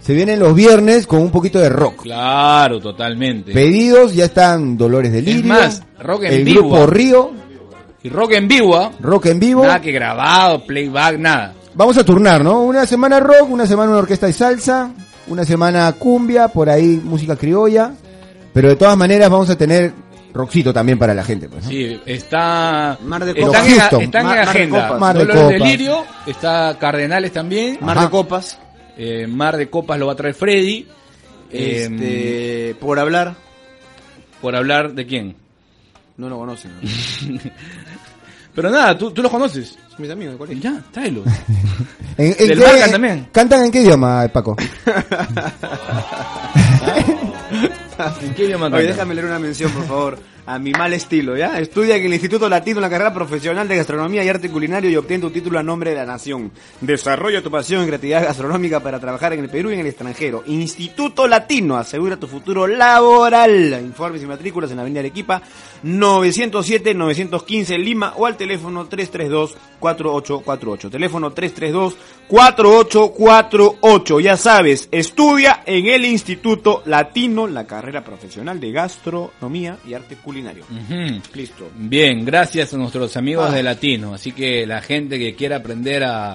se 0.00 0.14
vienen 0.14 0.40
los 0.40 0.52
viernes 0.52 1.06
con 1.06 1.20
un 1.20 1.30
poquito 1.30 1.60
de 1.60 1.68
rock. 1.68 2.02
Claro, 2.02 2.80
totalmente. 2.80 3.52
Pedidos, 3.52 4.14
ya 4.14 4.24
están 4.24 4.76
Dolores 4.76 5.12
de 5.12 5.22
Lirio, 5.22 5.44
más, 5.44 5.82
rock 6.00 6.24
en 6.24 6.32
el 6.32 6.44
vivo, 6.44 6.62
grupo. 6.62 6.86
Río, 6.86 7.30
y 8.02 8.08
rock 8.08 8.32
en 8.32 8.48
vivo, 8.48 8.76
¿ah? 8.76 8.90
rock 9.00 9.26
en 9.26 9.38
vivo. 9.38 9.62
nada 9.62 9.80
que 9.80 9.92
grabado, 9.92 10.64
playback, 10.66 11.18
nada. 11.18 11.54
Vamos 11.74 11.96
a 11.98 12.04
turnar, 12.04 12.42
¿no? 12.42 12.62
Una 12.62 12.84
semana 12.84 13.20
rock, 13.20 13.50
una 13.50 13.66
semana 13.66 13.90
una 13.90 14.00
orquesta 14.00 14.26
de 14.26 14.32
salsa, 14.32 14.90
una 15.28 15.44
semana 15.44 15.92
cumbia, 15.92 16.48
por 16.48 16.68
ahí 16.68 17.00
música 17.04 17.36
criolla, 17.36 17.92
pero 18.52 18.70
de 18.70 18.76
todas 18.76 18.96
maneras 18.96 19.30
vamos 19.30 19.50
a 19.50 19.56
tener 19.56 19.92
rockcito 20.32 20.72
también 20.72 20.98
para 20.98 21.14
la 21.14 21.24
gente. 21.24 21.48
Pues, 21.48 21.64
¿no? 21.64 21.70
Sí, 21.70 22.00
está. 22.06 22.98
Mar 23.02 23.24
de 23.24 23.30
están 23.32 23.46
Copas. 23.46 23.66
en, 23.68 23.78
Houston. 23.78 24.02
están 24.02 24.24
Mar- 24.26 24.32
en 24.38 24.44
Mar 24.44 24.44
de 24.44 24.50
agenda. 24.60 24.82
Copas. 24.86 25.00
Mar 25.00 25.18
de 25.18 25.24
Dolores 25.24 25.52
Copas. 25.58 25.68
Lirio, 25.70 26.04
está 26.26 26.76
Cardenales 26.78 27.32
también. 27.32 27.78
Mar 27.80 27.96
Ajá. 27.98 28.06
de 28.06 28.10
copas. 28.10 28.58
eh, 28.96 29.26
Mar 29.26 29.56
de 29.56 29.68
Copas 29.70 29.98
lo 29.98 30.06
va 30.06 30.12
a 30.12 30.16
traer 30.16 30.34
Freddy. 30.34 30.86
eh, 31.50 31.88
Este, 31.90 32.76
por 32.80 32.98
hablar, 32.98 33.34
por 34.40 34.54
hablar 34.56 34.92
de 34.92 35.06
quién. 35.06 35.36
no 36.16 36.28
lo 36.28 36.36
conocen. 36.38 36.72
¿no? 36.80 37.40
Pero 38.54 38.70
nada, 38.70 38.98
tú, 38.98 39.12
tú 39.12 39.22
los 39.22 39.30
conoces. 39.30 39.78
Son 39.88 40.00
mis 40.02 40.10
amigos 40.10 40.34
colegio. 40.36 40.60
Ya, 40.62 40.82
tráelos. 40.90 41.24
¿En, 42.18 42.26
en 42.38 42.48
Del 42.48 42.58
qué- 42.58 42.88
también. 42.90 43.28
¿Cantan 43.30 43.64
en 43.66 43.70
qué 43.70 43.82
idioma, 43.82 44.26
Paco? 44.32 44.56
¿En 48.22 48.34
qué 48.34 48.44
idioma 48.44 48.66
Oye, 48.66 48.86
déjame 48.86 49.14
leer 49.14 49.26
una 49.26 49.38
mención, 49.38 49.70
por 49.72 49.84
favor. 49.86 50.18
A 50.50 50.58
mi 50.58 50.72
mal 50.72 50.94
estilo, 50.94 51.36
¿ya? 51.36 51.58
Estudia 51.58 51.96
en 51.96 52.06
el 52.06 52.14
Instituto 52.14 52.48
Latino 52.48 52.78
en 52.78 52.84
la 52.84 52.88
carrera 52.88 53.12
profesional 53.12 53.68
de 53.68 53.76
gastronomía 53.76 54.24
y 54.24 54.30
arte 54.30 54.48
culinario 54.48 54.88
y 54.88 54.96
obtén 54.96 55.20
tu 55.20 55.28
título 55.28 55.58
a 55.58 55.62
nombre 55.62 55.90
de 55.90 55.96
la 55.96 56.06
nación. 56.06 56.50
Desarrolla 56.80 57.42
tu 57.42 57.50
pasión 57.50 57.84
y 57.84 57.86
creatividad 57.86 58.24
gastronómica 58.24 58.80
para 58.80 58.98
trabajar 58.98 59.34
en 59.34 59.40
el 59.40 59.50
Perú 59.50 59.68
y 59.68 59.74
en 59.74 59.80
el 59.80 59.88
extranjero. 59.88 60.42
Instituto 60.46 61.28
Latino, 61.28 61.76
asegura 61.76 62.16
tu 62.16 62.26
futuro 62.26 62.66
laboral. 62.66 63.78
Informes 63.82 64.22
y 64.22 64.26
matrículas 64.26 64.70
en 64.70 64.76
la 64.76 64.82
Avenida 64.84 65.00
Arequipa, 65.00 65.42
907-915 65.84 67.76
Lima 67.76 68.14
o 68.16 68.24
al 68.24 68.38
teléfono 68.38 68.88
332-4848. 68.88 70.90
Teléfono 70.90 71.34
332-4848. 71.34 74.22
Ya 74.22 74.38
sabes, 74.38 74.88
estudia 74.90 75.62
en 75.66 75.88
el 75.88 76.06
Instituto 76.06 76.80
Latino 76.86 77.46
la 77.46 77.66
carrera 77.66 78.02
profesional 78.02 78.58
de 78.58 78.72
gastronomía 78.72 79.76
y 79.86 79.92
arte 79.92 80.16
culinario. 80.16 80.37
Listo. 81.34 81.70
Bien, 81.76 82.24
gracias 82.24 82.72
a 82.74 82.76
nuestros 82.76 83.16
amigos 83.16 83.48
Ah. 83.50 83.54
de 83.54 83.62
Latino. 83.62 84.14
Así 84.14 84.32
que 84.32 84.66
la 84.66 84.80
gente 84.82 85.18
que 85.18 85.34
quiera 85.34 85.56
aprender 85.56 86.04
a, 86.04 86.32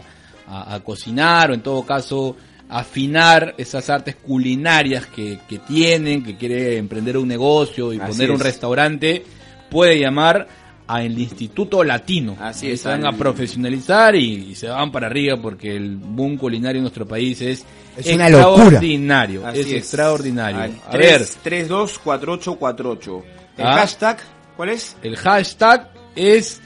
a- 0.47 0.75
a 0.75 0.79
cocinar 0.81 1.51
o 1.51 1.53
en 1.53 1.61
todo 1.61 1.85
caso 1.85 2.35
afinar 2.69 3.53
esas 3.57 3.89
artes 3.89 4.15
culinarias 4.15 5.05
que, 5.07 5.39
que 5.47 5.59
tienen, 5.59 6.23
que 6.23 6.35
quiere 6.37 6.77
emprender 6.77 7.17
un 7.17 7.27
negocio 7.27 7.93
y 7.93 7.99
Así 7.99 8.11
poner 8.13 8.31
un 8.31 8.37
es. 8.37 8.43
restaurante, 8.43 9.23
puede 9.69 9.99
llamar 9.99 10.47
al 10.87 11.17
Instituto 11.17 11.83
Latino. 11.83 12.35
Así 12.39 12.71
es, 12.71 12.81
Se 12.81 12.89
van 12.89 13.05
al- 13.05 13.13
a 13.13 13.17
profesionalizar 13.17 14.15
y, 14.15 14.49
y 14.51 14.55
se 14.55 14.67
van 14.69 14.91
para 14.91 15.07
arriba 15.07 15.37
porque 15.41 15.75
el 15.75 15.95
boom 15.97 16.35
culinario 16.37 16.79
en 16.79 16.83
nuestro 16.83 17.07
país 17.07 17.41
es, 17.41 17.63
Es 17.95 18.07
una 18.13 18.27
locura. 18.29 18.63
extraordinario. 18.63 19.45
Así 19.47 19.59
es, 19.59 19.67
es. 19.67 19.73
extraordinario. 19.73 20.59
Al 20.61 20.71
a 20.89 20.97
ver, 20.97 21.25
324848. 21.43 23.23
El 23.57 23.65
Ah. 23.67 23.73
hashtag, 23.77 24.17
¿cuál 24.57 24.69
es? 24.69 24.95
el 25.03 25.15
hashtag 25.15 25.91
es 26.15 26.61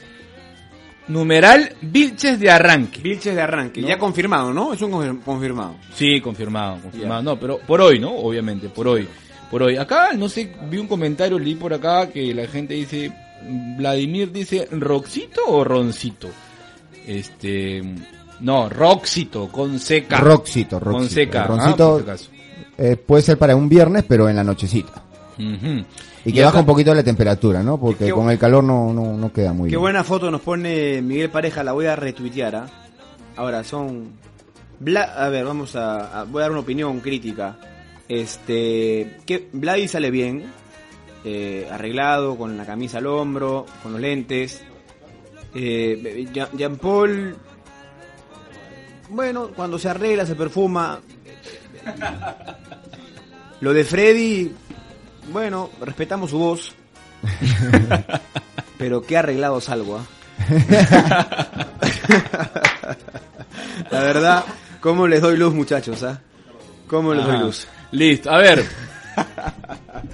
numeral 1.06 1.74
Vilches 1.80 2.38
de 2.40 2.50
arranque. 2.50 3.00
Vilches 3.00 3.34
de 3.34 3.40
arranque. 3.42 3.80
No. 3.80 3.88
Ya 3.88 3.98
confirmado, 3.98 4.52
¿no? 4.52 4.72
Es 4.72 4.82
un 4.82 4.92
confir- 4.92 5.22
confirmado. 5.22 5.76
Sí, 5.94 6.20
confirmado, 6.20 6.80
confirmado. 6.82 7.22
No, 7.22 7.38
pero 7.40 7.58
por 7.58 7.80
hoy, 7.80 7.98
¿no? 7.98 8.10
Obviamente, 8.14 8.68
por 8.68 8.88
hoy. 8.88 9.08
Por 9.50 9.62
hoy. 9.62 9.76
Acá, 9.76 10.12
no 10.14 10.28
sé, 10.28 10.52
vi 10.70 10.76
un 10.78 10.86
comentario, 10.86 11.38
leí 11.38 11.54
por 11.54 11.72
acá 11.72 12.08
que 12.10 12.34
la 12.34 12.46
gente 12.46 12.74
dice, 12.74 13.10
Vladimir 13.78 14.30
dice, 14.30 14.68
¿Roxito 14.72 15.40
o 15.46 15.64
Roncito? 15.64 16.28
Este, 17.06 17.82
no, 18.40 18.68
Roxito, 18.68 19.48
con 19.48 19.78
seca. 19.78 20.18
Roxito, 20.18 20.78
Con 20.78 20.92
Roxito. 20.92 21.14
seca. 21.14 21.38
El 21.38 21.44
ah, 21.44 21.46
roncito 21.46 21.96
acaso. 21.96 22.30
eh, 22.76 22.96
puede 22.96 23.22
ser 23.22 23.38
para 23.38 23.56
un 23.56 23.68
viernes, 23.68 24.04
pero 24.06 24.28
en 24.28 24.36
la 24.36 24.44
nochecita. 24.44 25.02
Ujú. 25.38 25.84
Y 26.28 26.32
que 26.32 26.44
baja 26.44 26.60
un 26.60 26.66
poquito 26.66 26.94
la 26.94 27.02
temperatura, 27.02 27.62
¿no? 27.62 27.78
Porque 27.78 28.06
Qué- 28.06 28.12
con 28.12 28.30
el 28.30 28.38
calor 28.38 28.62
no, 28.64 28.92
no, 28.92 29.16
no 29.16 29.32
queda 29.32 29.52
muy 29.52 29.68
Qué 29.68 29.76
bien. 29.76 29.80
buena 29.80 30.04
foto 30.04 30.30
nos 30.30 30.40
pone 30.40 31.00
Miguel 31.02 31.30
Pareja, 31.30 31.62
la 31.64 31.72
voy 31.72 31.86
a 31.86 31.96
retuitear. 31.96 32.56
¿ah? 32.56 32.66
Ahora 33.36 33.64
son. 33.64 34.12
Bla- 34.80 35.14
a 35.16 35.28
ver, 35.28 35.44
vamos 35.44 35.74
a, 35.76 36.20
a- 36.20 36.24
Voy 36.24 36.40
a 36.40 36.42
dar 36.42 36.50
una 36.52 36.60
opinión 36.60 37.00
crítica. 37.00 37.58
Este. 38.08 39.18
Que 39.26 39.48
Vladi 39.52 39.88
sale 39.88 40.10
bien. 40.10 40.44
eh, 41.24 41.68
arreglado, 41.70 42.36
con 42.36 42.56
la 42.56 42.64
camisa 42.64 42.98
al 42.98 43.06
hombro, 43.06 43.66
con 43.82 43.92
los 43.92 44.00
lentes. 44.00 44.62
Eh, 45.54 46.26
Jean 46.56 46.76
Paul. 46.76 47.36
Bueno, 49.10 49.48
cuando 49.56 49.78
se 49.78 49.88
arregla, 49.88 50.24
se 50.26 50.34
perfuma. 50.36 51.00
Lo 53.60 53.72
de 53.72 53.84
Freddy. 53.84 54.52
Bueno, 55.32 55.70
respetamos 55.80 56.30
su 56.30 56.38
voz. 56.38 56.72
Pero 58.78 59.02
qué 59.02 59.16
arreglado 59.16 59.60
salgo, 59.60 59.98
¿ah? 59.98 60.06
La 63.90 64.00
verdad, 64.00 64.44
¿cómo 64.80 65.06
les 65.06 65.20
doy 65.20 65.36
luz, 65.36 65.52
muchachos, 65.54 66.02
ah? 66.02 66.20
¿Cómo 66.86 67.12
les 67.14 67.24
doy 67.26 67.38
luz? 67.38 67.66
Listo, 67.92 68.30
a 68.30 68.38
ver. 68.38 68.64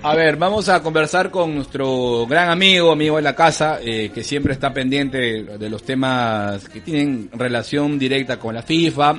A 0.03 0.15
ver, 0.15 0.37
vamos 0.37 0.69
a 0.71 0.83
conversar 0.83 1.31
con 1.31 1.55
nuestro 1.55 2.27
gran 2.27 2.49
amigo, 2.51 2.91
amigo 2.93 3.17
de 3.17 3.23
la 3.23 3.35
casa, 3.35 3.79
eh, 3.83 4.11
que 4.15 4.25
siempre 4.25 4.55
está 4.55 4.73
pendiente 4.73 5.43
de 5.45 5.69
los 5.71 5.83
temas 5.83 6.69
que 6.69 6.81
tienen 6.81 7.29
relación 7.35 7.99
directa 7.99 8.39
con 8.39 8.55
la 8.55 8.63
FIFA, 8.63 9.17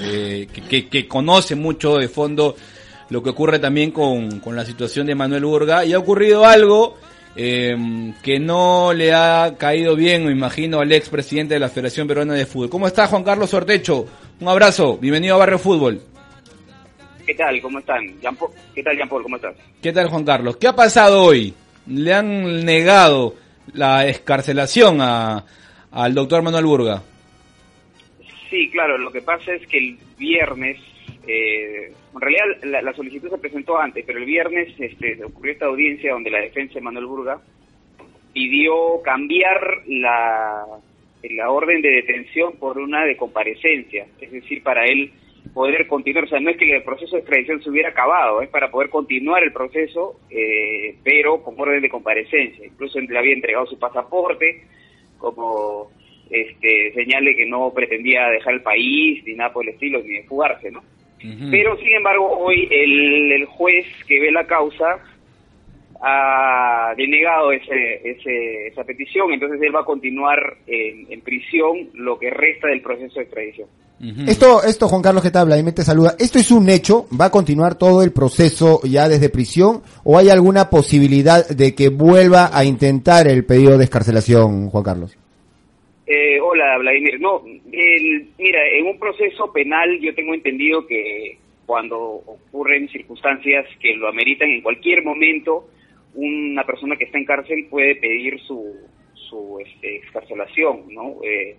eh, 0.00 0.48
que, 0.52 0.62
que- 0.62 0.88
que 0.88 1.06
conoce 1.06 1.54
mucho 1.54 1.96
de 1.96 2.08
fondo 2.08 2.56
lo 3.10 3.22
que 3.22 3.30
ocurre 3.30 3.58
también 3.58 3.90
con, 3.90 4.40
con 4.40 4.56
la 4.56 4.64
situación 4.64 5.06
de 5.06 5.14
Manuel 5.14 5.44
Urga. 5.44 5.84
Y 5.84 5.92
ha 5.92 5.98
ocurrido 5.98 6.44
algo 6.44 6.96
eh, 7.36 8.12
que 8.22 8.38
no 8.38 8.92
le 8.92 9.12
ha 9.12 9.54
caído 9.58 9.94
bien, 9.94 10.24
me 10.24 10.32
imagino, 10.32 10.80
al 10.80 10.92
expresidente 10.92 11.54
de 11.54 11.60
la 11.60 11.68
Federación 11.68 12.08
Peruana 12.08 12.34
de 12.34 12.46
Fútbol. 12.46 12.70
¿Cómo 12.70 12.86
está 12.86 13.06
Juan 13.06 13.24
Carlos 13.24 13.52
Ortecho? 13.54 14.06
Un 14.40 14.48
abrazo, 14.48 14.98
bienvenido 14.98 15.34
a 15.34 15.38
Barrio 15.38 15.58
Fútbol. 15.58 16.00
¿Qué 17.26 17.34
tal? 17.34 17.60
¿Cómo 17.60 17.80
están? 17.80 18.06
¿Qué 18.74 18.82
tal, 18.82 18.96
Jean 18.96 19.08
Paul? 19.08 19.22
¿Cómo 19.24 19.36
estás? 19.36 19.56
¿Qué 19.82 19.92
tal, 19.92 20.08
Juan 20.08 20.24
Carlos? 20.24 20.56
¿Qué 20.58 20.68
ha 20.68 20.76
pasado 20.76 21.22
hoy? 21.24 21.52
¿Le 21.86 22.14
han 22.14 22.64
negado 22.64 23.34
la 23.74 24.06
escarcelación 24.06 25.00
a, 25.00 25.44
al 25.90 26.14
doctor 26.14 26.42
Manuel 26.42 26.66
Burga? 26.66 27.02
Sí, 28.48 28.70
claro, 28.70 28.96
lo 28.96 29.10
que 29.10 29.22
pasa 29.22 29.52
es 29.54 29.66
que 29.66 29.78
el 29.78 29.98
viernes, 30.16 30.78
eh, 31.26 31.92
en 32.14 32.20
realidad 32.20 32.44
la, 32.64 32.82
la 32.82 32.92
solicitud 32.92 33.30
se 33.30 33.38
presentó 33.38 33.78
antes, 33.78 34.04
pero 34.06 34.18
el 34.18 34.24
viernes 34.24 34.68
este, 34.78 35.22
ocurrió 35.24 35.52
esta 35.52 35.66
audiencia 35.66 36.12
donde 36.12 36.30
la 36.30 36.40
defensa 36.40 36.74
de 36.74 36.80
Manuel 36.80 37.06
Burga 37.06 37.40
pidió 38.32 39.00
cambiar 39.02 39.82
la, 39.86 40.64
la 41.22 41.50
orden 41.50 41.80
de 41.82 41.90
detención 41.90 42.52
por 42.58 42.78
una 42.78 43.04
de 43.04 43.16
comparecencia, 43.16 44.06
es 44.20 44.30
decir, 44.30 44.62
para 44.62 44.84
él 44.84 45.10
poder 45.54 45.86
continuar, 45.86 46.24
o 46.24 46.28
sea, 46.28 46.40
no 46.40 46.50
es 46.50 46.56
que 46.58 46.70
el 46.70 46.82
proceso 46.82 47.16
de 47.16 47.20
extradición 47.20 47.62
se 47.62 47.70
hubiera 47.70 47.88
acabado, 47.88 48.42
es 48.42 48.48
para 48.50 48.70
poder 48.70 48.90
continuar 48.90 49.42
el 49.42 49.52
proceso, 49.52 50.20
eh, 50.28 50.96
pero 51.02 51.42
con 51.42 51.58
orden 51.58 51.80
de 51.80 51.88
comparecencia. 51.88 52.66
Incluso 52.66 53.00
le 53.00 53.18
había 53.18 53.32
entregado 53.32 53.64
su 53.66 53.78
pasaporte 53.78 54.64
como 55.18 55.90
este 56.28 56.92
señal 56.92 57.24
de 57.24 57.36
que 57.36 57.46
no 57.46 57.72
pretendía 57.72 58.28
dejar 58.28 58.54
el 58.54 58.62
país 58.62 59.24
ni 59.24 59.34
nada 59.34 59.52
por 59.52 59.64
el 59.64 59.74
estilo, 59.74 60.00
ni 60.02 60.16
de 60.16 60.24
fugarse, 60.24 60.70
¿no? 60.70 60.82
Pero, 61.50 61.76
sin 61.78 61.92
embargo, 61.94 62.28
hoy 62.38 62.68
el, 62.70 63.32
el 63.32 63.44
juez 63.46 63.86
que 64.06 64.20
ve 64.20 64.30
la 64.30 64.46
causa 64.46 64.98
ha 66.02 66.92
denegado 66.96 67.52
ese, 67.52 68.00
ese- 68.04 68.66
esa 68.68 68.84
petición, 68.84 69.32
entonces 69.32 69.58
él 69.62 69.74
va 69.74 69.80
a 69.80 69.84
continuar 69.84 70.38
en, 70.66 71.10
en 71.10 71.20
prisión 71.22 71.88
lo 71.94 72.18
que 72.18 72.30
resta 72.30 72.68
del 72.68 72.82
proceso 72.82 73.14
de 73.18 73.22
extradición. 73.22 73.68
Esto, 74.28 74.62
esto, 74.62 74.88
Juan 74.88 75.00
Carlos, 75.00 75.22
que 75.22 75.30
te 75.30 75.38
habla 75.38 75.56
y 75.58 75.62
me 75.62 75.72
te 75.72 75.82
saluda. 75.82 76.16
¿Esto 76.18 76.38
es 76.38 76.50
un 76.50 76.68
hecho? 76.68 77.06
¿Va 77.18 77.26
a 77.26 77.30
continuar 77.30 77.76
todo 77.76 78.02
el 78.02 78.12
proceso 78.12 78.80
ya 78.84 79.08
desde 79.08 79.30
prisión? 79.30 79.80
¿O 80.04 80.18
hay 80.18 80.28
alguna 80.28 80.68
posibilidad 80.68 81.48
de 81.48 81.74
que 81.74 81.88
vuelva 81.88 82.50
a 82.52 82.62
intentar 82.66 83.26
el 83.26 83.46
pedido 83.46 83.78
de 83.78 83.84
escarcelación, 83.84 84.68
Juan 84.68 84.84
Carlos? 84.84 85.16
Eh, 86.06 86.38
hola, 86.40 86.78
Vladimir. 86.78 87.20
No, 87.20 87.42
mira, 87.42 88.68
en 88.68 88.86
un 88.86 88.98
proceso 88.98 89.52
penal 89.52 89.98
yo 90.00 90.14
tengo 90.14 90.34
entendido 90.34 90.86
que 90.86 91.38
cuando 91.66 91.98
ocurren 91.98 92.88
circunstancias 92.88 93.66
que 93.80 93.94
lo 93.94 94.06
ameritan 94.08 94.50
en 94.50 94.62
cualquier 94.62 95.02
momento, 95.02 95.68
una 96.14 96.64
persona 96.64 96.96
que 96.96 97.04
está 97.04 97.18
en 97.18 97.24
cárcel 97.24 97.66
puede 97.68 97.96
pedir 97.96 98.38
su, 98.40 98.72
su 99.14 99.58
este, 99.60 99.96
excarcelación, 99.96 100.84
¿no? 100.94 101.16
Eh, 101.24 101.56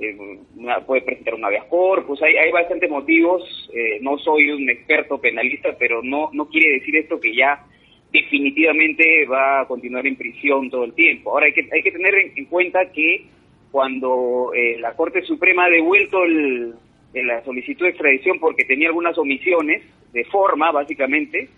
eh, 0.00 0.16
una- 0.56 0.80
puede 0.84 1.00
presentar 1.02 1.34
un 1.34 1.44
habeas 1.46 1.64
corpus, 1.64 2.22
hay, 2.22 2.36
hay 2.36 2.52
bastantes 2.52 2.90
motivos, 2.90 3.42
eh, 3.74 3.98
no 4.02 4.18
soy 4.18 4.50
un 4.50 4.68
experto 4.68 5.18
penalista, 5.18 5.74
pero 5.78 6.02
no, 6.02 6.28
no 6.34 6.46
quiere 6.48 6.74
decir 6.74 6.94
esto 6.96 7.18
que 7.18 7.34
ya 7.34 7.64
definitivamente 8.12 9.24
va 9.26 9.62
a 9.62 9.66
continuar 9.66 10.06
en 10.06 10.16
prisión 10.16 10.70
todo 10.70 10.84
el 10.84 10.92
tiempo. 10.94 11.30
Ahora 11.30 11.46
hay 11.46 11.52
que, 11.54 11.66
hay 11.72 11.82
que 11.82 11.90
tener 11.90 12.14
en, 12.14 12.32
en 12.36 12.44
cuenta 12.44 12.92
que 12.92 13.24
cuando 13.70 14.52
eh, 14.54 14.76
la 14.80 14.94
Corte 14.94 15.22
Suprema 15.22 15.66
ha 15.66 15.70
devuelto 15.70 16.24
el- 16.24 16.74
la 17.14 17.42
solicitud 17.44 17.84
de 17.86 17.90
extradición 17.90 18.38
porque 18.38 18.64
tenía 18.64 18.88
algunas 18.88 19.16
omisiones 19.18 19.82
de 20.12 20.24
forma, 20.26 20.70
básicamente, 20.72 21.48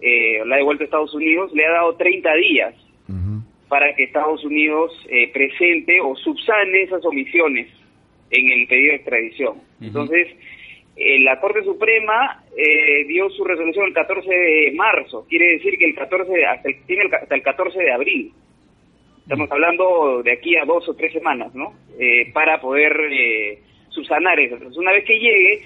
eh, 0.00 0.42
la 0.46 0.54
ha 0.54 0.58
devuelto 0.58 0.82
a 0.82 0.86
Estados 0.86 1.14
Unidos, 1.14 1.52
le 1.52 1.66
ha 1.66 1.70
dado 1.72 1.94
30 1.96 2.34
días 2.34 2.74
para 3.68 3.94
que 3.94 4.04
Estados 4.04 4.44
Unidos 4.44 4.92
eh, 5.10 5.30
presente 5.32 6.00
o 6.00 6.14
subsane 6.16 6.82
esas 6.82 7.04
omisiones 7.04 7.68
en 8.30 8.50
el 8.50 8.66
pedido 8.66 8.90
de 8.92 8.96
extradición. 8.96 9.54
Entonces, 9.80 10.28
eh, 10.96 11.18
la 11.20 11.40
Corte 11.40 11.62
Suprema 11.64 12.42
eh, 12.56 13.04
dio 13.06 13.28
su 13.30 13.44
resolución 13.44 13.86
el 13.86 13.94
14 13.94 14.28
de 14.28 14.72
marzo, 14.74 15.26
quiere 15.28 15.52
decir 15.52 15.76
que 15.78 15.86
el 15.86 15.94
14 15.94 16.32
de- 16.32 16.46
hasta 16.46 16.68
el, 16.68 16.82
tiene 16.84 17.02
el 17.04 17.14
hasta 17.14 17.34
el 17.34 17.42
14 17.42 17.78
de 17.78 17.92
abril. 17.92 18.32
Estamos 19.30 19.50
hablando 19.52 20.22
de 20.24 20.32
aquí 20.32 20.56
a 20.56 20.64
dos 20.64 20.88
o 20.88 20.94
tres 20.94 21.12
semanas, 21.12 21.54
¿no? 21.54 21.72
Eh, 22.00 22.32
para 22.32 22.60
poder 22.60 22.92
eh, 23.12 23.60
subsanar 23.90 24.40
eso. 24.40 24.54
Entonces, 24.56 24.76
una 24.76 24.90
vez 24.90 25.04
que 25.04 25.14
llegue, 25.20 25.62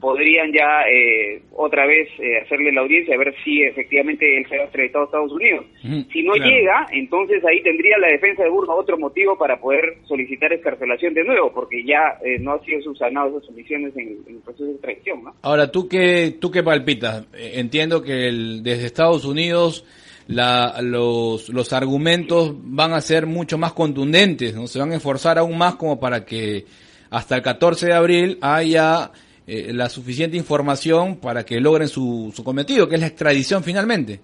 podrían 0.00 0.52
ya 0.52 0.82
eh, 0.90 1.40
otra 1.52 1.86
vez 1.86 2.08
eh, 2.18 2.38
hacerle 2.42 2.72
la 2.72 2.80
audiencia 2.80 3.14
a 3.14 3.18
ver 3.18 3.32
si 3.44 3.62
efectivamente 3.62 4.36
él 4.36 4.44
será 4.48 4.64
extraditado 4.64 5.04
a 5.04 5.06
Estados 5.06 5.32
Unidos. 5.32 5.64
Si 6.12 6.22
no 6.24 6.32
claro. 6.32 6.50
llega, 6.50 6.86
entonces 6.90 7.42
ahí 7.44 7.62
tendría 7.62 7.96
la 7.98 8.08
defensa 8.08 8.42
de 8.42 8.50
Burga 8.50 8.74
otro 8.74 8.98
motivo 8.98 9.38
para 9.38 9.60
poder 9.60 9.98
solicitar 10.08 10.52
escarcelación 10.52 11.14
de 11.14 11.22
nuevo, 11.24 11.52
porque 11.54 11.84
ya 11.84 12.18
eh, 12.24 12.38
no 12.40 12.54
ha 12.54 12.64
sido 12.64 12.82
subsanado 12.82 13.38
esas 13.38 13.48
omisiones 13.50 13.96
en, 13.96 14.08
en 14.26 14.34
el 14.36 14.42
proceso 14.42 14.64
de 14.66 14.72
extradición, 14.72 15.22
¿no? 15.22 15.34
Ahora, 15.42 15.70
¿tú 15.70 15.88
qué, 15.88 16.34
tú 16.40 16.50
qué 16.50 16.64
palpitas? 16.64 17.26
Eh, 17.32 17.52
Entiendo 17.60 18.02
que 18.02 18.26
el- 18.28 18.62
desde 18.64 18.86
Estados 18.86 19.24
Unidos 19.24 19.86
la, 20.26 20.80
los, 20.82 21.48
los 21.50 21.72
argumentos 21.72 22.54
van 22.56 22.92
a 22.92 23.00
ser 23.00 23.26
mucho 23.26 23.58
más 23.58 23.72
contundentes, 23.72 24.54
¿no? 24.54 24.66
Se 24.66 24.78
van 24.78 24.92
a 24.92 24.96
esforzar 24.96 25.38
aún 25.38 25.58
más 25.58 25.76
como 25.76 26.00
para 26.00 26.24
que 26.24 26.64
hasta 27.10 27.36
el 27.36 27.42
14 27.42 27.86
de 27.86 27.92
abril 27.92 28.38
haya 28.40 29.10
eh, 29.46 29.72
la 29.72 29.88
suficiente 29.88 30.36
información 30.36 31.20
para 31.20 31.44
que 31.44 31.60
logren 31.60 31.88
su, 31.88 32.32
su 32.34 32.42
cometido, 32.42 32.88
que 32.88 32.94
es 32.94 33.00
la 33.00 33.08
extradición 33.08 33.62
finalmente. 33.62 34.20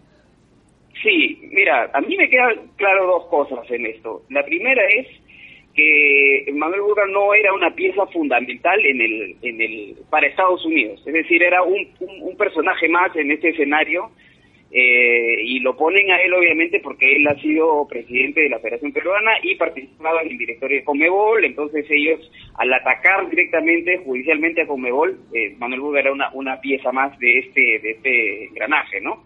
Sí, 1.02 1.38
mira, 1.50 1.90
a 1.92 2.00
mí 2.00 2.16
me 2.16 2.28
quedan 2.28 2.70
claro 2.76 3.06
dos 3.06 3.26
cosas 3.26 3.70
en 3.70 3.86
esto. 3.86 4.22
La 4.30 4.44
primera 4.44 4.82
es 4.88 5.06
que 5.74 6.50
Manuel 6.52 6.82
Burga 6.82 7.06
no 7.06 7.32
era 7.32 7.52
una 7.54 7.74
pieza 7.74 8.06
fundamental 8.06 8.78
en 8.84 9.00
el, 9.00 9.36
en 9.42 9.60
el, 9.60 9.96
para 10.10 10.26
Estados 10.26 10.64
Unidos. 10.64 11.02
Es 11.06 11.12
decir, 11.12 11.42
era 11.42 11.62
un, 11.62 11.88
un, 12.00 12.22
un 12.22 12.36
personaje 12.36 12.88
más 12.88 13.14
en 13.16 13.30
este 13.30 13.50
escenario 13.50 14.10
eh, 14.72 15.36
y 15.42 15.60
lo 15.60 15.76
ponen 15.76 16.10
a 16.12 16.22
él 16.22 16.32
obviamente 16.32 16.78
porque 16.80 17.16
él 17.16 17.26
ha 17.26 17.34
sido 17.40 17.88
presidente 17.88 18.42
de 18.42 18.50
la 18.50 18.60
Federación 18.60 18.92
Peruana 18.92 19.32
y 19.42 19.56
participaba 19.56 20.22
en 20.22 20.30
el 20.30 20.38
directorio 20.38 20.78
de 20.78 20.84
Comebol, 20.84 21.44
entonces 21.44 21.84
ellos 21.90 22.30
al 22.54 22.72
atacar 22.72 23.28
directamente 23.28 23.98
judicialmente 23.98 24.62
a 24.62 24.66
Comebol, 24.66 25.18
eh, 25.34 25.56
Manuel 25.58 25.80
Burga 25.80 26.00
era 26.00 26.12
una, 26.12 26.30
una 26.34 26.60
pieza 26.60 26.92
más 26.92 27.18
de 27.18 27.38
este, 27.38 27.78
de 27.80 27.90
este 27.90 28.44
engranaje, 28.44 29.00
¿no? 29.00 29.24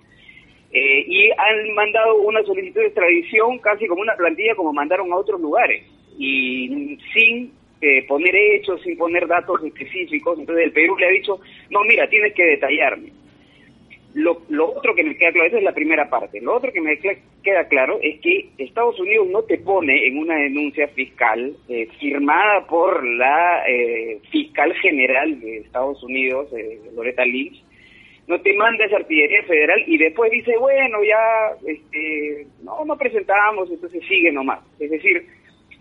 Eh, 0.72 1.04
y 1.06 1.30
han 1.30 1.72
mandado 1.74 2.16
una 2.16 2.42
solicitud 2.42 2.80
de 2.80 2.86
extradición 2.86 3.58
casi 3.58 3.86
como 3.86 4.02
una 4.02 4.16
plantilla 4.16 4.56
como 4.56 4.72
mandaron 4.72 5.12
a 5.12 5.16
otros 5.16 5.40
lugares 5.40 5.84
y 6.18 6.98
sin 7.12 7.52
eh, 7.80 8.04
poner 8.08 8.34
hechos, 8.34 8.82
sin 8.82 8.96
poner 8.96 9.26
datos 9.28 9.62
específicos. 9.62 10.38
Entonces 10.38 10.64
el 10.64 10.72
Perú 10.72 10.96
le 10.98 11.06
ha 11.06 11.10
dicho, 11.10 11.38
no, 11.70 11.84
mira, 11.84 12.08
tienes 12.08 12.34
que 12.34 12.44
detallarme. 12.44 13.12
Lo, 14.14 14.42
lo 14.48 14.70
otro 14.70 14.94
que 14.94 15.02
me 15.02 15.16
queda 15.16 15.32
claro, 15.32 15.48
esa 15.48 15.58
es 15.58 15.64
la 15.64 15.74
primera 15.74 16.08
parte. 16.08 16.40
Lo 16.40 16.54
otro 16.54 16.72
que 16.72 16.80
me 16.80 16.96
queda 16.98 17.66
claro 17.68 17.98
es 18.00 18.20
que 18.20 18.48
Estados 18.58 18.98
Unidos 19.00 19.26
no 19.28 19.42
te 19.42 19.58
pone 19.58 20.06
en 20.06 20.18
una 20.18 20.36
denuncia 20.36 20.86
fiscal 20.88 21.52
eh, 21.68 21.88
firmada 21.98 22.64
por 22.68 23.04
la 23.04 23.64
eh, 23.68 24.20
fiscal 24.30 24.72
general 24.74 25.40
de 25.40 25.58
Estados 25.58 26.00
Unidos, 26.04 26.48
eh, 26.56 26.78
Loretta 26.94 27.24
Lynch, 27.24 27.60
no 28.28 28.40
te 28.40 28.54
manda 28.54 28.84
esa 28.84 28.96
artillería 28.96 29.42
federal 29.42 29.82
y 29.84 29.98
después 29.98 30.30
dice, 30.30 30.56
bueno, 30.58 30.98
ya 31.02 31.56
este, 31.66 32.46
no, 32.62 32.84
no 32.84 32.96
presentamos, 32.96 33.68
entonces 33.68 34.00
sigue 34.06 34.30
nomás. 34.30 34.60
Es 34.78 34.90
decir, 34.90 35.26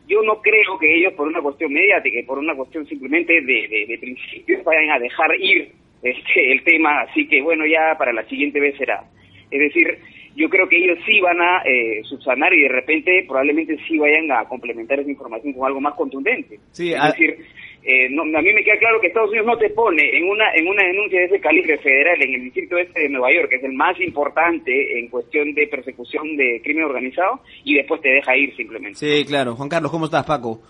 yo 0.07 0.23
no 0.23 0.41
creo 0.41 0.80
que 0.80 0.97
ellos 0.97 1.14
por 1.14 1.27
una 1.27 1.41
cuestión 1.41 1.72
mediática 1.72 2.19
y 2.19 2.23
por 2.23 2.39
una 2.39 2.55
cuestión 2.55 2.85
simplemente 2.88 3.41
de, 3.41 3.85
de 3.88 3.97
principios 3.99 4.64
vayan 4.64 4.89
a 4.89 4.99
dejar 4.99 5.30
ir 5.39 5.82
este, 6.03 6.51
el 6.51 6.63
tema, 6.63 7.01
así 7.01 7.27
que 7.27 7.41
bueno, 7.41 7.65
ya 7.65 7.97
para 7.97 8.13
la 8.13 8.23
siguiente 8.27 8.59
vez 8.59 8.75
será. 8.77 9.03
Es 9.49 9.59
decir, 9.59 9.99
yo 10.35 10.49
creo 10.49 10.67
que 10.67 10.77
ellos 10.84 10.97
sí 11.05 11.19
van 11.21 11.39
a 11.41 11.61
eh, 11.63 12.01
subsanar 12.03 12.53
y 12.53 12.61
de 12.63 12.69
repente 12.69 13.23
probablemente 13.27 13.77
sí 13.88 13.97
vayan 13.99 14.31
a 14.31 14.45
complementar 14.45 14.99
esa 14.99 15.09
información 15.11 15.53
con 15.53 15.65
algo 15.67 15.80
más 15.80 15.93
contundente. 15.93 16.59
Sí, 16.71 16.91
es 16.91 16.99
a- 16.99 17.07
decir, 17.11 17.38
eh, 17.84 18.07
no, 18.09 18.23
a 18.23 18.41
mí 18.41 18.53
me 18.53 18.63
queda 18.63 18.77
claro 18.80 18.99
que 18.99 19.07
Estados 19.07 19.30
Unidos 19.30 19.45
no 19.45 19.57
te 19.57 19.69
pone 19.69 20.17
en 20.17 20.23
una 20.27 20.45
en 20.55 20.67
una 20.67 20.84
denuncia 20.88 21.19
de 21.19 21.25
ese 21.25 21.39
calibre 21.39 21.77
federal 21.77 22.19
en 22.21 22.34
el 22.34 22.43
distrito 22.45 22.77
este 22.77 23.01
de 23.01 23.09
Nueva 23.09 23.31
York, 23.34 23.49
que 23.49 23.57
es 23.57 23.63
el 23.63 23.73
más 23.73 23.99
importante 24.01 24.97
en 24.99 25.09
cuestión 25.09 25.53
de 25.53 25.67
persecución 25.67 26.35
de 26.35 26.61
crimen 26.63 26.85
organizado, 26.85 27.41
y 27.63 27.75
después 27.75 28.01
te 28.01 28.09
deja 28.09 28.35
ir 28.35 28.55
simplemente. 28.55 28.95
Sí, 28.97 29.25
claro. 29.25 29.55
Juan 29.55 29.69
Carlos, 29.69 29.91
¿cómo 29.91 30.05
estás, 30.05 30.25
Paco? 30.25 30.61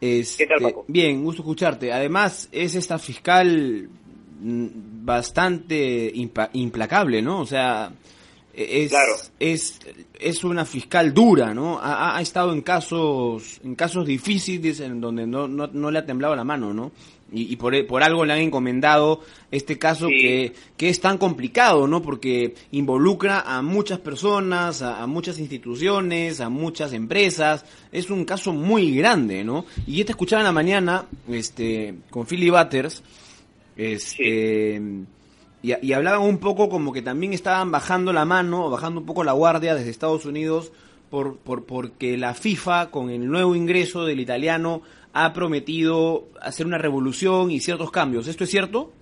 Este, 0.00 0.44
¿Qué 0.44 0.48
tal, 0.48 0.60
Paco? 0.62 0.84
Bien, 0.88 1.22
gusto 1.22 1.42
escucharte. 1.42 1.92
Además, 1.92 2.48
es 2.52 2.74
esta 2.74 2.98
fiscal 2.98 3.88
bastante 4.40 6.12
impa- 6.14 6.50
implacable, 6.54 7.22
¿no? 7.22 7.40
O 7.40 7.46
sea, 7.46 7.92
es, 8.54 8.90
Claro. 8.90 9.12
es, 9.38 9.78
es 10.18 10.44
una 10.44 10.64
fiscal 10.64 11.14
dura, 11.14 11.54
¿no? 11.54 11.78
Ha, 11.80 12.16
ha- 12.16 12.20
estado 12.20 12.52
en 12.52 12.62
casos, 12.62 13.60
en 13.64 13.74
casos 13.74 14.06
difíciles 14.06 14.80
en 14.80 15.00
donde 15.00 15.26
no, 15.26 15.46
no, 15.48 15.68
no 15.72 15.90
le 15.90 15.98
ha 15.98 16.06
temblado 16.06 16.34
la 16.36 16.44
mano, 16.44 16.72
¿no? 16.74 16.92
Y, 17.32 17.52
y 17.52 17.56
por, 17.56 17.76
e- 17.76 17.84
por 17.84 18.02
algo 18.02 18.24
le 18.24 18.32
han 18.32 18.40
encomendado 18.40 19.20
este 19.52 19.78
caso 19.78 20.08
Sí. 20.08 20.18
que, 20.20 20.52
que 20.76 20.88
es 20.88 21.00
tan 21.00 21.16
complicado, 21.16 21.86
¿no? 21.86 22.02
Porque 22.02 22.54
involucra 22.72 23.42
a 23.42 23.62
muchas 23.62 24.00
personas, 24.00 24.82
a, 24.82 25.00
a 25.00 25.06
muchas 25.06 25.38
instituciones, 25.38 26.40
a 26.40 26.48
muchas 26.48 26.92
empresas. 26.92 27.64
Es 27.92 28.10
un 28.10 28.24
caso 28.24 28.52
muy 28.52 28.96
grande, 28.96 29.44
¿no? 29.44 29.64
Y 29.86 29.96
yo 29.98 30.04
te 30.04 30.10
escuchaba 30.12 30.40
en 30.42 30.46
la 30.46 30.52
mañana, 30.52 31.06
este, 31.28 31.94
con 32.10 32.26
Philly 32.26 32.50
Butters, 32.50 33.00
este, 33.76 34.80
y, 35.62 35.86
y 35.86 35.92
hablaban 35.92 36.22
un 36.22 36.38
poco 36.38 36.68
como 36.68 36.92
que 36.92 37.02
también 37.02 37.32
estaban 37.32 37.70
bajando 37.70 38.12
la 38.12 38.24
mano, 38.24 38.66
o 38.66 38.70
bajando 38.70 39.00
un 39.00 39.06
poco 39.06 39.24
la 39.24 39.32
guardia 39.32 39.74
desde 39.74 39.90
Estados 39.90 40.24
Unidos, 40.26 40.72
por, 41.10 41.38
por, 41.38 41.66
porque 41.66 42.16
la 42.16 42.34
FIFA, 42.34 42.90
con 42.90 43.10
el 43.10 43.26
nuevo 43.26 43.54
ingreso 43.54 44.04
del 44.04 44.20
italiano, 44.20 44.82
ha 45.12 45.32
prometido 45.32 46.28
hacer 46.40 46.66
una 46.66 46.78
revolución 46.78 47.50
y 47.50 47.60
ciertos 47.60 47.90
cambios. 47.90 48.28
¿Esto 48.28 48.44
es 48.44 48.50
cierto? 48.50 48.92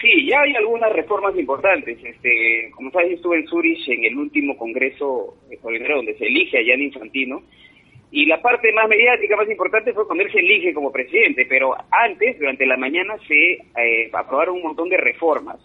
Sí, 0.00 0.28
ya 0.28 0.40
hay 0.40 0.54
algunas 0.54 0.92
reformas 0.92 1.36
importantes. 1.36 1.98
Este, 2.02 2.70
como 2.74 2.90
sabes, 2.92 3.10
yo 3.10 3.16
estuve 3.16 3.40
en 3.40 3.48
Zurich 3.48 3.88
en 3.88 4.04
el 4.04 4.16
último 4.16 4.56
congreso 4.56 5.34
donde 5.60 6.16
se 6.16 6.26
elige 6.26 6.58
a 6.58 6.62
Gianni 6.62 6.84
Infantino. 6.84 7.42
Y 8.10 8.24
la 8.26 8.40
parte 8.40 8.72
más 8.72 8.88
mediática, 8.88 9.36
más 9.36 9.50
importante, 9.50 9.92
fue 9.92 10.06
cuando 10.06 10.24
él 10.24 10.32
se 10.32 10.38
elige 10.38 10.72
como 10.72 10.90
presidente. 10.90 11.46
Pero 11.48 11.74
antes, 11.90 12.38
durante 12.38 12.64
la 12.64 12.76
mañana, 12.76 13.16
se 13.26 13.52
eh, 13.52 14.10
aprobaron 14.12 14.56
un 14.56 14.62
montón 14.62 14.88
de 14.88 14.96
reformas. 14.96 15.56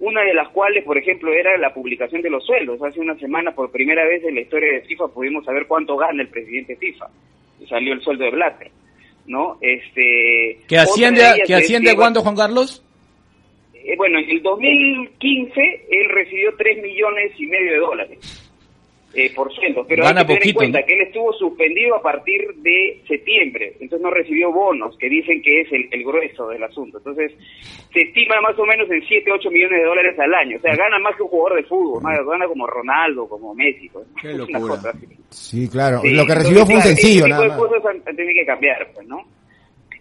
Una 0.00 0.22
de 0.22 0.34
las 0.34 0.48
cuales, 0.48 0.82
por 0.84 0.98
ejemplo, 0.98 1.32
era 1.32 1.56
la 1.58 1.72
publicación 1.72 2.22
de 2.22 2.30
los 2.30 2.44
sueldos. 2.44 2.82
Hace 2.82 2.98
una 2.98 3.16
semana, 3.18 3.54
por 3.54 3.70
primera 3.70 4.04
vez 4.04 4.24
en 4.24 4.34
la 4.34 4.40
historia 4.40 4.72
de 4.72 4.80
FIFA, 4.82 5.08
pudimos 5.08 5.44
saber 5.44 5.66
cuánto 5.66 5.96
gana 5.96 6.22
el 6.22 6.28
presidente 6.28 6.76
FIFA. 6.76 7.06
Salió 7.68 7.92
el 7.92 8.00
sueldo 8.00 8.24
de 8.24 8.30
Blatter. 8.30 8.70
¿No? 9.26 9.58
Este, 9.60 10.58
¿Que 10.66 10.78
asciende, 10.78 11.22
que 11.46 11.54
asciende 11.54 11.94
cuánto, 11.94 12.22
Juan 12.22 12.34
Carlos? 12.34 12.84
eh, 13.84 13.96
bueno, 13.96 14.18
en 14.18 14.30
el 14.30 14.42
2015 14.42 15.86
él 15.90 16.08
recibió 16.10 16.54
3 16.56 16.82
millones 16.82 17.32
y 17.38 17.46
medio 17.46 17.72
de 17.72 17.78
dólares 17.78 18.51
eh, 19.14 19.32
por 19.34 19.52
sueldo, 19.52 19.84
pero 19.86 20.04
Gana 20.04 20.20
hay 20.20 20.26
que 20.26 20.34
tener 20.34 20.40
poquito, 20.42 20.62
en 20.62 20.70
cuenta 20.72 20.80
¿no? 20.80 20.86
que 20.86 20.94
él 20.94 21.00
estuvo 21.02 21.32
suspendido 21.34 21.96
a 21.96 22.02
partir 22.02 22.54
de 22.56 23.02
septiembre, 23.06 23.72
entonces 23.80 24.00
no 24.00 24.10
recibió 24.10 24.52
bonos, 24.52 24.96
que 24.98 25.08
dicen 25.08 25.42
que 25.42 25.60
es 25.62 25.72
el, 25.72 25.88
el 25.90 26.04
grueso 26.04 26.48
del 26.48 26.62
asunto. 26.62 26.98
Entonces 26.98 27.32
se 27.92 28.00
estima 28.00 28.40
más 28.40 28.58
o 28.58 28.64
menos 28.64 28.90
en 28.90 29.02
7, 29.06 29.30
8 29.32 29.50
millones 29.50 29.80
de 29.80 29.86
dólares 29.86 30.18
al 30.18 30.34
año, 30.34 30.56
o 30.56 30.60
sea, 30.60 30.74
gana 30.74 30.98
más 30.98 31.14
que 31.16 31.22
un 31.22 31.28
jugador 31.28 31.56
de 31.62 31.68
fútbol, 31.68 32.02
¿no? 32.02 32.30
gana 32.30 32.46
como 32.46 32.66
Ronaldo, 32.66 33.28
como 33.28 33.54
Messi. 33.54 33.88
pues. 33.88 34.06
Qué 34.20 34.28
Una 34.34 34.58
locura. 34.58 34.92
Sí, 35.30 35.68
claro. 35.68 36.00
Sí, 36.00 36.10
Lo 36.10 36.26
que 36.26 36.32
entonces, 36.32 36.36
recibió 36.44 36.66
fue 36.66 36.74
un 36.76 36.82
sencillo, 36.82 37.24
ese 37.24 37.24
tipo 37.24 37.28
nada 37.28 37.42
de 37.42 37.48
más. 37.48 37.58
cosas 37.58 37.86
han, 37.86 38.02
han 38.06 38.16
tenido 38.16 38.34
que 38.34 38.46
cambiar, 38.46 38.88
pues, 38.94 39.06
¿no? 39.08 39.24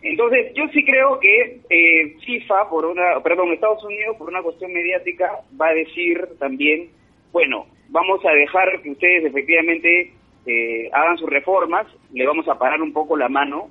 Entonces, 0.04 0.52
yo 0.56 0.64
sí 0.74 0.84
creo 0.84 1.20
que 1.20 1.60
eh, 1.70 2.16
FIFA, 2.26 2.70
por 2.70 2.86
una, 2.86 3.22
perdón, 3.22 3.52
Estados 3.54 3.84
Unidos, 3.84 4.18
por 4.18 4.30
una 4.30 4.42
cuestión 4.42 4.74
mediática, 4.74 5.42
va 5.60 5.68
a 5.70 5.74
decir 5.74 6.28
también, 6.40 6.90
bueno, 7.32 7.68
vamos 7.92 8.26
a 8.26 8.32
dejar 8.32 8.82
que 8.82 8.92
ustedes 8.92 9.26
efectivamente 9.26 10.14
eh, 10.46 10.90
hagan 10.92 11.18
sus 11.18 11.30
reformas, 11.30 11.86
le 12.14 12.26
vamos 12.26 12.48
a 12.48 12.58
parar 12.58 12.82
un 12.82 12.94
poco 12.94 13.16
la 13.16 13.30
mano, 13.30 13.70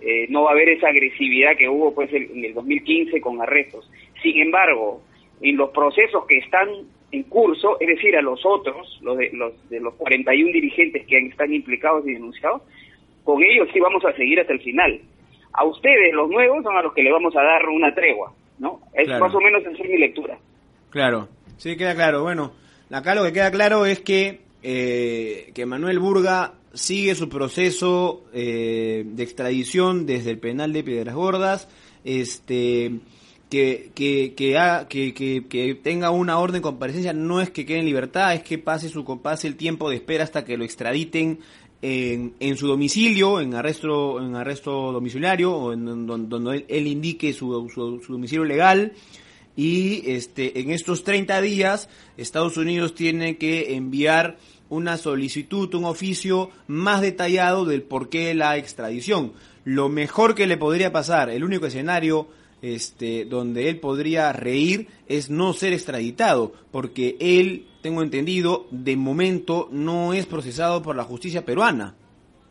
eh, 0.00 0.26
no 0.28 0.44
va 0.44 0.50
a 0.50 0.52
haber 0.52 0.68
esa 0.70 0.88
agresividad 0.88 1.56
que 1.56 1.68
hubo 1.68 1.94
pues 1.94 2.12
en 2.12 2.44
el 2.44 2.54
2015 2.54 3.20
con 3.20 3.40
arrestos. 3.42 3.90
Sin 4.22 4.40
embargo, 4.40 5.02
en 5.40 5.56
los 5.56 5.70
procesos 5.70 6.24
que 6.26 6.38
están 6.38 6.68
en 7.12 7.22
curso, 7.24 7.78
es 7.80 7.88
decir, 7.88 8.16
a 8.16 8.22
los 8.22 8.44
otros, 8.44 8.98
los 9.02 9.16
de 9.18 9.30
los, 9.32 9.68
de 9.68 9.80
los 9.80 9.94
41 9.94 10.52
dirigentes 10.52 11.06
que 11.06 11.18
están 11.18 11.52
implicados 11.52 12.06
y 12.06 12.14
denunciados, 12.14 12.62
con 13.24 13.42
ellos 13.42 13.68
sí 13.72 13.80
vamos 13.80 14.04
a 14.04 14.12
seguir 14.12 14.40
hasta 14.40 14.52
el 14.52 14.60
final. 14.60 15.00
A 15.52 15.64
ustedes, 15.64 16.14
los 16.14 16.28
nuevos, 16.28 16.62
son 16.62 16.76
a 16.76 16.82
los 16.82 16.92
que 16.92 17.02
le 17.02 17.10
vamos 17.10 17.34
a 17.34 17.42
dar 17.42 17.66
una 17.68 17.94
tregua, 17.94 18.32
¿no? 18.58 18.80
Es 18.94 19.06
Claro. 19.06 19.24
más 19.24 19.34
o 19.34 19.40
menos 19.40 19.62
esa 19.62 19.82
es 19.82 19.88
mi 19.88 19.98
lectura. 19.98 20.38
Claro, 20.90 21.28
sí, 21.56 21.76
queda 21.76 21.94
claro. 21.94 22.22
Bueno, 22.22 22.52
acá 22.90 23.14
lo 23.14 23.24
que 23.24 23.32
queda 23.32 23.50
claro 23.50 23.86
es 23.86 24.00
que, 24.00 24.40
eh, 24.62 25.50
que 25.54 25.66
Manuel 25.66 25.98
Burga 25.98 26.54
sigue 26.74 27.14
su 27.14 27.28
proceso 27.28 28.24
eh, 28.34 29.04
de 29.06 29.22
extradición 29.22 30.06
desde 30.06 30.30
el 30.30 30.38
penal 30.38 30.72
de 30.72 30.84
Piedras 30.84 31.14
Gordas, 31.14 31.68
este 32.04 32.92
que, 33.48 33.92
que, 33.94 34.34
que, 35.48 35.74
tenga 35.82 36.10
una 36.10 36.38
orden 36.38 36.56
de 36.56 36.62
comparecencia 36.62 37.12
no 37.12 37.40
es 37.40 37.50
que 37.50 37.64
quede 37.64 37.78
en 37.78 37.86
libertad, 37.86 38.34
es 38.34 38.42
que 38.42 38.58
pase, 38.58 38.88
su, 38.88 39.04
pase 39.22 39.46
el 39.46 39.56
tiempo 39.56 39.88
de 39.88 39.96
espera 39.96 40.24
hasta 40.24 40.44
que 40.44 40.56
lo 40.56 40.64
extraditen 40.64 41.38
en, 41.80 42.34
en 42.40 42.56
su 42.56 42.66
domicilio, 42.66 43.40
en 43.40 43.54
arresto, 43.54 44.20
en 44.20 44.34
arresto 44.34 44.90
domiciliario, 44.92 45.52
o 45.54 45.72
en, 45.72 45.86
en 45.86 46.06
don- 46.06 46.28
donde 46.28 46.64
él, 46.68 46.86
indique 46.88 47.32
su- 47.32 47.70
su 48.04 48.12
domicilio 48.12 48.44
legal. 48.44 48.92
Y 49.56 50.10
este, 50.10 50.60
en 50.60 50.70
estos 50.70 51.02
30 51.02 51.40
días, 51.40 51.88
Estados 52.16 52.56
Unidos 52.56 52.94
tiene 52.94 53.38
que 53.38 53.74
enviar 53.74 54.36
una 54.68 54.96
solicitud, 54.96 55.74
un 55.74 55.84
oficio 55.84 56.50
más 56.66 57.00
detallado 57.00 57.64
del 57.64 57.82
porqué 57.82 58.26
de 58.26 58.34
la 58.34 58.56
extradición. 58.56 59.32
Lo 59.64 59.88
mejor 59.88 60.34
que 60.34 60.46
le 60.46 60.56
podría 60.56 60.92
pasar, 60.92 61.30
el 61.30 61.44
único 61.44 61.66
escenario 61.66 62.28
este, 62.62 63.24
donde 63.24 63.68
él 63.68 63.78
podría 63.80 64.32
reír 64.32 64.88
es 65.08 65.30
no 65.30 65.52
ser 65.52 65.72
extraditado, 65.72 66.52
porque 66.70 67.16
él, 67.20 67.66
tengo 67.82 68.02
entendido, 68.02 68.66
de 68.70 68.96
momento 68.96 69.68
no 69.70 70.14
es 70.14 70.26
procesado 70.26 70.82
por 70.82 70.96
la 70.96 71.04
justicia 71.04 71.44
peruana, 71.44 71.94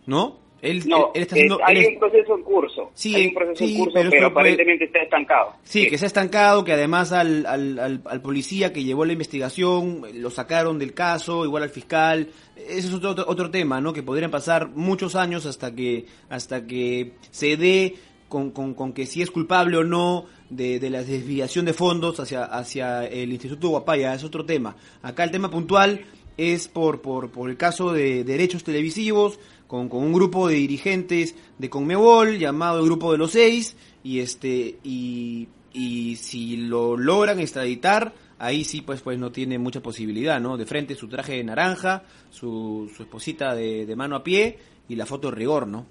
¿no? 0.06 0.45
Él, 0.62 0.84
No, 0.88 1.12
él 1.14 1.22
está 1.24 1.36
haciendo- 1.36 1.60
hay 1.64 1.78
él 1.78 1.82
es- 1.84 1.90
un 1.90 2.00
proceso 2.00 2.36
en 2.36 2.44
curso. 2.44 2.92
Sí, 2.94 3.14
hay 3.16 3.28
un 3.28 3.34
proceso 3.36 3.58
sí, 3.66 3.72
en 3.74 3.78
curso, 3.80 3.94
pero 3.94 4.10
pero, 4.10 4.26
eso 4.26 4.34
puede- 4.34 4.48
aparentemente 4.50 4.86
está 4.86 5.00
estancado. 5.00 5.54
Sí, 5.64 5.88
que 5.88 5.96
ha 5.96 6.06
estancado, 6.08 6.64
que 6.64 6.74
además 6.74 7.12
al, 7.12 7.46
al, 7.46 7.78
al, 7.80 8.02
al 8.06 8.22
policía 8.22 8.74
que 8.74 8.84
llevó 8.84 9.06
la 9.06 9.14
investigación 9.14 10.04
eh, 10.08 10.14
lo 10.16 10.30
sacaron 10.32 10.80
del 10.80 10.94
caso, 10.94 11.46
igual 11.46 11.64
al 11.64 11.70
fiscal. 11.70 12.30
Ese 12.56 12.80
es 12.88 12.94
otro, 12.94 13.12
otro, 13.12 13.26
otro 13.28 13.52
tema, 13.52 13.80
¿no? 13.82 13.94
Que 13.94 14.02
podrían 14.02 14.32
pasar 14.32 14.70
muchos 14.70 15.16
años 15.16 15.46
hasta 15.46 15.76
que, 15.76 16.06
hasta 16.30 16.66
que 16.66 17.12
se 17.32 17.58
dé 17.58 17.96
con, 18.30 18.50
con, 18.52 18.74
con 18.74 18.92
que 18.94 19.06
si 19.06 19.22
es 19.22 19.30
culpable 19.30 19.78
o 19.78 19.84
no 19.84 20.26
de, 20.50 20.80
de 20.80 20.90
la 20.90 21.04
desviación 21.04 21.66
de 21.66 21.74
fondos 21.74 22.20
hacia, 22.20 22.44
hacia 22.46 23.06
el 23.06 23.32
Instituto 23.32 23.70
Guapaya. 23.70 24.14
Es 24.16 24.24
otro 24.24 24.46
tema. 24.46 24.76
Acá 25.04 25.24
el 25.24 25.32
tema 25.32 25.50
puntual 25.52 26.02
es 26.38 26.68
por, 26.68 27.02
por, 27.02 27.32
por 27.32 27.50
el 27.50 27.58
caso 27.58 27.94
de 27.94 28.24
derechos 28.24 28.64
televisivos, 28.64 29.40
con, 29.68 29.90
con 29.90 30.04
un 30.04 30.14
grupo 30.14 30.48
de 30.48 30.56
dirigentes 30.56 31.36
de 31.58 31.70
Conmebol 31.70 32.38
llamado 32.38 32.80
el 32.80 32.86
Grupo 32.86 33.12
de 33.12 33.18
los 33.18 33.32
Seis, 33.32 33.76
y 34.04 34.20
este, 34.20 34.76
y, 34.84 35.48
y 35.74 36.16
si 36.18 36.58
lo 36.58 36.96
logran 36.98 37.40
extraditar, 37.40 38.14
ahí 38.38 38.64
sí 38.64 38.82
pues 38.82 39.02
pues 39.02 39.18
no 39.18 39.32
tiene 39.32 39.58
mucha 39.58 39.82
posibilidad, 39.82 40.40
¿no? 40.40 40.58
De 40.58 40.66
frente 40.66 40.94
su 40.96 41.08
traje 41.08 41.34
de 41.38 41.44
naranja, 41.44 42.04
su, 42.30 42.92
su 42.96 43.04
esposita 43.04 43.56
de, 43.56 43.86
de 43.86 43.96
mano 43.96 44.16
a 44.18 44.24
pie 44.24 44.58
y 44.88 44.96
la 44.96 45.06
foto 45.06 45.32
de 45.32 45.38
rigor, 45.38 45.68
¿no? 45.68 45.88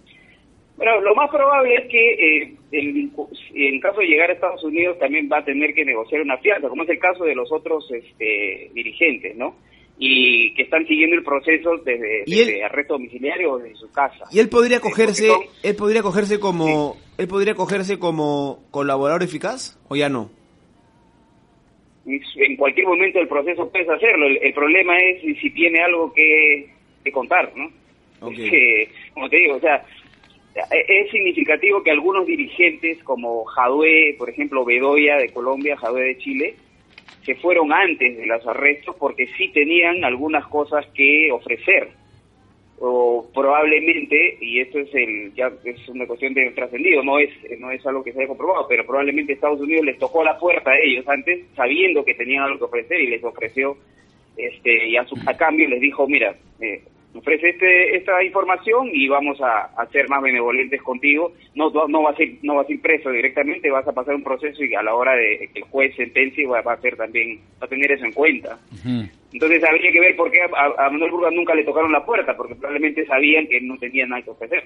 Bueno, 0.76 1.00
lo 1.02 1.14
más 1.14 1.30
probable 1.30 1.74
es 1.76 1.88
que 1.88 2.12
eh, 2.42 2.56
el- 2.72 3.10
en 3.54 3.80
caso 3.80 4.00
de 4.00 4.06
llegar 4.06 4.30
a 4.30 4.32
Estados 4.34 4.62
Unidos 4.64 4.98
también 4.98 5.28
va 5.32 5.38
a 5.38 5.44
tener 5.44 5.72
que 5.72 5.84
negociar 5.84 6.20
una 6.22 6.36
fianza, 6.38 6.68
como 6.68 6.82
es 6.82 6.88
el 6.90 6.98
caso 6.98 7.24
de 7.24 7.34
los 7.34 7.50
otros 7.52 7.88
este, 7.92 8.70
dirigentes, 8.74 9.36
¿no? 9.36 9.54
Y 9.98 10.52
que 10.54 10.62
están 10.62 10.86
siguiendo 10.88 11.14
el 11.16 11.22
proceso 11.22 11.76
desde, 11.84 12.24
él- 12.26 12.62
arresto 12.64 12.94
domiciliario 12.94 13.52
o 13.52 13.58
desde 13.58 13.76
su 13.76 13.90
casa. 13.92 14.24
Y 14.32 14.40
él 14.40 14.48
podría 14.48 14.80
cogerse, 14.80 15.28
porque 15.28 15.46
son- 15.46 15.54
él 15.62 15.76
podría 15.76 16.02
cogerse 16.02 16.40
como, 16.40 16.96
él 17.16 17.28
podría 17.28 17.54
cogerse 17.54 17.98
como 17.98 18.64
colaborador 18.72 19.22
eficaz 19.22 19.78
o 19.88 19.94
ya 19.96 20.08
no. 20.08 20.30
en 22.06 22.56
cualquier 22.56 22.86
momento 22.86 23.18
del 23.18 23.28
proceso 23.28 23.70
puedes 23.70 23.88
hacerlo. 23.88 24.26
El, 24.26 24.36
el 24.42 24.52
problema 24.52 24.98
es 24.98 25.22
si, 25.40 25.50
tiene 25.50 25.80
algo 25.80 26.12
que, 26.12 26.68
que 27.02 27.10
contar, 27.12 27.50
¿no? 27.56 27.70
Ok. 28.20 28.32
Es 28.38 28.50
que, 28.50 28.88
como 29.14 29.28
te 29.30 29.36
digo, 29.36 29.54
o 29.56 29.60
sea, 29.60 29.82
e- 30.70 30.84
es 31.00 31.10
significativo 31.10 31.82
que 31.82 31.90
algunos 31.90 32.26
dirigentes 32.26 33.02
como 33.04 33.44
Jadue, 33.44 34.14
por 34.18 34.28
ejemplo, 34.28 34.64
Bedoya 34.64 35.16
de 35.16 35.30
Colombia, 35.30 35.76
Jadue 35.78 36.02
de 36.02 36.18
Chile, 36.18 36.54
se 37.24 37.34
fueron 37.36 37.72
antes 37.72 38.16
de 38.16 38.26
los 38.26 38.46
arrestos 38.46 38.96
porque 38.98 39.26
sí 39.36 39.48
tenían 39.48 40.05
algunas 40.05 40.46
cosas 40.46 40.86
que 40.94 41.30
ofrecer. 41.32 41.88
O 42.80 43.30
probablemente, 43.32 44.36
y 44.40 44.60
esto 44.60 44.80
es 44.80 44.92
el 44.94 45.32
ya 45.34 45.51
es 45.64 45.88
una 45.88 46.06
cuestión 46.06 46.34
de 46.34 46.51
trascendido, 46.51 47.02
no 47.02 47.18
es 47.18 47.30
no 47.59 47.70
es 47.70 47.86
algo 47.86 48.02
que 48.02 48.12
se 48.12 48.18
haya 48.18 48.28
comprobado, 48.28 48.66
pero 48.68 48.84
probablemente 48.84 49.32
Estados 49.32 49.60
Unidos 49.60 49.86
les 49.86 49.98
tocó 49.98 50.24
la 50.24 50.38
puerta 50.38 50.72
a 50.72 50.78
ellos 50.78 51.06
antes, 51.09 51.46
sabiendo 51.55 52.05
que 52.05 52.14
tenían 52.14 52.42
algo 52.42 52.59
que 52.59 52.64
ofrecer 52.64 53.01
y 53.01 53.06
les 53.06 53.22
ofreció 53.22 53.76
este 54.36 54.88
y 54.88 54.96
a, 54.96 55.05
su, 55.05 55.16
a 55.24 55.34
cambio 55.36 55.68
les 55.68 55.80
dijo, 55.80 56.06
mira, 56.09 56.34
eh, 56.60 56.82
ofrece 57.14 57.50
este, 57.50 57.96
esta 57.96 58.22
información 58.22 58.88
y 58.92 59.08
vamos 59.08 59.40
a, 59.40 59.70
a 59.76 59.86
ser 59.86 60.08
más 60.08 60.22
benevolentes 60.22 60.82
contigo. 60.82 61.32
No, 61.54 61.70
no, 61.88 62.02
vas 62.02 62.18
a 62.18 62.22
ir, 62.22 62.38
no 62.42 62.56
vas 62.56 62.68
a 62.68 62.72
ir 62.72 62.80
preso 62.80 63.10
directamente, 63.10 63.70
vas 63.70 63.86
a 63.86 63.92
pasar 63.92 64.14
un 64.14 64.22
proceso 64.22 64.64
y 64.64 64.74
a 64.74 64.82
la 64.82 64.94
hora 64.94 65.14
de 65.14 65.48
que 65.52 65.60
el 65.60 65.64
juez 65.64 65.94
sentencie 65.96 66.46
va, 66.46 66.62
va 66.62 66.72
a 66.72 66.76
hacer 66.76 66.96
también, 66.96 67.40
va 67.60 67.66
a 67.66 67.68
tener 67.68 67.90
eso 67.92 68.04
en 68.04 68.12
cuenta. 68.12 68.58
Entonces 69.32 69.64
habría 69.64 69.92
que 69.92 70.00
ver 70.00 70.16
por 70.16 70.30
qué 70.30 70.40
a, 70.42 70.86
a 70.86 70.90
Manuel 70.90 71.12
Burgas 71.12 71.32
nunca 71.32 71.54
le 71.54 71.64
tocaron 71.64 71.92
la 71.92 72.04
puerta, 72.04 72.36
porque 72.36 72.54
probablemente 72.54 73.06
sabían 73.06 73.46
que 73.46 73.60
no 73.60 73.76
tenía 73.78 74.06
nada 74.06 74.22
que 74.22 74.30
ofrecer. 74.30 74.64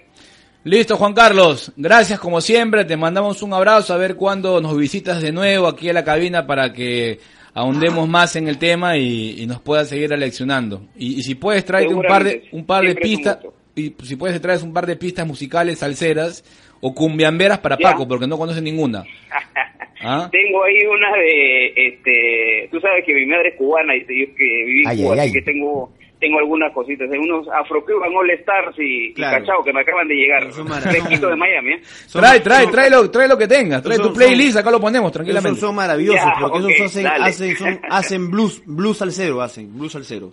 Listo, 0.65 0.97
Juan 0.97 1.15
Carlos. 1.15 1.73
Gracias 1.77 2.19
como 2.19 2.41
siempre. 2.41 2.85
Te 2.85 2.97
mandamos 2.97 3.43
un 3.43 3.55
abrazo. 3.55 3.95
A 3.95 3.97
ver 3.97 4.17
cuándo 4.17 4.61
nos 4.61 4.77
visitas 4.77 5.23
de 5.23 5.33
nuevo 5.33 5.69
aquí 5.69 5.89
a 5.89 5.93
la 5.93 6.05
cabina 6.05 6.47
para 6.47 6.73
que 6.73 7.19
ahondemos 7.55 8.09
más 8.09 8.37
en 8.37 8.49
el 8.49 8.59
tema 8.59 8.97
y, 8.97 9.43
y 9.43 9.47
nos 9.47 9.61
puedas 9.61 9.89
seguir 9.89 10.13
aleccionando. 10.13 10.83
Y, 10.97 11.19
y 11.19 11.23
si 11.23 11.35
puedes 11.35 11.65
traer 11.65 11.89
un 11.89 12.03
par 12.03 12.25
de 12.25 12.45
un 12.53 12.65
par 12.67 12.85
de 12.85 12.95
pistas 12.95 13.39
y 13.75 13.95
si 14.03 14.17
puedes 14.17 14.41
traer 14.41 14.63
un 14.63 14.73
par 14.73 14.87
de 14.87 14.97
pistas 14.97 15.27
musicales 15.27 15.79
salseras 15.79 16.45
o 16.81 16.95
cumbiamberas 16.95 17.59
para 17.59 17.77
Ya. 17.79 17.91
Paco 17.91 18.07
porque 18.09 18.27
no 18.27 18.39
conoce 18.39 18.61
ninguna. 18.63 19.05
¿Ah? 20.01 20.29
Tengo 20.31 20.63
ahí 20.63 20.79
una 20.87 21.17
de, 21.17 21.67
este, 21.75 22.69
tú 22.71 22.81
sabes 22.81 23.05
que 23.05 23.13
mi 23.15 23.27
madre 23.27 23.49
es 23.49 23.57
cubana 23.57 23.97
y 23.97 24.01
yo 24.01 24.07
que 24.37 24.45
viví 24.65 24.83
en 24.83 24.89
Ay, 24.89 24.97
Cuba, 24.99 25.15
ay, 25.15 25.19
así 25.21 25.29
ay. 25.29 25.33
que 25.33 25.43
tengo 25.43 25.93
tengo 26.21 26.39
algunas 26.39 26.73
cositas, 26.73 27.09
hay 27.11 27.19
unos 27.19 27.47
Afro-Cuban 27.49 28.11
All 28.17 28.31
Stars 28.31 28.75
y, 28.79 29.13
Claro. 29.15 29.37
y 29.37 29.41
Cachao 29.41 29.65
que 29.65 29.73
me 29.73 29.81
acaban 29.83 30.09
de 30.09 30.15
llegar, 30.15 30.51
fresquito 30.53 31.29
de 31.29 31.37
Miami, 31.37 31.73
¿eh? 31.75 31.81
Son- 32.07 32.21
Trae, 32.23 32.41
trae, 32.41 32.67
trae 32.67 32.91
lo, 32.91 33.11
trae 33.11 33.29
lo 33.29 33.39
que 33.39 33.47
tengas. 33.47 33.83
Trae 33.83 33.97
Son- 33.97 34.09
tu 34.09 34.15
playlist, 34.15 34.53
son- 34.53 34.61
acá 34.61 34.71
lo 34.71 34.81
ponemos 34.81 35.07
Esos 35.09 35.13
tranquilamente. 35.15 35.61
son 35.61 35.75
maravillosos 35.75 36.21
Ya, 36.25 36.37
porque 36.41 36.59
ok, 36.59 36.71
esos 36.71 36.87
hacen, 36.87 37.07
hacen, 37.07 37.57
son- 37.57 37.81
hacen 37.91 38.31
blues, 38.31 38.63
blues 38.67 39.01
al 39.03 39.13
cero, 39.13 39.41
hacen, 39.43 39.77
blues 39.79 39.95
al 39.97 40.05
cero. 40.05 40.33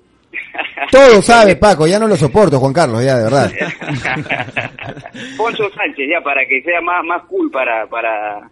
Todo 0.92 1.22
sabe, 1.22 1.56
Paco, 1.56 1.88
ya 1.88 1.98
no 2.00 2.08
lo 2.08 2.16
soporto, 2.16 2.60
Juan 2.60 2.74
Carlos, 2.74 3.04
ya, 3.04 3.18
de 3.18 3.24
verdad. 3.24 3.52
Poncho 5.38 5.70
Sánchez, 5.72 6.08
ya, 6.10 6.22
para 6.22 6.46
que 6.46 6.62
sea 6.62 6.82
más, 6.82 7.04
más 7.06 7.24
cool 7.28 7.50
para, 7.52 7.86
para, 7.88 8.50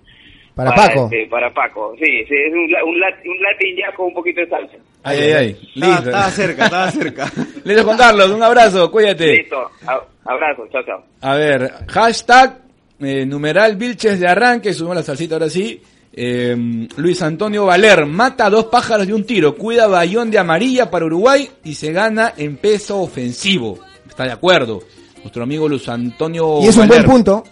Para 0.56 0.76
Paco. 0.76 1.06
este, 1.12 1.28
para 1.30 1.52
Paco, 1.52 1.96
sí, 1.98 2.06
sí, 2.28 2.36
es 2.36 2.54
un, 2.54 2.72
la- 2.72 2.84
un, 2.86 3.00
lat- 3.00 3.26
un 3.26 3.42
latin 3.42 3.76
ya 3.76 3.96
con 3.96 4.08
un 4.08 4.14
poquito 4.14 4.42
de 4.42 4.48
salsa. 4.50 4.78
Ay, 5.04 5.18
ay, 5.20 5.32
ay. 5.34 5.70
Listo. 5.76 6.04
estaba 6.06 6.30
cerca, 6.32 6.64
estaba 6.66 6.92
cerca. 6.92 7.32
Listo, 7.64 7.84
Juan 7.84 7.98
Carlos. 7.98 8.30
Un 8.32 8.44
abrazo. 8.44 8.92
Cuídate. 8.92 9.38
Listo, 9.38 9.58
a- 9.88 10.04
abrazo, 10.26 10.68
chao, 10.72 10.84
chao. 10.86 11.04
A 11.22 11.36
ver, 11.36 11.72
hashtag, 11.88 12.60
eh, 13.00 13.26
numeral 13.26 13.76
Vilches 13.78 14.20
de 14.20 14.28
arranque, 14.28 14.74
subimos 14.74 14.96
la 14.98 15.04
salsita 15.04 15.36
ahora 15.36 15.50
sí. 15.50 15.82
Eh, 16.16 16.56
Luis 16.98 17.22
Antonio 17.24 17.66
Valer, 17.66 18.06
mata 18.06 18.46
a 18.46 18.50
dos 18.52 18.66
pájaros 18.66 19.08
de 19.08 19.16
un 19.16 19.26
tiro, 19.26 19.56
cuida 19.56 19.88
Bayón 19.88 20.30
de 20.30 20.38
amarilla 20.38 20.92
para 20.92 21.06
Uruguay 21.06 21.50
y 21.64 21.74
se 21.74 21.92
gana 21.92 22.34
en 22.38 22.58
peso 22.58 23.00
ofensivo. 23.02 23.80
Está 24.08 24.26
de 24.26 24.32
acuerdo. 24.34 24.84
Nuestro 25.24 25.42
amigo 25.42 25.68
Luis 25.68 25.90
Antonio 25.90 26.60
Y 26.62 26.68
es 26.68 26.78
un 26.78 26.88
buen 26.88 27.04
punto. 27.04 27.44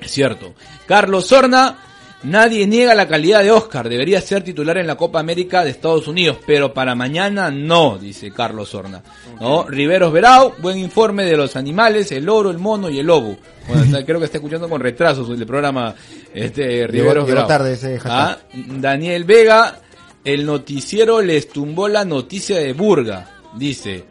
Es 0.00 0.10
cierto. 0.10 0.54
Carlos 0.86 1.26
Sorna, 1.26 1.76
nadie 2.22 2.66
niega 2.66 2.94
la 2.94 3.06
calidad 3.08 3.42
de 3.42 3.50
Oscar, 3.50 3.88
debería 3.88 4.20
ser 4.20 4.42
titular 4.42 4.78
en 4.78 4.86
la 4.86 4.96
Copa 4.96 5.20
América 5.20 5.64
de 5.64 5.70
Estados 5.70 6.08
Unidos, 6.08 6.38
pero 6.46 6.72
para 6.74 6.94
mañana 6.94 7.50
no, 7.50 7.98
dice 7.98 8.30
Carlos 8.32 8.70
Sorna. 8.70 9.02
¿No? 9.40 9.64
Riveros 9.64 10.12
Verao, 10.12 10.54
buen 10.58 10.78
informe 10.78 11.24
de 11.24 11.36
los 11.36 11.54
animales, 11.56 12.10
el 12.12 12.28
oro, 12.28 12.50
el 12.50 12.58
mono 12.58 12.90
y 12.90 12.98
el 12.98 13.06
lobo. 13.06 13.36
Bueno, 13.68 13.82
está- 13.84 14.04
creo 14.04 14.18
que 14.18 14.24
está 14.26 14.38
escuchando 14.38 14.68
con 14.68 14.80
retrasos 14.80 15.28
el 15.30 15.46
programa 15.46 15.94
este 16.34 16.86
Riveros 16.86 17.26
Verao. 17.26 17.46
tarde 17.46 17.74
ese. 17.74 17.98
Ah, 18.04 18.36
Daniel 18.52 19.24
Vega, 19.24 19.78
el 20.24 20.44
noticiero 20.44 21.20
les 21.22 21.48
tumbó 21.48 21.86
la 21.88 22.04
noticia 22.04 22.58
de 22.58 22.72
Burga, 22.72 23.28
dice. 23.56 24.04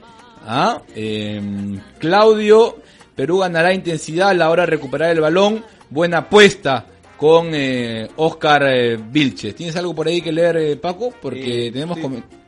Ah, 0.46 0.82
em, 0.96 1.80
Claudio, 2.00 2.78
Perú 3.16 3.40
ganará 3.40 3.74
intensidad 3.74 4.30
a 4.30 4.34
la 4.34 4.50
hora 4.50 4.64
de 4.64 4.68
recuperar 4.68 5.10
el 5.12 5.20
balón. 5.20 5.66
Buena 5.90 6.20
apuesta 6.20 6.86
con 7.18 7.50
eh, 7.54 8.08
Oscar 8.16 8.64
eh, 8.68 8.98
Vilches. 8.98 9.56
¿Tienes 9.56 9.76
algo 9.76 9.94
por 9.94 10.08
ahí 10.08 10.22
que 10.22 10.32
leer, 10.32 10.58
eh, 10.58 10.76
Paco? 10.78 11.14
Porque 11.22 11.72
tenemos, 11.74 11.98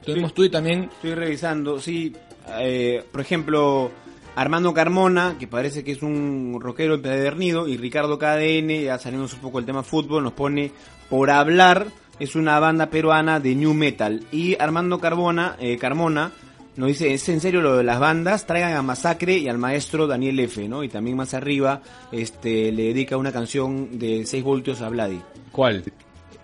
tenemos 0.06 0.34
tú 0.34 0.44
y 0.44 0.50
también... 0.50 0.84
Estoy 0.84 1.16
revisando, 1.16 1.80
sí. 1.80 2.14
eh, 2.60 3.04
por 3.12 3.22
ejemplo, 3.22 3.92
Armando 4.36 4.74
Carmona, 4.74 5.36
que 5.40 5.48
parece 5.48 5.84
que 5.84 5.92
es 5.92 6.04
un 6.04 6.60
rockero 6.62 6.96
empedernido, 6.96 7.68
y 7.68 7.78
Ricardo 7.78 8.18
KDN, 8.20 8.84
ya 8.84 8.98
salimos 9.00 9.34
un 9.34 9.40
poco 9.40 9.58
del 9.58 9.66
tema 9.66 9.84
fútbol, 9.84 10.24
nos 10.24 10.34
pone 10.34 10.72
por 11.10 11.32
hablar, 11.32 11.88
es 12.20 12.36
una 12.36 12.60
banda 12.60 12.90
peruana 12.90 13.40
de 13.40 13.56
new 13.56 13.74
metal. 13.74 14.24
Y 14.32 14.56
Armando 14.62 15.00
Carbona, 15.00 15.56
eh, 15.60 15.78
Carmona 15.78 16.32
nos 16.80 16.88
dice, 16.88 17.14
¿es 17.14 17.28
en 17.28 17.42
serio 17.42 17.62
lo 17.62 17.76
de 17.76 17.84
las 17.84 18.00
bandas? 18.00 18.48
Traigan 18.48 18.74
a 18.74 18.82
Masacre 18.82 19.38
y 19.38 19.50
al 19.50 19.58
maestro 19.58 20.08
Daniel 20.08 20.40
F, 20.40 20.66
¿no? 20.70 20.82
Y 20.82 20.88
también 20.88 21.18
más 21.18 21.34
arriba, 21.34 21.82
este, 22.10 22.72
le 22.72 22.84
dedica 22.84 23.18
una 23.18 23.34
canción 23.34 24.00
de 24.00 24.26
6 24.26 24.44
voltios 24.46 24.82
a 24.82 24.88
Vladi. 24.88 25.22
¿Cuál? 25.52 25.84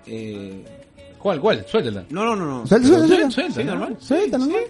Eh, 0.06 0.66
¿Cuál? 1.18 1.40
¿Cuál? 1.40 1.66
Suéltala. 1.66 2.06
no, 2.10 2.26
no, 2.26 2.36
no, 2.36 2.46
no. 2.46 2.68
Suelta, 2.68 2.88
suelta, 2.88 3.32
suelta, 3.32 3.64
¿no? 3.64 3.72
normal. 3.72 3.98
Suelta, 4.02 4.38
normal. 4.38 4.64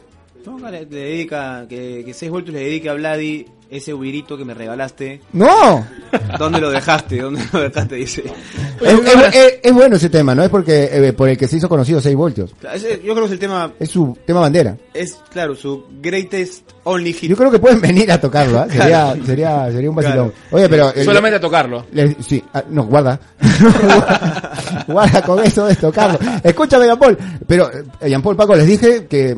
No, 0.45 0.69
le 0.69 0.85
dedica, 0.85 1.65
que, 1.67 2.03
que 2.05 2.13
6 2.13 2.31
voltios 2.31 2.53
le 2.53 2.59
dedica 2.61 2.91
a 2.91 2.93
Vladi 2.93 3.47
ese 3.69 3.93
ubirito 3.93 4.37
que 4.37 4.45
me 4.45 4.53
regalaste, 4.53 5.21
No, 5.33 5.85
¿dónde 6.37 6.59
lo 6.61 6.69
dejaste? 6.71 7.17
¿Dónde 7.21 7.41
lo 7.51 7.61
dejaste? 7.61 7.95
Dice. 7.95 8.23
es, 8.81 8.93
es- 8.93 9.35
es- 9.35 9.53
es 9.63 9.73
bueno 9.73 9.95
ese 9.95 10.09
tema, 10.09 10.33
¿no? 10.35 10.43
Es 10.43 10.49
porque 10.49 10.89
eh, 10.91 11.13
por 11.13 11.29
el 11.29 11.37
que 11.37 11.47
se 11.47 11.57
hizo 11.57 11.67
conocido 11.69 11.99
6 11.99 12.15
voltios. 12.15 12.53
Ese, 12.73 13.01
yo 13.03 13.13
creo 13.13 13.19
que 13.21 13.25
es 13.25 13.31
el 13.31 13.39
tema, 13.39 13.71
Es 13.79 13.89
su 13.89 14.17
tema 14.25 14.39
bandera. 14.41 14.77
es 14.93 15.17
claro, 15.31 15.55
su 15.55 15.85
greatest 16.01 16.69
only 16.83 17.13
hit. 17.13 17.29
Yo 17.29 17.35
creo 17.35 17.49
que 17.51 17.59
pueden 17.59 17.81
venir 17.81 18.11
a 18.11 18.21
tocarlo, 18.21 18.59
¿ah? 18.59 18.67
sería, 18.69 19.15
sería, 19.25 19.71
sería 19.71 19.89
un 19.89 19.95
vacilón. 19.95 20.33
Oye, 20.51 20.69
pero... 20.69 20.93
eh, 20.95 21.03
Solamente 21.03 21.37
a 21.37 21.41
tocarlo. 21.41 21.85
le- 21.91 22.15
sí, 22.21 22.43
ah, 22.53 22.63
no, 22.69 22.83
guarda. 22.85 23.19
guarda 24.87 25.21
con 25.21 25.43
eso 25.43 25.65
de 25.65 25.75
tocarlo. 25.75 26.19
Escúchame, 26.43 26.85
Jean 26.85 26.99
Paul. 26.99 27.17
Pero, 27.47 27.69
eh, 28.01 28.09
Jean 28.09 28.21
Paul, 28.21 28.35
Paco, 28.35 28.55
les 28.55 28.67
dije 28.67 29.05
que 29.07 29.29
eh, 29.31 29.37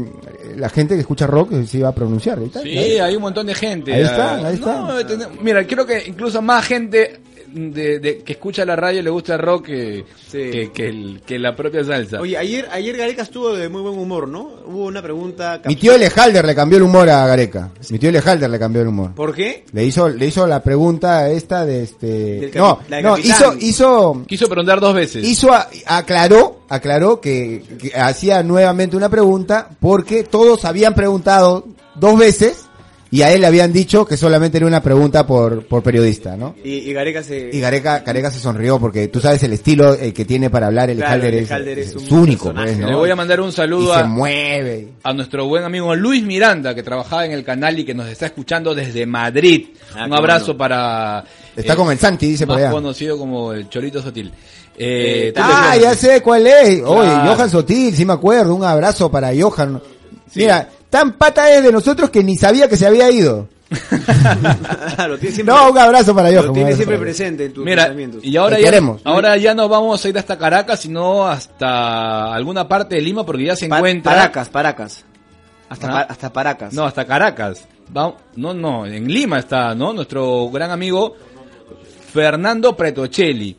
la 0.58 0.70
gente 0.70 0.96
que 0.96 1.02
escucha 1.02 1.28
rock 1.28 1.54
eh, 1.54 1.66
se 1.66 1.78
iba 1.78 1.90
a 1.90 1.96
pronunciar. 1.96 2.40
Sí, 2.62 2.78
hay 2.78 3.16
un 3.16 3.22
montón 3.22 3.48
de 3.48 3.54
gente. 3.56 3.94
Ahí 3.94 4.02
está, 4.04 4.36
Ah, 4.36 4.48
ahí 4.48 4.56
está. 4.56 4.76
no, 4.78 5.30
mira, 5.42 5.66
creo 5.66 5.86
que 5.86 6.04
incluso 6.08 6.42
más 6.42 6.66
gente 6.66 7.20
de, 7.58 8.00
de- 8.00 8.20
que 8.20 8.34
escucha 8.34 8.64
la 8.66 8.76
radio 8.76 9.02
le 9.02 9.10
gusta 9.10 9.34
el 9.36 9.40
rock 9.40 9.66
que, 9.66 10.06
Sí. 10.32 10.50
que, 10.52 10.72
que 10.74 10.88
el- 10.88 11.22
que 11.26 11.40
la 11.40 11.56
propia 11.56 11.84
salsa. 11.84 12.20
Oye, 12.22 12.38
ayer, 12.38 12.68
ayer 12.72 12.96
Gareca 12.98 13.22
estuvo 13.24 13.54
de 13.54 13.68
muy 13.70 13.82
buen 13.82 13.98
humor, 13.98 14.28
¿no? 14.28 14.50
Hubo 14.66 14.86
una 14.86 15.02
pregunta. 15.02 15.62
Mi 15.66 15.76
tío 15.76 15.94
Elejalder 15.94 16.46
le 16.46 16.56
cambió 16.56 16.78
el 16.78 16.84
humor 16.84 17.10
a 17.10 17.26
Gareca. 17.28 17.72
Mi 17.90 18.00
tío 18.00 18.10
Elejalder 18.10 18.50
le 18.50 18.60
cambió 18.60 18.82
el 18.82 18.88
humor. 18.90 19.14
¿Por 19.16 19.34
qué? 19.34 19.66
Le 19.74 19.84
hizo, 19.86 20.10
le 20.10 20.26
hizo 20.28 20.46
la 20.48 20.62
pregunta 20.62 21.30
esta 21.30 21.66
de 21.66 21.84
este... 21.84 22.52
No, 22.56 22.80
la 22.90 23.02
no, 23.02 23.18
hizo, 23.18 23.54
hizo, 23.60 24.24
Quiso 24.28 24.48
preguntar 24.48 24.80
dos 24.80 24.94
veces. 24.94 25.24
hizo, 25.26 25.52
a- 25.54 25.68
aclaró, 25.86 26.62
aclaró 26.70 27.20
que, 27.22 27.64
que 27.80 27.96
hacía 28.00 28.44
nuevamente 28.44 28.96
una 28.98 29.10
pregunta 29.10 29.70
porque 29.80 30.24
todos 30.24 30.66
habían 30.66 30.94
preguntado 30.94 31.66
dos 31.96 32.18
veces 32.20 32.67
y 33.10 33.22
a 33.22 33.32
él 33.32 33.42
le 33.42 33.48
habían 33.48 33.72
dicho 33.72 34.06
que 34.06 34.18
solamente 34.18 34.58
era 34.58 34.68
una 34.68 34.82
pregunta 34.84 35.26
por, 35.26 35.66
por 35.66 35.82
periodista, 35.84 36.36
¿no? 36.36 36.56
Y, 36.64 36.76
y 36.90 36.94
Gareca 36.94 37.24
se. 37.24 37.50
Y 37.54 37.60
Gareca, 37.60 38.00
Gareca 38.00 38.30
se 38.32 38.40
sonrió 38.40 38.80
porque 38.80 39.08
tú 39.08 39.20
sabes 39.20 39.42
el 39.44 39.54
estilo 39.54 39.94
eh, 39.94 40.14
que 40.14 40.26
tiene 40.26 40.50
para 40.50 40.68
hablar 40.68 40.90
el 40.90 40.98
Claro, 40.98 41.14
Halder 41.14 41.34
el 41.36 41.44
es, 41.44 41.52
Halder 41.52 41.80
es, 41.80 41.88
es 41.90 41.96
un 41.96 42.04
es 42.04 42.12
único, 42.12 42.54
pues, 42.54 42.78
¿no? 42.78 42.88
Le 42.90 42.96
voy 42.96 43.10
a 43.10 43.16
mandar 43.16 43.40
un 43.42 43.50
y 43.50 43.52
saludo 43.54 43.94
se 43.94 44.00
a, 44.02 44.04
mueve. 44.06 44.90
a 45.04 45.14
nuestro 45.14 45.48
buen 45.48 45.64
amigo 45.64 45.96
Luis 45.96 46.24
Miranda, 46.24 46.76
que 46.76 46.84
trabajaba 46.84 47.26
en 47.26 47.32
el 47.32 47.44
canal 47.44 47.80
y 47.80 47.86
que 47.86 47.94
nos 47.94 48.08
está 48.10 48.26
escuchando 48.28 48.76
desde 48.76 49.06
Madrid. 49.06 49.68
Ah, 49.96 50.06
un 50.06 50.14
abrazo 50.14 50.46
bueno. 50.48 50.58
para... 50.58 51.24
Está 51.56 51.74
eh, 51.74 51.76
con 51.76 51.92
el 51.92 51.98
Santi, 51.98 52.28
dice 52.28 52.46
por 52.46 52.56
más 52.56 52.64
allá. 52.66 52.72
conocido 52.72 53.18
como 53.18 53.54
el 53.54 53.70
Chorito 53.70 54.02
Sotil. 54.02 54.28
Eh, 54.78 55.30
Eh, 55.30 55.34
Ah, 55.38 55.76
ya 55.82 55.96
sé 55.96 56.22
cuál 56.22 56.46
es. 56.46 56.82
Oye. 56.86 57.10
Johan 57.10 57.50
Sotil, 57.50 57.96
sí 57.96 58.06
me 58.06 58.14
acuerdo. 58.14 58.54
Un 58.54 58.64
abrazo 58.64 59.10
para 59.10 59.32
Johan. 59.36 59.82
Mira, 60.36 60.70
tan 60.90 61.14
pata 61.14 61.52
es 61.54 61.64
de 61.64 61.72
nosotros 61.72 62.10
que 62.10 62.24
ni 62.24 62.36
sabía 62.38 62.68
que 62.68 62.78
se 62.78 62.86
había 62.88 63.10
ido. 63.12 63.48
lo 65.08 65.18
tiene 65.18 65.36
siempre, 65.36 65.54
No, 65.54 65.72
un 65.72 65.78
abrazo 65.78 66.16
para 66.16 66.30
Johan. 66.30 66.46
lo 66.48 66.54
tiene 66.54 66.74
siempre 66.74 66.96
para- 66.96 67.06
presente 67.06 67.46
en 67.46 67.54
tus 67.54 67.66
Mira, 67.66 67.84
pensamientos. 67.84 68.24
y 68.24 68.38
ahora 68.38 68.58
ya, 68.60 68.66
queremos. 68.66 69.02
ahora 69.04 69.36
ya 69.38 69.54
no 69.54 69.68
vamos 69.68 70.04
a 70.04 70.10
ir 70.10 70.18
hasta 70.18 70.38
Caracas, 70.38 70.80
sino 70.80 71.28
hasta 71.28 72.34
alguna 72.34 72.68
parte 72.68 72.96
de 72.96 73.02
Lima, 73.02 73.26
porque 73.26 73.44
ya 73.46 73.56
se 73.56 73.68
Pa- 73.68 73.78
encuentra... 73.78 74.12
Paracas, 74.14 74.50
Paracas. 74.50 75.06
Hasta, 75.70 75.88
Ah. 75.88 75.92
Pa- 75.92 76.14
hasta 76.14 76.32
Paracas. 76.32 76.74
No, 76.74 76.86
hasta 76.86 77.06
Caracas. 77.06 77.68
Va- 77.96 78.16
no, 78.38 78.54
no, 78.54 78.86
en 78.86 79.08
Lima 79.12 79.40
está, 79.40 79.76
¿no? 79.76 79.92
Nuestro 79.92 80.50
gran 80.50 80.72
amigo 80.72 81.16
Fernando 82.14 82.76
Pretocelli, 82.76 83.56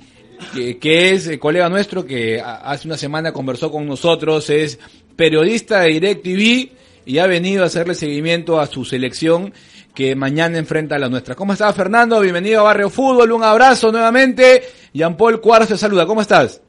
que, 0.55 0.79
que 0.79 1.13
es 1.13 1.31
colega 1.39 1.69
nuestro 1.69 2.05
que 2.07 2.41
hace 2.43 2.89
una 2.89 2.97
semana 2.97 3.33
conversó 3.33 3.71
con 3.71 3.87
nosotros, 3.87 4.49
es 4.51 4.79
periodista 5.17 5.81
de 5.81 5.89
DirecTV 5.91 6.71
y 7.09 7.21
ha 7.21 7.27
venido 7.27 7.65
a 7.65 7.69
hacerle 7.69 7.95
seguimiento 7.95 8.61
a 8.61 8.67
su 8.67 8.85
selección 8.85 9.55
que 9.95 10.15
mañana 10.15 10.59
enfrenta 10.59 10.97
a 10.97 10.99
la 10.99 11.09
nuestra. 11.09 11.35
¿Cómo 11.35 11.55
estás, 11.55 11.75
Fernando? 11.75 12.21
Bienvenido 12.21 12.61
a 12.61 12.65
Barrio 12.65 12.91
Fútbol, 12.91 13.33
un 13.33 13.43
abrazo 13.43 13.91
nuevamente. 13.91 14.63
Jean 14.93 15.17
Paul 15.17 15.41
Cuarzo 15.41 15.69
te 15.69 15.79
saluda, 15.79 16.05
¿cómo 16.05 16.21
estás? 16.21 16.61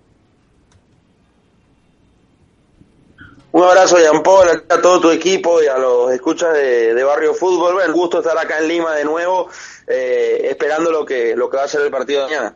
Un 3.51 3.63
abrazo, 3.63 3.97
Jean 3.97 4.23
Paul, 4.23 4.47
a 4.69 4.81
todo 4.81 5.01
tu 5.01 5.11
equipo 5.11 5.61
y 5.61 5.67
a 5.67 5.77
los 5.77 6.09
escuchas 6.13 6.53
de, 6.53 7.03
Barrio 7.03 7.33
Fútbol. 7.33 7.73
Bueno, 7.73 7.93
gusto 7.93 8.19
estar 8.19 8.37
acá 8.37 8.59
en 8.59 8.69
Lima 8.69 8.95
de 8.95 9.03
nuevo, 9.03 9.49
eh, 9.87 10.47
esperando 10.49 10.89
lo 10.89 11.05
que, 11.05 11.35
lo 11.35 11.49
que 11.49 11.57
va 11.57 11.63
a 11.63 11.67
ser 11.67 11.81
el 11.81 11.91
partido 11.91 12.21
de 12.21 12.27
mañana. 12.27 12.55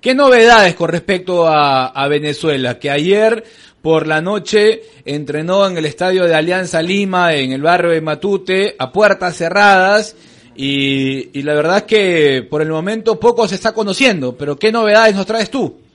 ¿Qué 0.00 0.14
novedades 0.14 0.74
con 0.74 0.88
respecto 0.88 1.46
a, 1.46 1.86
a 1.86 2.08
Venezuela? 2.08 2.78
Que 2.78 2.90
ayer 2.90 3.44
por 3.82 4.06
la 4.06 4.20
noche 4.20 4.82
entrenó 5.04 5.66
en 5.66 5.76
el 5.76 5.84
estadio 5.84 6.24
de 6.24 6.34
Alianza 6.34 6.82
Lima, 6.82 7.34
en 7.34 7.52
el 7.52 7.62
barrio 7.62 7.90
de 7.90 8.00
Matute, 8.00 8.76
a 8.78 8.90
puertas 8.90 9.36
cerradas. 9.36 10.16
Y, 10.56 11.38
y 11.38 11.42
la 11.42 11.54
verdad 11.54 11.76
es 11.78 11.82
que 11.84 12.46
por 12.48 12.62
el 12.62 12.68
momento 12.68 13.20
poco 13.20 13.46
se 13.46 13.54
está 13.54 13.72
conociendo. 13.72 14.36
Pero 14.36 14.58
¿qué 14.58 14.72
novedades 14.72 15.14
nos 15.14 15.26
traes 15.26 15.50
tú? 15.50 15.85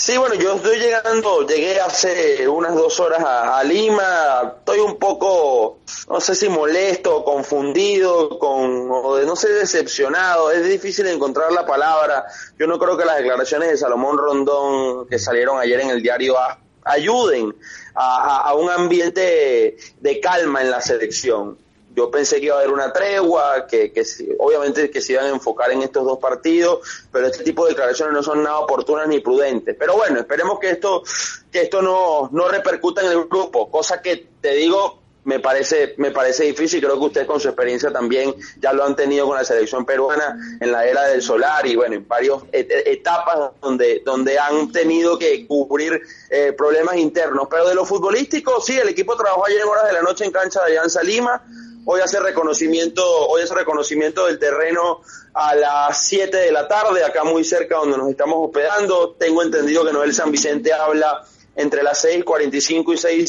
Sí, 0.00 0.16
bueno, 0.16 0.36
yo 0.36 0.54
estoy 0.54 0.78
llegando, 0.78 1.44
llegué 1.44 1.80
hace 1.80 2.46
unas 2.46 2.72
dos 2.76 3.00
horas 3.00 3.20
a, 3.20 3.64
Lima, 3.64 4.54
estoy 4.58 4.78
un 4.78 4.96
poco, 4.96 5.80
no 6.08 6.20
sé 6.20 6.36
si 6.36 6.48
molesto, 6.48 7.24
confundido, 7.24 8.38
con, 8.38 8.88
o 8.92 9.18
no 9.18 9.34
sé, 9.34 9.48
decepcionado, 9.48 10.52
es 10.52 10.64
difícil 10.68 11.08
encontrar 11.08 11.50
la 11.50 11.66
palabra. 11.66 12.26
Yo 12.56 12.68
no 12.68 12.78
creo 12.78 12.96
que 12.96 13.04
las 13.04 13.16
declaraciones 13.16 13.70
de 13.70 13.76
Salomón 13.76 14.18
Rondón 14.18 15.08
que 15.08 15.18
salieron 15.18 15.58
ayer 15.58 15.80
en 15.80 15.90
el 15.90 16.00
diario 16.00 16.36
ayuden 16.84 17.52
a 17.96 18.54
un 18.54 18.70
ambiente 18.70 19.78
de 19.98 20.20
calma 20.20 20.60
en 20.60 20.70
la 20.70 20.80
selección. 20.80 21.58
Yo 21.98 22.12
pensé 22.12 22.38
que 22.38 22.46
iba 22.46 22.54
a 22.54 22.58
haber 22.60 22.72
una 22.72 22.92
tregua, 22.92 23.66
que, 23.66 23.92
que 23.92 24.04
obviamente 24.38 24.88
que 24.88 25.00
se 25.00 25.14
iban 25.14 25.24
a 25.24 25.30
enfocar 25.30 25.72
en 25.72 25.82
estos 25.82 26.04
dos 26.04 26.20
partidos, 26.20 26.78
pero 27.10 27.26
este 27.26 27.42
tipo 27.42 27.64
de 27.64 27.70
declaraciones 27.70 28.14
no 28.14 28.22
son 28.22 28.44
nada 28.44 28.60
oportunas 28.60 29.08
ni 29.08 29.18
prudentes. 29.18 29.74
Pero 29.76 29.96
bueno, 29.96 30.20
esperemos 30.20 30.60
que 30.60 30.70
esto, 30.70 31.02
que 31.50 31.62
esto 31.62 31.82
no, 31.82 32.28
no 32.30 32.46
repercuta 32.46 33.02
en 33.02 33.10
el 33.10 33.24
grupo, 33.24 33.68
cosa 33.68 34.00
que 34.00 34.28
te 34.40 34.52
digo, 34.52 35.00
me 35.24 35.40
parece, 35.40 35.94
me 35.96 36.12
parece 36.12 36.44
difícil, 36.44 36.80
creo 36.80 36.98
que 37.00 37.06
ustedes 37.06 37.26
con 37.26 37.40
su 37.40 37.48
experiencia 37.48 37.90
también 37.90 38.32
ya 38.60 38.72
lo 38.72 38.84
han 38.84 38.94
tenido 38.94 39.26
con 39.26 39.36
la 39.36 39.44
selección 39.44 39.84
peruana 39.84 40.38
en 40.60 40.70
la 40.70 40.86
era 40.86 41.08
del 41.08 41.20
solar 41.20 41.66
y 41.66 41.74
bueno, 41.74 41.96
en 41.96 42.06
varias 42.06 42.38
etapas 42.52 43.50
donde, 43.60 44.02
donde 44.06 44.38
han 44.38 44.70
tenido 44.70 45.18
que 45.18 45.48
cubrir 45.48 46.00
eh, 46.30 46.54
problemas 46.56 46.96
internos. 46.96 47.48
Pero 47.50 47.68
de 47.68 47.74
lo 47.74 47.84
futbolístico, 47.84 48.60
sí, 48.60 48.78
el 48.78 48.88
equipo 48.88 49.16
trabajó 49.16 49.46
ayer 49.46 49.60
en 49.60 49.68
horas 49.68 49.88
de 49.88 49.94
la 49.94 50.02
noche 50.02 50.24
en 50.24 50.30
cancha 50.30 50.60
de 50.60 50.66
Alianza 50.66 51.02
Lima, 51.02 51.42
hoy 51.90 52.02
hace 52.02 52.20
reconocimiento, 52.20 53.02
hoy 53.28 53.40
hace 53.40 53.54
reconocimiento 53.54 54.26
del 54.26 54.38
terreno 54.38 55.00
a 55.32 55.54
las 55.54 56.06
7 56.06 56.36
de 56.36 56.52
la 56.52 56.68
tarde, 56.68 57.02
acá 57.02 57.24
muy 57.24 57.44
cerca 57.44 57.78
donde 57.78 57.96
nos 57.96 58.10
estamos 58.10 58.36
hospedando. 58.40 59.16
Tengo 59.18 59.42
entendido 59.42 59.86
que 59.86 59.92
Noel 59.92 60.12
San 60.12 60.30
Vicente 60.30 60.70
habla 60.70 61.24
entre 61.56 61.82
las 61.82 62.04
6.45 62.04 62.92
y 62.92 63.24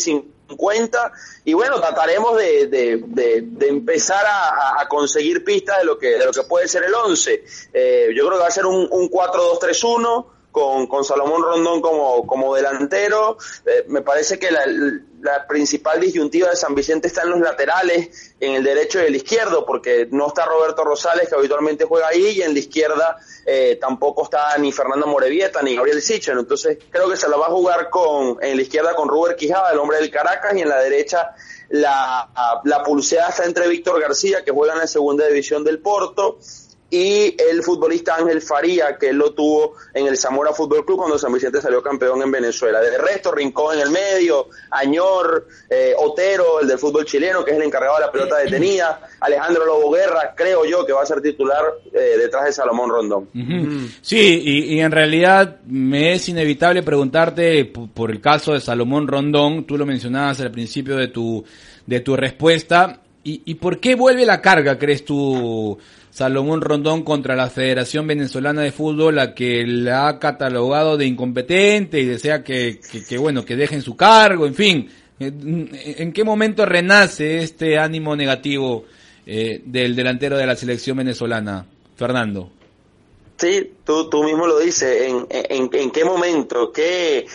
6.50 0.49 1.11
y 1.45 1.53
bueno, 1.53 1.79
trataremos 1.79 2.35
de, 2.35 2.67
de, 2.67 3.03
de, 3.07 3.43
de 3.43 3.67
empezar 3.69 4.25
a, 4.25 4.81
a, 4.81 4.89
conseguir 4.89 5.45
pistas 5.45 5.77
de 5.77 5.85
lo 5.85 5.97
que 5.97 6.17
de 6.17 6.25
lo 6.25 6.31
que 6.33 6.43
puede 6.43 6.67
ser 6.67 6.83
el 6.83 6.93
11. 6.93 7.43
Eh, 7.73 8.07
yo 8.13 8.25
creo 8.27 8.37
que 8.37 8.41
va 8.41 8.47
a 8.47 8.51
ser 8.51 8.65
un, 8.65 8.89
un 8.91 9.09
4-2-3-1 9.09 10.25
con, 10.51 10.87
con 10.87 11.03
Salomón 11.03 11.43
Rondón 11.43 11.81
como, 11.81 12.25
como 12.25 12.55
delantero. 12.55 13.37
Eh, 13.65 13.85
me 13.87 14.01
parece 14.01 14.39
que 14.39 14.51
la, 14.51 14.65
la 15.21 15.47
principal 15.47 15.99
disyuntiva 15.99 16.49
de 16.49 16.55
San 16.55 16.75
Vicente 16.75 17.07
está 17.07 17.23
en 17.23 17.31
los 17.31 17.39
laterales, 17.39 18.33
en 18.39 18.55
el 18.55 18.63
derecho 18.63 19.01
y 19.01 19.05
el 19.05 19.15
izquierdo, 19.15 19.65
porque 19.65 20.07
no 20.11 20.27
está 20.27 20.45
Roberto 20.45 20.83
Rosales, 20.83 21.29
que 21.29 21.35
habitualmente 21.35 21.85
juega 21.85 22.07
ahí, 22.07 22.37
y 22.37 22.41
en 22.41 22.53
la 22.53 22.59
izquierda 22.59 23.17
eh, 23.45 23.77
tampoco 23.79 24.23
está 24.23 24.57
ni 24.57 24.71
Fernando 24.71 25.07
Morevieta 25.07 25.61
ni 25.61 25.75
Gabriel 25.75 26.01
Sichen. 26.01 26.37
Entonces 26.37 26.77
creo 26.89 27.09
que 27.09 27.17
se 27.17 27.27
la 27.29 27.37
va 27.37 27.47
a 27.47 27.51
jugar 27.51 27.89
con 27.89 28.37
en 28.41 28.55
la 28.55 28.61
izquierda 28.61 28.95
con 28.95 29.09
Ruber 29.09 29.35
Quijada, 29.35 29.71
el 29.71 29.79
hombre 29.79 29.97
del 29.97 30.09
Caracas, 30.09 30.55
y 30.55 30.61
en 30.61 30.69
la 30.69 30.79
derecha 30.79 31.31
la, 31.69 32.61
la 32.63 32.83
pulseada 32.83 33.29
está 33.29 33.45
entre 33.45 33.67
Víctor 33.67 34.01
García, 34.01 34.43
que 34.43 34.51
juega 34.51 34.73
en 34.73 34.79
la 34.79 34.87
segunda 34.87 35.27
división 35.27 35.63
del 35.63 35.79
Porto, 35.79 36.39
y 36.89 37.35
el 37.49 37.61
futbolista 37.63 38.15
Ángel 38.15 38.41
Faría, 38.41 38.97
que 38.97 39.09
él 39.09 39.17
lo 39.17 39.33
tuvo 39.33 39.75
en 39.93 40.07
el 40.07 40.17
Zamora 40.17 40.53
Fútbol 40.53 40.85
Club 40.85 40.97
cuando 40.97 41.19
San 41.19 41.31
Vicente 41.31 41.61
salió 41.61 41.83
campeón 41.83 42.21
en 42.23 42.31
Venezuela. 42.31 42.81
De 42.81 42.97
resto, 42.97 43.31
Rincón 43.31 43.75
en 43.75 43.81
el 43.81 43.91
medio, 43.91 44.47
Añor, 44.71 45.47
eh, 45.69 45.93
Otero, 45.97 46.59
el 46.61 46.67
del 46.67 46.79
fútbol 46.79 47.05
chileno, 47.05 47.45
que 47.45 47.51
es 47.51 47.57
el 47.57 47.63
encargado 47.63 47.95
de 47.95 48.05
la 48.05 48.11
pelota 48.11 48.37
detenida, 48.37 49.01
Alejandro 49.19 49.65
Lobo 49.65 49.91
Guerra, 49.91 50.33
creo 50.35 50.65
yo 50.65 50.85
que 50.85 50.93
va 50.93 51.03
a 51.03 51.05
ser 51.05 51.21
titular 51.21 51.63
eh, 51.93 52.17
detrás 52.17 52.45
de 52.45 52.53
Salomón 52.53 52.89
Rondón. 52.89 53.29
Uh 53.35 53.37
-huh. 53.37 53.89
Sí, 54.01 54.41
y, 54.43 54.75
y, 54.75 54.79
en 54.79 54.91
realidad 54.91 55.57
me 55.67 56.13
es 56.13 56.27
inevitable 56.27 56.81
preguntarte 56.81 57.65
por, 57.65 57.89
por 57.89 58.11
el 58.11 58.19
caso 58.19 58.53
de 58.53 58.61
Salomón 58.61 59.07
Rondón, 59.07 59.65
tú 59.65 59.77
lo 59.77 59.85
mencionabas 59.85 60.41
al 60.41 60.51
principio 60.51 60.95
de 60.97 61.09
tu, 61.09 61.43
de 61.85 61.99
tu 61.99 62.15
respuesta, 62.15 63.01
¿Y, 63.21 63.41
¿Y 63.45 63.55
por 63.55 63.79
qué 63.79 63.95
vuelve 63.95 64.25
la 64.25 64.41
carga, 64.41 64.79
crees 64.79 65.03
tú, 65.03 65.77
Salomón 66.19 66.59
Rondón, 66.61 67.03
contra 67.03 67.35
la 67.35 67.49
Federación 67.49 68.05
Venezolana 68.05 68.61
de 68.61 68.73
Fútbol, 68.73 69.15
la 69.15 69.33
que 69.33 69.65
la 69.65 70.09
ha 70.09 70.19
catalogado 70.19 70.97
de 70.97 71.05
incompetente 71.05 72.01
y 72.01 72.05
desea 72.05 72.43
que, 72.43 72.79
que, 72.91 73.05
que 73.05 73.17
bueno, 73.17 73.45
que 73.45 73.55
dejen 73.55 73.81
su 73.81 73.95
cargo, 73.95 74.45
en 74.45 74.53
fin? 74.53 74.89
¿En 75.19 76.11
qué 76.11 76.23
momento 76.23 76.65
renace 76.65 77.39
este 77.39 77.77
ánimo 77.77 78.15
negativo 78.15 78.85
eh, 79.31 79.61
del 79.63 79.95
delantero 79.95 80.37
de 80.37 80.47
la 80.47 80.55
selección 80.55 80.97
venezolana, 80.97 81.63
Fernando. 81.95 82.49
Sí, 83.37 83.73
tú, 83.85 84.09
tú 84.09 84.23
mismo 84.23 84.47
lo 84.47 84.57
dices, 84.57 85.03
¿en, 85.03 85.27
en, 85.29 85.69
en 85.71 85.91
qué 85.91 86.03
momento, 86.03 86.71
qué, 86.73 87.27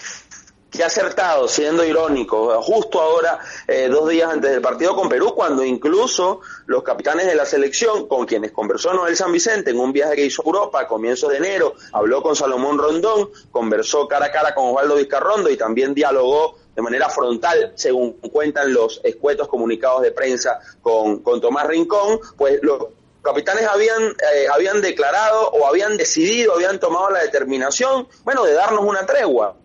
qué 0.74 0.82
acertado, 0.82 1.46
siendo 1.46 1.84
irónico, 1.84 2.60
justo 2.60 3.00
ahora, 3.00 3.38
eh, 3.68 3.88
dos 3.88 4.08
días 4.08 4.32
antes 4.32 4.50
del 4.50 4.60
partido 4.60 4.96
con 4.96 5.08
Perú, 5.08 5.32
cuando 5.34 5.64
incluso 5.64 6.40
los 6.66 6.82
capitanes 6.82 7.26
de 7.26 7.36
la 7.36 7.46
selección, 7.46 8.08
con 8.08 8.26
quienes 8.26 8.50
conversó 8.50 8.92
Noel 8.92 9.16
San 9.16 9.30
Vicente 9.30 9.70
en 9.70 9.78
un 9.78 9.92
viaje 9.92 10.16
que 10.16 10.26
hizo 10.26 10.42
a 10.42 10.46
Europa 10.46 10.80
a 10.80 10.88
comienzos 10.88 11.30
de 11.30 11.36
enero, 11.36 11.74
habló 11.92 12.22
con 12.22 12.34
Salomón 12.34 12.78
Rondón, 12.78 13.30
conversó 13.52 14.08
cara 14.08 14.26
a 14.26 14.32
cara 14.32 14.52
con 14.54 14.70
Osvaldo 14.70 14.96
Vizcarrondo 14.96 15.48
y 15.48 15.56
también 15.56 15.94
dialogó 15.94 16.56
de 16.74 16.82
manera 16.82 17.08
frontal, 17.08 17.72
según 17.76 18.14
cuentan 18.14 18.74
los 18.74 19.00
escuetos 19.04 19.46
comunicados 19.46 20.02
de 20.02 20.10
prensa 20.10 20.58
con, 20.82 21.20
con 21.20 21.40
Tomás 21.40 21.68
Rincón, 21.68 22.18
pues 22.36 22.58
los 22.62 22.86
capitanes 23.22 23.64
habían, 23.68 24.02
eh, 24.02 24.46
habían 24.52 24.82
declarado 24.82 25.50
o 25.50 25.68
habían 25.68 25.96
decidido, 25.96 26.54
habían 26.54 26.80
tomado 26.80 27.10
la 27.10 27.20
determinación, 27.20 28.08
bueno, 28.24 28.42
de 28.42 28.54
darnos 28.54 28.84
una 28.84 29.06
tregua 29.06 29.56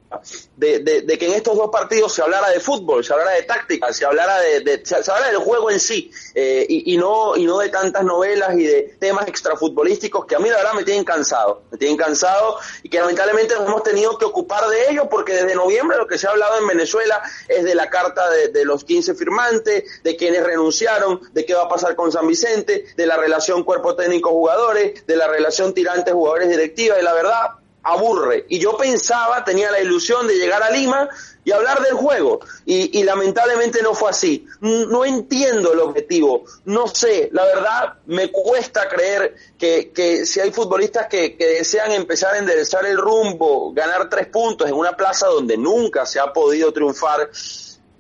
de, 0.57 1.17
que 1.19 1.27
en 1.27 1.33
estos 1.33 1.55
dos 1.55 1.69
partidos 1.69 2.13
se 2.13 2.21
hablara 2.21 2.49
de 2.49 2.59
fútbol, 2.59 3.03
se 3.03 3.13
hablara 3.13 3.31
de 3.31 3.43
táctica, 3.43 3.93
se 3.93 4.05
hablara 4.05 4.39
de, 4.39 4.81
se, 4.83 4.95
hablara 4.95 5.27
del 5.27 5.37
juego 5.37 5.69
en 5.69 5.79
sí 5.79 6.11
eh, 6.33 6.65
y, 6.67 6.97
no 6.97 7.37
y 7.37 7.45
no 7.45 7.59
de 7.59 7.69
tantas 7.69 8.03
novelas 8.03 8.57
y 8.57 8.63
de 8.63 8.95
temas 8.99 9.27
extrafutbolísticos 9.27 10.25
que 10.25 10.35
a 10.35 10.39
mí 10.39 10.49
la 10.49 10.57
verdad 10.57 10.73
me 10.73 10.83
tienen 10.83 11.03
cansado, 11.03 11.61
me 11.71 11.77
tienen 11.77 11.95
cansado 11.95 12.57
y 12.81 12.89
que 12.89 12.99
lamentablemente 12.99 13.53
nos 13.55 13.67
hemos 13.67 13.83
tenido 13.83 14.17
que 14.17 14.25
ocupar 14.25 14.67
de 14.67 14.89
ello 14.89 15.07
porque 15.09 15.33
desde 15.33 15.55
noviembre 15.55 15.97
lo 15.97 16.07
que 16.07 16.17
se 16.17 16.27
ha 16.27 16.31
hablado 16.31 16.57
en 16.57 16.67
Venezuela 16.67 17.21
es 17.47 17.63
de 17.63 17.75
la 17.75 17.89
carta 17.89 18.29
de, 18.31 18.47
de 18.47 18.65
los 18.65 18.83
15 18.83 19.13
firmantes, 19.13 20.01
de 20.03 20.15
quienes 20.15 20.43
renunciaron, 20.43 21.21
de 21.33 21.45
qué 21.45 21.53
va 21.53 21.63
a 21.63 21.69
pasar 21.69 21.95
con 21.95 22.11
San 22.11 22.27
Vicente, 22.27 22.85
de 22.97 23.05
la 23.05 23.17
relación 23.17 23.63
cuerpo 23.63 23.95
técnico 23.95 24.31
jugadores, 24.31 25.05
de 25.05 25.15
la 25.15 25.27
relación 25.27 25.73
tirante 25.73 26.11
jugadores 26.11 26.49
directiva 26.49 26.99
y 26.99 27.03
la 27.03 27.13
verdad 27.13 27.58
aburre. 27.83 28.45
Y 28.49 28.59
yo 28.59 28.77
pensaba, 28.77 29.43
tenía 29.43 29.71
la 29.71 29.79
ilusión 29.79 30.27
de 30.27 30.35
llegar 30.35 30.61
a 30.63 30.69
Lima 30.69 31.09
y 31.43 31.51
hablar 31.51 31.81
del 31.81 31.93
juego. 31.93 32.39
Y, 32.65 33.03
lamentablemente 33.03 33.81
no 33.81 33.93
fue 33.93 34.09
así. 34.09 34.45
No 34.59 35.05
entiendo 35.05 35.73
el 35.73 35.79
objetivo. 35.79 36.43
No 36.65 36.87
sé, 36.87 37.29
la 37.31 37.43
verdad 37.45 37.93
me 38.05 38.31
cuesta 38.31 38.87
creer 38.87 39.35
que, 39.57 39.91
que 39.91 40.25
si 40.25 40.39
hay 40.39 40.51
futbolistas 40.51 41.07
que, 41.07 41.35
que, 41.37 41.45
desean 41.45 41.91
empezar 41.91 42.35
a 42.35 42.37
enderezar 42.37 42.85
el 42.85 42.97
rumbo, 42.97 43.73
ganar 43.73 44.09
tres 44.09 44.27
puntos 44.27 44.67
en 44.67 44.75
una 44.75 44.95
plaza 44.95 45.27
donde 45.27 45.57
nunca 45.57 46.05
se 46.05 46.19
ha 46.19 46.31
podido 46.31 46.71
triunfar 46.71 47.29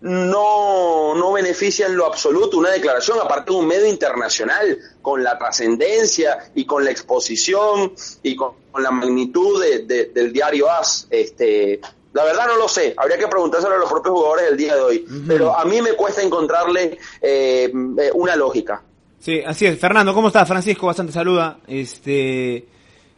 no, 0.01 1.15
no 1.15 1.31
beneficia 1.33 1.87
en 1.87 1.97
lo 1.97 2.05
absoluto 2.05 2.57
una 2.57 2.71
declaración, 2.71 3.17
aparte 3.21 3.51
de 3.51 3.57
un 3.57 3.67
medio 3.67 3.87
internacional, 3.87 4.77
con 5.01 5.23
la 5.23 5.37
trascendencia 5.37 6.51
y 6.55 6.65
con 6.65 6.83
la 6.83 6.91
exposición 6.91 7.93
y 8.23 8.35
con, 8.35 8.53
la 8.77 8.91
magnitud 8.91 9.61
de, 9.61 10.05
del 10.05 10.31
diario 10.31 10.69
AS. 10.69 11.07
Este, 11.09 11.81
la 12.13 12.23
verdad 12.23 12.47
no 12.47 12.57
lo 12.57 12.67
sé, 12.67 12.93
habría 12.97 13.17
que 13.17 13.27
preguntárselo 13.27 13.75
a 13.75 13.77
los 13.77 13.89
propios 13.89 14.15
jugadores 14.15 14.45
del 14.49 14.57
día 14.57 14.75
de 14.75 14.81
hoy, 14.81 15.05
pero 15.27 15.55
a 15.55 15.63
mí 15.65 15.81
me 15.81 15.93
cuesta 15.93 16.21
encontrarle 16.21 16.97
eh, 17.21 17.71
eh, 17.71 18.11
una 18.13 18.35
lógica. 18.35 18.81
Sí, 19.19 19.41
así 19.45 19.65
es. 19.65 19.77
Fernando, 19.77 20.13
¿cómo 20.13 20.29
estás? 20.29 20.47
Francisco, 20.47 20.87
bastante 20.87 21.11
saluda. 21.11 21.59
Este, 21.67 22.65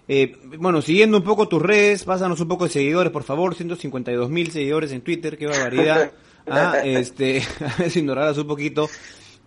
eh, 0.07 0.35
bueno, 0.57 0.81
siguiendo 0.81 1.17
un 1.17 1.23
poco 1.23 1.47
tus 1.47 1.61
redes, 1.61 2.03
pásanos 2.03 2.39
un 2.41 2.47
poco 2.47 2.65
de 2.65 2.71
seguidores, 2.71 3.13
por 3.13 3.23
favor, 3.23 3.55
152 3.55 4.29
mil 4.29 4.51
seguidores 4.51 4.91
en 4.91 5.01
Twitter, 5.01 5.37
qué 5.37 5.47
barbaridad. 5.47 6.11
Ah, 6.47 6.79
este, 6.83 7.41
a 7.59 7.81
ver 7.81 7.91
si 7.91 7.99
ignoraras 7.99 8.37
un 8.37 8.47
poquito. 8.47 8.89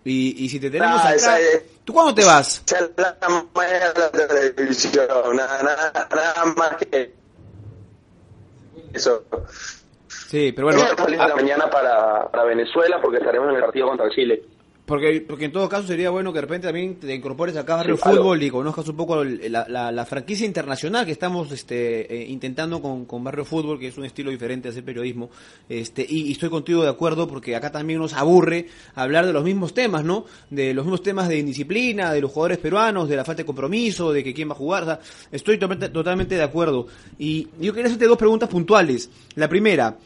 Y, 0.03 0.45
y 0.45 0.49
si 0.49 0.59
te 0.59 0.69
tenemos 0.69 1.01
ah, 1.03 1.09
acá, 1.09 1.37
¿tú 1.83 1.93
cuándo 1.93 2.13
te 2.13 2.23
vas? 2.23 2.63
nada, 5.33 5.63
nada, 5.63 6.07
nada 6.11 6.45
más 6.55 6.75
que 6.77 7.11
eso. 8.93 9.23
Sí, 10.07 10.51
pero 10.51 10.67
bueno. 10.67 10.81
mañana 11.35 11.69
para, 11.69 12.29
para 12.29 12.43
Venezuela 12.43 12.99
porque 13.01 13.17
estaremos 13.17 13.49
en 13.49 13.55
el 13.55 13.61
partido 13.61 13.87
contra 13.87 14.09
Chile. 14.11 14.43
Porque, 14.85 15.25
porque 15.27 15.45
en 15.45 15.51
todo 15.51 15.67
caso 15.67 15.87
sería 15.87 16.11
bueno 16.11 16.31
que 16.31 16.37
de 16.37 16.41
repente 16.41 16.67
también 16.67 16.95
te 16.95 17.13
incorpores 17.13 17.57
acá 17.57 17.73
a 17.73 17.77
Barrio 17.77 17.97
Fútbol 17.97 18.43
y 18.43 18.51
conozcas 18.51 18.87
un 18.87 18.95
poco 18.95 19.23
la, 19.23 19.91
la, 19.91 20.05
franquicia 20.05 20.45
internacional 20.45 21.07
que 21.07 21.11
estamos 21.11 21.51
este, 21.51 22.13
eh, 22.13 22.27
intentando 22.29 22.79
con, 22.79 23.05
con, 23.05 23.23
Barrio 23.23 23.45
Fútbol, 23.45 23.79
que 23.79 23.87
es 23.87 23.97
un 23.97 24.05
estilo 24.05 24.29
diferente 24.29 24.67
de 24.67 24.73
hacer 24.73 24.85
periodismo. 24.85 25.31
Este, 25.67 26.05
y, 26.07 26.31
estoy 26.31 26.49
contigo 26.49 26.83
de 26.83 26.89
acuerdo 26.89 27.27
porque 27.27 27.55
acá 27.55 27.71
también 27.71 27.99
nos 27.99 28.13
aburre 28.13 28.67
hablar 28.93 29.25
de 29.25 29.33
los 29.33 29.43
mismos 29.43 29.73
temas, 29.73 30.03
¿no? 30.03 30.25
De 30.51 30.71
los 30.75 30.85
mismos 30.85 31.01
temas 31.01 31.29
de 31.29 31.39
indisciplina, 31.39 32.13
de 32.13 32.21
los 32.21 32.31
jugadores 32.31 32.59
peruanos, 32.59 33.09
de 33.09 33.15
la 33.15 33.25
falta 33.25 33.41
de 33.41 33.47
compromiso, 33.47 34.13
de 34.13 34.23
que 34.23 34.35
quién 34.35 34.49
va 34.49 34.53
a 34.53 34.57
jugar. 34.57 34.99
estoy 35.31 35.57
totalmente, 35.57 35.89
totalmente 35.89 36.35
de 36.35 36.43
acuerdo. 36.43 36.85
Y 37.17 37.47
yo 37.59 37.73
quería 37.73 37.87
hacerte 37.87 38.05
dos 38.05 38.19
preguntas 38.19 38.49
puntuales. 38.49 39.09
La 39.33 39.49
primera, 39.49 39.97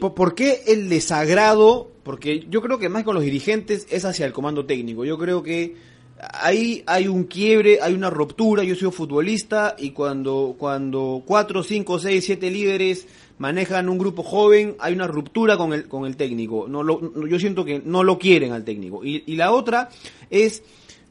¿por 0.00 0.34
qué 0.34 0.62
el 0.66 0.88
desagrado 0.88 1.95
porque 2.06 2.46
yo 2.48 2.62
creo 2.62 2.78
que 2.78 2.88
más 2.88 3.02
con 3.02 3.16
los 3.16 3.24
dirigentes 3.24 3.84
es 3.90 4.04
hacia 4.04 4.26
el 4.26 4.32
comando 4.32 4.64
técnico. 4.64 5.04
Yo 5.04 5.18
creo 5.18 5.42
que 5.42 5.74
ahí 6.20 6.84
hay 6.86 7.08
un 7.08 7.24
quiebre, 7.24 7.80
hay 7.82 7.94
una 7.94 8.10
ruptura. 8.10 8.62
Yo 8.62 8.76
soy 8.76 8.92
futbolista 8.92 9.74
y 9.76 9.90
cuando, 9.90 10.54
cuando 10.56 11.24
cuatro, 11.26 11.64
cinco, 11.64 11.98
seis, 11.98 12.24
siete 12.24 12.48
líderes 12.48 13.08
manejan 13.38 13.88
un 13.88 13.98
grupo 13.98 14.22
joven, 14.22 14.76
hay 14.78 14.94
una 14.94 15.08
ruptura 15.08 15.56
con 15.56 15.72
el, 15.72 15.88
con 15.88 16.06
el 16.06 16.16
técnico. 16.16 16.68
No 16.68 16.84
lo, 16.84 17.26
yo 17.26 17.40
siento 17.40 17.64
que 17.64 17.82
no 17.84 18.04
lo 18.04 18.20
quieren 18.20 18.52
al 18.52 18.62
técnico. 18.62 19.04
Y, 19.04 19.24
y 19.26 19.34
la 19.34 19.50
otra 19.50 19.88
es, 20.30 20.62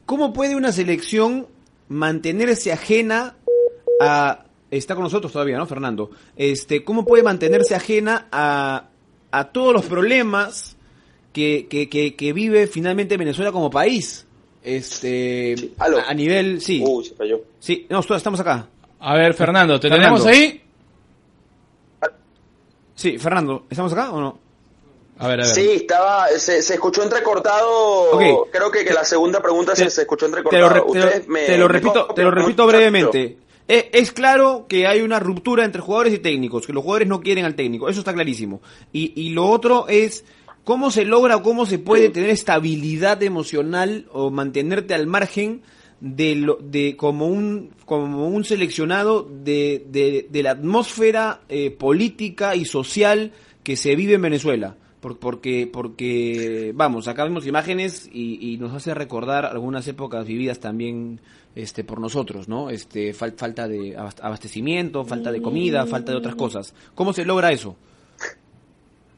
¿cómo 0.06 0.32
puede 0.32 0.56
una 0.56 0.72
selección 0.72 1.46
mantenerse 1.88 2.72
ajena 2.72 3.36
a... 4.00 4.46
Está 4.70 4.94
con 4.94 5.04
nosotros 5.04 5.30
todavía, 5.30 5.58
¿no, 5.58 5.66
Fernando? 5.66 6.10
Este, 6.36 6.84
¿Cómo 6.84 7.04
puede 7.04 7.22
mantenerse 7.22 7.74
ajena 7.74 8.28
a, 8.32 8.88
a 9.30 9.52
todos 9.52 9.74
los 9.74 9.84
problemas 9.84 10.75
que, 11.36 11.88
que, 11.90 12.16
que, 12.16 12.32
vive 12.32 12.66
finalmente 12.66 13.16
Venezuela 13.18 13.52
como 13.52 13.68
país. 13.70 14.26
Este, 14.62 15.54
a 15.78 16.14
nivel, 16.14 16.62
sí. 16.62 16.82
Sí, 17.60 17.86
no, 17.90 18.00
estamos 18.00 18.40
acá. 18.40 18.68
A 19.00 19.14
ver, 19.14 19.34
Fernando, 19.34 19.78
¿te 19.78 19.90
tenemos 19.90 20.24
ahí? 20.24 20.62
Sí, 22.94 23.18
Fernando, 23.18 23.66
¿estamos 23.68 23.92
acá 23.92 24.10
o 24.12 24.20
no? 24.20 24.38
A 25.18 25.28
ver, 25.28 25.40
a 25.40 25.44
ver. 25.44 25.54
Sí, 25.54 25.70
estaba, 25.74 26.28
se, 26.28 26.62
se 26.62 26.74
escuchó 26.74 27.02
entrecortado. 27.02 28.18
Creo 28.50 28.70
que, 28.70 28.84
que, 28.84 28.94
la 28.94 29.04
segunda 29.04 29.40
pregunta 29.40 29.76
se, 29.76 29.90
se, 29.90 30.02
escuchó 30.02 30.26
entrecortado. 30.26 30.84
Te 30.90 31.00
lo, 31.00 31.34
te 31.46 31.58
lo 31.58 31.68
repito, 31.68 32.06
te 32.14 32.22
lo 32.22 32.30
repito 32.30 32.66
brevemente. 32.66 33.38
Es, 33.68 33.86
es, 33.92 34.12
claro 34.12 34.66
que 34.68 34.86
hay 34.86 35.02
una 35.02 35.20
ruptura 35.20 35.64
entre 35.64 35.82
jugadores 35.82 36.14
y 36.14 36.18
técnicos, 36.18 36.66
que 36.66 36.72
los 36.72 36.82
jugadores 36.82 37.08
no 37.08 37.20
quieren 37.20 37.44
al 37.44 37.54
técnico, 37.54 37.88
eso 37.88 38.00
está 38.00 38.14
clarísimo. 38.14 38.62
Y, 38.92 39.12
y 39.20 39.30
lo 39.30 39.46
otro 39.46 39.86
es 39.88 40.24
¿Cómo 40.66 40.90
se 40.90 41.04
logra 41.04 41.36
o 41.36 41.42
cómo 41.44 41.64
se 41.64 41.78
puede 41.78 42.08
tener 42.08 42.28
estabilidad 42.28 43.22
emocional 43.22 44.06
o 44.10 44.32
mantenerte 44.32 44.94
al 44.94 45.06
margen 45.06 45.62
de, 46.00 46.34
lo, 46.34 46.58
de 46.60 46.96
como 46.96 47.28
un 47.28 47.70
como 47.84 48.26
un 48.26 48.42
seleccionado 48.42 49.22
de, 49.22 50.26
de, 50.28 50.42
la 50.42 50.50
atmósfera 50.50 51.42
eh, 51.48 51.70
política 51.70 52.56
y 52.56 52.64
social 52.64 53.30
que 53.62 53.76
se 53.76 53.94
vive 53.94 54.14
en 54.14 54.22
Venezuela? 54.22 54.76
porque, 55.20 55.70
porque 55.72 56.72
vamos, 56.74 57.06
acá 57.06 57.22
vemos 57.22 57.46
imágenes 57.46 58.10
y, 58.12 58.56
nos 58.58 58.72
hace 58.72 58.92
recordar 58.92 59.46
algunas 59.46 59.86
épocas 59.86 60.26
vividas 60.26 60.58
también 60.58 61.20
este, 61.54 61.84
por 61.84 62.00
nosotros, 62.00 62.48
¿no? 62.48 62.70
Este, 62.70 63.14
falta 63.14 63.68
de 63.68 63.96
abastecimiento, 63.96 65.04
falta 65.04 65.30
de 65.30 65.40
comida, 65.40 65.86
falta 65.86 66.10
de 66.10 66.18
otras 66.18 66.34
cosas. 66.34 66.74
¿Cómo 66.96 67.12
se 67.12 67.24
logra 67.24 67.52
eso? 67.52 67.76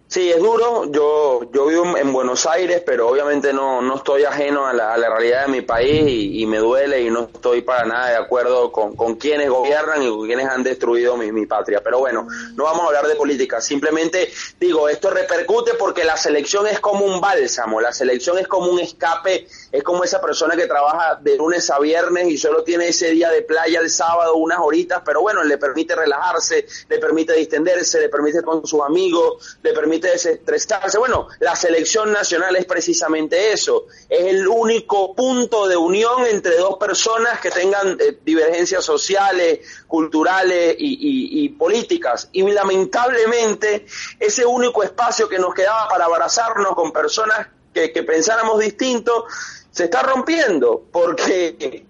Sí, 0.09 0.30
es 0.30 0.39
duro. 0.39 0.90
Yo, 0.90 1.43
yo 1.52 1.66
vivo 1.66 1.94
en 1.98 2.14
Buenos 2.14 2.47
Aires, 2.47 2.82
pero 2.85 3.09
obviamente 3.09 3.52
no, 3.52 3.82
no 3.82 3.97
estoy 3.97 4.24
ajeno 4.24 4.66
a 4.66 4.72
la, 4.72 4.97
realidad 4.97 5.44
de 5.44 5.52
mi 5.52 5.60
país 5.60 6.02
y, 6.09 6.47
me 6.47 6.56
duele 6.56 7.02
y 7.02 7.10
no 7.10 7.24
estoy 7.24 7.60
para 7.60 7.85
nada 7.85 8.09
de 8.09 8.16
acuerdo 8.16 8.72
con, 8.72 8.97
con 8.97 9.16
quienes 9.16 9.51
gobiernan 9.51 10.02
y 10.02 10.09
con 10.09 10.24
quienes 10.24 10.47
han 10.47 10.62
destruido 10.62 11.18
mi, 11.18 11.30
mi 11.30 11.44
patria. 11.44 11.82
Pero 11.85 11.98
bueno, 11.98 12.26
no 12.55 12.64
vamos 12.64 12.85
a 12.85 12.86
hablar 12.86 13.06
de 13.06 13.16
política. 13.16 13.60
Simplemente 13.60 14.32
digo, 14.59 14.89
esto 14.89 15.10
repercute 15.10 15.74
porque 15.74 16.05
la 16.05 16.16
selección 16.16 16.66
es 16.66 16.80
como 16.80 17.05
un 17.05 17.20
bálsamo, 17.20 17.78
la 17.78 17.93
selección 17.93 18.39
es 18.39 18.48
como 18.48 18.70
un 18.70 18.80
escape, 18.80 19.47
es 19.70 19.82
como 19.82 20.05
esa 20.05 20.22
persona 20.22 20.56
que 20.56 20.66
trabaja 20.66 21.16
de 21.16 21.36
lunes 21.36 21.68
a 21.68 21.78
viernes 21.80 22.28
y 22.28 22.39
solo 22.39 22.64
tiene 22.64 22.89
ese 22.89 23.10
día 23.10 23.28
de 23.28 23.43
playa 23.43 23.80
el 23.80 23.90
sábado 23.90 24.36
unas 24.36 24.59
horitas, 24.59 25.02
pero 25.05 25.20
bueno, 25.20 25.44
le 25.44 25.59
permite 25.59 25.94
relajarse, 25.94 26.66
le 26.89 26.98
permite 26.98 27.35
distenderse, 27.35 28.01
le 28.01 28.09
permite 28.09 28.40
con 28.40 28.66
sus 28.66 28.80
amigos, 28.80 29.59
le 29.62 29.74
permite 29.74 29.98
desestresarse. 29.99 30.99
Bueno, 30.99 31.29
la 31.41 31.57
selección 31.57 32.12
nacional 32.12 32.57
es 32.57 32.65
precisamente 32.65 33.53
eso. 33.53 33.87
Es 34.09 34.27
el 34.27 34.47
único 34.47 35.15
punto 35.15 35.66
de 35.66 35.77
unión 35.77 36.27
entre 36.27 36.57
dos 36.57 36.77
personas 36.79 37.41
que 37.41 37.51
tengan 37.51 37.99
eh, 38.01 38.19
divergencias 38.25 38.85
sociales, 38.85 39.61
culturales 39.87 40.77
y, 40.79 41.49
políticas. 41.51 42.29
Y 42.33 42.43
lamentablemente, 42.43 43.87
ese 44.20 44.45
único 44.45 44.83
espacio 44.83 45.29
que 45.29 45.39
nos 45.39 45.55
quedaba 45.55 45.89
para 45.89 46.05
abrazarnos 46.05 46.75
con 46.75 46.93
personas 46.93 47.49
que, 47.73 47.89
pensáramos 48.03 48.61
distinto, 48.61 49.27
se 49.70 49.85
está 49.85 50.03
rompiendo, 50.03 50.85
porque 50.93 51.87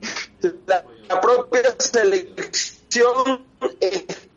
la, 0.66 0.85
la 1.09 1.20
propia 1.20 1.74
selección 1.78 3.44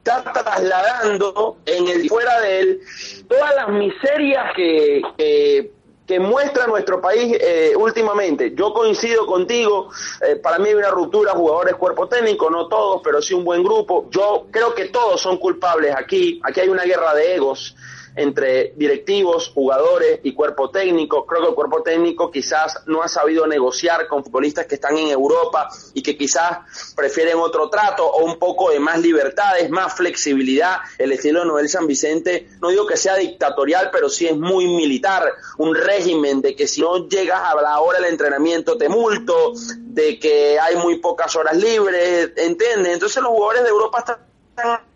está 0.03 0.33
trasladando 0.33 1.57
en 1.65 1.87
el 1.87 2.09
fuera 2.09 2.41
de 2.41 2.59
él 2.59 2.81
todas 3.27 3.55
las 3.55 3.69
miserias 3.69 4.45
que, 4.55 5.01
que, 5.17 5.71
muestra 6.19 6.67
nuestro 6.67 6.99
país 6.99 7.37
eh, 7.39 7.73
últimamente. 7.77 8.51
Yo 8.53 8.73
coincido 8.73 9.25
contigo, 9.25 9.89
eh, 10.27 10.35
para 10.35 10.59
mí 10.59 10.67
hay 10.67 10.75
una 10.75 10.89
ruptura, 10.89 11.31
jugadores 11.31 11.75
cuerpo 11.75 12.09
técnico, 12.09 12.49
no 12.49 12.67
todos, 12.67 12.99
pero 13.01 13.21
sí 13.21 13.33
un 13.33 13.45
buen 13.45 13.63
grupo. 13.63 14.09
Yo 14.11 14.47
creo 14.51 14.75
que 14.75 14.89
todos 14.89 15.21
son 15.21 15.37
culpables 15.37 15.95
aquí, 15.95 16.41
aquí 16.43 16.59
hay 16.59 16.67
una 16.67 16.83
guerra 16.83 17.13
de 17.13 17.35
egos 17.35 17.77
entre 18.15 18.73
directivos, 18.75 19.51
jugadores 19.53 20.19
y 20.23 20.33
cuerpo 20.33 20.69
técnico. 20.69 21.25
Creo 21.25 21.41
que 21.41 21.49
el 21.49 21.55
cuerpo 21.55 21.81
técnico 21.81 22.31
quizás 22.31 22.83
no 22.87 23.01
ha 23.01 23.07
sabido 23.07 23.47
negociar 23.47 24.07
con 24.07 24.23
futbolistas 24.23 24.65
que 24.65 24.75
están 24.75 24.97
en 24.97 25.09
Europa 25.09 25.69
y 25.93 26.01
que 26.01 26.17
quizás 26.17 26.93
prefieren 26.95 27.37
otro 27.37 27.69
trato 27.69 28.05
o 28.05 28.25
un 28.25 28.37
poco 28.37 28.71
de 28.71 28.79
más 28.79 28.99
libertades, 28.99 29.69
más 29.69 29.93
flexibilidad. 29.93 30.77
El 30.97 31.11
estilo 31.11 31.41
de 31.41 31.45
Noel 31.45 31.69
San 31.69 31.87
Vicente, 31.87 32.49
no 32.61 32.69
digo 32.69 32.85
que 32.85 32.97
sea 32.97 33.15
dictatorial, 33.15 33.89
pero 33.91 34.09
sí 34.09 34.27
es 34.27 34.37
muy 34.37 34.67
militar. 34.67 35.31
Un 35.57 35.75
régimen 35.75 36.41
de 36.41 36.55
que 36.55 36.67
si 36.67 36.81
no 36.81 37.07
llegas 37.07 37.41
a 37.41 37.61
la 37.61 37.79
hora 37.79 37.99
del 37.99 38.09
entrenamiento 38.09 38.77
te 38.77 38.89
multo, 38.89 39.53
de 39.77 40.19
que 40.19 40.59
hay 40.59 40.75
muy 40.75 40.99
pocas 40.99 41.35
horas 41.35 41.57
libres, 41.57 42.31
¿entiendes? 42.35 42.93
Entonces 42.93 43.21
los 43.21 43.31
jugadores 43.31 43.63
de 43.63 43.69
Europa 43.69 43.99
están 43.99 44.90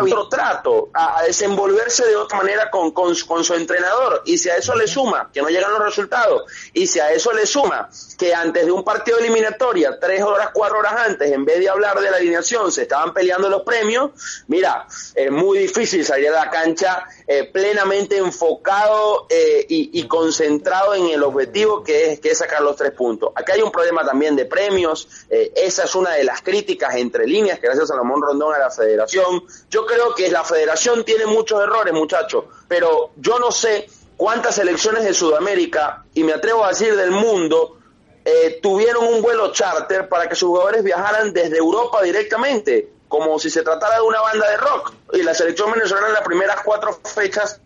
otro 0.00 0.28
trato, 0.28 0.90
a, 0.94 1.22
desenvolverse 1.22 2.06
de 2.06 2.16
otra 2.16 2.38
manera 2.38 2.70
con, 2.70 2.92
con, 2.92 3.14
con, 3.26 3.44
su 3.44 3.54
entrenador. 3.54 4.22
Y 4.24 4.38
si 4.38 4.48
a 4.48 4.56
eso 4.56 4.74
le 4.74 4.86
suma 4.86 5.30
que 5.32 5.42
no 5.42 5.48
llegan 5.48 5.72
los 5.72 5.82
resultados, 5.82 6.44
y 6.72 6.86
si 6.86 7.00
a 7.00 7.12
eso 7.12 7.32
le 7.32 7.46
suma 7.46 7.88
que 8.18 8.34
antes 8.34 8.66
de 8.66 8.72
un 8.72 8.84
partido 8.84 9.18
eliminatoria, 9.18 9.98
tres 9.98 10.22
horas, 10.22 10.50
cuatro 10.52 10.78
horas 10.78 10.94
antes, 11.06 11.30
en 11.30 11.44
vez 11.44 11.58
de 11.58 11.68
hablar 11.68 12.00
de 12.00 12.10
la 12.10 12.16
alineación, 12.16 12.70
se 12.70 12.82
estaban 12.82 13.12
peleando 13.12 13.48
los 13.48 13.62
premios, 13.62 14.10
mira, 14.46 14.86
es 15.14 15.30
muy 15.30 15.58
difícil 15.58 16.04
salir 16.04 16.28
a 16.28 16.44
la 16.44 16.50
cancha 16.50 17.04
eh, 17.26 17.44
plenamente 17.44 18.16
enfocado 18.16 19.26
eh, 19.28 19.64
y, 19.68 20.02
concentrado 20.06 20.94
en 20.94 21.06
el 21.06 21.22
objetivo 21.22 21.82
que 21.82 22.12
es, 22.12 22.20
que 22.20 22.30
es 22.30 22.38
sacar 22.38 22.62
los 22.62 22.76
tres 22.76 22.92
puntos. 22.92 23.30
Acá 23.34 23.54
hay 23.54 23.62
un 23.62 23.70
problema 23.70 24.04
también 24.04 24.36
de 24.36 24.44
premios, 24.44 25.08
eh, 25.30 25.52
esa 25.54 25.84
es 25.84 25.94
una 25.94 26.10
de 26.12 26.24
las 26.24 26.42
críticas 26.42 26.96
entre 26.96 27.26
líneas 27.26 27.58
que 27.58 27.66
gracias 27.66 27.84
a 27.84 27.94
Salomón 27.94 28.20
Rondón 28.20 28.54
a 28.54 28.58
la 28.58 28.70
federación. 28.70 29.42
Yo 29.70 29.86
creo 29.86 30.14
que 30.14 30.30
la 30.30 30.44
federación 30.44 31.04
tiene 31.04 31.26
muchos 31.26 31.62
errores, 31.62 31.94
muchachos, 31.94 32.44
pero 32.68 33.10
yo 33.16 33.38
no 33.38 33.50
sé 33.50 33.86
cuántas 34.16 34.56
selecciones 34.56 35.04
de 35.04 35.14
Sudamérica, 35.14 36.04
y 36.14 36.24
me 36.24 36.32
atrevo 36.32 36.64
a 36.64 36.68
decir 36.68 36.96
del 36.96 37.10
mundo, 37.10 37.78
eh, 38.24 38.60
tuvieron 38.62 39.04
un 39.04 39.20
vuelo 39.20 39.50
charter 39.50 40.08
para 40.08 40.28
que 40.28 40.36
sus 40.36 40.48
jugadores 40.48 40.84
viajaran 40.84 41.32
desde 41.32 41.58
Europa 41.58 42.02
directamente, 42.02 42.91
como 43.12 43.38
si 43.38 43.50
se 43.50 43.62
tratara 43.62 43.96
de 43.96 44.00
una 44.00 44.22
banda 44.22 44.48
de 44.48 44.56
rock. 44.56 44.94
Y 45.12 45.22
la 45.22 45.34
selección 45.34 45.70
venezolana 45.70 46.06
en 46.06 46.14
las 46.14 46.22
primeras 46.22 46.62
cuatro 46.64 46.98
fechas 47.04 47.60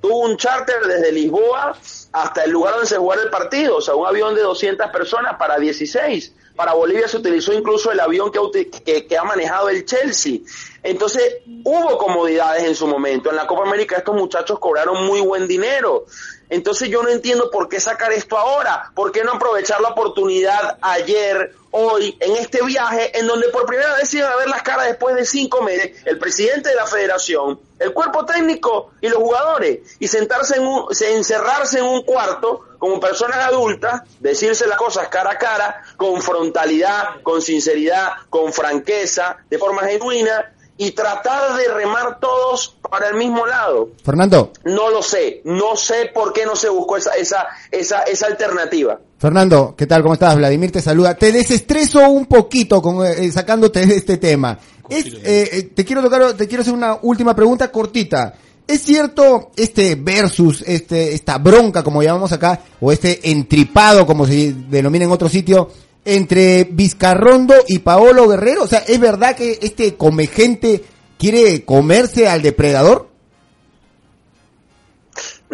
tuvo 0.00 0.20
un 0.20 0.38
charter 0.38 0.82
desde 0.86 1.12
Lisboa 1.12 1.76
hasta 2.10 2.44
el 2.44 2.50
lugar 2.50 2.72
donde 2.72 2.88
se 2.88 2.96
jugara 2.96 3.20
el 3.20 3.28
partido, 3.28 3.76
o 3.76 3.80
sea, 3.82 3.94
un 3.94 4.06
avión 4.06 4.34
de 4.34 4.40
200 4.40 4.90
personas 4.90 5.36
para 5.36 5.58
16. 5.58 6.32
Para 6.56 6.72
Bolivia 6.72 7.06
se 7.06 7.18
utilizó 7.18 7.52
incluso 7.52 7.92
el 7.92 8.00
avión 8.00 8.32
que, 8.32 8.70
que, 8.70 9.06
que, 9.06 9.18
ha 9.18 9.24
manejado 9.24 9.68
el 9.68 9.84
Chelsea. 9.84 10.38
Entonces, 10.82 11.42
hubo 11.62 11.98
comodidades 11.98 12.64
en 12.64 12.74
su 12.74 12.86
momento. 12.86 13.28
En 13.28 13.36
la 13.36 13.46
Copa 13.46 13.64
América 13.64 13.98
estos 13.98 14.14
muchachos 14.14 14.58
cobraron 14.58 15.04
muy 15.04 15.20
buen 15.20 15.46
dinero. 15.46 16.06
Entonces 16.48 16.88
yo 16.88 17.02
no 17.02 17.08
entiendo 17.08 17.50
por 17.50 17.68
qué 17.68 17.80
sacar 17.80 18.12
esto 18.12 18.36
ahora, 18.36 18.92
por 18.94 19.12
qué 19.12 19.24
no 19.24 19.32
aprovechar 19.32 19.80
la 19.80 19.88
oportunidad 19.88 20.78
ayer, 20.80 21.54
hoy, 21.76 22.16
en 22.20 22.36
este 22.36 22.64
viaje, 22.64 23.18
en 23.18 23.26
donde 23.26 23.48
por 23.48 23.66
primera 23.66 23.96
vez 23.96 24.14
iban 24.14 24.30
a 24.30 24.36
ver 24.36 24.48
las 24.48 24.62
caras 24.62 24.86
después 24.86 25.16
de 25.16 25.24
cinco 25.24 25.60
meses, 25.60 26.02
el 26.04 26.18
presidente 26.18 26.68
de 26.68 26.76
la 26.76 26.86
federación, 26.86 27.58
el 27.80 27.92
cuerpo 27.92 28.24
técnico 28.24 28.92
y 29.00 29.08
los 29.08 29.18
jugadores, 29.18 29.80
y 29.98 30.06
sentarse 30.06 30.56
en 30.56 30.66
un, 30.66 30.86
encerrarse 31.00 31.80
en 31.80 31.86
un 31.86 32.02
cuarto 32.02 32.60
como 32.78 33.00
personas 33.00 33.38
adultas, 33.38 34.02
decirse 34.20 34.68
las 34.68 34.78
cosas 34.78 35.08
cara 35.08 35.32
a 35.32 35.38
cara, 35.38 35.82
con 35.96 36.22
frontalidad, 36.22 37.22
con 37.22 37.42
sinceridad, 37.42 38.12
con 38.30 38.52
franqueza, 38.52 39.38
de 39.50 39.58
forma 39.58 39.82
genuina, 39.82 40.54
y 40.76 40.90
tratar 40.90 41.56
de 41.56 41.68
remar 41.72 42.18
todos 42.18 42.76
para 42.90 43.08
el 43.08 43.16
mismo 43.16 43.46
lado. 43.46 43.90
Fernando. 44.02 44.52
No 44.64 44.90
lo 44.90 45.02
sé, 45.02 45.40
no 45.44 45.76
sé 45.76 46.10
por 46.12 46.32
qué 46.32 46.44
no 46.44 46.56
se 46.56 46.68
buscó 46.68 46.96
esa, 46.96 47.12
esa, 47.14 47.46
esa, 47.70 48.02
esa 48.02 48.26
alternativa. 48.26 48.98
Fernando, 49.18 49.74
¿qué 49.76 49.86
tal? 49.86 50.02
¿Cómo 50.02 50.14
estás? 50.14 50.36
Vladimir 50.36 50.72
te 50.72 50.82
saluda. 50.82 51.14
Te 51.14 51.32
desestreso 51.32 52.08
un 52.08 52.26
poquito 52.26 52.82
con, 52.82 53.06
eh, 53.06 53.30
sacándote 53.30 53.86
de 53.86 53.96
este 53.96 54.16
tema. 54.18 54.58
Es, 54.88 55.06
eh, 55.22 55.70
te 55.74 55.84
quiero 55.84 56.02
tocar, 56.02 56.34
te 56.34 56.46
quiero 56.46 56.62
hacer 56.62 56.74
una 56.74 56.98
última 57.02 57.34
pregunta 57.34 57.70
cortita. 57.70 58.34
¿Es 58.66 58.82
cierto 58.82 59.50
este 59.56 59.94
versus, 59.94 60.62
este, 60.66 61.14
esta 61.14 61.38
bronca, 61.38 61.82
como 61.82 62.02
llamamos 62.02 62.32
acá, 62.32 62.60
o 62.80 62.90
este 62.90 63.30
entripado, 63.30 64.06
como 64.06 64.26
se 64.26 64.54
denomina 64.54 65.04
en 65.04 65.12
otro 65.12 65.28
sitio, 65.28 65.70
entre 66.04 66.64
Vizcarrondo 66.64 67.54
y 67.66 67.80
Paolo 67.80 68.28
Guerrero? 68.28 68.64
O 68.64 68.66
sea, 68.66 68.80
¿es 68.80 69.00
verdad 69.00 69.36
que 69.36 69.58
este 69.62 69.96
comegente 69.96 70.84
quiere 71.18 71.64
comerse 71.64 72.28
al 72.28 72.42
depredador? 72.42 73.08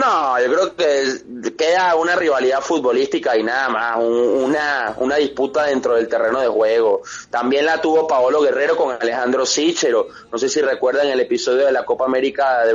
No, 0.00 0.40
yo 0.40 0.46
creo 0.46 0.76
que 0.76 1.52
queda 1.56 1.94
una 1.94 2.16
rivalidad 2.16 2.62
futbolística 2.62 3.36
y 3.36 3.42
nada 3.42 3.68
más, 3.68 3.96
un, 3.98 4.44
una, 4.44 4.94
una 4.98 5.16
disputa 5.16 5.64
dentro 5.64 5.94
del 5.94 6.08
terreno 6.08 6.40
de 6.40 6.48
juego. 6.48 7.02
También 7.28 7.66
la 7.66 7.82
tuvo 7.82 8.06
Paolo 8.06 8.40
Guerrero 8.40 8.76
con 8.76 8.96
Alejandro 8.98 9.44
Sichero. 9.44 10.08
No 10.32 10.38
sé 10.38 10.48
si 10.48 10.62
recuerdan 10.62 11.08
el 11.08 11.20
episodio 11.20 11.66
de 11.66 11.72
la 11.72 11.84
Copa 11.84 12.06
América 12.06 12.64
de 12.64 12.72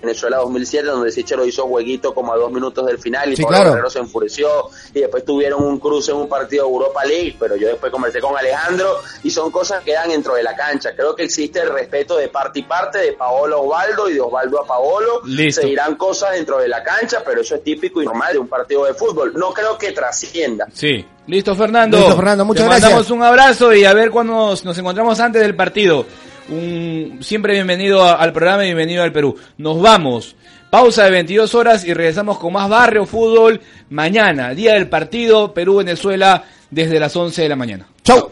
Venezuela 0.00 0.38
2007, 0.38 0.86
donde 0.86 1.12
Sichero 1.12 1.44
hizo 1.44 1.66
jueguito 1.66 2.14
como 2.14 2.32
a 2.32 2.36
dos 2.36 2.50
minutos 2.50 2.86
del 2.86 2.98
final 2.98 3.32
y 3.32 3.36
sí, 3.36 3.42
Pablo 3.42 3.56
claro. 3.56 3.70
Guerrero 3.70 3.90
se 3.90 3.98
enfureció 3.98 4.48
y 4.94 5.00
después 5.00 5.24
tuvieron 5.24 5.62
un 5.62 5.78
cruce 5.78 6.10
en 6.12 6.18
un 6.18 6.28
partido 6.28 6.64
de 6.66 6.72
Europa 6.72 7.04
League, 7.04 7.36
pero 7.38 7.56
yo 7.56 7.68
después 7.68 7.92
conversé 7.92 8.20
con 8.20 8.36
Alejandro 8.36 9.00
y 9.22 9.30
son 9.30 9.50
cosas 9.50 9.82
que 9.84 9.92
dan 9.92 10.08
dentro 10.08 10.34
de 10.34 10.42
la 10.42 10.54
cancha. 10.56 10.94
Creo 10.94 11.14
que 11.14 11.24
existe 11.24 11.60
el 11.60 11.70
respeto 11.70 12.16
de 12.16 12.28
parte 12.28 12.60
y 12.60 12.62
parte 12.62 12.98
de 12.98 13.12
Paolo 13.12 13.56
a 13.56 13.60
Osvaldo 13.60 14.08
y 14.08 14.14
de 14.14 14.20
Osvaldo 14.20 14.60
a 14.60 14.66
Paolo. 14.66 15.20
Listo. 15.24 15.60
Se 15.62 15.66
dirán 15.68 15.96
cosas 15.96 16.32
dentro 16.32 16.58
de 16.58 16.68
la 16.68 16.82
cancha, 16.82 17.22
pero 17.24 17.40
eso 17.42 17.54
es 17.54 17.62
típico 17.64 18.02
y 18.02 18.06
normal 18.06 18.32
de 18.32 18.38
un 18.38 18.48
partido 18.48 18.84
de 18.84 18.94
fútbol. 18.94 19.32
No 19.34 19.52
creo 19.52 19.76
que 19.78 19.92
trascienda. 19.92 20.66
Sí. 20.72 21.04
Listo, 21.26 21.54
Fernando. 21.54 21.96
Listo, 21.98 22.16
Fernando, 22.16 22.44
muchas 22.44 22.64
Te 22.64 22.68
gracias. 22.68 22.90
mandamos 22.90 23.10
un 23.10 23.22
abrazo 23.22 23.72
y 23.72 23.84
a 23.84 23.92
ver 23.92 24.10
cuándo 24.10 24.32
nos, 24.32 24.64
nos 24.64 24.76
encontramos 24.78 25.20
antes 25.20 25.40
del 25.40 25.54
partido. 25.54 26.04
Un, 26.50 27.18
siempre 27.22 27.54
bienvenido 27.54 28.02
a- 28.04 28.14
al 28.14 28.32
programa 28.32 28.64
y 28.64 28.68
bienvenido 28.68 29.02
al 29.02 29.12
Perú. 29.12 29.36
Nos 29.58 29.80
vamos. 29.80 30.36
Pausa 30.68 31.04
de 31.04 31.10
22 31.10 31.54
horas 31.54 31.84
y 31.84 31.92
regresamos 31.94 32.38
con 32.38 32.52
más 32.52 32.68
Barrio 32.68 33.04
Fútbol 33.06 33.60
mañana, 33.90 34.50
día 34.50 34.74
del 34.74 34.88
partido 34.88 35.52
Perú-Venezuela 35.52 36.44
desde 36.70 37.00
las 37.00 37.14
11 37.16 37.42
de 37.42 37.48
la 37.48 37.56
mañana. 37.56 37.86
Chau. 38.04 38.30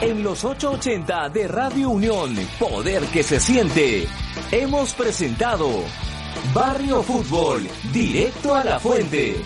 En 0.00 0.22
los 0.22 0.42
880 0.44 1.28
de 1.28 1.46
Radio 1.48 1.90
Unión, 1.90 2.34
Poder 2.58 3.02
que 3.12 3.22
se 3.22 3.38
siente, 3.38 4.06
hemos 4.50 4.94
presentado 4.94 5.68
Barrio 6.54 7.02
Fútbol, 7.02 7.68
directo 7.92 8.54
a 8.54 8.64
la 8.64 8.80
fuente. 8.80 9.36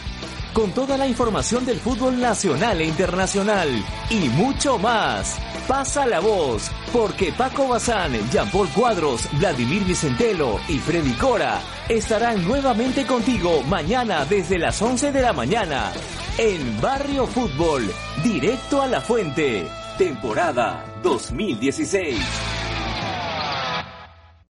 Con 0.55 0.71
toda 0.71 0.97
la 0.97 1.09
información 1.09 1.67
del 1.67 1.81
fútbol 1.81 2.21
nacional 2.21 2.81
e 2.81 2.85
internacional 2.85 3.69
y 4.09 4.29
mucho 4.29 4.79
más. 4.79 5.37
Pasa 5.67 6.07
la 6.07 6.21
voz, 6.21 6.71
porque 6.93 7.33
Paco 7.33 7.67
Bazán, 7.67 8.13
Jean-Paul 8.31 8.69
Cuadros, 8.69 9.29
Vladimir 9.33 9.85
Vicentelo 9.85 10.61
y 10.69 10.79
Freddy 10.79 11.15
Cora 11.15 11.61
estarán 11.89 12.47
nuevamente 12.47 13.05
contigo 13.05 13.63
mañana 13.65 14.25
desde 14.27 14.59
las 14.59 14.81
11 14.81 15.11
de 15.11 15.23
la 15.23 15.33
mañana 15.33 15.91
en 16.39 16.81
Barrio 16.81 17.27
Fútbol, 17.27 17.91
directo 18.23 18.81
a 18.81 18.87
la 18.87 19.01
fuente, 19.01 19.69
temporada 19.99 20.85
2016. 21.03 22.74